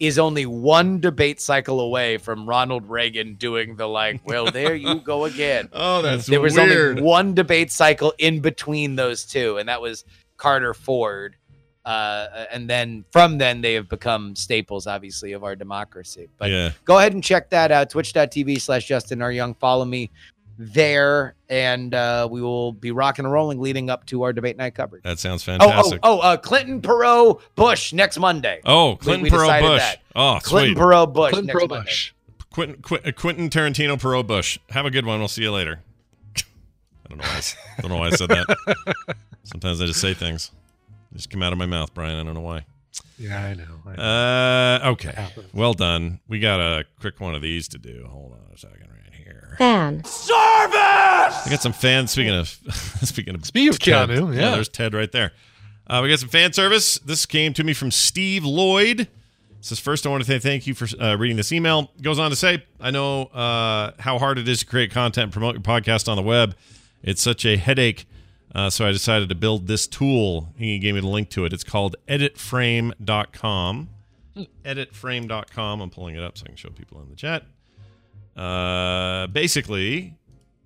is 0.01 0.19
only 0.19 0.47
one 0.47 0.99
debate 0.99 1.41
cycle 1.41 1.81
away 1.81 2.17
from 2.17 2.49
Ronald 2.49 2.89
Reagan 2.89 3.35
doing 3.35 3.77
the 3.77 3.87
like, 3.87 4.21
well, 4.25 4.51
there 4.51 4.75
you 4.75 4.97
go 5.01 5.25
again. 5.27 5.69
Oh, 5.73 6.01
that's 6.03 6.27
there 6.27 6.41
was 6.41 6.55
weird. 6.57 6.91
only 6.99 7.03
one 7.03 7.35
debate 7.35 7.71
cycle 7.71 8.13
in 8.19 8.41
between 8.41 8.97
those 8.97 9.25
two, 9.25 9.59
and 9.59 9.69
that 9.69 9.81
was 9.81 10.05
Carter 10.39 10.75
Ford. 10.75 11.37
Uh, 11.85 12.47
and 12.51 12.69
then 12.69 13.05
from 13.11 13.39
then 13.39 13.61
they 13.61 13.75
have 13.75 13.89
become 13.89 14.35
staples, 14.37 14.87
obviously, 14.87 15.33
of 15.33 15.45
our 15.45 15.55
democracy. 15.57 16.29
But 16.39 16.51
Yeah. 16.51 16.71
go 16.85 16.99
ahead 16.99 17.13
and 17.15 17.23
check 17.23 17.51
that 17.51 17.71
out. 17.71 17.91
Twitch.tv 17.91 18.61
slash 18.61 18.87
Justin 18.87 19.23
R. 19.23 19.33
Young. 19.33 19.55
Follow 19.55 19.85
me 19.85 20.11
there, 20.63 21.35
and 21.49 21.95
uh, 21.95 22.29
we 22.31 22.43
will 22.43 22.73
be 22.73 22.91
rocking 22.91 23.25
and 23.25 23.33
rolling 23.33 23.61
leading 23.61 23.89
up 23.89 24.05
to 24.07 24.23
our 24.25 24.33
debate 24.35 24.59
night 24.59 24.75
coverage. 24.75 25.03
That 25.05 25.19
sounds 25.19 25.49
Oh, 25.49 25.55
oh, 25.55 25.59
fantastic. 25.59 26.01
oh, 26.03 26.19
uh, 26.21 26.37
Clinton, 26.37 26.83
Perot, 26.83 27.41
Bush 27.55 27.95
next 27.95 28.19
Monday. 28.19 28.61
Oh, 28.67 28.97
Clinton 29.01 29.23
we 29.23 29.31
Perot 29.31 29.61
Bush. 29.63 29.81
that. 29.81 30.03
Oh, 30.15 30.39
Clinton 30.43 30.75
sweet. 30.75 30.83
Perot 30.83 31.13
Bush. 31.15 31.31
Clinton 31.33 31.47
next 31.47 31.59
Perot 31.65 31.69
Monday. 31.71 31.85
Bush. 31.87 32.13
Quentin, 32.53 32.83
Quentin, 32.83 33.13
Quentin 33.15 33.49
Tarantino 33.49 33.99
Perot 33.99 34.27
Bush. 34.27 34.59
Have 34.71 34.85
a 34.85 34.91
good 34.91 35.07
one. 35.07 35.19
We'll 35.21 35.29
see 35.29 35.43
you 35.43 35.53
later. 35.53 35.81
I 36.37 37.09
don't 37.09 37.19
know 37.19 37.25
why 37.25 37.35
I, 37.35 37.39
s- 37.39 37.57
don't 37.81 37.91
know 37.91 37.97
why 37.97 38.07
I 38.09 38.11
said 38.11 38.29
that. 38.29 39.17
Sometimes 39.45 39.81
I 39.81 39.87
just 39.87 40.01
say 40.01 40.13
things. 40.15 40.51
They 41.11 41.17
just 41.17 41.31
come 41.31 41.43
out 41.43 41.53
of 41.53 41.59
my 41.59 41.67
mouth, 41.67 41.95
Brian. 41.95 42.19
I 42.19 42.23
don't 42.23 42.35
know 42.35 42.41
why. 42.41 42.67
Yeah, 43.19 43.39
I 43.45 43.55
know. 43.55 43.65
I 43.87 43.97
know. 43.97 44.03
Uh, 44.85 44.91
okay. 44.93 45.29
Well 45.55 45.73
done. 45.75 46.21
We 46.29 46.39
got 46.39 46.61
a 46.61 46.85
quick 47.01 47.19
one 47.21 47.35
of 47.35 47.41
these 47.43 47.67
to 47.69 47.79
do. 47.79 48.07
Hold 48.11 48.33
on 48.33 48.41
a 48.55 48.59
second 48.59 48.90
right 49.51 49.59
here. 49.59 49.69
Fan. 49.69 50.03
I 50.03 51.47
got 51.51 51.63
some 51.63 51.73
fans. 51.73 52.11
Speaking 52.13 52.35
of 52.35 52.49
speaking 53.03 53.35
of 53.35 53.45
Speaking 53.45 53.69
of 53.71 53.79
Ted. 53.79 54.09
Keanu, 54.09 54.35
yeah. 54.35 54.51
there's 54.53 54.69
Ted 54.69 54.95
right 54.95 55.11
there. 55.11 55.33
Uh, 55.87 56.01
we 56.03 56.09
got 56.09 56.21
some 56.21 56.29
fan 56.29 56.53
service. 56.53 56.99
This 56.99 57.27
came 57.27 57.53
to 57.55 57.65
me 57.65 57.73
from 57.73 57.91
Steve 57.91 58.45
Lloyd. 58.45 59.09
Says 59.61 59.79
first, 59.79 60.07
I 60.07 60.11
want 60.11 60.23
to 60.23 60.27
say 60.27 60.39
thank 60.39 60.67
you 60.67 60.75
for 60.75 60.89
uh, 61.03 61.17
reading 61.17 61.37
this 61.37 61.53
email. 61.53 61.91
Goes 62.01 62.19
on 62.19 62.31
to 62.31 62.37
say, 62.37 62.65
I 62.81 62.91
know 62.91 63.25
uh, 63.25 63.93
how 63.99 64.19
hard 64.19 64.39
it 64.39 64.49
is 64.49 64.61
to 64.61 64.67
create 64.67 64.91
content, 64.91 65.25
and 65.25 65.33
promote 65.33 65.55
your 65.55 65.63
podcast 65.63 66.09
on 66.09 66.17
the 66.17 66.23
web. 66.23 66.57
It's 67.03 67.21
such 67.21 67.45
a 67.45 67.57
headache. 67.57 68.07
Uh, 68.55 68.71
so 68.71 68.87
I 68.87 68.93
decided 68.93 69.29
to 69.29 69.35
build 69.35 69.67
this 69.67 69.87
tool. 69.87 70.53
He 70.57 70.79
gave 70.79 70.95
me 70.95 71.01
the 71.01 71.09
link 71.09 71.29
to 71.31 71.45
it. 71.45 71.53
It's 71.53 71.65
called 71.65 71.97
editframe.com. 72.09 73.89
Editframe.com. 74.65 75.81
I'm 75.81 75.91
pulling 75.91 76.17
it 76.17 76.23
up 76.23 76.39
so 76.39 76.45
I 76.45 76.49
can 76.49 76.57
show 76.57 76.71
people 76.71 77.01
in 77.03 77.11
the 77.11 77.17
chat. 77.17 77.45
Uh, 78.41 79.27
basically, 79.27 80.17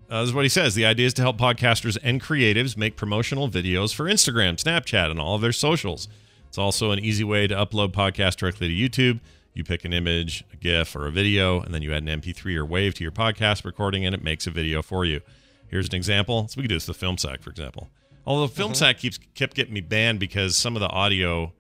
uh, 0.09 0.21
this 0.21 0.29
is 0.29 0.35
what 0.35 0.45
he 0.45 0.49
says. 0.49 0.77
The 0.77 0.87
idea 0.87 1.07
is 1.07 1.15
to 1.15 1.23
help 1.23 1.39
podcasters 1.39 1.99
and 2.05 2.23
creatives 2.23 2.77
make 2.77 2.95
promotional 2.95 3.49
videos 3.49 3.93
for 3.93 4.05
Instagram, 4.05 4.55
Snapchat, 4.63 5.11
and 5.11 5.19
all 5.19 5.35
of 5.35 5.41
their 5.41 5.51
socials. 5.51 6.07
It's 6.47 6.57
also 6.57 6.93
an 6.93 7.01
easy 7.01 7.25
way 7.25 7.49
to 7.49 7.55
upload 7.57 7.91
podcasts 7.91 8.37
directly 8.37 8.69
to 8.69 8.75
YouTube. 8.75 9.19
You 9.55 9.65
pick 9.65 9.85
an 9.85 9.93
image, 9.93 10.45
a 10.53 10.57
GIF, 10.57 10.95
or 10.95 11.09
a 11.09 11.11
video, 11.11 11.61
and 11.63 11.75
then 11.75 11.83
you 11.83 11.93
add 11.93 12.05
an 12.05 12.21
MP3 12.21 12.57
or 12.57 12.65
WAV 12.65 12.95
to 12.95 13.03
your 13.03 13.11
podcast 13.11 13.65
recording, 13.65 14.07
and 14.07 14.15
it 14.15 14.23
makes 14.23 14.47
a 14.47 14.51
video 14.51 14.81
for 14.81 15.05
you. 15.05 15.21
Here's 15.67 15.89
an 15.89 15.97
example. 15.97 16.47
So 16.47 16.59
we 16.59 16.63
could 16.63 16.69
do 16.69 16.77
this 16.77 16.87
with 16.87 16.97
Film 16.97 17.19
Sack, 17.19 17.43
for 17.43 17.51
example. 17.51 17.89
Although 18.25 18.47
Film 18.47 18.75
Sack 18.75 18.99
keeps 18.99 19.19
kept 19.35 19.57
getting 19.57 19.75
me 19.75 19.81
banned 19.81 20.21
because 20.21 20.57
some 20.57 20.77
of 20.77 20.81
the 20.81 20.89
audio 20.89 21.53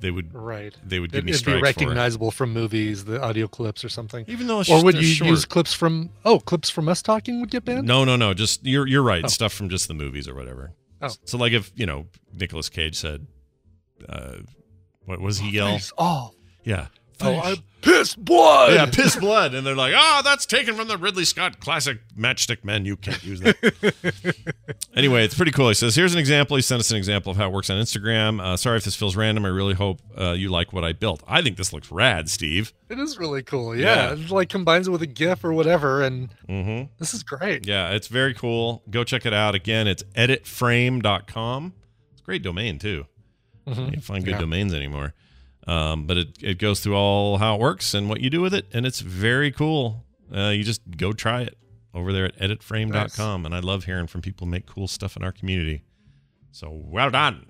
they 0.00 0.10
would 0.10 0.34
Right. 0.34 0.74
they 0.84 1.00
would 1.00 1.10
give 1.12 1.20
It, 1.20 1.24
me 1.24 1.30
it'd 1.32 1.44
be 1.44 1.50
strikes 1.50 1.54
for 1.54 1.58
it. 1.58 1.62
recognizable 1.86 2.30
from 2.30 2.52
movies, 2.52 3.04
the 3.06 3.22
audio 3.22 3.46
clips 3.48 3.84
or 3.84 3.88
something. 3.88 4.24
Even 4.28 4.46
though 4.46 4.60
it's 4.60 4.68
or 4.70 4.82
would 4.84 4.96
you 4.96 5.02
short. 5.02 5.30
use 5.30 5.44
clips 5.44 5.72
from? 5.72 6.10
Oh, 6.24 6.38
clips 6.38 6.68
from 6.70 6.88
us 6.88 7.00
talking 7.02 7.40
would 7.40 7.50
get 7.50 7.64
banned. 7.64 7.86
No, 7.86 8.04
no, 8.04 8.16
no. 8.16 8.34
Just 8.34 8.64
you're 8.64 8.86
you're 8.86 9.02
right. 9.02 9.24
Oh. 9.24 9.28
Stuff 9.28 9.52
from 9.52 9.68
just 9.68 9.88
the 9.88 9.94
movies 9.94 10.28
or 10.28 10.34
whatever. 10.34 10.72
Oh. 11.02 11.08
So 11.24 11.38
like 11.38 11.52
if 11.52 11.72
you 11.74 11.86
know 11.86 12.06
Nicolas 12.34 12.68
Cage 12.68 12.96
said, 12.96 13.26
uh, 14.08 14.38
what 15.04 15.20
was 15.20 15.38
he 15.38 15.50
yell? 15.50 15.68
Face 15.72 15.92
off. 15.96 16.34
Yeah. 16.64 16.86
Oh, 17.20 17.34
I 17.36 17.56
pissed 17.80 18.22
blood. 18.22 18.74
Yeah, 18.74 18.86
piss 18.86 19.16
blood, 19.16 19.54
and 19.54 19.66
they're 19.66 19.74
like, 19.74 19.94
"Oh, 19.96 20.20
that's 20.22 20.44
taken 20.44 20.74
from 20.74 20.86
the 20.88 20.98
Ridley 20.98 21.24
Scott 21.24 21.60
classic 21.60 21.98
Matchstick 22.16 22.62
Men. 22.64 22.84
You 22.84 22.96
can't 22.96 23.22
use 23.24 23.40
that." 23.40 23.56
anyway, 24.94 25.24
it's 25.24 25.34
pretty 25.34 25.52
cool. 25.52 25.68
He 25.68 25.74
says, 25.74 25.94
"Here's 25.96 26.12
an 26.12 26.18
example." 26.18 26.56
He 26.56 26.62
sent 26.62 26.80
us 26.80 26.90
an 26.90 26.96
example 26.98 27.30
of 27.30 27.38
how 27.38 27.46
it 27.46 27.52
works 27.52 27.70
on 27.70 27.80
Instagram. 27.80 28.40
Uh, 28.40 28.56
sorry 28.56 28.76
if 28.76 28.84
this 28.84 28.94
feels 28.96 29.16
random. 29.16 29.44
I 29.46 29.48
really 29.48 29.72
hope 29.74 30.00
uh, 30.18 30.32
you 30.32 30.50
like 30.50 30.72
what 30.74 30.84
I 30.84 30.92
built. 30.92 31.22
I 31.26 31.40
think 31.42 31.56
this 31.56 31.72
looks 31.72 31.90
rad, 31.90 32.28
Steve. 32.28 32.72
It 32.90 32.98
is 32.98 33.18
really 33.18 33.42
cool. 33.42 33.74
Yeah, 33.74 34.12
Yeah. 34.14 34.24
it 34.24 34.30
like 34.30 34.48
combines 34.50 34.88
it 34.88 34.90
with 34.90 35.02
a 35.02 35.06
GIF 35.06 35.42
or 35.44 35.52
whatever, 35.52 36.02
and 36.02 36.28
Mm-hmm. 36.48 36.92
this 36.98 37.14
is 37.14 37.22
great. 37.22 37.66
Yeah, 37.66 37.90
it's 37.92 38.08
very 38.08 38.34
cool. 38.34 38.82
Go 38.90 39.04
check 39.04 39.24
it 39.26 39.32
out. 39.32 39.54
Again, 39.54 39.86
it's 39.88 40.02
editframe.com. 40.14 41.72
It's 42.12 42.20
a 42.20 42.24
Great 42.24 42.42
domain 42.42 42.78
too. 42.78 43.06
Mhm. 43.66 43.86
You 43.86 43.90
can't 43.92 44.04
find 44.04 44.24
good 44.24 44.32
Yeah. 44.32 44.40
domains 44.40 44.74
anymore. 44.74 45.14
Um, 45.66 46.06
but 46.06 46.16
it, 46.16 46.28
it 46.42 46.58
goes 46.58 46.80
through 46.80 46.94
all 46.94 47.38
how 47.38 47.56
it 47.56 47.60
works 47.60 47.92
and 47.94 48.08
what 48.08 48.20
you 48.20 48.30
do 48.30 48.40
with 48.40 48.54
it, 48.54 48.66
and 48.72 48.86
it's 48.86 49.00
very 49.00 49.50
cool. 49.50 50.04
Uh, 50.34 50.48
you 50.50 50.62
just 50.62 50.80
go 50.96 51.12
try 51.12 51.42
it 51.42 51.56
over 51.94 52.12
there 52.12 52.26
at 52.26 52.36
editframe.com. 52.38 53.46
And 53.46 53.54
I 53.54 53.60
love 53.60 53.84
hearing 53.84 54.06
from 54.06 54.20
people 54.20 54.46
who 54.46 54.50
make 54.50 54.66
cool 54.66 54.86
stuff 54.86 55.16
in 55.16 55.24
our 55.24 55.32
community. 55.32 55.82
So 56.52 56.70
well 56.70 57.10
done. 57.10 57.46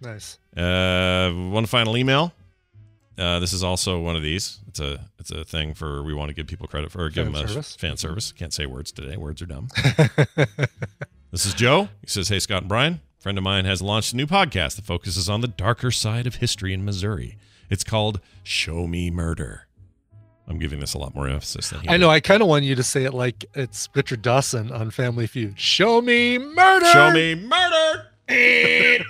Nice. 0.00 0.38
Uh, 0.56 1.30
one 1.30 1.66
final 1.66 1.96
email. 1.96 2.32
Uh, 3.18 3.38
this 3.38 3.52
is 3.52 3.62
also 3.62 4.00
one 4.00 4.16
of 4.16 4.22
these. 4.22 4.60
It's 4.68 4.80
a 4.80 4.98
it's 5.18 5.30
a 5.30 5.44
thing 5.44 5.74
for 5.74 6.02
we 6.02 6.14
want 6.14 6.30
to 6.30 6.34
give 6.34 6.46
people 6.46 6.66
credit 6.66 6.90
for 6.90 7.04
or 7.04 7.10
give 7.10 7.26
Fan 7.26 7.32
them 7.34 7.48
service. 7.48 7.76
fan 7.76 7.96
service. 7.98 8.32
Can't 8.32 8.54
say 8.54 8.64
words 8.64 8.92
today. 8.92 9.16
Words 9.18 9.42
are 9.42 9.46
dumb. 9.46 9.68
this 11.30 11.44
is 11.44 11.52
Joe. 11.52 11.90
He 12.00 12.06
says, 12.06 12.28
"Hey 12.30 12.38
Scott 12.38 12.62
and 12.62 12.68
Brian, 12.68 13.00
a 13.18 13.22
friend 13.22 13.36
of 13.36 13.44
mine 13.44 13.66
has 13.66 13.82
launched 13.82 14.14
a 14.14 14.16
new 14.16 14.26
podcast 14.26 14.76
that 14.76 14.86
focuses 14.86 15.28
on 15.28 15.42
the 15.42 15.48
darker 15.48 15.90
side 15.90 16.26
of 16.26 16.36
history 16.36 16.72
in 16.72 16.82
Missouri. 16.84 17.36
It's 17.70 17.84
called 17.84 18.20
Show 18.42 18.86
Me 18.86 19.10
Murder." 19.10 19.66
I'm 20.48 20.58
giving 20.58 20.80
this 20.80 20.94
a 20.94 20.98
lot 20.98 21.14
more 21.14 21.28
emphasis 21.28 21.70
than 21.70 21.82
he 21.82 21.88
I 21.88 21.92
did. 21.92 22.00
know. 22.00 22.10
I 22.10 22.18
kind 22.18 22.42
of 22.42 22.48
want 22.48 22.64
you 22.64 22.74
to 22.74 22.82
say 22.82 23.04
it 23.04 23.14
like 23.14 23.44
it's 23.54 23.88
Richard 23.94 24.20
Dawson 24.20 24.72
on 24.72 24.90
Family 24.90 25.28
Feud. 25.28 25.60
Show 25.60 26.02
me 26.02 26.38
murder. 26.38 26.86
Show 26.86 27.12
me 27.12 27.36
murder. 27.36 28.06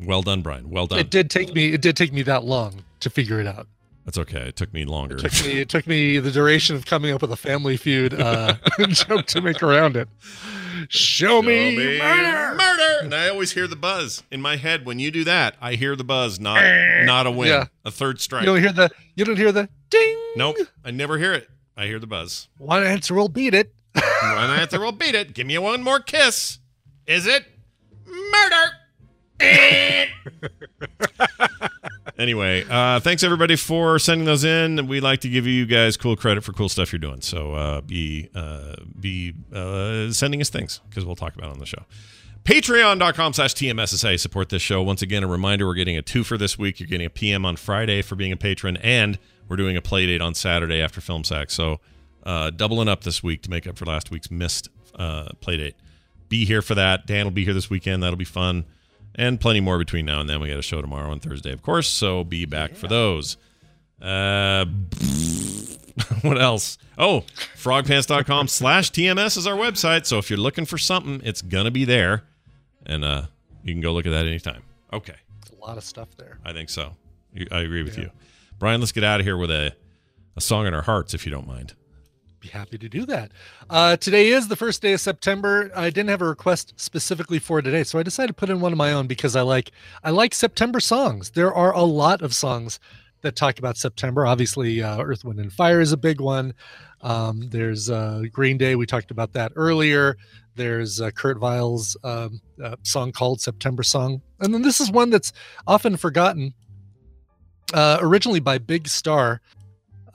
Well 0.00 0.22
done, 0.22 0.42
Brian. 0.42 0.70
Well 0.70 0.86
done. 0.86 0.98
It 0.98 1.10
did 1.10 1.30
take 1.30 1.54
me. 1.54 1.72
It 1.72 1.80
did 1.82 1.96
take 1.96 2.12
me 2.12 2.22
that 2.22 2.44
long 2.44 2.84
to 3.00 3.10
figure 3.10 3.40
it 3.40 3.46
out. 3.46 3.66
That's 4.04 4.18
okay. 4.18 4.40
It 4.48 4.56
took 4.56 4.72
me 4.74 4.84
longer. 4.84 5.16
It 5.16 5.20
took 5.20 5.46
me. 5.46 5.60
It 5.60 5.68
took 5.68 5.86
me 5.86 6.18
the 6.18 6.30
duration 6.30 6.76
of 6.76 6.84
coming 6.84 7.12
up 7.14 7.22
with 7.22 7.32
a 7.32 7.36
Family 7.36 7.76
Feud 7.76 8.12
uh, 8.20 8.56
joke 8.88 9.26
to 9.26 9.40
make 9.40 9.62
around 9.62 9.96
it. 9.96 10.08
Show, 10.88 11.40
me, 11.40 11.74
me 11.76 11.98
murder. 11.98 12.54
murder. 12.56 12.98
And 13.04 13.14
I 13.14 13.28
always 13.28 13.52
hear 13.52 13.66
the 13.66 13.76
buzz 13.76 14.24
in 14.30 14.42
my 14.42 14.56
head 14.56 14.84
when 14.84 14.98
you 14.98 15.10
do 15.10 15.24
that. 15.24 15.54
I 15.60 15.74
hear 15.76 15.94
the 15.96 16.04
buzz, 16.04 16.38
not 16.40 16.60
not 17.04 17.26
a 17.26 17.30
win, 17.30 17.48
Yeah. 17.48 17.66
a 17.84 17.90
third 17.90 18.20
strike. 18.20 18.42
You 18.42 18.46
don't 18.46 18.60
hear 18.60 18.72
the. 18.72 18.90
You 19.14 19.24
don't 19.24 19.36
hear 19.38 19.52
the 19.52 19.68
ding. 19.88 20.18
Nope, 20.36 20.56
I 20.84 20.90
never 20.90 21.16
hear 21.16 21.32
it. 21.32 21.48
I 21.76 21.86
hear 21.86 21.98
the 21.98 22.06
buzz. 22.06 22.48
One 22.58 22.84
answer 22.84 23.14
will 23.14 23.28
beat 23.28 23.54
it. 23.54 23.74
One 23.94 24.50
answer 24.50 24.80
will 24.80 24.92
beat 24.92 25.14
it. 25.14 25.34
Give 25.34 25.46
me 25.46 25.58
one 25.58 25.82
more 25.82 26.00
kiss. 26.00 26.58
Is 27.06 27.26
it 27.26 27.44
murder? 28.06 28.72
anyway, 32.18 32.64
uh, 32.68 33.00
thanks 33.00 33.22
everybody 33.22 33.56
for 33.56 33.98
sending 33.98 34.24
those 34.24 34.44
in. 34.44 34.86
We 34.86 35.00
like 35.00 35.20
to 35.20 35.28
give 35.28 35.46
you 35.46 35.66
guys 35.66 35.96
cool 35.96 36.16
credit 36.16 36.44
for 36.44 36.52
cool 36.52 36.68
stuff 36.68 36.92
you're 36.92 37.00
doing. 37.00 37.20
So 37.20 37.54
uh, 37.54 37.80
be 37.80 38.30
uh, 38.34 38.76
be 38.98 39.34
uh, 39.52 40.12
sending 40.12 40.40
us 40.40 40.50
things 40.50 40.80
because 40.88 41.04
we'll 41.04 41.16
talk 41.16 41.34
about 41.34 41.48
it 41.48 41.52
on 41.52 41.58
the 41.58 41.66
show. 41.66 41.84
Patreon.com 42.44 43.32
slash 43.32 43.54
TMSSA. 43.54 44.20
Support 44.20 44.50
this 44.50 44.62
show. 44.62 44.82
Once 44.82 45.02
again, 45.02 45.24
a 45.24 45.26
reminder 45.26 45.66
we're 45.66 45.74
getting 45.74 45.96
a 45.96 46.02
two 46.02 46.24
for 46.24 46.36
this 46.36 46.58
week. 46.58 46.78
You're 46.78 46.88
getting 46.88 47.06
a 47.06 47.10
PM 47.10 47.46
on 47.46 47.56
Friday 47.56 48.02
for 48.02 48.16
being 48.16 48.32
a 48.32 48.36
patron, 48.36 48.76
and 48.78 49.18
we're 49.48 49.56
doing 49.56 49.76
a 49.76 49.82
play 49.82 50.06
date 50.06 50.20
on 50.20 50.34
Saturday 50.34 50.80
after 50.80 51.00
Film 51.00 51.24
Sack. 51.24 51.50
So 51.50 51.80
uh, 52.24 52.50
doubling 52.50 52.88
up 52.88 53.04
this 53.04 53.22
week 53.22 53.42
to 53.42 53.50
make 53.50 53.66
up 53.66 53.76
for 53.76 53.84
last 53.84 54.10
week's 54.10 54.30
missed 54.30 54.68
uh, 54.94 55.28
play 55.40 55.56
date. 55.56 55.76
Be 56.28 56.44
here 56.44 56.62
for 56.62 56.74
that. 56.74 57.06
Dan 57.06 57.26
will 57.26 57.30
be 57.30 57.44
here 57.44 57.54
this 57.54 57.70
weekend. 57.70 58.02
That'll 58.02 58.16
be 58.16 58.24
fun. 58.24 58.64
And 59.14 59.40
plenty 59.40 59.60
more 59.60 59.78
between 59.78 60.06
now 60.06 60.20
and 60.20 60.28
then. 60.28 60.40
We 60.40 60.48
got 60.48 60.58
a 60.58 60.62
show 60.62 60.80
tomorrow 60.80 61.12
and 61.12 61.22
Thursday, 61.22 61.52
of 61.52 61.62
course. 61.62 61.88
So 61.88 62.24
be 62.24 62.46
back 62.46 62.74
for 62.74 62.88
those. 62.88 63.36
Uh, 64.02 64.64
what 66.22 66.40
else? 66.40 66.78
Oh, 66.98 67.24
frogpants.com 67.56 68.48
slash 68.48 68.90
TMS 68.90 69.36
is 69.36 69.46
our 69.46 69.56
website. 69.56 70.06
So 70.06 70.18
if 70.18 70.30
you're 70.30 70.38
looking 70.38 70.64
for 70.64 70.78
something, 70.78 71.20
it's 71.24 71.42
going 71.42 71.66
to 71.66 71.70
be 71.70 71.84
there. 71.84 72.24
And 72.86 73.04
uh, 73.04 73.22
you 73.62 73.72
can 73.72 73.80
go 73.80 73.92
look 73.92 74.06
at 74.06 74.10
that 74.10 74.26
anytime. 74.26 74.62
Okay. 74.92 75.14
a 75.52 75.64
lot 75.64 75.76
of 75.76 75.84
stuff 75.84 76.08
there. 76.16 76.38
I 76.44 76.52
think 76.52 76.68
so. 76.68 76.92
I 77.50 77.60
agree 77.60 77.82
with 77.82 77.98
you. 77.98 78.10
Brian, 78.64 78.80
let's 78.80 78.92
get 78.92 79.04
out 79.04 79.20
of 79.20 79.26
here 79.26 79.36
with 79.36 79.50
a, 79.50 79.74
a 80.38 80.40
song 80.40 80.66
in 80.66 80.72
our 80.72 80.80
hearts, 80.80 81.12
if 81.12 81.26
you 81.26 81.30
don't 81.30 81.46
mind. 81.46 81.74
Be 82.40 82.48
happy 82.48 82.78
to 82.78 82.88
do 82.88 83.04
that. 83.04 83.30
Uh, 83.68 83.98
today 83.98 84.28
is 84.28 84.48
the 84.48 84.56
first 84.56 84.80
day 84.80 84.94
of 84.94 85.02
September. 85.02 85.70
I 85.76 85.90
didn't 85.90 86.08
have 86.08 86.22
a 86.22 86.26
request 86.28 86.72
specifically 86.76 87.38
for 87.38 87.60
today, 87.60 87.84
so 87.84 87.98
I 87.98 88.02
decided 88.02 88.28
to 88.28 88.32
put 88.32 88.48
in 88.48 88.62
one 88.62 88.72
of 88.72 88.78
my 88.78 88.94
own 88.94 89.06
because 89.06 89.36
I 89.36 89.42
like 89.42 89.72
I 90.02 90.12
like 90.12 90.32
September 90.32 90.80
songs. 90.80 91.32
There 91.32 91.52
are 91.52 91.74
a 91.74 91.82
lot 91.82 92.22
of 92.22 92.34
songs 92.34 92.80
that 93.20 93.36
talk 93.36 93.58
about 93.58 93.76
September. 93.76 94.24
Obviously, 94.24 94.82
uh, 94.82 94.98
Earth, 94.98 95.26
Wind, 95.26 95.40
and 95.40 95.52
Fire 95.52 95.82
is 95.82 95.92
a 95.92 95.98
big 95.98 96.22
one. 96.22 96.54
Um, 97.02 97.50
there's 97.50 97.90
uh, 97.90 98.22
Green 98.32 98.56
Day. 98.56 98.76
We 98.76 98.86
talked 98.86 99.10
about 99.10 99.34
that 99.34 99.52
earlier. 99.56 100.16
There's 100.54 101.02
uh, 101.02 101.10
Kurt 101.10 101.38
Weill's 101.38 101.98
um, 102.02 102.40
uh, 102.62 102.76
song 102.82 103.12
called 103.12 103.42
September 103.42 103.82
Song, 103.82 104.22
and 104.40 104.54
then 104.54 104.62
this 104.62 104.80
is 104.80 104.90
one 104.90 105.10
that's 105.10 105.34
often 105.66 105.98
forgotten. 105.98 106.54
Uh, 107.72 107.98
originally 108.00 108.40
by 108.40 108.58
Big 108.58 108.86
Star 108.86 109.40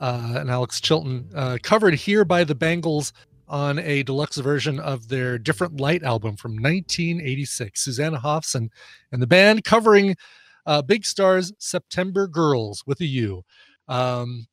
uh, 0.00 0.34
and 0.36 0.50
Alex 0.50 0.80
Chilton, 0.80 1.28
uh, 1.34 1.58
covered 1.62 1.94
here 1.94 2.24
by 2.24 2.44
the 2.44 2.54
Bangles 2.54 3.12
on 3.48 3.80
a 3.80 4.02
deluxe 4.04 4.36
version 4.36 4.78
of 4.78 5.08
their 5.08 5.36
Different 5.36 5.80
Light 5.80 6.02
album 6.02 6.36
from 6.36 6.52
1986. 6.52 7.80
Susanna 7.80 8.18
Hoffs 8.18 8.54
and, 8.54 8.70
the 9.10 9.26
band 9.26 9.64
covering 9.64 10.16
uh, 10.66 10.80
Big 10.82 11.04
Star's 11.04 11.52
September 11.58 12.28
Gurls 12.28 12.84
with 12.86 13.00
a 13.00 13.06
U. 13.06 13.42
Um, 13.88 14.46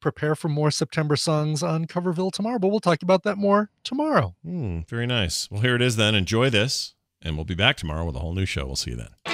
prepare 0.00 0.36
for 0.36 0.48
more 0.48 0.70
September 0.70 1.16
songs 1.16 1.62
on 1.62 1.86
Coverville 1.86 2.30
tomorrow, 2.30 2.58
but 2.58 2.68
we'll 2.68 2.78
talk 2.78 3.02
about 3.02 3.24
that 3.24 3.36
more 3.36 3.70
tomorrow. 3.82 4.36
Hmm, 4.44 4.80
very 4.88 5.06
nice. 5.06 5.50
Well, 5.50 5.62
here 5.62 5.74
it 5.74 5.82
is 5.82 5.96
then. 5.96 6.14
Enjoy 6.14 6.48
this. 6.48 6.94
And 7.20 7.36
we'll 7.36 7.46
be 7.46 7.54
back 7.54 7.78
tomorrow 7.78 8.04
with 8.04 8.16
a 8.16 8.18
whole 8.18 8.34
new 8.34 8.44
show. 8.44 8.66
We'll 8.66 8.76
see 8.76 8.90
you 8.90 8.98
then. 8.98 9.33